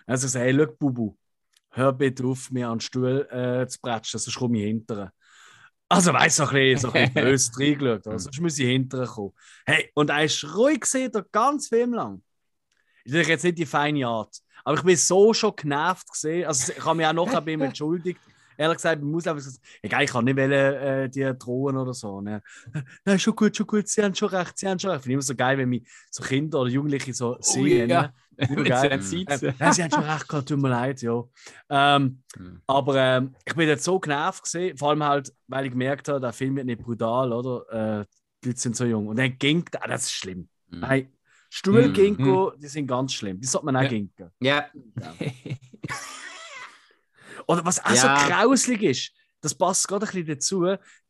Also 0.05 0.28
gesagt, 0.28 0.43
hey, 0.43 0.53
schau, 0.58 0.74
Bubu, 0.78 1.16
hör 1.72 1.93
bitte 1.93 2.26
auf, 2.26 2.51
mir 2.51 2.68
an 2.68 2.76
den 2.76 2.82
Stuhl 2.82 3.28
äh, 3.32 3.68
zu 3.68 3.80
pratschen, 3.80 4.20
sonst 4.20 4.38
komme 4.38 4.57
ich 4.57 4.65
hinterher. 4.65 5.11
Also, 5.89 6.11
weißt 6.11 6.39
du, 6.39 6.45
so 6.45 6.49
ein 6.49 6.55
bisschen, 6.55 6.80
so 6.80 6.91
ein 6.91 7.13
bisschen 7.13 7.13
böse 7.26 7.51
reingeschaut, 7.59 8.07
oder? 8.07 8.20
sonst 8.20 8.41
muss 8.41 8.59
ich 8.59 8.65
hinterher 8.65 9.07
kommen. 9.07 9.34
Hey, 9.65 9.89
und 9.93 10.09
er 10.09 10.24
ist 10.24 10.43
ruhig 10.55 10.82
gesehen, 10.82 11.11
der 11.11 11.26
ganz 11.32 11.70
Film 11.70 11.93
lang. 11.93 12.22
Ist 13.05 13.11
natürlich 13.11 13.28
jetzt 13.30 13.43
nicht 13.43 13.57
die 13.57 13.65
feine 13.65 14.05
Art, 14.05 14.38
aber 14.65 14.78
ich 14.78 14.84
bin 14.84 14.97
so 14.97 15.34
schon 15.34 15.55
genervt 15.55 16.11
gesehen. 16.11 16.45
Also, 16.45 16.74
ich 16.74 16.84
habe 16.84 16.97
mich 16.97 17.05
auch 17.05 17.13
nachher 17.13 17.41
bei 17.41 17.51
ihm 17.51 17.61
entschuldigt. 17.63 18.20
Ehrlich 18.58 18.78
gesagt, 18.78 19.01
beim 19.01 19.16
Auslaufen 19.16 19.38
gesagt, 19.43 19.60
egal, 19.82 20.03
ich 20.03 20.10
kann 20.12 20.26
nicht 20.26 20.38
wollen, 20.38 20.51
äh, 20.51 21.10
die 21.10 21.32
drohen 21.38 21.78
oder 21.78 21.93
so. 21.93 22.22
Ne? 22.22 22.41
Nein, 23.05 23.20
schon 23.20 23.36
gut, 23.36 23.55
schon 23.55 23.68
gut, 23.68 23.88
sie 23.88 24.03
haben 24.03 24.16
schon 24.16 24.30
recht, 24.30 24.58
sie 24.58 24.68
haben 24.68 24.80
schon 24.80 24.89
recht. 24.91 24.99
Ich 25.01 25.03
finde 25.03 25.14
immer 25.14 25.22
so 25.22 25.36
geil, 25.36 25.58
wenn 25.58 25.70
mich 25.70 25.88
so 26.10 26.24
Kinder 26.24 26.60
oder 26.62 26.70
Jugendliche 26.70 27.14
so 27.14 27.38
sehen. 27.39 27.89
ja. 27.89 28.01
ne? 28.03 28.14
Geil. 28.38 29.01
seinen 29.01 29.28
Ähm, 29.41 29.53
nein, 29.58 29.74
sie 29.74 29.84
haben 29.84 29.89
schon 29.91 30.03
recht 30.03 30.28
gehabt, 30.28 30.47
tut 30.47 30.60
mir 30.60 30.70
leid, 30.70 31.01
ja. 31.01 31.24
Ähm, 31.72 32.22
Hm. 32.36 32.62
aber 32.68 32.95
ähm, 32.95 33.36
ich 33.43 33.55
bin 33.55 33.68
jetzt 33.68 33.84
so 33.84 33.99
genervt 33.99 34.43
gesehen, 34.43 34.78
vor 34.78 34.89
allem 34.91 35.03
halt, 35.03 35.34
weil 35.47 35.66
ich 35.66 35.72
gemerkt 35.72 36.08
habe, 36.08 36.20
der 36.20 36.34
Film 36.34 36.55
wird 36.55 36.68
nicht 36.68 36.84
brutal, 36.84 37.34
oder? 37.34 38.01
Äh, 38.01 38.05
die 38.43 38.49
Leute 38.49 38.60
sind 38.60 38.76
so 38.76 38.86
jung. 38.86 39.08
Und 39.08 39.18
dann 39.18 39.36
ging, 39.39 39.66
ah, 39.80 39.88
das 39.88 40.03
ist 40.03 40.12
schlimm. 40.12 40.49
Hm. 40.70 40.80
Nein, 40.82 41.12
Stuhlginko, 41.49 42.51
Mhm. 42.55 42.60
die 42.60 42.68
sind 42.68 42.86
ganz 42.86 43.14
schlimm. 43.14 43.39
Die 43.41 43.47
sollte 43.47 43.66
man 43.66 43.76
auch 43.78 43.82
Ja. 43.82 43.88
ginken. 43.88 44.32
Ja, 44.39 44.66
Oder 47.48 47.66
was 47.66 47.84
auch 47.84 47.89
Ja. 47.91 48.20
so 48.20 48.28
grauslig 48.30 48.84
ist, 48.84 49.12
das 49.41 49.56
passt 49.56 49.88
gerade 49.88 50.06
ein 50.06 50.12
bisschen 50.12 50.28
dazu, 50.28 50.66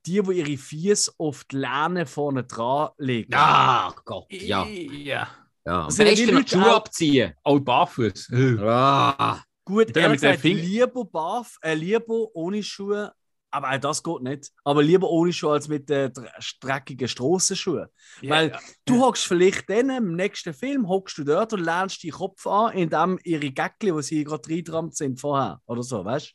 die, 0.06 0.22
die 0.22 0.38
ihre 0.38 0.58
Füße 0.58 1.14
auf 1.18 1.44
die 1.46 1.58
Lehne 1.58 2.06
vorne 2.06 2.44
dran 2.44 2.90
legen. 2.98 3.34
Ah, 3.34 3.94
Gott, 4.06 4.32
ja. 4.32 4.66
ja. 4.66 5.28
ja. 5.66 5.86
Das 5.86 5.96
sind 5.96 6.18
die 6.18 6.26
Leute 6.26 6.44
die 6.44 6.50
Schuhe 6.52 6.76
abziehen. 6.76 7.34
Auch 7.44 7.60
barfuß. 7.60 8.32
Ah. 8.62 9.42
Gut, 9.66 9.94
Dann 9.96 10.04
ehrlich 10.04 10.22
gesagt, 10.22 10.44
lieber 10.44 11.04
barf, 11.04 11.58
äh, 11.62 11.74
lieber 11.74 12.34
ohne 12.34 12.64
Schuhe, 12.64 13.12
aber 13.58 13.72
auch 13.76 13.80
das 13.80 14.04
geht 14.04 14.22
nicht. 14.22 14.52
Aber 14.64 14.82
lieber 14.84 15.10
ohne 15.10 15.34
Schuhe 15.34 15.54
als 15.54 15.68
mit 15.68 15.90
den 15.90 16.14
dr- 16.14 16.30
dreckigen 16.62 17.08
Strassenschuhen. 17.08 17.88
Weil 18.24 18.50
Ja. 18.52 18.60
du 18.86 19.02
hockst 19.04 19.26
vielleicht 19.26 19.70
dann 19.70 19.90
im 19.90 20.16
nächsten 20.16 20.54
Film, 20.54 20.88
hockst 20.88 21.18
du 21.18 21.24
dort 21.24 21.54
und 21.54 21.62
lernst 21.64 22.04
deinen 22.04 22.12
Kopf 22.12 22.46
an, 22.48 22.74
indem 22.78 23.20
ihre 23.24 23.52
Gäckli, 23.52 23.94
wo 23.94 24.02
sie 24.02 24.24
gerade 24.24 24.50
reingerammt 24.50 24.96
sind 24.96 25.20
vorher. 25.20 25.60
Oder 25.66 25.84
so, 25.84 26.04
weißt 26.06 26.34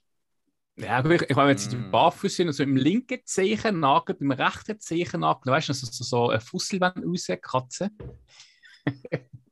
Ja, 0.76 1.00
gut, 1.02 1.12
ich, 1.12 1.22
ich 1.30 1.36
meine, 1.36 1.50
wenn 1.50 1.58
sie 1.58 1.76
Mm. 1.76 1.90
barfuß 1.90 2.34
sind 2.34 2.48
und 2.48 2.54
so 2.54 2.62
im 2.62 2.76
linken 2.76 3.20
Zehen 3.24 3.80
nagelt, 3.80 4.20
im 4.20 4.30
rechten 4.32 4.80
Zehen 4.80 5.20
nagelt, 5.20 5.46
weißt 5.46 5.68
du, 5.68 5.72
so, 5.74 5.86
so, 5.86 6.04
so 6.04 6.30
ein 6.30 6.40
Fussel 6.40 6.82
rauskratzen. 6.82 7.96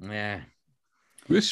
Ja. 0.00 0.40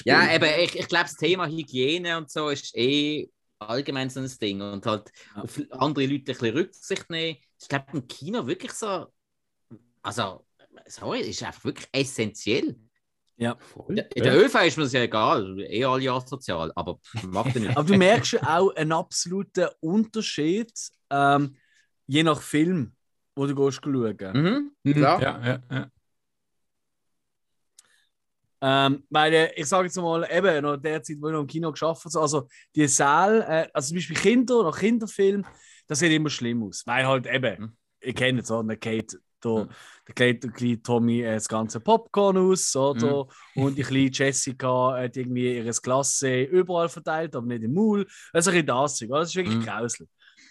Ja, 0.05 0.33
eben, 0.35 0.49
ich, 0.61 0.77
ich 0.79 0.89
glaube, 0.89 1.05
das 1.05 1.17
Thema 1.17 1.47
Hygiene 1.47 2.17
und 2.19 2.31
so 2.31 2.49
ist 2.49 2.77
eh 2.77 3.31
allgemein 3.59 4.11
so 4.11 4.21
ein 4.21 4.31
Ding. 4.41 4.61
Und 4.61 4.85
halt 4.87 5.11
Ja. 5.37 5.43
auf 5.43 5.61
andere 5.71 6.07
Leute 6.07 6.15
ein 6.17 6.25
bisschen 6.25 6.57
Rücksicht 6.57 7.11
nehmen. 7.11 7.39
Ich 7.61 7.69
glaube, 7.69 7.87
im 7.93 8.07
Kino 8.07 8.47
wirklich 8.47 8.73
so. 8.73 9.07
Also, 10.03 10.47
sorry, 10.87 11.21
ist 11.21 11.43
einfach 11.43 11.65
wirklich 11.65 11.89
essentiell. 11.93 12.77
Ja. 13.37 13.57
Voll. 13.59 13.99
In 14.15 14.23
der 14.23 14.37
ÖV 14.37 14.55
ist 14.67 14.77
mir 14.77 14.85
das 14.85 14.93
ja 14.93 15.01
egal, 15.03 15.59
eh 15.61 15.85
alle 15.85 16.13
asozial, 16.13 16.73
aber 16.75 16.99
macht 17.23 17.55
ja 17.55 17.61
nicht. 17.61 17.77
Aber 17.77 17.87
du 17.87 17.95
merkst 17.97 18.33
ja 18.33 18.59
auch 18.59 18.75
einen 18.75 18.93
absoluten 18.93 19.69
Unterschied, 19.81 20.73
ähm, 21.11 21.57
je 22.07 22.23
nach 22.23 22.43
Film, 22.43 22.95
wo 23.35 23.47
du 23.47 23.55
gehst 23.55 23.81
schauen. 23.83 24.17
mhm, 24.33 24.71
Mhm, 24.83 24.93
klar. 24.95 25.23
Ja, 25.23 25.47
ja, 25.47 25.63
ja. 25.71 25.91
Ähm, 28.63 29.05
weil 29.09 29.53
ich 29.57 29.67
sage 29.67 29.87
jetzt 29.87 29.97
mal, 29.97 30.29
eben 30.31 30.63
noch 30.63 30.77
der 30.77 31.03
Zeit, 31.03 31.17
wo 31.21 31.29
ich 31.29 31.33
noch 31.33 31.41
im 31.41 31.47
Kino 31.47 31.71
geschafft 31.71 32.05
habe, 32.05 32.21
also 32.21 32.49
die 32.75 32.87
Säle, 32.87 33.45
äh, 33.47 33.69
also 33.73 33.89
zum 33.89 33.97
Beispiel 33.97 34.17
Kinder 34.17 34.61
oder 34.61 34.73
Kinderfilm, 34.73 35.45
das 35.87 35.99
sieht 35.99 36.13
immer 36.13 36.31
schlimm 36.31 36.63
aus. 36.65 36.83
Weil 36.87 37.07
halt 37.07 37.27
eben, 37.27 37.61
Mhm. 37.63 37.77
ich 38.01 38.15
kenne 38.15 38.41
es, 38.41 38.51
oder? 38.51 38.69
Der 38.69 38.77
Kate, 38.77 39.19
da, 39.41 39.67
der 40.07 40.35
der 40.35 40.51
kleine 40.51 40.83
Tommy 40.83 41.23
äh, 41.23 41.35
das 41.35 41.49
ganze 41.49 41.81
Popcorn 41.81 42.37
aus, 42.37 42.77
oder? 42.77 43.25
Mhm. 43.55 43.63
Und 43.63 43.79
die 43.79 43.83
kleine 43.83 44.11
Jessica 44.13 44.95
hat 44.99 45.17
irgendwie 45.17 45.57
ihr 45.57 45.65
Glas 45.65 46.23
überall 46.23 46.89
verteilt, 46.91 47.35
aber 47.35 47.47
nicht 47.47 47.63
im 47.63 47.73
Maul. 47.73 48.07
Das 48.33 48.47
ist 48.47 48.53
ein 48.53 48.67
bisschen 48.67 48.67
das 48.67 49.03
oder? 49.03 49.21
das 49.21 49.29
ist 49.31 49.37
wirklich 49.37 49.57
Mhm. 49.57 49.63
grauselig. 49.63 50.09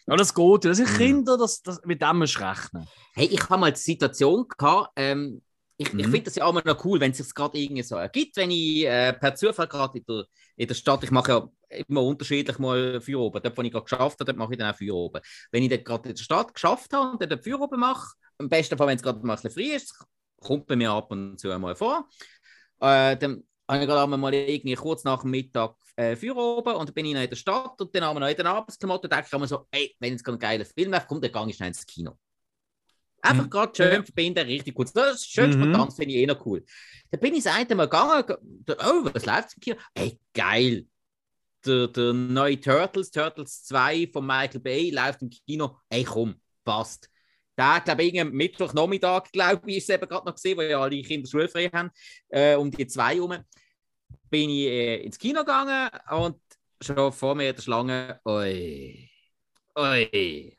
Aber 0.08 0.18
das 0.18 0.34
geht, 0.34 0.66
das 0.66 0.78
sind 0.78 0.92
Mhm. 0.92 0.98
Kinder, 0.98 1.38
das, 1.38 1.62
das, 1.62 1.80
mit 1.86 2.02
dem 2.02 2.18
musst 2.18 2.36
du 2.38 2.40
rechnen. 2.40 2.88
Hey, 3.14 3.28
ich 3.28 3.42
habe 3.48 3.60
mal 3.60 3.72
die 3.72 3.80
Situation 3.80 4.48
gehabt, 4.58 4.90
ähm, 4.96 5.42
ich, 5.80 5.94
ich 5.98 6.08
Mhm. 6.08 6.12
finde 6.12 6.26
das 6.26 6.36
ja 6.36 6.46
auch 6.46 6.52
immer 6.52 6.62
noch 6.66 6.84
cool, 6.86 7.00
wenn 7.00 7.12
es 7.12 7.18
sich 7.20 7.34
gerade 7.34 7.58
irgendwie 7.58 7.84
so 7.84 7.96
ergibt, 7.96 8.36
wenn 8.38 8.52
ich 8.52 8.86
äh, 8.86 9.14
per 9.14 9.36
Zufall 9.36 9.68
gerade 9.68 10.00
in 10.00 10.06
der, 10.08 10.26
in 10.58 10.68
der 10.68 10.76
Stadt, 10.76 11.04
ich 11.06 11.12
mache 11.12 11.32
ja 11.32 11.50
immer 11.88 12.04
unterschiedlich 12.04 12.60
mal 12.60 13.00
Feuer 13.02 13.20
oben. 13.20 13.42
Dort, 13.42 13.58
wo 13.58 13.62
ich 13.62 13.72
gerade 13.72 13.86
geschafft 13.86 14.20
habe, 14.20 14.26
dort 14.26 14.38
mache 14.38 14.54
ich 14.54 14.60
dann 14.60 14.74
auch 14.74 14.78
Feuer 14.78 14.96
oben. 14.96 15.22
Wenn 15.52 15.64
ich 15.64 15.70
dort 15.70 15.86
gerade 15.86 16.10
in 16.10 16.16
der 16.16 16.24
Stadt 16.24 16.54
geschafft 16.54 16.94
habe 16.94 17.12
und 17.18 17.32
dort 17.32 17.44
Feuer 17.44 17.62
oben 17.62 17.80
mache, 17.80 18.14
am 18.40 18.50
besten 18.50 18.78
Fall, 18.78 18.88
wenn 18.88 18.98
es 18.98 19.04
gerade 19.04 19.26
mal 19.26 19.34
ein 19.38 19.42
bisschen 19.42 19.52
frei 19.70 19.76
ist, 19.76 19.96
kommt 20.42 20.68
bei 20.68 20.76
mir 20.76 20.92
ab 20.92 21.12
und 21.12 21.40
zu 21.40 21.52
einmal 21.52 21.76
vor, 21.76 22.08
äh, 22.82 23.18
dann 23.18 23.44
habe 23.70 23.82
ich 23.82 23.88
gerade 23.88 24.04
einmal 24.04 24.20
mal 24.20 24.34
irgendwie 24.34 24.76
kurz 24.76 25.04
nach 25.04 25.22
dem 25.22 25.32
Mittag 25.32 25.76
äh, 25.96 26.16
Feuer 26.16 26.36
oben 26.38 26.76
und 26.76 26.90
dann 26.90 26.94
bin 26.94 27.06
ich 27.06 27.14
noch 27.14 27.22
in 27.22 27.30
der 27.30 27.36
Stadt 27.38 27.80
und 27.82 27.96
dann 27.96 28.04
haben 28.04 28.16
wir 28.18 28.22
noch 28.22 28.30
in 28.30 28.36
den 28.38 28.48
Arbeitsklamotten 28.48 29.06
und 29.08 29.14
denke 29.14 29.28
ich 29.28 29.34
immer 29.34 29.48
so, 29.48 29.68
ey, 29.72 29.96
wenn 30.00 30.14
jetzt 30.14 30.24
gerade 30.24 30.38
ein 30.38 30.40
geiler 30.40 30.66
Film 30.66 30.92
kommt, 31.08 31.24
dann 31.24 31.32
gehe 31.32 31.50
ich 31.50 31.56
schnell 31.56 31.70
ins 31.70 31.86
Kino. 31.86 32.18
Einfach 33.22 33.46
Mhm. 33.46 33.50
gerade 33.50 33.74
schön 33.76 34.06
verbinden, 34.06 34.46
richtig 34.46 34.74
gut. 34.76 34.90
Das 34.96 35.16
ist 35.18 35.32
schön 35.32 35.52
spontan, 35.52 35.92
finde 35.92 36.14
ich 36.16 36.22
eh 36.22 36.26
noch 36.26 36.46
cool. 36.46 36.64
Da 37.12 37.18
bin 37.18 37.36
ich 37.36 37.44
das 37.44 37.54
eine 37.56 37.76
Mal 37.76 37.86
gegangen, 37.86 38.24
ge- 38.66 38.76
oh, 38.80 39.06
was 39.14 39.26
läuft 39.26 39.56
im 39.56 39.62
Kino? 39.62 39.76
Ey, 39.94 40.20
geil. 40.34 40.86
Der, 41.66 41.88
der 41.90 42.14
neue 42.14 42.60
Turtles, 42.60 43.12
Turtles 43.12 43.64
2 43.66 44.08
von 44.14 44.26
Michael 44.26 44.62
Bay, 44.62 44.92
läuft 44.92 45.22
im 45.22 45.30
Kino. 45.30 45.78
Ey, 45.90 46.04
komm, 46.06 46.36
passt. 46.64 47.10
Da, 47.56 47.80
glaube 47.80 48.04
ich, 48.04 48.20
am 48.22 48.32
Mittwochnachmittag, 48.32 49.32
glaube 49.34 49.70
ich, 49.70 49.78
ist 49.78 49.90
es 49.90 49.96
eben 49.96 50.08
gerade 50.08 50.26
noch 50.26 50.36
gesehen, 50.36 50.58
wo 50.58 50.62
ja 50.62 50.80
alle 50.82 51.02
Kinder 51.02 51.28
schulfrei 51.30 51.68
haben, 51.74 51.92
äh, 52.30 52.56
um 52.56 52.72
die 52.72 52.88
zwei 52.88 53.16
herum, 53.16 53.38
bin 54.30 54.50
ich 54.50 54.68
äh, 54.68 54.98
ins 55.04 55.18
Kino 55.20 55.40
gegangen 55.42 55.90
und 56.12 56.42
schon 56.82 57.12
vor 57.14 57.36
mir 57.36 57.54
der 57.54 57.62
Schlange, 57.62 58.20
oi, 58.26 59.10
oi, 59.76 60.58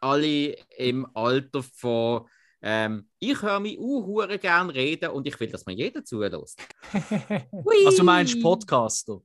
alle 0.00 0.52
im 0.76 1.06
Alter 1.14 1.62
von, 1.62 2.28
ähm, 2.62 3.08
ich 3.18 3.40
höre 3.42 3.60
mich 3.60 3.78
auch 3.78 4.28
gern 4.40 4.70
reden 4.70 5.10
und 5.10 5.26
ich 5.26 5.38
will, 5.40 5.48
dass 5.48 5.66
mir 5.66 5.74
jeder 5.74 6.04
zulässt. 6.04 6.60
Also 7.84 7.98
du 7.98 8.04
meinst 8.04 8.40
Podcaster? 8.40 9.20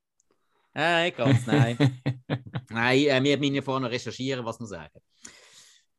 Nein, 0.74 1.14
ganz 1.16 1.46
nein. 1.46 1.78
nein, 2.70 3.00
äh, 3.00 3.24
wir 3.24 3.38
müssen 3.38 3.56
ja 3.56 3.62
vorher 3.62 3.90
recherchieren, 3.90 4.46
was 4.46 4.60
wir 4.60 4.68
sagen. 4.68 5.00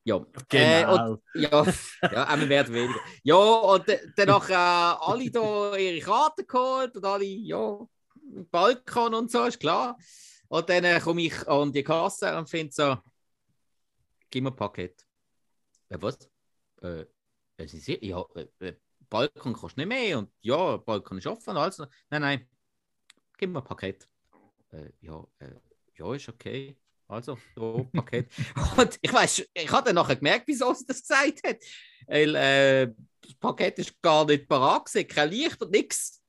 Ja, 0.05 0.25
Äh, 0.53 0.87
und, 0.87 1.21
ja, 1.35 1.65
ja, 2.11 2.25
einmal 2.25 2.47
mehr 2.47 2.63
oder 2.63 2.73
weniger. 2.73 3.01
Ja, 3.25 3.37
und 3.37 3.89
d- 3.89 4.01
danach 4.17 4.49
äh, 4.49 4.55
alle 4.55 5.31
da 5.31 5.77
ihre 5.77 6.01
Karten 6.01 6.47
geholt 6.47 6.97
und 6.97 7.05
alle, 7.05 7.25
ja, 7.25 7.79
Balkon 8.51 9.15
und 9.15 9.31
so, 9.31 9.45
ist 9.45 9.59
klar. 9.59 9.97
Und 10.49 10.69
dann 10.69 10.85
äh, 10.85 11.01
komme 11.01 11.23
ich 11.23 11.49
an 11.49 11.73
die 11.73 11.83
Kasse 11.83 12.37
und 12.39 12.49
finde 12.49 12.73
so, 12.73 12.97
gib 14.37 14.45
mir 14.45 14.51
ein 14.51 14.57
Paket. 14.57 15.07
Äh, 15.89 15.97
was? 15.99 16.19
Äh, 16.83 17.07
Sie 17.67 17.79
sehen, 17.79 18.05
ja, 18.05 18.23
äh, 18.35 18.67
äh, 18.67 18.75
Balkon 19.09 19.55
kostet 19.55 19.79
nicht 19.79 19.89
mehr 19.89 20.19
und 20.19 20.31
ja, 20.43 20.77
Balkon 20.77 21.17
ist 21.17 21.27
offen. 21.27 21.57
Also, 21.57 21.87
nein, 22.11 22.21
nein, 22.21 22.49
gib 23.39 23.49
mir 23.49 23.61
ein 23.61 23.65
Paket. 23.65 24.07
Äh, 24.73 24.91
ja, 25.01 25.27
äh, 25.39 25.55
ja, 25.95 26.15
ist 26.15 26.29
okay. 26.29 26.77
Also, 27.09 27.39
so, 27.55 27.89
Paket. 27.95 28.31
Und 28.77 28.99
ich 29.01 29.13
weiß, 29.13 29.49
ich 29.55 29.71
habe 29.71 29.87
dann 29.87 29.95
nachher 29.95 30.17
gemerkt, 30.17 30.49
wieso 30.49 30.75
sie 30.75 30.85
das 30.87 31.01
gesagt 31.01 31.41
hat. 31.47 31.59
Weil 32.09 32.35
äh, 32.35 32.93
das 33.23 33.35
Paket 33.37 33.79
ist 33.79 34.03
gar 34.03 34.27
nicht 34.27 34.49
parat 34.49 34.87
gewesen, 34.87 35.07
kein 35.07 35.31
Licht 35.31 35.63
und 35.63 35.71
nichts. 35.71 36.21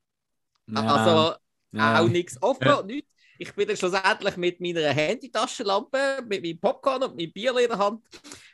Also 0.72 1.34
ja. 1.72 2.00
auch 2.00 2.08
nichts 2.08 2.40
offen 2.40 2.64
Ja. 2.64 2.82
nichts. 2.82 3.10
Ich 3.40 3.54
bin 3.54 3.68
dann 3.68 3.76
schlussendlich 3.76 4.36
mit 4.36 4.60
meiner 4.60 4.88
Handytaschenlampe, 4.88 6.24
mit 6.28 6.42
meinem 6.42 6.58
Popcorn 6.58 7.04
und 7.04 7.16
meinem 7.16 7.32
Bier 7.32 7.56
in 7.56 7.68
der 7.68 7.78
Hand, 7.78 8.02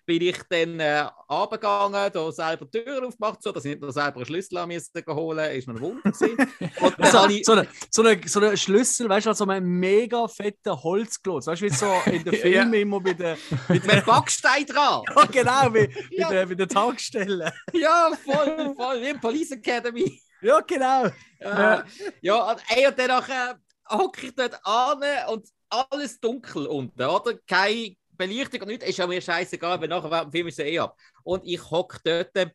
bin 0.04 0.20
ich 0.20 0.36
dann 0.50 0.78
äh, 0.78 1.08
runtergegangen, 1.30 2.12
da 2.12 2.32
selber 2.32 2.66
die 2.66 2.82
Türen 2.82 3.06
aufgemacht, 3.06 3.42
so 3.42 3.50
dass 3.50 3.64
ich 3.64 3.70
nicht 3.72 3.80
noch 3.80 3.92
selber 3.92 4.16
einen 4.16 4.26
Schlüssel 4.26 4.58
haben 4.58 4.72
musste 4.74 5.02
holen, 5.08 5.50
ist 5.52 5.66
mir 5.66 5.74
ein 5.74 5.80
Wunder 5.80 6.10
gewesen. 6.10 6.36
Und 6.80 7.06
so, 7.06 7.28
ich, 7.28 7.44
so, 7.46 7.52
eine, 7.52 7.68
so, 7.90 8.02
eine, 8.02 8.20
so 8.28 8.40
eine 8.40 8.56
Schlüssel, 8.58 9.08
weißt 9.08 9.24
du, 9.24 9.30
also 9.30 9.46
ein 9.46 9.64
mega 9.64 10.28
fetter 10.28 10.82
Holzklotz. 10.82 11.46
Weißt 11.46 11.62
du, 11.62 11.66
wie 11.66 11.70
so 11.70 11.90
in 12.04 12.22
den 12.22 12.34
Ja. 12.34 12.40
Filmen 12.40 12.74
immer 12.74 13.00
mit 13.00 13.18
der. 13.18 13.38
Mit 13.68 13.84
mit 13.86 13.90
der 13.90 14.02
Backstein 14.02 14.66
dran. 14.66 15.02
ja, 15.16 15.24
genau, 15.26 15.74
wie, 15.74 15.80
mit, 15.88 15.96
Ja. 16.10 16.28
der, 16.28 16.46
mit 16.46 16.58
der 16.58 16.68
Tankstelle. 16.68 17.52
Ja, 17.72 18.10
voll, 18.22 18.74
voll, 18.76 19.00
wie 19.00 19.08
im 19.08 19.20
Police 19.20 19.52
Academy. 19.52 20.20
Ja, 20.42 20.60
genau. 20.60 21.06
Ja, 21.40 21.84
ja 22.20 22.50
und, 22.50 22.60
ey, 22.68 22.86
und 22.86 22.98
dann 22.98 23.10
äh, 23.10 23.54
hocke 23.88 24.26
ich 24.26 24.34
dort 24.34 24.58
an 24.64 25.02
und 25.30 25.48
alles 25.68 26.20
dunkel 26.20 26.66
unten, 26.66 27.02
oder? 27.02 27.38
Keine 27.46 27.96
Beleuchtung 28.10 28.62
und 28.62 28.68
nichts, 28.68 28.86
ist 28.86 28.98
ja 28.98 29.06
mir 29.06 29.20
scheißegal, 29.20 29.80
weil 29.80 29.88
nachher 29.88 30.10
während 30.10 30.28
dem 30.28 30.32
Film 30.32 30.48
ist 30.48 30.58
es 30.58 30.66
eh 30.66 30.78
ab. 30.78 30.98
Und 31.22 31.44
ich 31.44 31.70
hocke 31.70 31.98
dort 32.04 32.54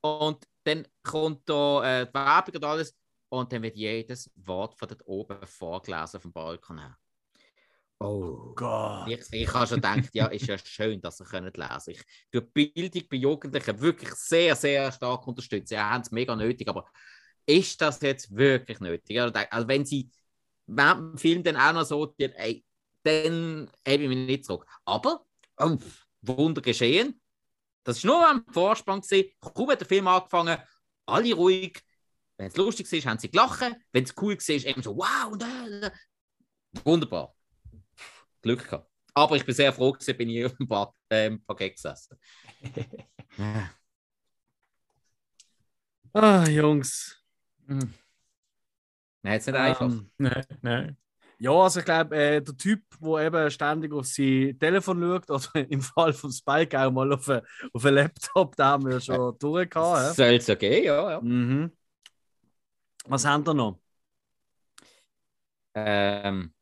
und 0.00 0.44
dann 0.64 0.86
kommt 1.02 1.48
da 1.48 2.00
äh, 2.02 2.06
die 2.06 2.14
Werbung 2.14 2.54
und 2.56 2.64
alles 2.64 2.96
und 3.28 3.52
dann 3.52 3.62
wird 3.62 3.76
jedes 3.76 4.30
Wort 4.36 4.74
von 4.74 4.88
dort 4.88 5.06
oben 5.06 5.46
vorgelesen 5.46 6.20
vom 6.20 6.32
Balkon 6.32 6.78
her. 6.78 6.96
Oh. 7.98 8.52
Gott. 8.54 9.08
Ich, 9.08 9.32
ich 9.32 9.54
habe 9.54 9.66
schon 9.66 9.76
gedacht, 9.76 10.10
ja, 10.12 10.26
ist 10.26 10.46
ja 10.46 10.58
schön, 10.58 11.00
dass 11.00 11.18
könnt 11.18 11.56
lesen 11.56 11.90
Ich 11.92 12.02
tue 12.30 12.42
die 12.42 12.68
Bildung 12.70 13.02
bei 13.10 13.16
Jugendlichen 13.16 13.80
wirklich 13.80 14.10
sehr, 14.10 14.54
sehr 14.54 14.92
stark 14.92 15.26
unterstützen. 15.26 15.68
Sie 15.68 15.78
haben 15.78 16.02
es 16.02 16.10
mega 16.10 16.36
nötig, 16.36 16.68
aber 16.68 16.86
ist 17.46 17.80
das 17.80 18.00
jetzt 18.02 18.34
wirklich 18.36 18.80
nötig? 18.80 19.18
Also 19.18 19.68
wenn 19.68 19.86
sie 19.86 20.10
während 20.66 21.12
dem 21.14 21.18
Film 21.18 21.42
dann 21.42 21.56
auch 21.56 21.72
noch 21.72 21.84
so, 21.84 22.06
tun, 22.06 22.32
ey, 22.36 22.64
dann 23.02 23.70
habe 23.86 24.02
ich 24.02 24.08
mich 24.08 24.26
nicht 24.26 24.44
zurück. 24.44 24.66
Aber, 24.84 25.24
oh, 25.58 25.76
Wunder 26.22 26.60
geschehen. 26.60 27.20
Das 27.84 28.02
war 28.02 28.10
nur 28.10 28.28
am 28.28 28.44
Vorspann. 28.52 29.00
Gewesen. 29.00 29.30
Kaum 29.40 29.70
hat 29.70 29.80
der 29.80 29.86
Film 29.86 30.08
angefangen, 30.08 30.58
alle 31.06 31.34
ruhig. 31.34 31.80
Wenn 32.36 32.48
es 32.48 32.56
lustig 32.56 32.90
war, 32.92 33.10
haben 33.10 33.18
sie 33.18 33.30
gelacht. 33.30 33.60
Wenn 33.92 34.04
es 34.04 34.14
cool 34.20 34.36
war, 34.36 34.68
eben 34.68 34.82
so, 34.82 34.96
wow, 34.96 35.32
und, 35.32 35.42
äh, 35.42 35.86
äh. 35.86 35.90
wunderbar. 36.84 37.34
Glück 38.42 38.64
gehabt. 38.64 38.90
Aber 39.14 39.36
ich 39.36 39.46
bin 39.46 39.54
sehr 39.54 39.72
froh, 39.72 39.92
gewesen, 39.92 40.16
bin 40.16 40.28
ich 40.28 40.44
auf 40.46 40.56
dem 40.56 40.66
Bad, 40.66 40.92
äh, 41.10 41.26
im 41.26 41.42
Paket 41.44 41.76
gesessen. 41.76 42.18
Ah, 46.18 46.48
Jungs. 46.48 47.22
Hm. 47.66 47.92
Nein, 49.26 49.34
jetzt 49.34 49.46
nicht 49.46 49.56
einfach. 49.56 49.90
Ähm, 49.90 50.10
Nein, 50.18 50.46
nein. 50.62 50.96
ja, 51.40 51.50
also 51.50 51.80
ich 51.80 51.84
glaube, 51.84 52.16
äh, 52.16 52.40
der 52.40 52.56
Typ, 52.56 52.82
der 53.00 53.26
eben 53.26 53.50
ständig 53.50 53.92
auf 53.92 54.06
sein 54.06 54.56
Telefon 54.56 55.00
schaut, 55.00 55.30
oder 55.30 55.66
im 55.68 55.80
Fall 55.80 56.12
von 56.12 56.30
Spike 56.30 56.80
auch 56.80 56.92
mal 56.92 57.12
auf 57.12 57.28
einen 57.28 57.42
auf 57.72 57.84
einen 57.84 57.96
Laptop, 57.96 58.54
da 58.54 58.66
haben 58.66 58.88
wir 58.88 59.00
schon 59.00 59.36
durchgehauen. 59.36 60.14
Soll 60.14 60.34
es 60.34 60.46
ja 60.46 60.54
gehen, 60.54 60.84
ja. 60.84 61.10
ja. 61.10 61.20
Mhm. 61.20 61.72
Was 63.06 63.24
haben 63.24 63.44
wir 63.44 63.54
noch? 63.54 63.80
Ähm, 65.74 66.54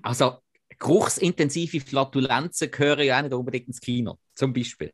also, 0.00 0.38
geruchsintensive 0.78 1.80
Flatulenzen 1.80 2.70
gehören 2.70 3.04
ja 3.04 3.18
auch 3.18 3.22
nicht 3.22 3.34
unbedingt 3.34 3.66
ins 3.66 3.80
Kino, 3.80 4.20
zum 4.32 4.52
Beispiel. 4.52 4.92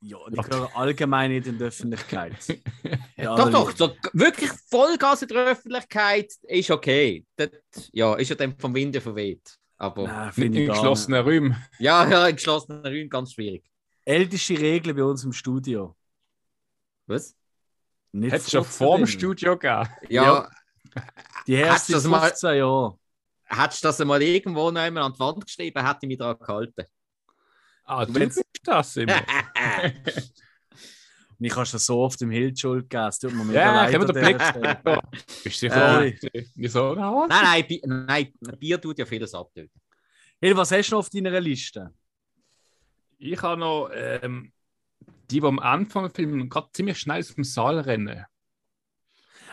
Ja, 0.00 0.18
die 0.30 0.36
gehören 0.36 0.68
allgemein 0.74 1.30
nicht 1.32 1.46
in 1.48 1.58
die 1.58 1.64
Öffentlichkeit. 1.64 2.34
Ja, 3.16 3.34
doch, 3.34 3.50
doch, 3.50 3.76
so 3.76 3.92
wirklich 4.12 4.48
Vollgas 4.70 5.22
in 5.22 5.28
der 5.28 5.46
Öffentlichkeit 5.46 6.32
ist 6.42 6.70
okay. 6.70 7.26
Das, 7.34 7.50
ja, 7.92 8.14
ist 8.14 8.28
ja 8.28 8.36
dann 8.36 8.56
vom 8.56 8.72
Winde 8.72 9.00
verweht. 9.00 9.58
Aber 9.76 10.06
Nein, 10.06 10.32
In, 10.54 10.66
geschlossenen 10.68 11.24
Räumen. 11.24 11.56
ja, 11.80 12.08
ja, 12.08 12.28
in 12.28 12.36
geschlossenen 12.36 12.80
Räumen 12.86 13.08
ganz 13.10 13.32
schwierig. 13.32 13.64
Älteste 14.04 14.56
Regel 14.58 14.94
bei 14.94 15.02
uns 15.02 15.24
im 15.24 15.32
Studio. 15.32 15.96
Was? 17.06 17.34
Nicht 18.12 18.32
Hätte 18.32 18.44
es 18.44 18.50
schon 18.52 18.64
vor 18.64 18.98
dem. 18.98 19.06
Studio 19.08 19.58
gegeben. 19.58 19.88
Ja, 20.08 20.24
Ja. 20.24 20.50
Die 21.48 21.56
Hast 21.58 21.90
erste 21.90 21.92
du 21.92 21.98
das 21.98 22.06
mal- 22.06 22.20
15 22.28 22.56
Jahre. 22.58 22.98
hättest 23.46 23.82
du 23.84 23.88
das 23.88 24.00
einmal 24.00 24.22
irgendwo 24.22 24.70
noch 24.70 24.80
einmal 24.80 25.02
an 25.02 25.12
die 25.12 25.18
Wand 25.18 25.44
geschrieben, 25.44 25.84
hätte 25.84 25.98
ich 26.02 26.08
mich 26.08 26.18
daran 26.18 26.38
gehalten. 26.38 26.84
Ah, 27.88 28.04
du 28.04 28.12
bist 28.12 28.42
das 28.64 28.96
immer. 28.96 29.16
Und 31.38 31.44
ich 31.44 31.52
habe 31.54 31.62
es 31.62 31.70
so 31.86 32.00
oft 32.00 32.20
im 32.20 32.30
Hild 32.30 32.58
schuld 32.58 32.90
gegeben. 32.90 33.08
Es 33.08 33.18
tut 33.18 33.32
mir 33.32 33.44
mega 33.44 33.60
Ja, 33.60 33.74
leid. 33.74 33.88
ich 33.90 33.94
habe 33.94 34.06
an 34.08 34.14
den 34.14 34.24
Blick. 34.24 34.84
Ja. 34.84 35.00
Bist 35.44 35.44
du 35.44 35.50
sicher? 35.50 36.04
Äh. 36.04 36.44
Wieso? 36.54 36.94
Nein, 36.94 37.28
nein, 37.28 37.64
Bi 37.66 37.82
nein, 37.86 38.32
Bier 38.58 38.80
tut 38.80 38.98
ja 38.98 39.06
vieles 39.06 39.32
abtöten. 39.34 39.80
Hild, 40.40 40.56
was 40.56 40.70
hast 40.72 40.88
du 40.90 40.94
noch 40.96 40.98
auf 41.00 41.10
deiner 41.10 41.40
Liste? 41.40 41.94
Ich 43.18 43.40
habe 43.42 43.58
noch 43.60 43.88
ähm, 43.94 44.52
die, 45.30 45.40
die 45.40 45.46
am 45.46 45.58
Anfang 45.60 46.04
des 46.04 46.12
Films 46.14 46.50
gerade 46.50 46.68
ziemlich 46.72 46.98
schnell 46.98 47.20
aus 47.20 47.34
dem 47.34 47.44
Saal 47.44 47.80
rennen. 47.80 48.24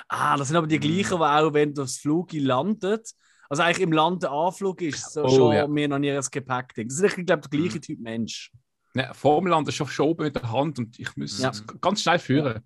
Ah, 0.07 0.37
das 0.37 0.49
sind 0.49 0.57
aber 0.57 0.67
die 0.67 0.79
gleichen, 0.79 1.17
die 1.17 1.23
auch, 1.23 1.53
wenn 1.53 1.73
das 1.73 1.97
Flug 1.97 2.33
landet, 2.33 3.09
also 3.49 3.63
eigentlich 3.63 3.81
im 3.83 3.91
Landeanflug 3.91 4.81
ist, 4.81 5.13
so 5.13 5.23
Oh, 5.25 5.29
schon 5.29 5.53
ja. 5.55 5.67
mir 5.67 5.87
noch 5.87 5.99
nie 5.99 6.11
ein 6.11 6.23
Gepäckding. 6.31 6.87
Das 6.87 6.99
ist, 6.99 7.17
ich 7.17 7.25
glaube, 7.25 7.47
der 7.47 7.59
gleiche 7.59 7.79
Typ 7.81 7.99
Mensch. 7.99 8.51
Ja, 8.95 9.13
vor 9.13 9.39
dem 9.41 9.47
Land 9.47 9.67
ist 9.67 9.75
schon 9.75 9.87
schon 9.87 10.07
oben 10.09 10.23
mit 10.23 10.35
der 10.35 10.51
Hand 10.51 10.79
und 10.79 10.97
ich 10.99 11.15
muss 11.17 11.39
Ja. 11.39 11.49
es 11.49 11.63
ganz 11.81 12.01
schnell 12.01 12.19
führen. 12.19 12.63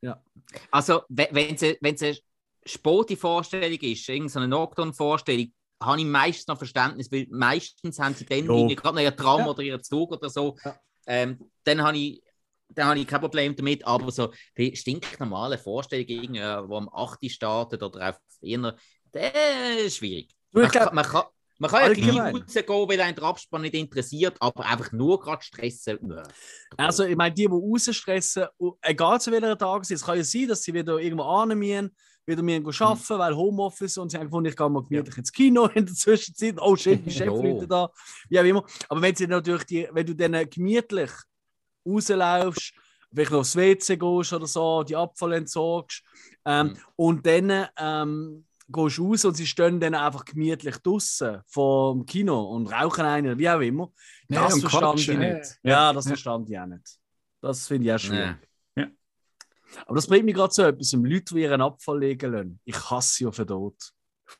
Ja. 0.00 0.22
Also, 0.70 1.02
we- 1.08 1.28
wenn 1.32 1.54
es 1.56 2.02
eine 2.02 2.16
Sporti-Vorstellung 2.64 3.78
ist, 3.80 4.08
irgendeine 4.08 4.48
Nocturne-Vorstellung, 4.48 5.52
habe 5.82 5.98
ich 6.00 6.06
meistens 6.06 6.46
noch 6.46 6.58
Verständnis, 6.58 7.10
weil 7.10 7.26
meistens 7.30 7.98
haben 7.98 8.14
sie 8.14 8.24
dann 8.24 8.46
gerade 8.46 8.94
noch 8.94 9.02
ihren 9.02 9.16
Tram 9.16 9.40
Ja. 9.40 9.46
oder 9.48 9.62
ihren 9.62 9.82
Zug 9.82 10.12
oder 10.12 10.28
so. 10.30 10.56
Ja. 10.64 10.76
Ähm, 11.06 11.38
dann 11.64 11.82
habe 11.82 11.96
ich, 11.98 12.22
dann 12.68 12.86
habe 12.86 13.00
ich 13.00 13.06
kein 13.06 13.20
Problem 13.20 13.54
damit, 13.56 13.84
aber 13.84 14.10
so 14.12 14.32
die 14.56 14.74
stinknormale 14.76 15.58
Vorstellung, 15.58 16.06
irgendwie, 16.06 16.38
äh, 16.38 16.42
am 16.44 16.88
8. 16.92 17.28
startet 17.28 17.82
oder 17.82 18.10
auf 18.10 18.16
eher, 18.40 18.76
das 19.12 19.32
ist 19.86 19.96
schwierig. 19.96 20.30
Man, 20.52 20.68
glaub, 20.68 20.84
kann, 20.86 20.94
man, 20.94 21.04
kann, 21.04 21.24
man 21.58 21.70
kann 21.70 21.82
ja 21.82 21.92
gleich 21.92 22.34
rausgehen, 22.34 22.88
weil 22.88 23.00
einen 23.00 23.14
der 23.14 23.24
Abspann 23.24 23.62
nicht 23.62 23.74
interessiert, 23.74 24.36
aber 24.40 24.64
einfach 24.66 24.92
nur 24.92 25.20
gerade 25.20 25.42
stressen. 25.42 25.98
nö. 26.02 26.22
Also, 26.76 27.04
ich 27.04 27.16
meine, 27.16 27.34
die, 27.34 27.46
die 27.46 27.52
rausstressen, 27.52 28.46
egal 28.82 29.20
zu 29.20 29.30
welcher 29.32 29.56
Tag 29.56 29.88
es 29.90 30.04
kann 30.04 30.16
ja 30.16 30.24
sein, 30.24 30.48
dass 30.48 30.62
sie 30.62 30.74
wieder 30.74 30.98
irgendwo 30.98 31.24
annehmen 31.24 31.90
wieder 32.26 32.42
gehen 32.42 32.64
arbeiten, 32.66 33.18
weil 33.18 33.36
Homeoffice 33.36 33.98
und 33.98 34.10
sie 34.10 34.16
haben 34.16 34.26
gefunden, 34.26 34.48
ich 34.50 34.56
gehe 34.56 34.70
mal 34.70 34.82
gemütlich 34.84 35.18
ins 35.18 35.32
Kino 35.32 35.66
in 35.74 35.86
der 35.86 35.94
Zwischenzeit. 35.94 36.54
Oh 36.60 36.76
shit, 36.76 37.04
die 37.04 37.10
Chefleute 37.10 37.66
da. 37.66 37.90
Wie 38.28 38.38
auch 38.38 38.44
immer. 38.44 38.64
Aber 38.88 39.02
wenn, 39.02 39.14
sie 39.14 39.26
natürlich 39.26 39.64
die, 39.64 39.88
wenn 39.90 40.06
du 40.06 40.14
dann 40.14 40.48
gemütlich 40.48 41.10
rauslaufst, 41.86 42.72
vielleicht 43.12 43.30
noch 43.30 43.40
aufs 43.40 43.56
WC 43.56 43.96
gehst 43.96 44.32
oder 44.32 44.46
so, 44.46 44.82
die 44.84 44.96
Abfall 44.96 45.32
entsorgst 45.34 46.02
ähm, 46.44 46.68
Mhm. 46.68 46.76
und 46.96 47.26
dann 47.26 47.68
ähm, 47.76 48.44
gehst 48.68 48.98
du 48.98 49.08
raus 49.08 49.24
und 49.24 49.34
sie 49.36 49.46
stehen 49.46 49.80
dann 49.80 49.94
einfach 49.94 50.24
gemütlich 50.24 50.76
draußen 50.78 51.40
vom 51.46 52.04
Kino 52.06 52.42
und 52.54 52.66
rauchen 52.68 53.04
einen, 53.04 53.38
wie 53.38 53.48
auch 53.48 53.60
immer. 53.60 53.92
Ja, 54.28 54.44
Das 54.44 54.60
verstand 54.60 55.00
ich 55.00 55.08
nicht. 55.08 55.58
ja. 55.62 55.70
Ja, 55.70 55.92
das 55.92 56.04
Ja. 56.04 56.08
verstand 56.10 56.48
ich 56.50 56.58
auch 56.58 56.66
nicht. 56.66 56.98
Das 57.40 57.66
finde 57.66 57.86
ich 57.88 57.92
auch 57.94 57.98
schwierig. 57.98 58.36
Nee. 58.76 58.82
Ja. 58.84 58.90
Aber 59.86 59.94
das 59.96 60.06
bringt 60.06 60.24
mich 60.24 60.34
gerade 60.34 60.50
zu 60.52 60.62
etwas, 60.62 60.92
um 60.94 61.04
Leute, 61.04 61.34
die 61.34 61.40
ihren 61.42 61.60
Abfall 61.60 61.98
legen 62.00 62.32
lassen. 62.32 62.60
Ich 62.64 62.90
hasse 62.90 63.14
sie 63.16 63.26
auf 63.26 63.36
den 63.36 63.46
Tod. 63.46 63.76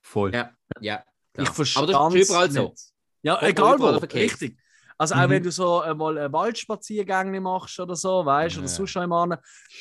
Voll. 0.03 0.33
Ja, 0.35 0.53
ja. 0.81 1.03
Ich 1.35 1.45
klar. 1.45 1.55
verstehe 1.55 1.83
Aber 1.83 1.93
das 1.93 2.15
ist 2.15 2.29
überall 2.31 2.51
so. 2.51 2.69
nicht. 2.69 2.83
Ja, 3.23 3.35
Überall 3.37 3.51
egal 3.51 3.79
wo, 3.81 3.87
richtig. 4.17 4.59
Also 4.99 5.15
auch 5.15 5.27
Mhm. 5.27 5.31
wenn 5.31 5.43
du 5.43 5.51
so 5.53 5.81
einmal 5.81 6.19
einen 6.19 6.33
Waldspaziergang 6.33 7.43
machst 7.43 7.79
oder 7.81 7.97
so, 7.97 8.25
weißt 8.25 8.57
du, 8.57 8.61
oder 8.61 8.69
Ja. 8.69 8.75
sonst 8.75 8.97
einmal. 8.97 9.41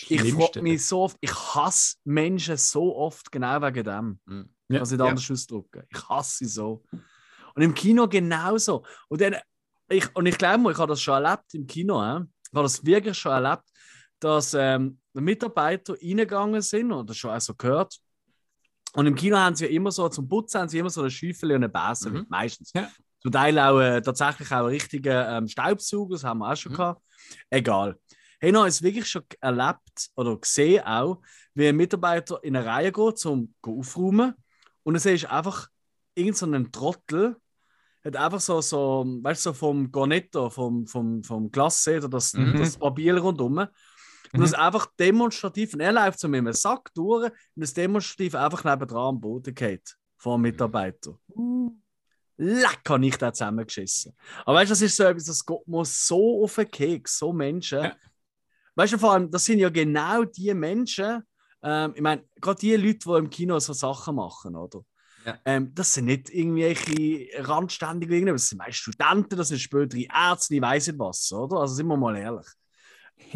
Ich 0.10 0.34
frage 0.34 0.62
mich 0.62 0.86
so 0.86 1.02
oft, 1.04 1.18
ich 1.22 1.34
hasse 1.34 1.98
Menschen 2.06 2.58
so 2.58 2.96
oft 2.96 3.32
genau 3.32 3.62
wegen 3.62 3.84
dem. 3.84 4.20
Mhm. 4.26 4.50
Ja, 4.70 4.80
Kann 4.80 4.86
ich 4.94 5.00
ja. 5.00 5.06
anders 5.06 5.32
ausdrücken. 5.32 5.84
Ich 5.90 6.10
hasse 6.10 6.38
sie 6.38 6.46
so. 6.46 6.84
Und 7.56 7.62
im 7.62 7.74
Kino 7.74 8.08
genauso. 8.08 8.86
Und, 9.10 9.20
dann, 9.22 9.36
ich, 9.90 10.16
und 10.16 10.26
ich 10.26 10.38
glaube 10.38 10.72
ich 10.72 10.78
habe 10.78 10.92
das 10.94 11.02
schon 11.02 11.22
erlebt 11.24 11.54
im 11.54 11.68
Kino. 11.68 12.02
Äh? 12.02 12.22
Ich 12.22 12.54
habe 12.56 12.64
das 12.64 12.86
wirklich 12.86 13.18
schon 13.18 13.32
erlebt, 13.34 13.64
dass 14.20 14.54
ähm, 14.54 15.00
Mitarbeiter 15.14 15.96
reingegangen 16.02 16.62
sind 16.62 16.92
oder 16.94 17.14
schon 17.14 17.32
auch 17.32 17.42
so 17.42 17.54
gehört. 17.54 17.98
Und 18.94 19.06
im 19.08 19.16
Kino 19.16 19.38
haben 19.38 19.56
sie 19.56 19.66
ja 19.66 19.72
immer 19.72 19.92
so, 19.92 20.08
zum 20.10 20.28
Putzen 20.28 20.62
haben 20.62 20.70
sie 20.70 20.80
immer 20.80 20.90
so 20.90 21.02
eine 21.02 21.12
Schüffel 21.12 21.50
und 21.52 21.56
eine 21.64 21.70
Besen, 21.70 22.14
Mhm. 22.14 22.26
meistens. 22.30 22.72
Ja. 22.74 22.90
Zum 23.22 23.32
Teil 23.32 23.58
auch 23.60 23.80
äh, 23.80 24.02
tatsächlich 24.02 24.52
auch 24.52 24.58
einen 24.58 24.68
richtigen 24.68 25.14
ähm, 25.14 25.48
Staubsauger, 25.48 26.16
das 26.16 26.24
haben 26.24 26.40
wir 26.40 26.52
auch 26.52 26.56
schon 26.56 26.72
Mhm. 26.72 26.78
gehabt. 26.78 27.02
Egal. 27.50 28.00
Hey, 28.40 28.50
ich 28.50 28.56
habe 28.56 28.68
es 28.68 28.82
wirklich 28.82 29.08
schon 29.08 29.24
erlebt 29.40 30.10
oder 30.16 30.36
gesehen 30.38 30.84
auch, 30.84 31.22
wie 31.54 31.68
ein 31.68 31.76
Mitarbeiter 31.76 32.44
in 32.44 32.56
eine 32.56 32.66
Reihe 32.66 32.92
geht, 32.92 33.18
zum 33.20 33.54
go 33.62 33.80
aufräumen. 33.80 34.34
Und 34.84 34.96
dann 34.96 35.02
siehst 35.02 35.26
du 35.26 35.32
einfach 35.32 35.68
irgendeinen 36.16 36.66
so 36.66 36.72
Trottel, 36.72 37.36
hat 38.04 38.16
einfach 38.16 38.40
so, 38.40 38.62
so 38.62 39.06
weißt 39.22 39.46
du, 39.46 39.50
so 39.50 39.54
vom 39.54 39.92
Cornetto, 39.92 40.50
vom, 40.50 40.88
vom, 40.88 41.24
vom 41.24 41.52
Glas, 41.52 41.88
oder 41.88 42.10
das, 42.10 42.34
Mhm. 42.34 42.58
das 42.58 42.78
Papier 42.78 43.18
rundum. 43.20 43.60
Und 44.34 44.40
das 44.40 44.54
einfach 44.54 44.88
demonstrativ, 44.98 45.74
und 45.74 45.82
er 45.82 45.92
läuft 45.92 46.20
so 46.20 46.28
mit 46.28 46.40
einem 46.40 46.54
Sack 46.54 46.90
durch 46.96 47.30
und 47.30 47.34
das 47.62 47.74
demonstrativ 47.74 48.34
einfach 48.34 48.64
nebendran 48.64 49.10
am 49.10 49.22
Boden 49.22 49.54
geht, 49.54 49.96
vor 50.18 50.38
dem 50.38 50.44
Mitarbeiter. 50.44 51.20
Leck, 51.28 51.74
habe 52.42 53.06
ich 53.06 53.18
da 53.18 53.32
zusammengeschissen. 53.34 54.16
Aber 54.46 54.58
weißt 54.58 54.70
du, 54.70 54.74
das 54.74 54.82
ist 54.82 54.96
so 54.96 55.04
etwas, 55.04 55.26
das 55.26 55.46
geht 55.46 55.68
mir 55.68 55.86
so 55.86 56.44
auf 56.44 56.56
den 56.56 56.70
Keks, 56.70 57.20
so 57.20 57.32
Menschen. 57.32 57.84
Ja. 57.84 57.96
Weißt 58.76 58.94
du, 58.94 58.98
vor 58.98 59.14
allem, 59.14 59.30
das 59.30 59.46
sind 59.46 59.60
ja 59.60 59.70
genau 59.70 60.24
die 60.24 60.54
Menschen, 60.54 61.24
ähm, 61.64 61.94
ich 61.96 62.02
meine, 62.02 62.24
gerade 62.40 62.60
die 62.60 62.76
Leute, 62.76 63.00
die 63.06 63.18
im 63.18 63.30
Kino 63.30 63.60
so 63.60 63.74
Sachen 63.74 64.16
machen, 64.16 64.56
oder? 64.56 64.82
Ja. 65.26 65.38
Ähm, 65.46 65.72
das 65.76 65.94
sind 65.94 66.06
nicht 66.06 66.30
irgendwelche 66.32 67.28
Randständige, 67.44 68.26
das 68.26 68.50
sind 68.50 68.58
meist 68.58 68.78
Studenten, 68.78 69.38
das 69.38 69.50
sind 69.50 69.60
spätere 69.60 70.08
Ärzte, 70.12 70.56
ich 70.56 70.62
weiß 70.62 70.88
nicht 70.88 71.00
was, 71.00 71.32
oder? 71.32 71.58
Also 71.58 71.76
sind 71.76 71.88
wir 71.88 71.98
mal 71.98 72.18
ehrlich. 72.18 72.48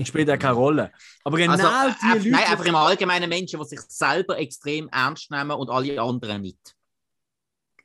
Spielt 0.03 0.27
ja 0.27 0.37
keine 0.37 0.55
Rolle. 0.55 0.91
Aber 1.23 1.37
genau 1.37 1.53
Also, 1.53 1.95
die 2.01 2.07
äh, 2.07 2.13
Leute. 2.17 2.29
nein, 2.31 2.45
einfach 2.45 2.65
im 2.65 2.75
Allgemeinen 2.75 3.29
Menschen, 3.29 3.59
die 3.59 3.67
sich 3.67 3.81
selber 3.81 4.39
extrem 4.39 4.89
ernst 4.89 5.29
nehmen 5.29 5.51
und 5.51 5.69
alle 5.69 6.01
anderen 6.01 6.41
nicht. 6.41 6.74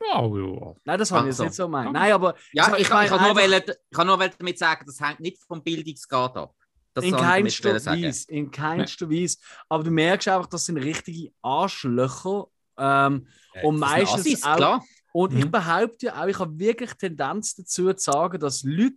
Ja, 0.00 0.22
ja. 0.26 0.74
Nein, 0.84 0.98
das 0.98 1.10
habe 1.12 1.28
ich 1.28 1.34
jetzt 1.34 1.40
nicht 1.44 1.54
so 1.54 1.64
gemeint. 1.64 1.86
Ja. 1.86 1.92
Nein, 1.92 2.12
aber 2.12 2.34
Ja, 2.52 2.74
ich, 2.74 2.82
ich, 2.82 2.90
meine 2.90 3.08
kann 3.08 3.20
nur 3.20 3.28
einfach- 3.30 3.42
wollen, 3.42 3.62
ich 3.90 3.96
kann 3.96 4.06
nur 4.06 4.18
damit 4.18 4.58
sagen, 4.58 4.84
das 4.86 5.00
hängt 5.00 5.20
nicht 5.20 5.38
vom 5.46 5.62
Bildungsgrad 5.62 6.36
ab. 6.36 6.54
Das 6.94 7.04
in 7.04 7.14
ich 7.14 7.20
keinster. 7.20 7.74
Weise. 7.86 8.30
In 8.32 8.50
keinster 8.50 9.08
Weise. 9.10 9.38
Aber 9.68 9.84
du 9.84 9.90
merkst 9.90 10.26
einfach, 10.28 10.46
das 10.48 10.66
sind 10.66 10.78
richtige 10.78 11.32
Arschlöcher. 11.42 12.46
Ähm, 12.78 13.26
Äh, 13.52 13.66
Und 13.66 13.78
meistens 13.80 14.20
Assis, 14.20 14.42
auch- 14.44 14.56
klar. 14.56 14.84
und 15.12 15.34
ich 15.36 15.44
Mhm. 15.44 15.50
behaupte 15.50 16.06
ja 16.06 16.22
auch, 16.22 16.26
ich 16.28 16.38
habe 16.38 16.56
wirklich 16.58 16.92
Tendenz 16.94 17.54
dazu 17.56 17.92
zu 17.92 18.10
sagen, 18.12 18.38
dass 18.38 18.62
Leute, 18.62 18.94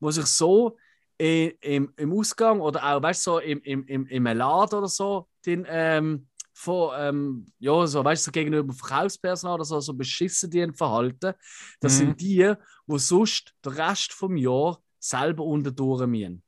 die 0.00 0.12
sich 0.12 0.26
so 0.26 0.76
im, 1.18 1.92
im 1.96 2.12
Ausgang 2.12 2.60
oder 2.60 2.82
auch, 2.84 3.02
weißt 3.02 3.26
du, 3.26 3.30
so 3.32 3.38
im, 3.40 3.60
im, 3.62 3.84
im, 3.86 4.06
im 4.06 4.24
Laden 4.24 4.78
oder 4.78 4.88
so, 4.88 5.28
den, 5.44 5.66
ähm, 5.68 6.28
von, 6.60 6.92
ähm, 6.98 7.46
ja, 7.58 7.86
so, 7.86 8.04
weißt 8.04 8.26
du, 8.26 8.30
gegenüber 8.32 8.74
Verkaufspersonal 8.74 9.54
oder 9.54 9.64
so, 9.64 9.80
so 9.80 9.94
beschissen 9.94 10.50
die 10.50 10.70
verhalten, 10.74 11.32
das 11.80 11.94
Mhm. 11.94 11.96
sind 11.98 12.20
die, 12.20 12.52
die 12.86 12.98
sonst 12.98 13.54
den 13.64 13.72
Rest 13.72 14.12
vom 14.12 14.36
Jahr 14.36 14.78
selber 14.98 15.44
unter 15.44 15.70
durch 15.70 16.06
müssen. 16.06 16.42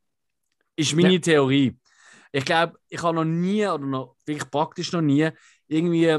Ist 0.77 0.95
meine 0.95 1.15
Ja. 1.15 1.19
Theorie. 1.21 1.79
Ich 2.31 2.45
glaube, 2.45 2.79
ich 2.89 3.03
habe 3.03 3.15
noch 3.17 3.25
nie, 3.25 3.67
oder 3.67 3.85
noch 3.87 4.17
wirklich 4.27 4.51
praktisch 4.51 4.93
noch 4.93 5.03
nie, 5.03 5.31
irgendwie 5.69 6.19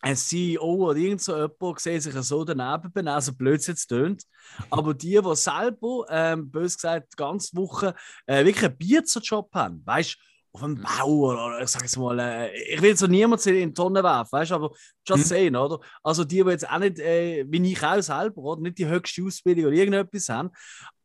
ein 0.00 0.16
CEO 0.16 0.88
oder 0.90 0.96
irgend 0.98 1.20
so 1.20 1.36
jemand 1.36 1.76
gesehen, 1.76 2.00
sich 2.00 2.14
so 2.14 2.44
daneben 2.44 2.92
benehmen, 2.92 3.20
so 3.20 3.34
blöd 3.34 3.60
es 3.60 3.66
jetzt 3.66 3.86
tönt. 3.88 4.22
Aber 4.70 4.94
die, 4.94 5.20
die 5.20 5.36
selber, 5.36 6.06
ähm, 6.08 6.50
bös 6.50 6.76
gesagt, 6.76 7.12
die 7.12 7.16
ganze 7.16 7.56
Woche 7.56 7.94
äh, 8.26 8.44
wirklich 8.44 8.64
einen 8.64 8.78
Bierzer-Job 8.78 9.52
haben, 9.54 9.82
weißt 9.84 10.14
du, 10.14 10.18
auf 10.58 10.64
einem 10.64 10.82
Bau 10.82 11.32
oder, 11.32 11.60
ich 11.62 11.68
sage 11.68 11.84
jetzt 11.84 11.96
mal, 11.96 12.18
äh, 12.18 12.74
ich 12.74 12.82
will 12.82 12.96
so 12.96 13.06
niemand 13.06 13.44
in 13.46 13.68
die 13.68 13.74
Tonne 13.74 14.02
werfen, 14.02 14.32
weißt 14.32 14.50
du, 14.50 14.54
aber 14.56 14.70
just 15.06 15.24
Mhm. 15.24 15.28
sehen, 15.28 15.56
oder? 15.56 15.80
Also 16.02 16.24
die, 16.24 16.42
die 16.42 16.50
jetzt 16.50 16.68
auch 16.68 16.78
nicht, 16.78 16.98
äh, 16.98 17.44
wie 17.48 17.72
ich 17.72 17.82
auch 17.84 18.00
selber, 18.02 18.42
oder? 18.42 18.60
nicht 18.62 18.78
die 18.78 18.86
höchste 18.86 19.22
Ausbildung 19.24 19.66
oder 19.66 19.74
irgendetwas 19.76 20.28
haben, 20.28 20.50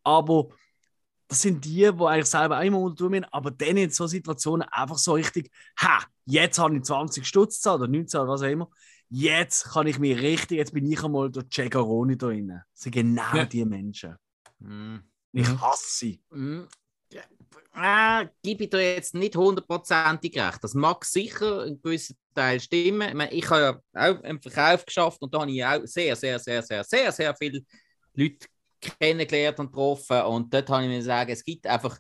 aber 0.04 0.50
das 1.28 1.42
sind 1.42 1.64
die, 1.66 1.72
die 1.92 2.04
eigentlich 2.06 2.26
selber 2.26 2.60
auch 2.60 2.64
immer 2.64 2.80
unter 2.80 3.10
müssen, 3.10 3.26
aber 3.32 3.52
dann 3.52 3.78
in 3.78 3.90
so 3.90 4.08
Situationen 4.08 4.68
einfach 4.70 4.98
so 4.98 5.14
richtig, 5.14 5.50
ha, 5.80 6.00
jetzt 6.26 6.60
habe 6.60 6.76
ich 6.76 6.84
20 6.84 7.26
Stutz 7.26 7.58
gezahlt 7.58 7.82
oder 7.82 7.90
19 7.92 8.20
oder 8.22 8.30
was 8.34 8.42
auch 8.42 8.48
immer, 8.48 8.70
jetzt 9.10 9.66
kann 9.72 9.88
ich 9.88 10.00
mich 10.00 10.20
richtig, 10.20 10.58
jetzt 10.58 10.74
bin 10.74 10.92
ich 10.92 11.04
einmal 11.04 11.30
der 11.32 11.44
Cegaroni 11.50 12.18
da 12.18 12.28
drin. 12.28 12.48
Das 12.50 12.64
sind 12.82 12.92
genau 12.94 13.36
Ja. 13.36 13.46
die 13.46 13.64
Menschen. 13.66 14.16
Mhm. 14.60 15.02
Ich 15.32 15.48
Mhm. 15.50 15.62
hasse 15.62 15.86
sie. 15.88 16.22
Mhm. 16.32 16.68
Ja, 17.76 18.22
äh, 18.22 18.28
gebe 18.44 18.66
ich 18.66 18.70
dir 18.70 18.96
jetzt 18.96 19.16
nicht 19.16 19.36
hundertprozentig 19.36 20.38
recht. 20.38 20.64
Das 20.64 20.74
mag 20.74 21.04
sicher 21.06 21.64
einen 21.64 21.82
gewissen 21.82 22.18
Teil 22.36 22.60
stimmen. 22.60 23.10
Ich, 23.10 23.14
meine, 23.16 23.32
ich 23.32 23.50
habe 23.50 23.82
ja 23.96 24.12
auch 24.12 24.24
im 24.24 24.42
Verkauf 24.42 24.86
geschafft 24.86 25.22
und 25.22 25.34
da 25.34 25.42
habe 25.42 25.52
ich 25.52 25.66
auch 25.66 25.82
sehr, 25.86 26.16
sehr, 26.16 26.40
sehr, 26.40 26.62
sehr, 26.62 26.84
sehr, 26.84 27.12
sehr 27.12 27.36
viele 27.36 27.62
Leute 28.14 28.48
kennengelernt 28.80 29.60
und 29.60 29.68
getroffen. 29.72 30.22
Und 30.22 30.54
dort 30.54 30.70
habe 30.70 30.84
ich 30.84 30.90
mir 30.90 31.02
sagen, 31.02 31.32
es 31.32 31.44
gibt 31.44 31.66
einfach, 31.66 31.98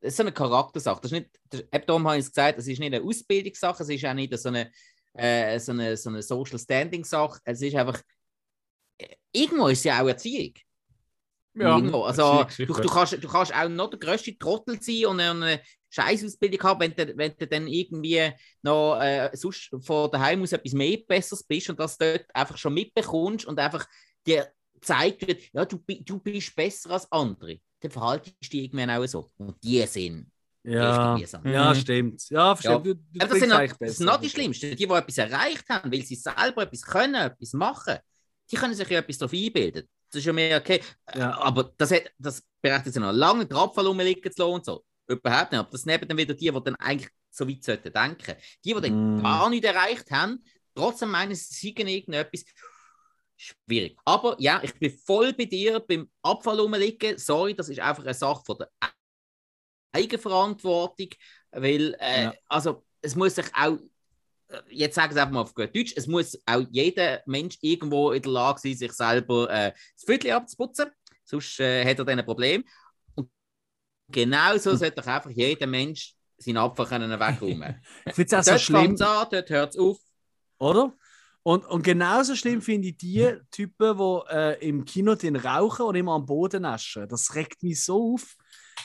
das 0.00 0.12
ist 0.12 0.16
so 0.18 0.22
eine 0.24 0.32
Charaktersache. 0.32 1.00
Das 1.00 1.12
ist 1.12 1.18
nicht, 1.18 1.30
das, 1.48 1.60
eben 1.60 1.86
darum 1.86 2.06
habe 2.06 2.18
ich 2.18 2.26
es 2.26 2.30
gesagt, 2.32 2.58
es 2.58 2.66
ist 2.68 2.78
nicht 2.78 2.94
eine 2.94 3.04
Ausbildungssache, 3.04 3.82
es 3.82 3.88
ist 3.88 4.04
auch 4.04 4.14
nicht 4.14 4.36
so 4.38 4.48
eine, 4.50 4.70
äh, 5.14 5.58
so 5.58 5.72
eine, 5.72 5.96
so 5.96 6.10
eine 6.10 6.22
Social 6.22 6.58
Standing-Sache. 6.58 7.40
Es 7.44 7.62
ist 7.62 7.74
einfach, 7.76 8.00
äh, 8.98 9.16
irgendwo 9.32 9.68
ist 9.68 9.78
es 9.78 9.84
ja 9.84 10.02
auch 10.02 10.08
Erziehung. 10.08 10.52
Irgendwo. 11.54 12.02
Also, 12.02 12.44
du, 12.58 12.66
du, 12.66 12.88
kannst, 12.88 13.12
du 13.12 13.28
kannst 13.28 13.54
auch 13.54 13.68
noch 13.68 13.90
der 13.90 13.98
grösste 13.98 14.36
Trottel 14.36 14.80
sein 14.80 15.06
und 15.06 15.20
eine 15.20 15.60
Scheißausbildung 15.90 16.62
haben, 16.62 16.80
wenn 16.80 16.94
du, 16.94 17.16
wenn 17.16 17.34
du 17.38 17.46
dann 17.46 17.68
irgendwie 17.68 18.30
noch 18.62 19.00
äh, 19.00 19.30
sonst 19.34 19.70
von 19.82 20.10
daheim 20.10 20.42
aus 20.42 20.52
etwas 20.52 20.72
mehr 20.72 20.98
Besseres 21.06 21.44
bist 21.44 21.70
und 21.70 21.78
das 21.78 21.96
dort 21.96 22.26
einfach 22.34 22.56
schon 22.56 22.74
mitbekommst 22.74 23.46
und 23.46 23.58
einfach 23.60 23.86
dir 24.26 24.48
gezeigt 24.74 25.26
wird, 25.26 25.42
ja, 25.52 25.64
du, 25.64 25.78
du 25.86 26.18
bist 26.18 26.54
besser 26.56 26.90
als 26.90 27.10
andere. 27.12 27.58
Dann 27.80 27.90
verhaltest 27.90 28.34
du 28.40 28.48
dich 28.48 28.64
irgendwann 28.64 28.90
auch 28.90 29.06
so. 29.06 29.30
Und 29.38 29.62
die 29.62 29.86
sind 29.86 30.30
Ja, 30.64 31.16
ja 31.44 31.70
Mhm. 31.70 31.74
stimmt. 31.74 32.30
Ja, 32.30 32.56
verstehe. 32.56 32.72
Ja. 32.72 32.78
Du, 32.78 32.94
du 32.94 33.20
Aber 33.20 33.28
das 33.28 33.38
sind 33.38 33.48
noch, 33.50 33.78
das 33.78 33.96
sind 33.96 34.06
noch 34.06 34.20
die 34.20 34.30
Schlimmsten. 34.30 34.70
Die, 34.70 34.76
die 34.76 34.84
etwas 34.84 35.18
erreicht 35.18 35.68
haben, 35.68 35.92
weil 35.92 36.02
sie 36.02 36.16
selber 36.16 36.62
etwas 36.62 36.82
können, 36.82 37.14
etwas 37.14 37.52
machen, 37.52 37.98
die 38.50 38.56
können 38.56 38.74
sich 38.74 38.88
ja 38.88 38.98
etwas 38.98 39.18
darauf 39.18 39.32
einbilden. 39.32 39.88
Das 40.14 40.20
ist 40.20 40.26
ja 40.26 40.32
mehr 40.32 40.58
okay. 40.58 40.80
Ja. 41.14 41.36
Aber 41.38 41.72
das, 41.76 41.90
hat, 41.90 42.12
das 42.18 42.42
berechtigt 42.62 42.94
sich 42.94 43.02
noch 43.02 43.12
lange, 43.12 43.46
den 43.46 43.56
Abfall 43.56 43.86
rumliegen 43.86 44.30
zu 44.32 44.42
lassen 44.42 44.54
und 44.54 44.64
so. 44.64 44.84
Überhaupt 45.08 45.50
nicht. 45.50 45.58
Aber 45.58 45.70
das 45.70 45.82
sind 45.82 45.92
eben 45.92 46.06
dann 46.06 46.16
wieder 46.16 46.34
die, 46.34 46.50
die 46.50 46.62
dann 46.62 46.76
eigentlich 46.76 47.10
so 47.30 47.48
weit 47.48 47.64
sollten 47.64 47.92
denken. 47.92 48.36
Die, 48.64 48.74
die 48.74 48.80
dann 48.80 49.16
Mm. 49.18 49.22
gar 49.22 49.50
nicht 49.50 49.64
erreicht 49.64 50.08
haben, 50.12 50.44
trotzdem 50.74 51.10
meinen, 51.10 51.34
sie 51.34 51.74
seien 51.76 51.88
irgendetwas. 51.88 52.44
Schwierig. 53.36 53.98
Aber 54.04 54.36
ja, 54.38 54.60
ich 54.62 54.72
bin 54.78 54.96
voll 55.04 55.32
bei 55.32 55.46
dir 55.46 55.80
beim 55.80 56.08
Abfall 56.22 56.60
rumliegen. 56.60 57.18
Sorry, 57.18 57.54
das 57.54 57.68
ist 57.68 57.80
einfach 57.80 58.04
eine 58.04 58.14
Sache 58.14 58.42
von 58.46 58.58
der 58.58 58.70
Eigenverantwortung, 59.92 61.08
weil, 61.50 61.96
äh, 61.98 62.24
Ja. 62.24 62.34
also, 62.48 62.84
es 63.02 63.14
muss 63.16 63.34
sich 63.34 63.46
auch, 63.54 63.72
äh, 63.74 63.78
jetzt 64.70 64.94
sagen 64.94 65.12
Sie 65.12 65.20
einfach 65.20 65.32
mal 65.32 65.40
auf 65.42 65.54
gut 65.54 65.74
Deutsch, 65.74 65.92
es 65.96 66.06
muss 66.06 66.38
auch 66.46 66.62
jeder 66.70 67.22
Mensch 67.26 67.58
irgendwo 67.60 68.12
in 68.12 68.22
der 68.22 68.32
Lage 68.32 68.60
sein, 68.60 68.74
sich 68.76 68.92
selber 68.92 69.50
äh, 69.50 69.72
das 69.72 70.04
Viertel 70.04 70.32
abzuputzen, 70.32 70.90
sonst 71.24 71.60
äh, 71.60 71.84
hat 71.84 71.98
er 71.98 72.04
dann 72.04 72.18
ein 72.18 72.24
Problem. 72.24 72.64
Und 73.14 73.30
genauso 74.08 74.72
Hm. 74.72 74.78
sollte 74.78 75.00
doch 75.00 75.06
einfach 75.06 75.30
jeder 75.30 75.66
Mensch 75.66 76.14
seinen 76.36 76.58
Abfall 76.58 76.86
können 76.86 77.10
wegräumen. 77.20 77.82
Ich 78.06 78.14
finde 78.14 78.36
es 78.36 78.40
auch 78.40 78.42
so 78.42 78.50
dort 78.52 78.60
schlimm, 78.60 78.90
an, 78.92 78.96
dort 78.96 79.50
hört 79.50 79.70
es 79.70 79.78
auf. 79.78 79.98
oder? 80.58 80.94
Und, 81.42 81.66
und 81.66 81.82
genauso 81.82 82.34
schlimm 82.36 82.62
finde 82.62 82.88
ich 82.88 82.96
die 82.96 83.38
Typen, 83.50 83.98
die 83.98 84.32
äh, 84.34 84.66
im 84.66 84.84
Kino 84.86 85.14
den 85.14 85.36
rauchen 85.36 85.84
und 85.84 85.94
immer 85.94 86.12
am 86.14 86.24
Boden 86.24 86.62
naschen. 86.62 87.06
Das 87.06 87.34
regt 87.34 87.62
mich 87.62 87.84
so 87.84 88.14
auf. 88.14 88.34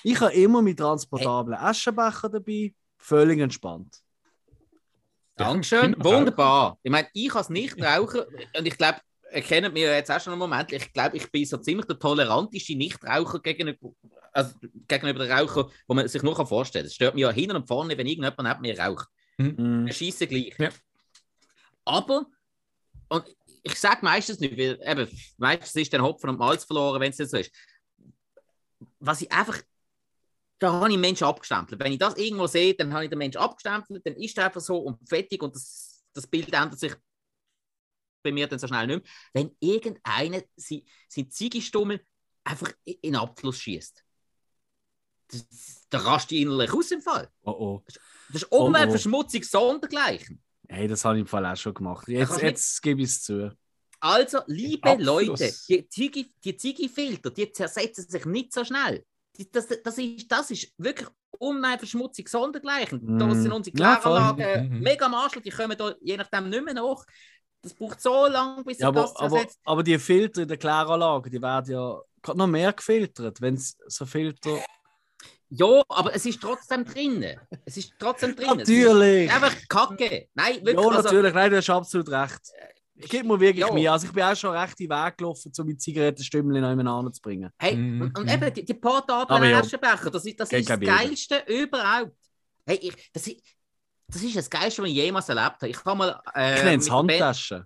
Ich 0.03 0.19
habe 0.19 0.33
immer 0.33 0.61
mit 0.61 0.77
transportablen 0.79 1.57
Aschenbecher 1.57 2.27
dabei, 2.29 2.73
völlig 2.97 3.39
entspannt. 3.39 4.01
Dankeschön, 5.39 5.95
wunderbar. 5.99 6.77
Ich 6.83 6.91
meine, 6.91 7.07
ich 7.13 7.29
kann 7.29 7.41
es 7.41 7.49
nicht 7.49 7.81
rauchen 7.81 8.21
und 8.57 8.65
ich 8.65 8.77
glaube, 8.77 8.99
ihr 9.33 9.41
kennt 9.41 9.73
mich 9.73 9.83
jetzt 9.83 10.11
auch 10.11 10.19
schon 10.19 10.33
einen 10.33 10.39
Moment, 10.39 10.71
ich 10.71 10.91
glaube, 10.91 11.15
ich 11.15 11.31
bin 11.31 11.45
so 11.45 11.57
ziemlich 11.57 11.85
der 11.85 11.97
toleranteste 11.97 12.75
Nichtraucher 12.75 13.39
gegenüber, 13.39 13.91
also 14.33 14.53
gegenüber 14.87 15.25
den 15.25 15.31
Rauchern, 15.31 15.71
wo 15.87 15.93
man 15.93 16.07
sich 16.09 16.21
nur 16.23 16.35
vorstellen 16.45 16.83
kann. 16.83 16.87
Es 16.87 16.95
stört 16.95 17.15
mich 17.15 17.21
ja 17.21 17.31
hinten 17.31 17.55
und 17.55 17.67
vorne, 17.67 17.97
wenn 17.97 18.05
irgendjemand 18.05 18.37
neben 18.37 18.61
mir 18.61 18.79
raucht. 18.79 19.07
Mhm. 19.37 19.85
Wir 19.85 19.93
schießen 19.93 20.27
gleich. 20.27 20.53
Ja. 20.57 20.69
Aber, 21.85 22.25
und 23.07 23.23
ich 23.63 23.79
sage 23.79 23.99
meistens 24.01 24.39
nicht, 24.39 24.57
weil 24.57 24.77
eben, 24.85 25.07
meistens 25.37 25.75
ist 25.81 25.93
dann 25.93 26.01
Hopfen 26.01 26.31
und 26.31 26.39
Malz 26.39 26.65
verloren, 26.65 26.99
wenn 26.99 27.11
es 27.11 27.17
nicht 27.17 27.31
so 27.31 27.37
ist. 27.37 27.51
Was 28.99 29.21
ich 29.21 29.31
einfach, 29.31 29.57
da 30.59 30.73
habe 30.73 30.91
ich 30.91 30.97
Menschen 30.97 31.25
abgestempelt. 31.25 31.79
Wenn 31.79 31.93
ich 31.93 31.99
das 31.99 32.17
irgendwo 32.17 32.45
sehe, 32.47 32.73
dann 32.75 32.93
habe 32.93 33.05
ich 33.05 33.09
den 33.09 33.17
Menschen 33.17 33.39
abgestempelt, 33.39 34.05
dann 34.05 34.15
ist 34.15 34.37
er 34.37 34.45
einfach 34.45 34.61
so 34.61 34.77
und 34.77 35.07
fertig 35.07 35.41
und 35.41 35.55
das, 35.55 36.03
das 36.13 36.27
Bild 36.27 36.53
ändert 36.53 36.79
sich 36.79 36.93
bei 38.21 38.31
mir 38.31 38.47
dann 38.47 38.59
so 38.59 38.67
schnell 38.67 38.87
nicht 38.87 39.03
mehr. 39.03 39.13
Wenn 39.33 39.55
irgendeiner 39.59 40.41
sein, 40.57 40.81
sein 41.07 41.31
Ziegestummel 41.31 42.03
einfach 42.43 42.71
in 42.83 42.97
den 43.03 43.15
Abfluss 43.15 43.59
schießt, 43.59 44.03
da 45.89 45.99
rast 45.99 46.31
ich 46.31 46.41
innerlich 46.41 46.73
aus 46.73 46.91
im 46.91 47.01
Fall. 47.01 47.29
Oh 47.43 47.51
oh. 47.51 47.83
Das 47.85 48.43
ist 48.43 48.51
Oh, 48.51 48.57
oh. 48.57 48.65
Umweltverschmutzung 48.65 49.43
sondergleichen. 49.43 50.43
Hey, 50.67 50.87
das 50.87 51.05
habe 51.05 51.17
ich 51.17 51.21
im 51.21 51.27
Fall 51.27 51.45
auch 51.45 51.55
schon 51.55 51.73
gemacht. 51.73 52.07
Jetzt, 52.07 52.41
jetzt 52.41 52.81
gebe 52.81 53.01
ich 53.01 53.09
es 53.09 53.23
zu. 53.23 53.55
Also, 53.99 54.39
liebe. 54.47 54.95
Leute, 54.99 55.53
die 55.67 55.87
Ziggy-Filter, 55.87 57.31
die 57.31 57.51
zersetzen 57.51 58.07
sich 58.07 58.25
nicht 58.25 58.53
so 58.53 58.63
schnell. 58.63 59.05
Das, 59.51 59.67
das, 59.83 59.97
ist, 59.97 60.29
das 60.31 60.51
ist 60.51 60.73
wirklich 60.77 61.07
Umweltverschmutzung 61.37 62.27
sondergleichen. 62.27 63.17
Da 63.17 63.25
Mm. 63.27 63.41
sind 63.41 63.51
unsere 63.53 63.77
Ja. 63.77 63.95
Kläranlagen 63.95 64.69
Mhm. 64.69 64.79
mega 64.81 65.05
am 65.05 65.13
Arschloch, 65.13 65.41
die 65.41 65.49
kommen 65.49 65.77
da 65.77 65.93
je 66.01 66.17
nachdem 66.17 66.49
nicht 66.49 66.63
mehr 66.65 66.73
nach. 66.73 67.05
Das 67.61 67.73
braucht 67.73 68.01
so 68.01 68.27
lange, 68.27 68.63
bis 68.63 68.77
sich 68.77 68.83
Ja, 68.83 68.91
das 68.91 69.15
aber, 69.15 69.39
aber, 69.41 69.45
aber 69.65 69.83
die 69.83 69.97
Filter 69.99 70.41
in 70.41 70.47
der 70.47 70.57
Kläranlage, 70.57 71.29
die 71.29 71.41
werden 71.41 71.71
ja 71.71 71.99
gerade 72.21 72.37
noch 72.37 72.47
mehr 72.47 72.73
gefiltert, 72.73 73.39
wenn 73.41 73.53
es 73.55 73.77
so 73.87 74.05
Filter. 74.05 74.59
Ja, 75.49 75.81
aber 75.89 76.13
es 76.13 76.25
ist 76.25 76.39
trotzdem 76.41 76.85
drinnen. 76.85 77.39
Es 77.65 77.77
ist 77.77 77.93
trotzdem 77.97 78.35
drinnen. 78.35 78.57
Natürlich! 78.57 79.25
Ist 79.29 79.33
einfach 79.35 79.55
Kacke. 79.67 80.27
Nein, 80.35 80.55
wirklich. 80.57 80.75
Ja, 80.75 80.81
also, 80.89 81.01
natürlich, 81.01 81.33
nein, 81.33 81.51
du 81.51 81.57
hast 81.57 81.69
absolut 81.69 82.09
recht. 82.09 82.41
Ich 83.01 83.09
gebe 83.09 83.27
mir 83.27 83.39
wirklich 83.39 83.65
Ja. 83.65 83.73
mir. 83.73 83.91
Also 83.91 84.07
ich 84.07 84.13
bin 84.13 84.23
auch 84.23 84.35
schon 84.35 84.55
recht 84.55 84.79
in 84.79 84.89
den 84.89 84.97
Weg 84.97 85.17
gelaufen, 85.17 85.51
um 85.57 85.65
meine 85.65 85.77
Zigarettenstümmel 85.77 86.59
noch 86.61 86.69
jemand 86.69 87.15
zu 87.15 87.21
bringen. 87.21 87.49
Hey, 87.57 87.75
Mhm. 87.75 88.01
und, 88.01 88.17
und 88.19 88.31
eben 88.31 88.53
die, 88.53 88.65
die 88.65 88.73
portablen. 88.73 89.53
Aschenbecher, 89.53 90.11
das 90.11 90.25
ist 90.25 90.39
das, 90.39 90.51
ist 90.51 90.69
das 90.69 90.79
Geilste 90.79 91.43
überhaupt. 91.47 92.15
Hey, 92.65 92.77
ich, 92.81 93.09
das, 93.13 93.25
ist, 93.27 93.41
das 94.07 94.21
ist 94.21 94.35
das 94.35 94.49
Geilste, 94.49 94.81
was 94.81 94.89
ich 94.89 94.95
jemals 94.95 95.29
erlebt 95.29 95.55
habe. 95.61 95.69
Ich 95.69 95.85
habe 95.85 95.97
mal. 95.97 96.21
Äh, 96.35 96.57
Ich 96.57 96.63
nenne 96.63 96.77
es 96.77 96.91
Handtaschen. 96.91 97.65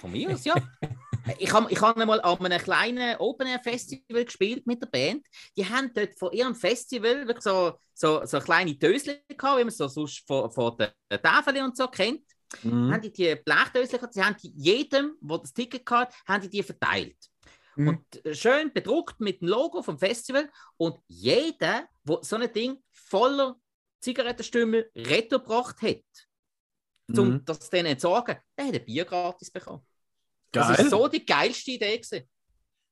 Von 0.00 0.12
mir 0.12 0.30
aus, 0.32 0.44
ja. 0.44 0.54
ich 1.38 1.52
habe 1.52 1.70
ich 1.70 1.80
hab 1.80 1.96
mal 1.96 2.20
an 2.20 2.44
einem 2.46 2.58
kleinen 2.60 3.16
Open-Air-Festival 3.18 4.24
gespielt 4.24 4.66
mit 4.66 4.82
der 4.82 4.86
Band. 4.86 5.26
Die 5.56 5.68
haben 5.68 5.90
dort 5.94 6.14
von 6.18 6.32
ihrem 6.32 6.54
Festival 6.54 7.26
wirklich 7.26 7.42
so, 7.42 7.78
so, 7.94 8.24
so 8.24 8.38
kleine 8.40 8.74
Dösel 8.74 9.20
gehabt, 9.28 9.58
wie 9.58 9.64
man 9.64 9.68
es 9.68 9.76
so 9.76 9.88
sonst 9.88 10.26
von, 10.26 10.50
von 10.50 10.76
der 10.78 11.22
Tafel 11.22 11.62
und 11.62 11.76
so 11.76 11.88
kennt. 11.88 12.22
Mhm. 12.62 12.92
Haben 12.92 13.02
die 13.02 13.12
die 13.12 13.34
Blechdösel 13.36 13.98
gehabt, 13.98 14.14
sie 14.14 14.22
haben 14.24 14.36
die 14.42 14.52
jedem, 14.56 15.16
der 15.20 15.38
das 15.38 15.52
Ticket 15.52 15.88
hat, 15.90 16.14
haben 16.26 16.42
die 16.42 16.48
die 16.48 16.62
verteilt. 16.62 17.16
Mhm. 17.76 17.88
Und 17.88 18.24
äh, 18.26 18.34
schön 18.34 18.72
bedruckt 18.72 19.20
mit 19.20 19.40
dem 19.40 19.48
Logo 19.48 19.82
vom 19.82 19.98
Festival. 19.98 20.50
Und 20.76 20.98
jeder, 21.08 21.88
der 22.04 22.18
so 22.22 22.36
ein 22.36 22.52
Ding 22.52 22.82
voller 22.90 23.56
Zigarettenstümmel 24.00 24.90
retourgebracht 24.96 25.82
hat, 25.82 26.04
um 27.08 27.28
Mhm. 27.30 27.44
das 27.44 27.70
denen 27.70 27.86
zu 27.86 27.92
entsorgen, 27.92 28.36
der 28.56 28.66
hat 28.66 28.74
ein 28.74 28.84
Bier 28.84 29.04
gratis 29.04 29.50
bekommen. 29.50 29.82
Das 30.52 30.68
Geil. 30.76 30.84
ist 30.86 30.90
so 30.90 31.08
die 31.08 31.24
geilste 31.24 31.70
Idee. 31.72 31.98
Gewesen. 31.98 32.28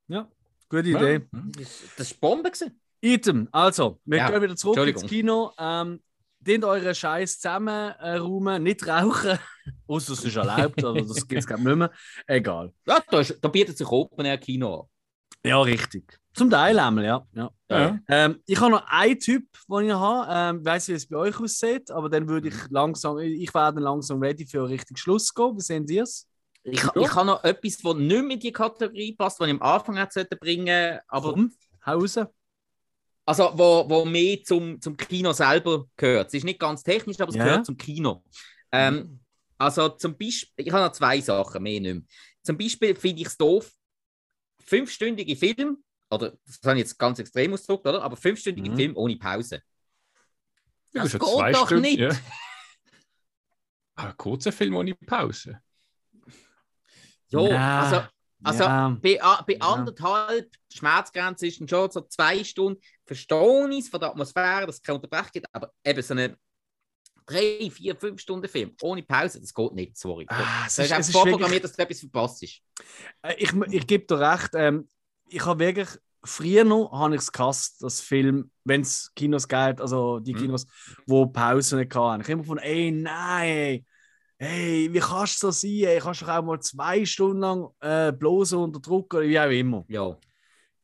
Ja, 0.08 0.30
gute 0.68 0.88
Idee. 0.88 1.14
Ja. 1.32 1.64
Das 1.96 2.10
war 2.12 2.18
Bombe. 2.20 2.50
Gewesen. 2.50 2.80
Item, 3.00 3.48
also, 3.52 4.00
wir 4.04 4.18
Ja, 4.18 4.30
gehen 4.30 4.42
wieder 4.42 4.56
zurück 4.56 4.86
ins. 4.88 5.06
Kino. 5.06 5.52
Ähm, 5.58 6.02
Dient 6.46 6.64
euren 6.64 6.94
Scheiß 6.94 7.40
zusammen 7.40 7.92
äh, 8.00 8.58
nicht 8.58 8.86
rauchen. 8.86 9.38
Außer 9.88 10.12
es 10.12 10.24
ist 10.24 10.36
erlaubt, 10.36 10.82
aber 10.84 11.02
das 11.02 11.26
gibt 11.26 11.42
es 11.42 11.48
nicht 11.48 11.76
mehr. 11.76 11.90
Egal. 12.26 12.72
Ja, 12.86 13.00
da, 13.10 13.20
ist, 13.20 13.38
da 13.40 13.48
bietet 13.48 13.76
sich 13.76 13.88
Open 13.88 14.24
Air 14.24 14.38
Kino 14.38 14.80
an. 14.80 14.86
Ja, 15.44 15.60
richtig. 15.60 16.18
Zum 16.34 16.50
Teil 16.50 16.78
einmal, 16.78 17.04
ja. 17.04 17.26
ja. 17.34 17.50
Ja. 17.70 17.98
Ähm, 18.08 18.42
ich 18.46 18.60
habe 18.60 18.72
noch 18.72 18.86
einen 18.88 19.18
Typ, 19.18 19.44
den 19.68 19.86
ich 19.86 19.92
habe. 19.92 20.28
Ähm, 20.30 20.60
ich 20.60 20.66
weiß 20.66 20.88
nicht, 20.88 20.94
wie 20.94 20.96
es 20.96 21.08
bei 21.08 21.16
euch 21.16 21.40
aussieht, 21.40 21.90
aber 21.90 22.08
dann 22.08 22.28
würde 22.28 22.48
ich 22.48 22.54
Mhm. 22.54 22.68
langsam, 22.70 23.18
ich 23.18 23.52
werde 23.54 23.80
langsam 23.80 24.20
ready 24.20 24.46
für 24.46 24.68
richtig 24.68 24.98
Schluss 24.98 25.32
gehen. 25.34 25.56
Wie 25.56 25.60
sehen 25.60 25.86
Sie 25.86 25.98
es? 25.98 26.28
Ich, 26.62 26.82
ich 26.82 27.14
habe 27.14 27.26
noch 27.26 27.44
etwas, 27.44 27.78
das 27.78 27.94
nicht 27.94 28.22
mehr 28.22 28.34
in 28.34 28.40
die 28.40 28.52
Kategorie 28.52 29.14
passt, 29.14 29.38
was 29.38 29.46
ich 29.46 29.54
am 29.54 29.62
Anfang 29.62 29.96
hätte 29.96 30.14
sollte 30.14 30.36
bringen 30.36 30.98
aber 31.06 31.32
Komm, 31.32 31.52
Hause. 31.86 32.30
Also, 33.26 33.50
wo, 33.54 33.84
wo 33.90 34.04
mehr 34.04 34.42
zum, 34.44 34.80
zum 34.80 34.96
Kino 34.96 35.32
selber 35.32 35.86
gehört. 35.96 36.28
Es 36.28 36.34
ist 36.34 36.44
nicht 36.44 36.60
ganz 36.60 36.82
technisch, 36.84 37.20
aber 37.20 37.30
es 37.30 37.36
Ja. 37.36 37.44
gehört 37.44 37.66
zum 37.66 37.76
Kino. 37.76 38.22
Ähm, 38.70 39.20
also, 39.58 39.88
zum 39.90 40.16
Beispiel, 40.16 40.64
ich 40.66 40.72
habe 40.72 40.84
noch 40.84 40.92
zwei 40.92 41.20
Sachen, 41.20 41.62
mehr 41.62 41.80
nicht 41.80 41.94
mehr. 41.94 42.02
Zum 42.42 42.56
Beispiel 42.56 42.94
finde 42.94 43.22
ich 43.22 43.28
es 43.28 43.36
doof, 43.36 43.68
fünfstündige 44.64 45.34
Film, 45.34 45.82
oder 46.10 46.34
das 46.46 46.60
habe 46.64 46.74
ich 46.74 46.80
jetzt 46.84 46.98
ganz 46.98 47.18
extrem 47.18 47.52
ausgedrückt, 47.52 47.86
oder? 47.86 48.02
Aber 48.02 48.16
fünfstündige 48.16 48.70
Mhm. 48.70 48.76
Film 48.76 48.96
ohne 48.96 49.16
Pause. 49.16 49.62
Ja, 50.92 51.02
Das 51.02 51.12
ja 51.12 51.18
geht 51.18 51.28
zwei 51.28 51.52
doch 51.52 51.66
Stunden, 51.66 51.82
nicht. 51.82 51.98
Ja. 51.98 52.10
Ah, 53.98 54.08
Ein 54.10 54.16
kurzer 54.18 54.52
Film 54.52 54.76
ohne 54.76 54.94
Pause. 54.94 55.58
Ja, 57.30 57.40
also, 57.40 58.06
also 58.42 58.64
ja. 58.64 58.96
bei, 59.02 59.18
bei 59.46 59.60
anderthalb, 59.60 60.50
die 60.72 60.76
Schmerzgrenze 60.78 61.46
ist 61.46 61.56
schon 61.68 61.90
so 61.90 62.00
zwei 62.02 62.44
Stunden, 62.44 62.80
verstehe 63.04 63.68
ich 63.70 63.80
es 63.80 63.88
von 63.88 64.00
der 64.00 64.10
Atmosphäre, 64.10 64.66
dass 64.66 64.76
es 64.76 64.82
keine 64.82 64.96
Unterbrechung 64.96 65.30
gibt, 65.32 65.46
aber 65.52 65.72
eben 65.84 66.02
so 66.02 66.14
eine 66.14 66.36
drei, 67.26 67.70
vier, 67.72 67.96
fünf 67.96 68.20
Stunden 68.20 68.48
Film 68.48 68.72
ohne 68.82 69.02
Pause, 69.02 69.40
das 69.40 69.52
geht 69.52 69.72
nicht, 69.72 69.96
sorry. 69.96 70.26
Ah, 70.28 70.64
es 70.66 70.78
ist- 70.78 70.92
es 70.92 71.08
ist 71.08 71.12
vorprogrammiert, 71.12 71.64
dass 71.64 71.72
du 71.72 71.82
etwas 71.82 72.00
verpasst 72.00 72.42
ist. 72.42 72.60
Äh, 73.22 73.34
Ich, 73.38 73.52
ich 73.52 73.86
gebe 73.86 74.06
dir 74.06 74.20
recht. 74.20 74.50
Ähm, 74.54 74.88
ich 75.28 75.44
habe 75.44 75.58
wirklich, 75.58 75.88
früher 76.22 76.64
noch 76.64 76.92
habe 76.92 77.14
ich 77.16 77.22
es 77.22 77.32
gehasst, 77.32 77.82
dass 77.82 78.00
Film, 78.00 78.50
wenn 78.64 78.82
es 78.82 79.12
Kinos 79.14 79.48
geht, 79.48 79.80
also 79.80 80.20
die 80.20 80.34
Mhm. 80.34 80.38
Kinos, 80.38 80.66
wo 81.06 81.26
Pausen 81.26 81.78
nicht 81.80 81.94
hatten. 81.94 82.20
Ich 82.20 82.26
habe 82.26 82.32
immer 82.34 82.44
von, 82.44 82.58
ey, 82.58 82.92
nein, 82.92 83.84
hey, 84.38 84.92
wie 84.92 85.00
kannst 85.00 85.42
du 85.42 85.48
so 85.48 85.50
sein? 85.50 85.84
Ey, 85.84 85.98
kannst 85.98 86.22
du 86.22 86.26
doch 86.26 86.34
auch 86.34 86.42
mal 86.42 86.60
zwei 86.60 87.04
Stunden 87.04 87.40
lang 87.40 87.68
äh, 87.80 88.12
bloß 88.12 88.54
unter 88.54 88.80
Druck 88.80 89.14
oder 89.14 89.26
wie 89.26 89.40
auch 89.40 89.50
immer. 89.50 89.84
Ja. 89.88 90.16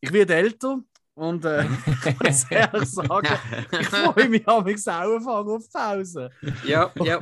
Ich 0.01 0.13
werde 0.13 0.35
älter 0.35 0.81
und 1.15 1.45
äh, 1.45 1.65
ich 2.07 2.21
muss 2.21 2.45
ehrlich 2.51 2.89
sagen, 2.91 3.39
ich 3.79 3.87
freue 3.89 4.29
mich 4.29 4.49
am 4.49 4.67
anfangen 4.67 5.51
auf 5.51 5.71
Pause. 5.73 6.31
ja, 6.67 6.91
ja. 7.03 7.21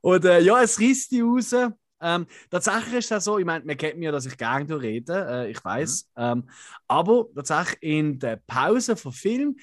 Und 0.00 0.24
äh, 0.24 0.40
ja, 0.40 0.62
es 0.62 0.80
reißt 0.80 1.12
die 1.12 1.20
raus. 1.20 1.54
Ähm, 2.00 2.26
tatsächlich 2.50 2.94
ist 2.98 3.10
es 3.10 3.24
so, 3.24 3.38
ich 3.38 3.44
meine, 3.44 3.64
man 3.64 3.76
kennt 3.76 3.98
mir, 3.98 4.12
dass 4.12 4.26
ich 4.26 4.36
gerne 4.36 4.80
rede, 4.80 5.26
äh, 5.28 5.50
ich 5.50 5.64
weiß. 5.64 6.10
Ähm, 6.16 6.48
aber 6.86 7.26
tatsächlich 7.34 7.82
in 7.82 8.18
der 8.18 8.36
Pause 8.46 8.96
von 8.96 9.12
Film 9.12 9.56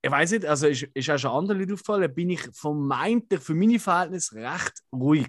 ich 0.00 0.10
weiß 0.10 0.30
nicht, 0.32 0.46
also 0.46 0.66
ist, 0.68 0.82
ist 0.94 1.10
auch 1.10 1.18
schon 1.18 1.30
anderen 1.32 1.58
Leuten 1.60 1.72
aufgefallen, 1.74 2.14
bin 2.14 2.30
ich 2.30 2.40
von 2.52 2.86
meinte, 2.86 3.40
für 3.40 3.54
meine 3.54 3.78
Verhältnisse 3.78 4.36
recht 4.36 4.74
ruhig. 4.92 5.28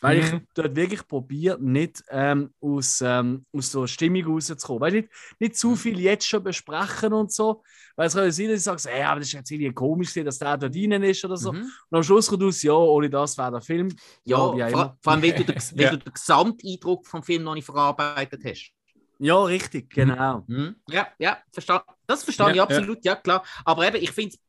Weil 0.00 0.18
ich 0.18 0.32
Mhm. 0.32 0.46
dort 0.54 0.76
wirklich 0.76 1.06
probiere, 1.08 1.58
nicht 1.60 2.02
ähm, 2.10 2.52
aus, 2.60 3.00
ähm, 3.02 3.44
aus 3.52 3.70
so 3.72 3.86
Stimmung 3.86 4.24
rauszukommen. 4.26 4.80
Weil 4.80 4.92
nicht, 4.92 5.08
nicht 5.38 5.56
zu 5.56 5.74
viel 5.74 5.98
jetzt 5.98 6.26
schon 6.26 6.42
besprechen 6.42 7.12
und 7.12 7.32
so. 7.32 7.62
Weil 7.96 8.06
es 8.08 8.14
kann 8.14 8.24
ja 8.24 8.30
sein, 8.30 8.48
dass 8.48 8.58
ich 8.58 8.62
sage, 8.64 8.82
hey, 8.86 9.02
aber 9.04 9.20
das 9.20 9.28
ist 9.28 9.32
jetzt 9.34 9.50
irgendwie 9.50 9.72
komisch, 9.72 10.12
dass 10.14 10.38
der 10.38 10.56
da 10.58 10.68
drinnen 10.68 11.02
ist 11.02 11.24
oder 11.24 11.36
so. 11.36 11.52
Mhm. 11.52 11.70
Und 11.90 11.96
am 11.96 12.02
Schluss 12.02 12.28
kommt 12.28 12.42
aus, 12.42 12.62
ja, 12.62 12.74
ohne 12.74 13.08
das 13.10 13.36
wäre 13.38 13.52
der 13.52 13.60
Film. 13.62 13.88
Ja, 14.24 14.36
auch 14.36 14.70
vor, 14.70 14.96
vor 15.00 15.12
allem, 15.14 15.22
wenn 15.22 15.36
du, 15.36 15.44
den, 15.44 15.56
wenn 15.74 15.84
Ja. 15.84 15.90
du 15.90 15.98
den 15.98 16.12
Gesamteindruck 16.12 17.06
vom 17.06 17.22
Film 17.22 17.42
noch 17.42 17.54
nicht 17.54 17.64
verarbeitet 17.64 18.42
hast. 18.44 18.72
Ja, 19.18 19.42
richtig, 19.44 19.90
genau. 19.90 20.44
Mhm. 20.46 20.76
Ja, 20.88 21.08
ja, 21.18 21.38
versta 21.52 21.84
das 22.06 22.22
verstehe 22.24 22.50
ich 22.50 22.56
Ja, 22.56 22.62
absolut, 22.64 23.04
ja. 23.04 23.16
klar. 23.16 23.44
Aber 23.64 23.86
eben, 23.86 23.96
ich 24.02 24.10
finde 24.10 24.34
es 24.36 24.40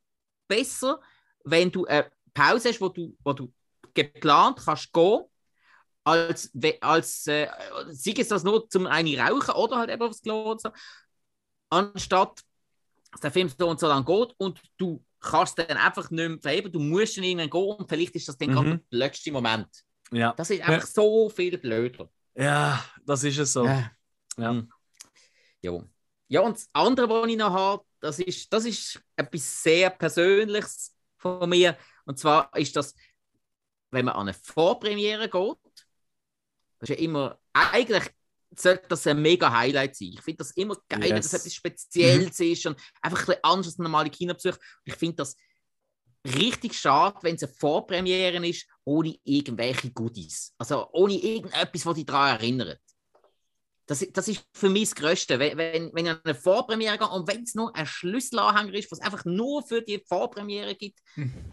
besser, 0.48 1.00
wenn 1.44 1.72
du 1.72 1.86
eine 1.86 2.10
Pause 2.34 2.70
hast, 2.70 2.82
wo 2.82 2.90
du, 2.90 3.16
wo 3.24 3.34
du 3.34 3.52
geplant 3.94 4.60
kannst 4.64 4.92
gehen, 4.94 5.24
als, 6.04 6.52
als 6.82 7.28
äh, 7.28 7.48
sei 7.90 8.14
es 8.18 8.28
das 8.30 8.44
nur 8.44 8.70
zum 8.70 8.88
eine 8.88 9.18
rauchen 9.20 9.56
oder 9.56 9.78
halt 9.78 9.90
eben 9.90 10.04
aufs 10.04 10.22
Klo 10.22 10.52
und 10.52 10.62
so, 10.62 10.70
anstatt 11.70 12.42
dass 13.12 13.22
der 13.22 13.32
Film 13.32 13.50
so 13.50 13.70
und 13.70 13.80
so 13.80 13.88
lang 13.88 14.06
geht 14.06 14.34
und 14.38 14.62
du 14.78 15.04
kannst 15.20 15.58
dann 15.58 15.78
einfach 15.78 16.12
nicht 16.12 16.30
mehr 16.30 16.40
verheben, 16.42 16.72
du 16.72 16.80
musst 16.80 17.18
dann 17.18 17.24
irgendwann 17.24 17.50
gehen 17.50 17.76
und 17.78 17.90
vielleicht 17.90 18.16
ist 18.16 18.28
das 18.28 18.38
dann 18.38 18.50
Mhm. 18.50 18.54
gerade 18.54 18.70
der 18.70 19.00
letzte 19.00 19.32
Moment. 19.32 19.68
Ja. 20.12 20.34
Das 20.34 20.50
ist 20.50 20.62
einfach 20.62 20.86
so 20.88 21.30
viel 21.30 21.58
blöder. 21.58 22.10
ja, 22.36 22.84
das 23.06 23.24
ist 23.24 23.38
es 23.38 23.54
so. 23.54 23.66
Ja. 23.66 23.92
Ja. 24.38 24.54
Mhm. 24.54 24.70
Ja. 25.62 25.84
ja, 26.28 26.42
und 26.42 26.56
das 26.56 26.70
andere, 26.74 27.10
was 27.10 27.28
ich 27.30 27.38
noch 27.38 27.52
habe, 27.52 27.84
das 28.00 28.20
ist, 28.20 28.52
das 28.54 28.66
ist 28.66 29.02
etwas 29.16 29.64
sehr 29.64 29.90
Persönliches 29.90 30.96
von 31.18 31.50
mir. 31.50 31.78
Und 32.06 32.20
zwar 32.20 32.56
ist 32.56 32.76
das, 32.76 32.94
wenn 33.92 34.06
man 34.06 34.14
an 34.16 34.22
eine 34.22 34.34
Vorpremiere 34.34 35.30
geht, 35.30 35.86
das 36.80 36.90
ist 36.90 36.98
ja 36.98 37.04
immer, 37.04 37.40
eigentlich 37.54 38.04
sollte 38.56 38.88
das 38.88 39.06
ein 39.08 39.22
mega 39.22 39.52
Highlight 39.52 39.96
sein. 39.96 40.12
Ich 40.14 40.22
finde 40.22 40.38
das 40.40 40.52
immer 40.52 40.78
geil, 40.88 41.10
Yes. 41.10 41.34
etwas 41.34 41.54
Spezielles 41.54 42.40
ist 42.40 42.66
und 42.66 42.80
einfach 43.02 43.20
ein 43.22 43.26
bisschen 43.26 43.44
anders 43.44 43.68
als 43.68 43.80
ein 43.80 43.84
normaler 43.84 44.10
Kinobesuch. 44.10 44.58
Ich 44.86 44.96
finde 44.96 45.16
das 45.18 45.36
richtig 46.26 46.74
schade, 46.74 47.18
wenn 47.22 47.36
es 47.36 47.44
eine 47.44 47.52
Vorpremiere 47.54 48.46
ist, 48.48 48.68
ohne 48.84 49.18
irgendwelche 49.24 49.92
Goodies. 49.92 50.54
Also 50.58 50.88
ohne 50.92 51.16
irgendetwas, 51.16 51.86
was 51.86 51.96
dich 51.96 52.06
daran 52.06 52.38
erinnert. 52.38 52.80
Das, 53.88 54.06
das 54.14 54.28
ist 54.28 54.46
für 54.54 54.70
mich 54.70 54.90
das 54.90 54.96
Größte. 54.96 55.40
Wenn, 55.40 55.58
wenn, 55.58 55.92
wenn 55.94 56.06
ich 56.06 56.12
an 56.12 56.20
eine 56.24 56.36
Vorpremiere 56.36 56.98
gehe 56.98 57.08
und 57.08 57.28
wenn 57.28 57.44
es 57.44 57.56
nur 57.56 57.76
ein 57.76 57.86
Schlüsselanhänger 57.88 58.74
ist, 58.74 58.92
was 58.92 59.00
einfach 59.00 59.24
nur 59.26 59.64
für 59.64 59.82
die 59.82 60.04
Vorpremiere 60.08 60.76
gibt, 60.76 61.00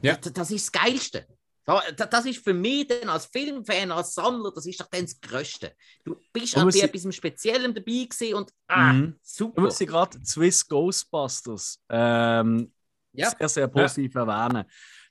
Ja. 0.03 0.17
das, 0.17 0.33
das 0.33 0.51
ist 0.51 0.75
das 0.75 0.83
Geilste. 0.83 1.27
Da- 1.67 1.81
da- 1.97 2.05
Das 2.07 2.27
ist 2.27 2.45
für 2.45 2.53
mich 2.53 2.89
dann 2.89 3.09
als 3.09 3.25
Filmfan, 3.27 3.91
als 3.91 4.13
Sammler, 4.15 4.53
das 4.55 4.67
ist 4.67 4.79
doch 4.81 4.89
dann 4.91 5.03
das 5.03 5.19
Größte. 5.21 5.73
Du 6.05 6.17
bist 6.33 6.57
an 6.59 6.65
muss 6.67 6.75
ich- 6.75 6.83
etwas 6.83 7.15
Speziellem 7.15 7.73
dabei 7.73 8.07
gewesen 8.11 8.35
und 8.35 8.51
ah, 8.69 8.93
Mhm. 8.93 9.15
Ich 9.23 9.31
super. 9.33 9.63
muss 9.63 9.79
sie 9.79 9.87
gerade 9.87 10.19
Swiss 10.27 10.67
Ghostbusters 10.69 11.81
ähm, 11.89 12.71
Ja. 13.13 13.31
sehr, 13.31 13.49
sehr 13.49 13.69
positiv 13.69 14.15
erwähnen. 14.17 14.65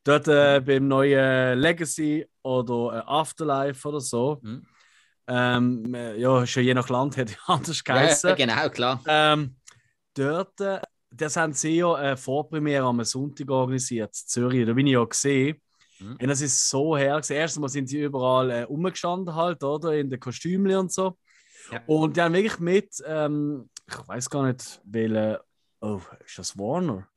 Dort 0.04 0.28
äh, 0.28 0.60
beim 0.64 0.88
neuen 0.90 1.58
Legacy 1.58 2.28
oder 2.44 2.98
äh, 3.00 3.04
Afterlife 3.10 3.88
oder 3.88 4.02
so. 4.02 4.38
Mhm. 4.42 4.68
Ähm, 5.28 5.94
äh, 5.94 6.18
ja, 6.18 6.46
schon 6.46 6.64
je 6.64 6.74
nach 6.74 6.90
Land 6.90 7.18
hätte 7.18 7.34
ich 7.34 7.40
anders 7.48 7.82
Ja, 7.86 7.94
geheißen. 7.94 8.36
genau, 8.36 8.70
klar. 8.70 9.02
Ähm, 9.08 9.56
dort, 10.14 10.60
äh, 10.62 10.82
das 11.12 11.38
haben 11.38 11.54
sie 11.54 11.78
ja 11.78 11.94
eine 11.94 12.18
Vorpremiere 12.18 12.86
am 12.86 13.04
Sonntag 13.04 13.50
organisiert, 13.50 14.10
in 14.10 14.28
Zürich. 14.28 14.66
Da 14.66 14.74
bin 14.74 14.88
ich 14.88 14.94
ja 14.94 15.04
gesehen. 15.04 15.62
Mhm. 16.00 16.18
Und 16.22 16.28
das 16.28 16.42
ist 16.42 16.70
so 16.70 16.98
her. 16.98 17.22
Erstens 17.28 17.60
mal 17.60 17.70
sind 17.70 17.88
sie 17.88 18.02
überall 18.02 18.50
äh, 18.50 18.62
rumgestanden, 18.64 19.34
halt, 19.36 19.64
oder? 19.64 19.94
In 19.98 20.10
den 20.10 20.20
Kostümen 20.20 20.76
und 20.76 20.92
so. 20.92 21.18
Ja. 21.72 21.82
Und 21.86 22.18
die 22.18 22.22
haben 22.22 22.34
wirklich 22.34 22.60
mit, 22.60 22.96
ähm, 23.06 23.70
ich 23.88 24.08
weiß 24.08 24.30
gar 24.30 24.48
nicht, 24.48 24.82
welche. 24.84 25.42
Oh, 25.82 26.00
ist 26.26 26.38
das 26.38 26.58
Warner? 26.58 27.08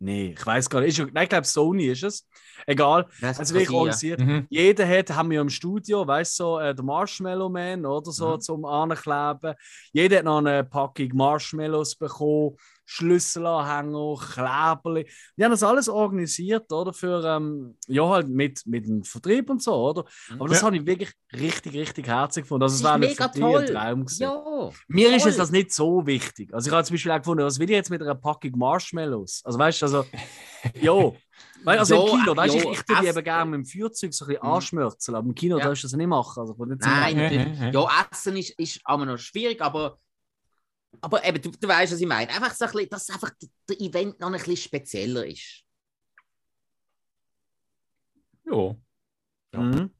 Nee, 0.00 0.34
ich 0.38 0.46
weiß 0.46 0.70
gar 0.70 0.80
nicht. 0.80 0.96
Ist, 0.98 1.12
nein, 1.12 1.24
ich 1.24 1.28
glaube, 1.28 1.46
Sony 1.46 1.86
ist 1.86 2.04
es. 2.04 2.28
Egal. 2.66 3.06
Das 3.20 3.38
Also 3.40 3.54
wirklich 3.54 3.70
ja. 3.70 3.76
organisiert. 3.76 4.20
Mhm. 4.20 4.46
Jeder 4.48 4.86
hat, 4.88 5.10
haben 5.10 5.30
wir 5.30 5.40
im 5.40 5.48
Studio, 5.48 6.06
weißt 6.06 6.38
du, 6.38 6.44
so, 6.44 6.58
äh, 6.60 6.72
der 6.74 6.84
Marshmallow 6.84 7.48
Man 7.48 7.84
oder 7.84 8.12
so 8.12 8.34
Mhm. 8.36 8.40
zum 8.40 8.64
Ankleben. 8.64 9.54
Jeder 9.92 10.18
hat 10.18 10.24
noch 10.24 10.38
eine 10.38 10.62
Packung 10.64 11.08
Marshmallows 11.14 11.96
bekommen, 11.96 12.56
Schlüsselanhänger, 12.90 14.16
Kleberli. 14.32 15.06
Die 15.36 15.44
haben 15.44 15.50
das 15.50 15.62
alles 15.62 15.88
organisiert, 15.90 16.72
oder? 16.72 16.92
Für, 16.94 17.22
ähm, 17.24 17.76
ja, 17.86 18.08
halt 18.08 18.28
mit, 18.28 18.62
mit 18.66 18.86
dem 18.86 19.04
Vertrieb 19.04 19.50
und 19.50 19.62
so, 19.62 19.74
oder? 19.74 20.04
Mhm. 20.30 20.40
Aber 20.40 20.48
das 20.48 20.60
Ja. 20.60 20.66
habe 20.66 20.76
ich 20.78 20.86
wirklich 20.86 21.12
richtig, 21.32 21.74
richtig 21.74 22.06
herzig 22.06 22.44
gefunden. 22.44 22.62
Also, 22.62 22.82
Das 22.82 22.94
es 22.98 23.12
ist 23.12 23.20
war 23.20 23.28
mega 23.28 23.28
toll. 23.28 23.60
ein 23.60 23.66
Traum 23.66 24.04
gewesen. 24.06 24.22
Ja. 24.22 24.70
Mir 24.88 25.14
ist 25.14 25.22
Voll. 25.22 25.30
es 25.32 25.36
das 25.36 25.50
nicht 25.50 25.72
so 25.72 26.06
wichtig. 26.06 26.52
Also 26.54 26.68
ich 26.68 26.74
habe 26.74 26.84
zum 26.84 26.94
Beispiel 26.94 27.12
auch 27.12 27.18
gefunden, 27.18 27.44
was 27.44 27.58
will 27.58 27.68
ich 27.68 27.76
jetzt 27.76 27.90
mit 27.90 28.00
einer 28.02 28.14
Packung 28.14 28.52
Marshmallows? 28.56 29.42
Also 29.44 29.58
weißt 29.58 29.82
du, 29.82 29.86
also, 29.86 30.04
ja. 30.80 31.12
Weil, 31.64 31.78
also 31.78 31.94
Ja, 31.94 32.00
im 32.00 32.06
Kino, 32.20 32.36
weißt, 32.36 32.54
du, 32.54 32.58
ja, 32.58 32.64
ich, 32.72 32.78
ich 32.78 32.82
tue 32.84 32.96
die 33.02 33.06
eben 33.08 33.24
gerne 33.24 33.50
mit 33.50 33.58
dem 33.58 33.64
Feuerzeug 33.66 34.14
so 34.14 34.24
ein 34.24 34.28
bisschen 34.28 34.46
Mhm. 34.46 34.54
anschmürzeln, 34.54 35.14
aber 35.16 35.26
im 35.28 35.34
Kino 35.34 35.58
Ja. 35.58 35.64
darfst 35.64 35.82
du 35.82 35.88
das 35.88 35.96
nicht 35.96 36.06
machen. 36.06 36.40
Also, 36.40 36.54
nicht 36.64 36.80
Nein, 36.80 37.16
natürlich. 37.16 37.46
Ja, 37.74 37.88
Essen 38.10 38.36
ist, 38.36 38.50
ist 38.58 38.80
aber 38.84 39.06
noch 39.06 39.18
schwierig, 39.18 39.60
aber, 39.60 39.98
aber 41.00 41.24
eben, 41.24 41.40
du, 41.40 41.50
du 41.50 41.68
weißt, 41.68 41.92
was 41.92 42.00
ich 42.00 42.06
meine. 42.06 42.30
Einfach 42.30 42.54
so 42.54 42.64
ein 42.64 42.72
bisschen, 42.72 42.88
dass 42.90 43.10
einfach 43.10 43.30
der- 43.68 43.80
Event 43.80 44.18
noch 44.20 44.28
ein 44.28 44.32
bisschen 44.32 44.56
spezieller 44.56 45.26
ist. 45.26 45.62
Ja. 48.44 48.74
Mhm. 49.52 49.90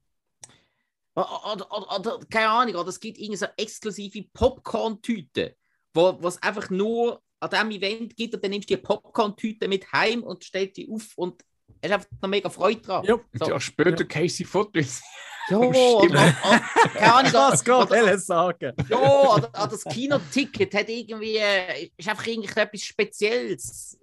Oder, 1.15 1.71
oder, 1.73 1.99
oder, 1.99 2.19
keine 2.31 2.49
Ahnung, 2.49 2.75
oder 2.77 2.89
es 2.89 3.01
gibt 3.01 3.19
irgendeine 3.19 3.39
so 3.57 3.63
exklusive 3.63 4.25
Popcorn-Tüte, 4.33 5.57
wo 5.93 6.11
es 6.27 6.41
einfach 6.43 6.71
nur 6.71 7.21
an 7.41 7.51
diesem 7.51 7.71
Event 7.73 8.17
gibt 8.17 8.35
und 8.35 8.43
dann 8.43 8.51
nimmst 8.53 8.71
du 8.71 8.77
die 8.77 8.83
Popcorn-Tüte 8.83 9.69
mit 9.69 9.91
heim 9.93 10.23
und 10.23 10.45
stellst 10.45 10.77
die 10.77 10.89
auf 10.91 11.13
und 11.17 11.43
hast 11.83 11.93
einfach 11.93 12.09
noch 12.23 12.29
mega 12.29 12.49
Freude 12.51 12.81
dran. 12.81 13.05
Ja. 13.05 13.15
Und 13.15 13.27
So. 13.35 13.49
ja, 13.49 13.61
später 13.61 14.05
Casey 14.05 14.47
Fotos. 14.47 15.03
Ja, 15.49 15.59
oder, 15.59 16.07
oder, 16.09 16.61
keine 16.95 17.15
Ahnung, 17.15 17.59
Gott 17.65 17.91
will 17.91 18.19
sagen? 18.19 18.73
Ja, 18.89 18.99
oder, 18.99 19.49
oder 19.49 19.67
das 19.69 19.85
Kinoticket 19.85 20.75
hat 20.75 20.89
irgendwie, 20.89 21.37
äh, 21.37 21.91
ist 21.97 22.09
einfach 22.09 22.27
irgendetwas 22.27 22.83
Spezielles. 22.83 23.99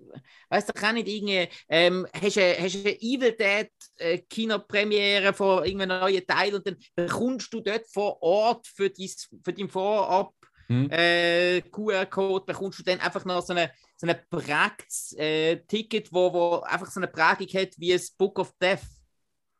Weißt 0.49 0.69
du, 0.69 0.73
kann 0.73 0.95
nicht 0.95 1.07
irgendwie, 1.07 1.47
ähm, 1.69 2.07
hast 2.13 2.35
du 2.35 2.41
hast 2.41 2.75
du 2.75 2.79
eine 2.79 3.01
Evil 3.01 3.31
Dead 3.33 3.69
äh, 3.97 4.17
Kinopremiere 4.19 5.33
von 5.33 5.63
irgendeinem 5.65 5.99
neuen 5.99 6.25
Teil 6.25 6.55
und 6.55 6.65
dann 6.65 6.77
bekommst 6.95 7.53
du 7.53 7.61
dort 7.61 7.85
vor 7.91 8.21
Ort 8.21 8.67
für, 8.67 8.89
dies, 8.89 9.29
für 9.43 9.53
dein 9.53 9.69
Vorab 9.69 10.33
Mhm. 10.67 10.89
äh, 10.89 11.61
QR-Code, 11.61 12.45
bekommst 12.45 12.79
du 12.79 12.83
dann 12.83 12.99
einfach 12.99 13.23
noch 13.25 13.45
so 13.45 13.53
eine, 13.53 13.71
so 13.97 14.07
eine 14.07 14.15
prägtes 14.15 15.13
äh, 15.17 15.57
Ticket, 15.57 16.11
wo, 16.11 16.33
wo 16.33 16.59
einfach 16.61 16.89
so 16.89 16.99
eine 16.99 17.07
Prägung 17.07 17.47
hat 17.61 17.77
wie 17.77 17.91
das 17.93 18.09
Book 18.09 18.39
of 18.39 18.53
Death. 18.59 18.81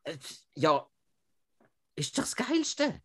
Äh, 0.03 0.17
ja, 0.55 0.85
ist 1.95 2.17
das 2.17 2.33
das 2.33 2.47
Geilste. 2.47 3.01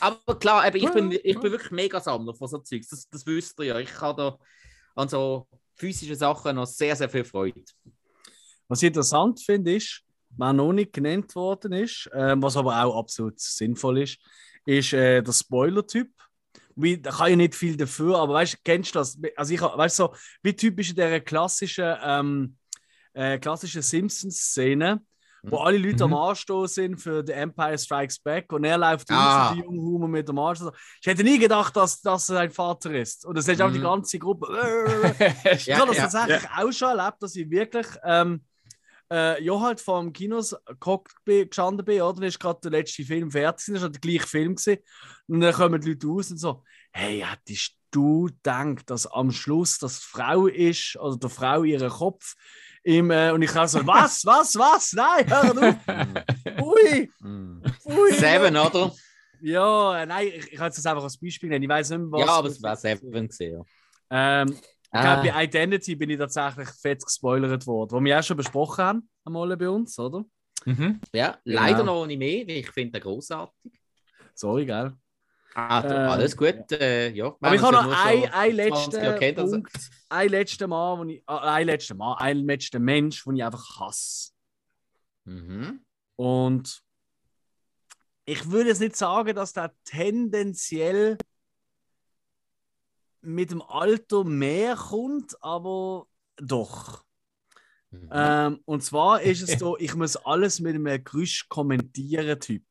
Aber 0.00 0.38
klar, 0.38 0.66
eben, 0.66 0.76
ich, 0.76 0.90
bin, 0.90 1.12
ich 1.12 1.38
bin 1.38 1.52
wirklich 1.52 1.70
mega 1.70 2.00
Sammler 2.00 2.34
von 2.34 2.48
so 2.48 2.58
Zeugs. 2.58 2.88
Das, 2.88 3.08
das 3.08 3.26
wisst 3.26 3.58
ihr 3.60 3.66
ja. 3.66 3.78
Ich 3.78 4.00
habe 4.00 4.20
da 4.20 4.38
an 4.96 5.08
so 5.08 5.48
physischen 5.76 6.16
Sachen 6.16 6.56
noch 6.56 6.66
sehr, 6.66 6.96
sehr 6.96 7.08
viel 7.08 7.24
Freude. 7.24 7.62
Was 8.68 8.82
ich 8.82 8.88
interessant 8.88 9.40
finde, 9.40 9.76
ist, 9.76 10.02
was 10.36 10.54
noch 10.54 10.72
nicht 10.72 10.92
genannt 10.92 11.34
worden 11.34 11.72
ist, 11.72 12.10
ähm, 12.12 12.42
was 12.42 12.56
aber 12.56 12.82
auch 12.84 12.98
absolut 12.98 13.38
sinnvoll 13.38 14.02
ist, 14.02 14.18
ist 14.66 14.92
äh, 14.92 15.22
der 15.22 15.32
Spoiler-Typ. 15.32 16.10
Wie, 16.76 17.00
da 17.00 17.12
kann 17.12 17.30
ich 17.30 17.36
nicht 17.36 17.54
viel 17.54 17.76
dafür, 17.76 18.18
aber 18.18 18.34
weißt 18.34 18.54
du, 18.54 18.58
kennst 18.64 18.94
du 18.94 18.98
das? 18.98 19.16
Also 19.36 19.54
ich 19.54 19.60
weißt 19.60 19.96
so, 19.96 20.14
wie 20.42 20.56
typisch 20.56 20.90
in 20.90 20.96
dieser 20.96 21.20
klassischen, 21.20 21.96
ähm, 22.02 22.56
äh, 23.12 23.38
klassischen 23.38 23.82
Simpsons-Szene, 23.82 25.00
wo 25.50 25.58
alle 25.58 25.78
Leute 25.78 26.06
Mhm. 26.06 26.14
am 26.14 26.14
Anstoß 26.14 26.74
sind 26.74 26.96
für 27.00 27.22
The 27.26 27.32
Empire 27.32 27.76
Strikes 27.78 28.18
Back 28.18 28.52
und 28.52 28.64
er 28.64 28.78
läuft 28.78 29.10
Ah. 29.10 29.48
raus, 29.48 29.54
die 29.56 29.62
junge 29.62 29.80
Humor 29.80 30.08
mit 30.08 30.28
dem 30.28 30.38
Arsch. 30.38 30.60
Ich 31.00 31.06
hätte 31.06 31.22
nie 31.24 31.38
gedacht, 31.38 31.76
dass 31.76 32.00
das 32.00 32.26
sein 32.26 32.50
Vater 32.50 32.92
ist. 32.92 33.24
Und 33.26 33.36
das 33.36 33.46
ist 33.48 33.60
auch 33.60 33.70
die 33.70 33.78
Mhm. 33.78 33.82
ganze 33.82 34.18
Gruppe. 34.18 34.46
Ich 35.44 35.66
Ja, 35.66 35.78
habe 35.78 35.88
das 35.94 35.96
ja, 35.98 36.08
tatsächlich 36.08 36.50
auch 36.50 36.72
schon 36.72 36.98
erlebt, 36.98 37.22
dass 37.22 37.36
ich 37.36 37.48
wirklich 37.50 37.86
ähm, 38.04 38.44
äh, 39.12 39.42
ja 39.44 39.60
halt 39.60 39.80
vor 39.80 40.00
dem 40.00 40.12
Kinos 40.12 40.56
Cockpit 40.80 41.50
gestanden 41.50 41.84
bin, 41.84 42.00
oder? 42.00 42.14
Dann 42.14 42.24
ist 42.24 42.40
gerade 42.40 42.60
der 42.62 42.70
letzte 42.70 43.04
Film 43.04 43.30
fertig, 43.30 43.66
das 43.74 43.82
war 43.82 43.90
der 43.90 44.00
gleiche 44.00 44.26
Film 44.26 44.54
gewesen. 44.56 44.78
Und 45.28 45.40
dann 45.40 45.52
kommen 45.54 45.80
die 45.80 45.90
Leute 45.90 46.06
raus 46.06 46.30
und 46.30 46.38
so, 46.38 46.62
hey, 46.92 47.20
hättest 47.26 47.76
du 47.90 48.26
gedacht, 48.26 48.88
dass 48.90 49.06
am 49.06 49.30
Schluss 49.30 49.78
das 49.78 50.00
die 50.00 50.06
Frau 50.06 50.46
ist 50.46 50.96
oder 50.96 51.16
der 51.18 51.30
Frau 51.30 51.62
ihren 51.64 51.90
Kopf 51.90 52.34
im, 52.84 53.10
äh, 53.10 53.30
und 53.32 53.42
ich 53.42 53.56
auch 53.56 53.66
so, 53.66 53.84
was, 53.86 54.24
was, 54.24 54.54
was, 54.56 54.92
nein, 54.92 55.26
hör 55.28 55.50
auf, 55.50 55.76
ui, 56.62 57.10
ui. 57.86 58.12
Seven, 58.12 58.56
oder? 58.56 58.92
Ja, 59.40 60.02
äh, 60.02 60.06
nein, 60.06 60.28
ich, 60.28 60.52
ich 60.52 60.56
kann 60.56 60.66
jetzt 60.66 60.78
das 60.78 60.86
einfach 60.86 61.02
als 61.02 61.18
Beispiel 61.18 61.48
nennen, 61.48 61.62
ich 61.64 61.68
weiß 61.68 61.90
nicht 61.90 61.98
mehr, 61.98 62.10
was. 62.12 62.20
ja, 62.20 62.32
aber 62.32 62.48
es 62.48 62.62
war 62.62 62.76
Seven 62.76 63.28
gesehen. 63.28 63.62
Ja. 64.10 64.42
ähm, 64.42 64.48
Ich 64.50 65.00
glaube, 65.00 65.28
bei 65.32 65.44
Identity 65.44 65.96
bin 65.96 66.10
ich 66.10 66.18
tatsächlich 66.18 66.68
fett 66.68 67.04
gespoilert 67.04 67.66
worden, 67.66 67.90
wo 67.92 68.00
wir 68.04 68.18
auch 68.18 68.22
schon 68.22 68.36
besprochen 68.36 68.84
haben, 68.84 69.08
einmal 69.24 69.56
bei 69.56 69.68
uns, 69.68 69.98
oder? 69.98 70.24
Mhm. 70.64 71.00
Ja, 71.12 71.36
Genau. 71.44 71.60
leider 71.62 71.84
noch 71.84 72.06
nicht 72.06 72.18
mehr, 72.18 72.46
weil 72.46 72.56
ich 72.58 72.70
finde 72.70 72.92
den 72.92 73.02
großartig. 73.02 73.72
Sorry, 74.34 74.64
gell? 74.66 74.92
Ah, 75.54 75.82
du, 75.82 75.94
Ähm, 75.94 76.10
alles 76.10 76.36
gut. 76.36 76.72
Äh, 76.72 77.10
ja. 77.10 77.26
Aber 77.26 77.54
ich 77.54 77.62
habe 77.62 77.72
noch 77.72 77.84
nur 77.84 77.96
ein, 77.96 78.32
ein 78.32 78.56
schon 78.56 78.90
20 78.92 79.02
Jahre 79.02 79.18
letzten 79.20 79.40
also- 79.40 79.52
Punkt, 79.52 79.90
ein 80.08 80.28
letzten 80.28 80.70
Mal, 80.70 80.98
wo 80.98 81.04
ich, 81.04 81.18
äh, 81.18 81.32
ein 81.32 81.66
letzten 81.66 81.96
Mal, 81.96 82.14
ein 82.18 82.38
letzten 82.38 82.82
Mensch, 82.82 83.24
den 83.24 83.36
ich 83.36 83.44
einfach 83.44 83.80
hasse. 83.80 84.32
Mhm. 85.24 85.84
Und 86.16 86.82
ich 88.24 88.50
würde 88.50 88.70
jetzt 88.70 88.80
nicht 88.80 88.96
sagen, 88.96 89.34
dass 89.34 89.52
der 89.52 89.72
tendenziell 89.84 91.18
mit 93.20 93.50
dem 93.50 93.62
Alter 93.62 94.24
mehr 94.24 94.76
kommt, 94.76 95.36
aber 95.42 96.06
doch. 96.36 97.04
Mhm. 97.90 98.08
Ähm, 98.12 98.60
und 98.64 98.82
zwar 98.82 99.22
ist 99.22 99.42
es 99.42 99.58
so, 99.60 99.78
ich 99.78 99.94
muss 99.94 100.16
alles 100.16 100.58
mit 100.60 100.74
einem 100.74 101.04
Geräusch 101.04 101.48
kommentieren, 101.48 102.40
Typ. 102.40 102.64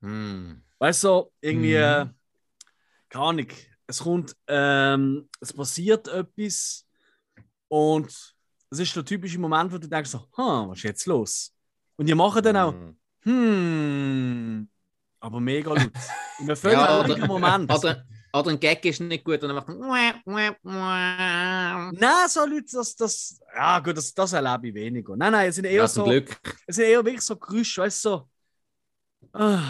Mhm. 0.00 0.62
Weißt 0.78 1.02
du, 1.04 1.08
so, 1.08 1.32
irgendwie, 1.40 1.74
äh, 1.74 2.06
keine 3.08 3.24
Ahnung, 3.24 3.46
es 3.86 3.98
kommt, 4.00 4.36
ähm, 4.46 5.28
es 5.40 5.52
passiert 5.52 6.06
etwas 6.08 6.86
und 7.68 8.06
es 8.70 8.78
ist 8.78 8.94
der 8.94 9.04
typische 9.04 9.38
Moment, 9.38 9.72
wo 9.72 9.78
du 9.78 9.88
denkst 9.88 10.10
so, 10.10 10.18
hm, 10.36 10.68
was 10.70 10.78
ist 10.78 10.84
jetzt 10.84 11.06
los? 11.06 11.54
Und 11.96 12.06
die 12.06 12.14
machen 12.14 12.42
dann 12.42 12.56
auch, 12.56 12.72
Mhm. 12.72 12.96
hm, 13.22 14.68
aber 15.20 15.40
mega 15.40 15.72
laut. 15.74 15.90
In 16.38 16.44
einem 16.44 16.56
völlig 16.56 16.78
Ja, 16.78 17.00
oder- 17.00 17.26
Moment. 17.26 17.72
Oder, 17.72 18.04
oder 18.32 18.50
ein 18.50 18.60
Gag 18.60 18.84
ist 18.84 19.00
nicht 19.00 19.24
gut 19.24 19.42
und 19.42 19.48
dann 19.48 19.56
macht 19.56 19.68
man. 19.68 19.88
Nein, 21.98 22.28
so 22.28 22.44
Leute, 22.46 22.66
das, 22.72 22.94
das, 22.94 23.40
ja 23.54 23.78
gut, 23.80 23.96
das, 23.96 24.14
das 24.14 24.32
erlebe 24.32 24.68
ich 24.68 24.74
weniger. 24.74 25.16
Nein, 25.16 25.32
nein, 25.32 25.48
es 25.48 25.56
sind 25.56 25.64
eher 25.64 25.72
Ja, 25.82 25.88
so, 25.88 26.04
Glück. 26.04 26.38
es 26.66 26.76
sind 26.76 26.84
eher 26.84 27.04
wirklich 27.04 27.22
so 27.22 27.36
Geräusche, 27.36 27.80
weißt 27.82 28.04
du, 28.04 28.08
so. 28.10 28.28
Ah. 29.32 29.62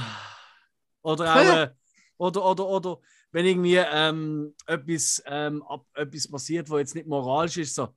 Oder 1.03 1.35
auch, 1.35 1.57
äh, 1.57 1.71
oder, 2.19 2.45
oder, 2.45 2.67
oder, 2.67 3.01
wenn 3.31 3.47
irgendwie 3.47 3.77
ähm, 3.77 4.55
etwas, 4.67 5.23
ähm, 5.27 5.63
ab, 5.63 5.87
etwas 5.95 6.31
passiert, 6.31 6.69
wo 6.69 6.79
jetzt 6.79 6.95
nicht 6.95 7.07
moralisch 7.07 7.59
ist, 7.59 7.75
so. 7.75 7.95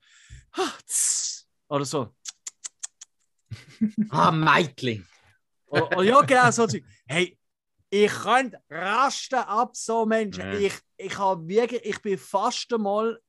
ah, 0.53 0.71
Oder 1.67 1.85
so. 1.85 2.15
Ah, 4.09 4.31
Meitling. 4.31 5.05
Oder, 5.67 5.97
oder 5.97 6.03
ja, 6.03 6.21
genau, 6.21 6.51
so. 6.51 6.67
Hey, 7.07 7.37
ich 7.89 8.11
könnte 8.11 8.57
rasten 8.69 9.35
ab 9.39 9.75
so 9.75 10.05
Menschen. 10.05 10.43
Ja. 10.43 10.53
Ich, 10.53 10.73
ich 10.97 11.17
habe 11.17 11.47
wirklich, 11.47 11.83
ich 11.83 12.01
bin 12.01 12.17
fast 12.17 12.71
einmal, 12.73 13.19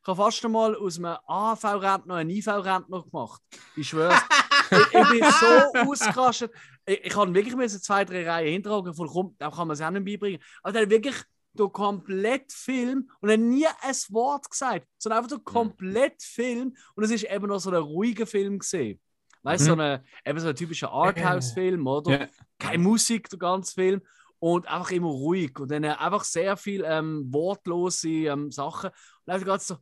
ich 0.00 0.08
habe 0.08 0.16
fast 0.16 0.44
einmal 0.44 0.74
aus 0.76 0.98
einem 0.98 1.16
AHV-Rentner 1.26 2.14
einen 2.14 2.30
IV-Rentner 2.30 3.02
gemacht. 3.02 3.42
Ich 3.76 3.88
schwöre. 3.88 4.14
ich, 4.70 4.94
ich 4.94 5.08
bin 5.10 5.24
so 5.24 5.90
ausgerastet. 5.90 6.52
Ich, 6.88 7.04
ich 7.04 7.16
habe 7.16 7.34
wirklich 7.34 7.54
müssen 7.54 7.82
zwei, 7.82 8.04
drei 8.04 8.28
Reihen 8.28 8.52
hinterhaken 8.52 8.94
von 8.94 9.08
komm, 9.08 9.36
da 9.38 9.50
kann 9.50 9.68
man 9.68 9.74
es 9.74 9.80
auch 9.80 9.90
nicht 9.90 10.04
beibringen. 10.04 10.40
Aber 10.62 10.72
der 10.72 10.82
hat 10.82 10.90
wirklich 10.90 11.16
der 11.52 11.68
komplett 11.68 12.52
Film 12.52 13.10
und 13.20 13.28
er 13.28 13.34
hat 13.34 13.40
nie 13.40 13.66
ein 13.66 13.94
Wort 14.10 14.50
gesagt, 14.50 14.86
sondern 14.98 15.18
einfach 15.18 15.36
der 15.36 15.44
komplett 15.44 16.22
Film 16.22 16.76
und 16.94 17.04
es 17.04 17.10
ist 17.10 17.24
eben 17.24 17.48
noch 17.48 17.58
so 17.58 17.70
ein 17.70 17.76
ruhiger 17.76 18.26
Film 18.26 18.58
gesehen. 18.58 19.00
Weißt 19.42 19.62
du, 19.62 19.70
so, 19.70 19.74
Mhm. 19.74 19.80
eine, 19.80 20.04
eben 20.24 20.40
so 20.40 20.48
ein 20.48 20.56
typischer 20.56 20.90
Arthouse-Film, 20.90 21.86
oder? 21.86 22.20
Ja. 22.20 22.28
Keine 22.58 22.82
Musik, 22.82 23.28
der 23.30 23.38
ganze 23.38 23.74
Film. 23.74 24.02
Und 24.40 24.68
einfach 24.68 24.90
immer 24.90 25.08
ruhig. 25.08 25.58
Und 25.58 25.70
dann 25.70 25.84
einfach 25.84 26.22
sehr 26.22 26.56
viel 26.56 26.84
ähm, 26.84 27.26
wortlose 27.32 28.08
ähm, 28.08 28.52
Sachen. 28.52 28.90
Und 29.24 29.32
einfach 29.32 29.46
ganz 29.46 29.66
so, 29.66 29.76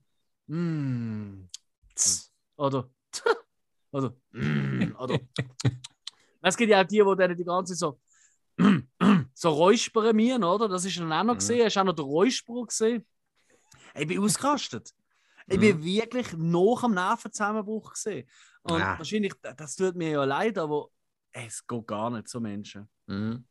mm, 0.47 1.49
tss, 1.95 2.33
oder, 2.57 2.89
oder, 3.91 4.15
mm, 4.33 4.95
oder. 4.99 5.19
Es 6.49 6.57
gibt 6.57 6.71
ja 6.71 6.81
auch 6.81 6.87
die, 6.87 6.99
die 7.03 7.17
dann 7.17 7.37
die 7.37 7.45
ganze 7.45 7.75
Zeit 7.75 7.79
so, 7.79 8.01
so 9.35 9.51
räuspern 9.51 10.15
mir, 10.15 10.37
oder? 10.39 10.69
Das 10.69 10.85
ist 10.85 10.97
dann 10.99 11.13
auch 11.13 11.25
noch 11.25 11.35
Mhm. 11.35 11.39
gesehen. 11.39 11.65
Hast 11.65 11.75
du 11.77 11.81
auch 11.81 11.85
noch 11.85 11.95
den 11.95 12.05
Räusperer 12.05 12.67
gesehen? 12.67 13.05
Ich 13.95 14.07
bin 14.07 14.21
ausgerastet. 14.21 14.95
Ich 15.49 15.59
bin 15.59 15.83
wirklich 15.85 16.33
nach 16.37 16.83
am 16.85 16.95
Nervenzusammenbruch 16.95 17.93
gesehen. 17.95 18.29
Und 18.63 18.79
Ja. 18.79 18.97
wahrscheinlich, 18.99 19.33
das 19.57 19.75
tut 19.77 19.97
mir 19.97 20.11
ja 20.11 20.25
leid, 20.25 20.57
aber 20.59 20.89
es 21.33 21.67
geht 21.67 21.87
gar 21.87 22.11
nicht 22.11 22.29
so 22.29 22.39
Menschen. 22.41 22.89
Mhm. 23.07 23.45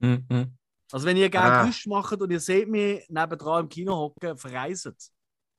Mhm. 0.00 0.56
Also 0.92 1.06
wenn 1.06 1.16
ihr 1.16 1.30
gerne 1.30 1.52
Ah. 1.54 1.62
Geräusche 1.62 1.88
macht 1.88 2.20
und 2.20 2.30
ihr 2.32 2.40
seht 2.40 2.68
mich 2.68 3.04
nebendran 3.08 3.64
im 3.64 3.68
Kino 3.68 3.94
hocken, 3.96 4.36
verreiset. 4.36 4.96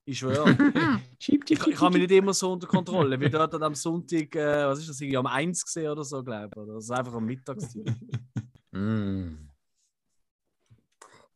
Ich 0.04 0.18
schwöre. 0.18 0.56
Ich, 1.24 1.50
ich 1.50 1.80
habe 1.80 1.92
mich 1.98 2.08
nicht 2.08 2.18
immer 2.18 2.34
so 2.34 2.52
unter 2.52 2.66
Kontrolle. 2.66 3.18
Wie 3.20 3.30
dort 3.30 3.54
am 3.54 3.74
Sonntag, 3.76 4.34
äh, 4.34 4.66
was 4.66 4.80
ist 4.80 4.88
das, 4.88 5.00
irgendwie 5.00 5.16
am 5.18 5.26
1 5.26 5.64
gesehen 5.64 5.90
oder 5.92 6.02
so, 6.02 6.22
glaube 6.22 6.48
ich. 6.50 6.56
Oder 6.56 6.74
das 6.74 6.84
ist 6.84 6.90
einfach 6.90 7.14
am 7.14 7.24
Mittagszeit. 7.26 7.86
Mhm. 8.74 9.50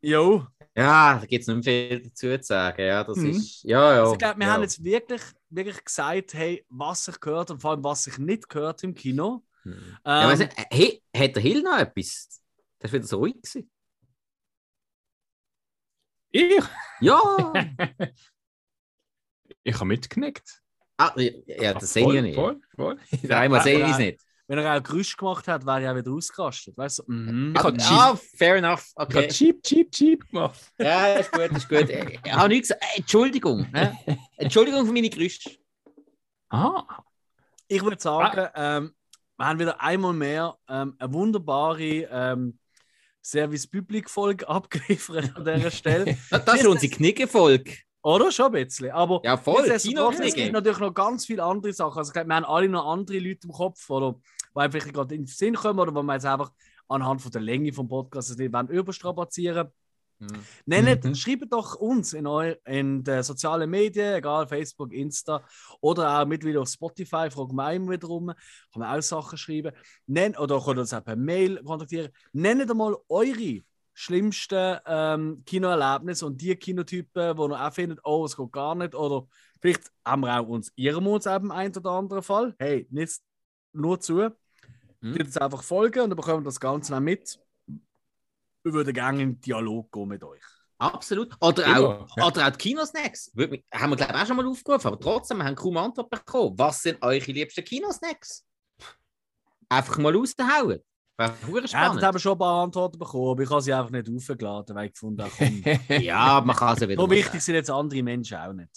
Jo. 0.01 0.47
Ja, 0.75 1.19
da 1.19 1.27
gibt 1.27 1.43
es 1.43 1.49
nicht 1.49 1.65
mehr 1.67 1.89
viel 1.91 2.01
dazu 2.03 2.39
zu 2.39 2.43
sagen. 2.43 2.83
Ja, 2.83 3.05
das 3.05 3.17
Mhm. 3.19 3.31
ist. 3.31 3.63
Ja, 3.65 3.95
ja. 3.95 4.01
Also 4.01 4.13
ich 4.13 4.19
glaube, 4.19 4.39
wir 4.41 4.47
ja. 4.47 4.53
haben 4.55 4.63
jetzt 4.63 4.83
wirklich, 4.83 5.23
wirklich 5.51 5.85
gesagt, 5.85 6.35
hey, 6.35 6.65
was 6.69 7.05
sich 7.05 7.21
gehört 7.21 7.51
und 7.51 7.61
vor 7.61 7.73
allem 7.73 7.85
was 7.85 8.05
sich 8.05 8.19
nicht 8.19 8.49
gehört 8.49 8.83
im 8.85 8.95
Kino. 8.95 9.45
Mhm. 9.65 9.97
ja, 10.05 10.23
Ähm, 10.23 10.29
weiss 10.31 10.39
nicht, 10.39 10.53
hey, 10.71 11.03
hat 11.17 11.35
der 11.37 11.43
Hill 11.43 11.63
noch 11.63 11.79
etwas? 11.79 12.41
Das 12.79 12.93
war 12.93 12.99
wieder 12.99 13.07
so 13.07 13.19
ruhig. 13.19 13.35
Gewesen. 13.43 13.71
Ich? 16.31 16.63
Ja! 17.01 17.53
Ich 19.67 19.75
habe 19.75 19.87
mitgenickt. 19.87 20.63
ah, 20.99 21.13
ja, 21.17 21.75
das 21.75 21.93
sehe 21.93 22.07
ich 22.07 22.15
ja 22.15 22.23
nicht. 22.23 22.37
Voll, 22.37 22.61
voll. 22.77 22.99
Einmal 23.31 23.63
sehe 23.63 23.83
ich 23.85 23.91
es 23.91 23.99
nicht. 23.99 24.21
wenn 24.47 24.59
er 24.59 24.77
auch 24.79 24.83
Geräusche 24.83 25.17
gemacht 25.17 25.49
hat, 25.49 25.67
wäre 25.67 25.83
er 25.83 25.93
auch 25.93 25.97
wieder 25.97 26.13
ausgerastet. 26.13 26.77
Weißt 26.79 27.01
du? 27.01 27.03
Mhm. 27.13 27.53
Ich 27.57 27.63
habe 27.65 27.77
Ah, 27.83 28.11
ah, 28.13 28.17
fair 28.37 28.57
enough. 28.57 28.87
Ich 28.93 29.01
habe 29.01 29.19
Okay. 29.19 29.29
cheap, 29.29 29.63
cheap, 29.65 29.91
cheap 29.91 30.29
gemacht. 30.31 30.61
Ja, 30.79 31.15
ist 31.15 31.33
gut, 31.33 31.51
ist 31.51 31.69
gut. 31.69 31.89
Ich 31.91 32.33
habe 32.33 32.49
nichts 32.49 32.69
gesagt. 32.69 32.85
Äh, 32.95 33.01
Entschuldigung. 33.01 33.67
ne? 33.73 33.99
Entschuldigung 34.37 34.87
für 34.87 34.93
meine 34.93 35.11
Geräusche. 35.11 35.51
Aha. 36.51 37.05
Ich 37.67 37.83
würde 37.83 38.01
sagen, 38.01 38.49
ähm, 38.55 38.95
wir 39.37 39.47
haben 39.47 39.59
wieder 39.59 39.81
einmal 39.83 40.13
mehr 40.13 40.57
ähm, 40.69 40.95
eine 40.99 41.13
wunderbare 41.13 41.83
ähm, 42.11 42.59
Service 43.21 43.67
Public 43.67 44.09
Folge 44.09 44.49
abgeliefert 44.49 45.35
an 45.37 45.45
dieser 45.45 45.73
Stelle. 45.73 46.17
Das 46.31 46.55
ist 46.61 46.67
unsere 46.67 46.93
Knicke-Folge. 46.95 47.75
Oder 48.07 48.31
schon 48.31 48.47
ein 48.55 48.65
bisschen. 48.65 48.91
Aber 48.93 49.21
Ja, 49.25 49.37
voll. 49.37 49.65
es 49.69 49.83
gibt 49.83 50.53
natürlich 50.53 50.79
noch 50.79 50.95
ganz 50.95 51.27
viele 51.27 51.43
andere 51.43 51.73
Sachen. 51.73 51.99
Also, 51.99 52.11
ich 52.11 52.13
glaube, 52.13 52.29
wir 52.29 52.37
haben 52.37 52.45
alle 52.45 52.69
noch 52.69 52.87
andere 52.87 53.19
Leute 53.19 53.49
im 53.49 53.53
Kopf, 53.53 53.91
oder, 53.91 54.15
die 54.55 54.61
einfach 54.61 54.93
gerade 54.93 55.15
in 55.17 55.23
den 55.23 55.27
Sinn 55.27 55.55
kommen 55.55 55.81
oder 55.81 55.93
wo 55.93 56.03
wir 56.03 56.15
jetzt 56.15 56.25
einfach 56.25 56.53
anhand 56.89 57.21
von 57.21 57.33
der 57.33 57.41
Länge 57.41 57.73
vom 57.73 57.89
Podcast 57.89 58.39
nicht 58.39 58.53
wollen 58.53 58.69
überstrapazieren 58.69 59.71
Mhm. 60.19 60.29
Nennt, 60.65 61.05
Mhm. 61.05 61.15
schreibt 61.15 61.53
doch 61.53 61.75
uns 61.75 62.15
in, 62.15 62.27
eu, 62.27 62.55
in 62.65 63.05
den 63.05 63.23
sozialen 63.23 63.69
Medien, 63.69 64.15
egal 64.15 64.49
Facebook, 64.49 64.93
Insta 64.95 65.45
oder 65.83 66.19
auch 66.21 66.25
mittlerweile 66.27 66.63
auf 66.63 66.69
Spotify, 66.69 67.29
fragen 67.31 67.55
wir 67.55 67.73
immer 67.73 67.93
wieder 67.93 68.09
rum, 68.09 68.27
kann 68.29 68.37
man 68.81 68.97
auch 68.99 69.03
Sachen 69.03 69.37
schreiben. 69.37 69.73
Nennt, 70.07 70.39
oder 70.39 70.59
könnt 70.65 70.79
uns 70.79 70.95
auch 70.95 71.05
per 71.05 71.17
Mail 71.17 71.63
kontaktieren. 71.63 72.11
Nennt 72.33 72.75
mal 72.75 72.97
eure 73.11 73.61
schlimmsten 73.99 74.79
ähm, 74.85 75.43
Kinoerlebnisse 75.47 76.27
und 76.27 76.39
die 76.41 76.55
Kinotypen, 76.55 77.37
wo 77.39 77.49
ihr 77.49 77.67
auch 77.67 77.73
findet, 77.73 77.99
oh, 78.05 78.27
es 78.27 78.37
geht 78.37 78.53
gar 78.53 78.75
nicht. 78.75 78.95
Oder 78.95 79.27
vielleicht 79.61 79.91
haben 80.05 80.21
wir 80.21 80.39
auch 80.39 80.47
uns, 80.47 80.71
irren 80.77 81.03
wir 81.05 81.13
uns 81.13 81.25
eben 81.25 81.51
einen 81.51 81.75
oder 81.75 81.91
anderen 81.93 82.23
Fall. 82.23 82.55
Hey, 82.59 82.87
nicht 82.91 83.21
nur 83.73 83.99
zu. 83.99 84.29
Mhm. 85.01 85.13
Tut 85.15 85.27
uns 85.27 85.37
einfach 85.39 85.63
folgen 85.63 86.01
und 86.03 86.11
dann 86.11 86.17
bekommen 86.17 86.43
wir 86.43 86.49
das 86.51 86.61
Ganze 86.61 86.93
dann 86.93 87.05
mit. 87.05 87.39
Wir 88.63 88.73
würden 88.75 88.93
gerne 88.93 89.23
in 89.23 89.41
Dialog 89.41 89.91
gehen 89.91 90.09
mit 90.09 90.23
euch. 90.23 90.43
Absolut. 90.79 91.35
Oder 91.41 91.65
Immer, 91.65 91.79
auch, 92.03 92.17
ja. 92.19 92.27
oder 92.27 92.47
auch 92.47 92.51
die 92.51 92.59
Kinosnacks. 92.59 93.33
Mich- 93.35 93.65
Haben 93.73 93.91
wir, 93.93 93.97
glaube 93.97 94.13
ich, 94.15 94.21
auch 94.23 94.27
schon 94.27 94.37
mal 94.37 94.47
aufgerufen, 94.47 94.89
aber 94.89 95.01
trotzdem, 95.01 95.39
wir 95.39 95.45
haben 95.45 95.55
kaum 95.57 95.79
Antwort 95.79 96.11
bekommen. 96.11 96.59
Was 96.59 96.83
sind 96.83 97.03
eure 97.03 97.33
liebsten 97.33 97.65
Kinosnacks? 97.65 98.45
Einfach 99.71 99.97
mal 99.97 100.15
raushauen. 100.15 100.81
Haben 101.19 101.53
wir 102.15 102.19
schon 102.19 102.33
ein 102.33 102.39
paar 102.39 102.63
Antworten 102.65 102.99
bekommen, 102.99 103.31
aber 103.31 103.43
ich 103.43 103.51
habe 103.51 103.63
sie 103.63 103.73
einfach 103.73 103.91
nicht 103.91 104.09
aufgeladen, 104.09 104.77
weil 104.77 104.87
ich 104.87 104.93
gefunden 104.93 105.23
habe, 105.25 105.33
Ja, 106.03 106.43
man 106.45 106.55
kann 106.55 106.77
sie 106.77 106.89
wieder. 106.89 107.01
so 107.03 107.11
wichtig 107.11 107.41
sind 107.41 107.55
jetzt 107.55 107.71
andere 107.71 108.03
Menschen 108.03 108.37
auch 108.37 108.53
nicht. 108.53 108.71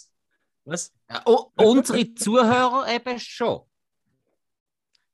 Was? 0.64 0.92
oh, 1.26 1.46
unsere 1.56 2.14
Zuhörer 2.14 2.86
eben 2.88 3.18
schon. 3.18 3.60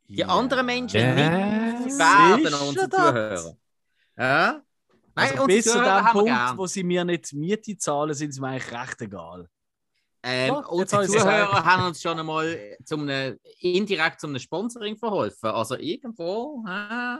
Die 0.09 0.19
Ja. 0.19 0.29
anderen 0.29 0.67
Menschen 0.67 1.01
Ja. 1.01 1.15
nicht 1.15 1.99
werden 1.99 2.45
Sicher 2.45 2.63
unsere? 2.63 2.89
Zuhörer. 2.91 3.57
Ja? 4.17 4.63
Nein, 5.15 5.31
Also 5.33 5.47
bis 5.47 5.65
zu 5.65 5.83
dem 5.83 6.05
Punkt, 6.13 6.57
wo 6.59 6.67
sie 6.67 6.85
mir 6.85 7.05
nicht 7.05 7.33
Miete 7.33 7.77
zahlen, 7.79 8.15
sind 8.15 8.33
sie 8.33 8.41
mir 8.41 8.49
eigentlich 8.49 8.71
recht 8.73 9.01
egal. 9.01 9.49
Ähm, 10.23 10.49
Ja, 10.55 10.61
unsere 10.67 11.07
Zuhörer 11.07 11.65
haben 11.65 11.87
uns 11.87 12.03
schon 12.03 12.19
einmal 12.19 12.77
zum 12.85 13.03
einem, 13.09 13.39
indirekt 13.61 14.21
zum 14.21 14.31
einem 14.31 14.41
Sponsoring 14.41 14.97
verholfen. 14.97 15.51
Also 15.51 15.77
irgendwo. 15.77 16.65
Äh, 16.69 17.19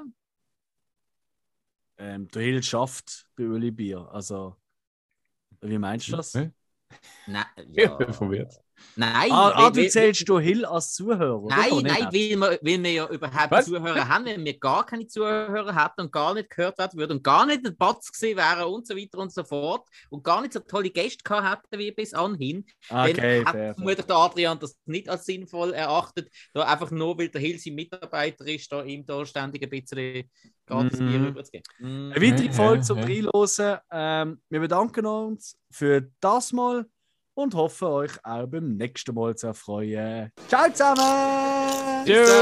Ähm, 1.99 2.29
der 2.29 2.43
Hill 2.43 2.63
schafft 2.63 3.27
bei 3.37 3.45
Uli 3.45 3.71
Bier. 3.71 4.09
Also, 4.13 4.57
wie 5.61 5.79
meinst 5.79 6.09
du 6.09 6.17
das? 6.17 6.33
Nein, 7.27 7.47
Ich 7.75 7.75
ja. 7.75 7.97
bin 7.97 8.13
verwirrt. 8.13 8.61
Nein, 8.97 9.31
Ah, 9.31 9.53
ah 9.55 9.71
du 9.71 9.89
zählst 9.89 10.29
du 10.29 10.39
Hill 10.39 10.65
als 10.65 10.95
Zuhörer? 10.95 11.47
Nein, 11.49 11.71
nein, 11.83 12.09
weil 12.11 12.13
wir, 12.13 12.41
weil 12.41 12.59
wir 12.63 12.93
ja 12.93 13.09
überhaupt 13.09 13.51
Was? 13.51 13.67
Zuhörer 13.67 14.09
haben, 14.09 14.25
wenn 14.27 14.45
wir 14.45 14.59
gar 14.59 14.87
keine 14.87 15.07
Zuhörer 15.07 15.75
hätten 15.75 16.03
und 16.03 16.13
gar 16.13 16.35
nicht 16.35 16.51
gehört 16.51 16.79
werden 16.79 16.99
würden 16.99 17.19
und 17.19 17.25
gar 17.25 17.47
nicht 17.47 17.67
ein 17.67 17.77
Batz 17.77 18.11
gesehen 18.13 18.37
wären 18.37 18.65
und 18.65 18.87
so 18.87 18.97
weiter 18.97 19.19
und 19.19 19.33
so 19.33 19.45
fort 19.45 19.87
und 20.11 20.25
gar 20.25 20.41
nicht 20.41 20.53
so 20.53 20.61
tolle 20.61 20.91
Gäste 20.91 21.23
gehabt 21.25 21.67
hätten 21.71 21.79
wie 21.79 21.91
bis 21.91 22.15
anhin, 22.15 22.65
Okay, 22.89 23.43
dann 23.45 23.53
fair. 23.53 23.75
vermutlich 23.75 24.07
der 24.07 24.17
Adrian 24.17 24.59
das 24.59 24.77
nicht 24.87 25.09
als 25.09 25.27
sinnvoll 25.27 25.73
erachtet, 25.73 26.31
da 26.53 26.63
einfach 26.63 26.91
nur, 26.91 27.19
weil 27.19 27.29
der 27.29 27.41
Hill 27.41 27.59
sein 27.59 27.75
Mitarbeiter 27.75 28.47
ist, 28.47 28.71
da 28.71 28.83
ihm 28.83 29.05
da 29.05 29.25
ständig 29.25 29.63
ein 29.63 29.71
bisschen 29.71 30.31
gratis. 30.67 30.99
Bier 30.99 31.21
rüberzugeben. 31.21 31.65
Mhm. 31.79 32.13
Eine 32.15 32.27
weitere 32.27 32.53
Folge 32.53 32.83
zum 32.83 32.99
ja. 32.99 33.05
Reinhören. 33.05 33.79
Ähm, 33.91 34.41
wir 34.49 34.61
bedanken 34.61 35.07
uns 35.07 35.57
für 35.71 36.11
das 36.21 36.53
Mal 36.53 36.87
und 37.37 37.55
hoffe, 37.55 37.89
euch 37.89 38.13
auch 38.25 38.47
beim 38.47 38.77
nächsten 38.77 39.15
Mal 39.15 39.37
zu 39.37 39.49
erfreuen. 39.49 40.33
Ciao 40.49 40.69
zusammen! 40.73 42.05
Tschüss! 42.05 42.33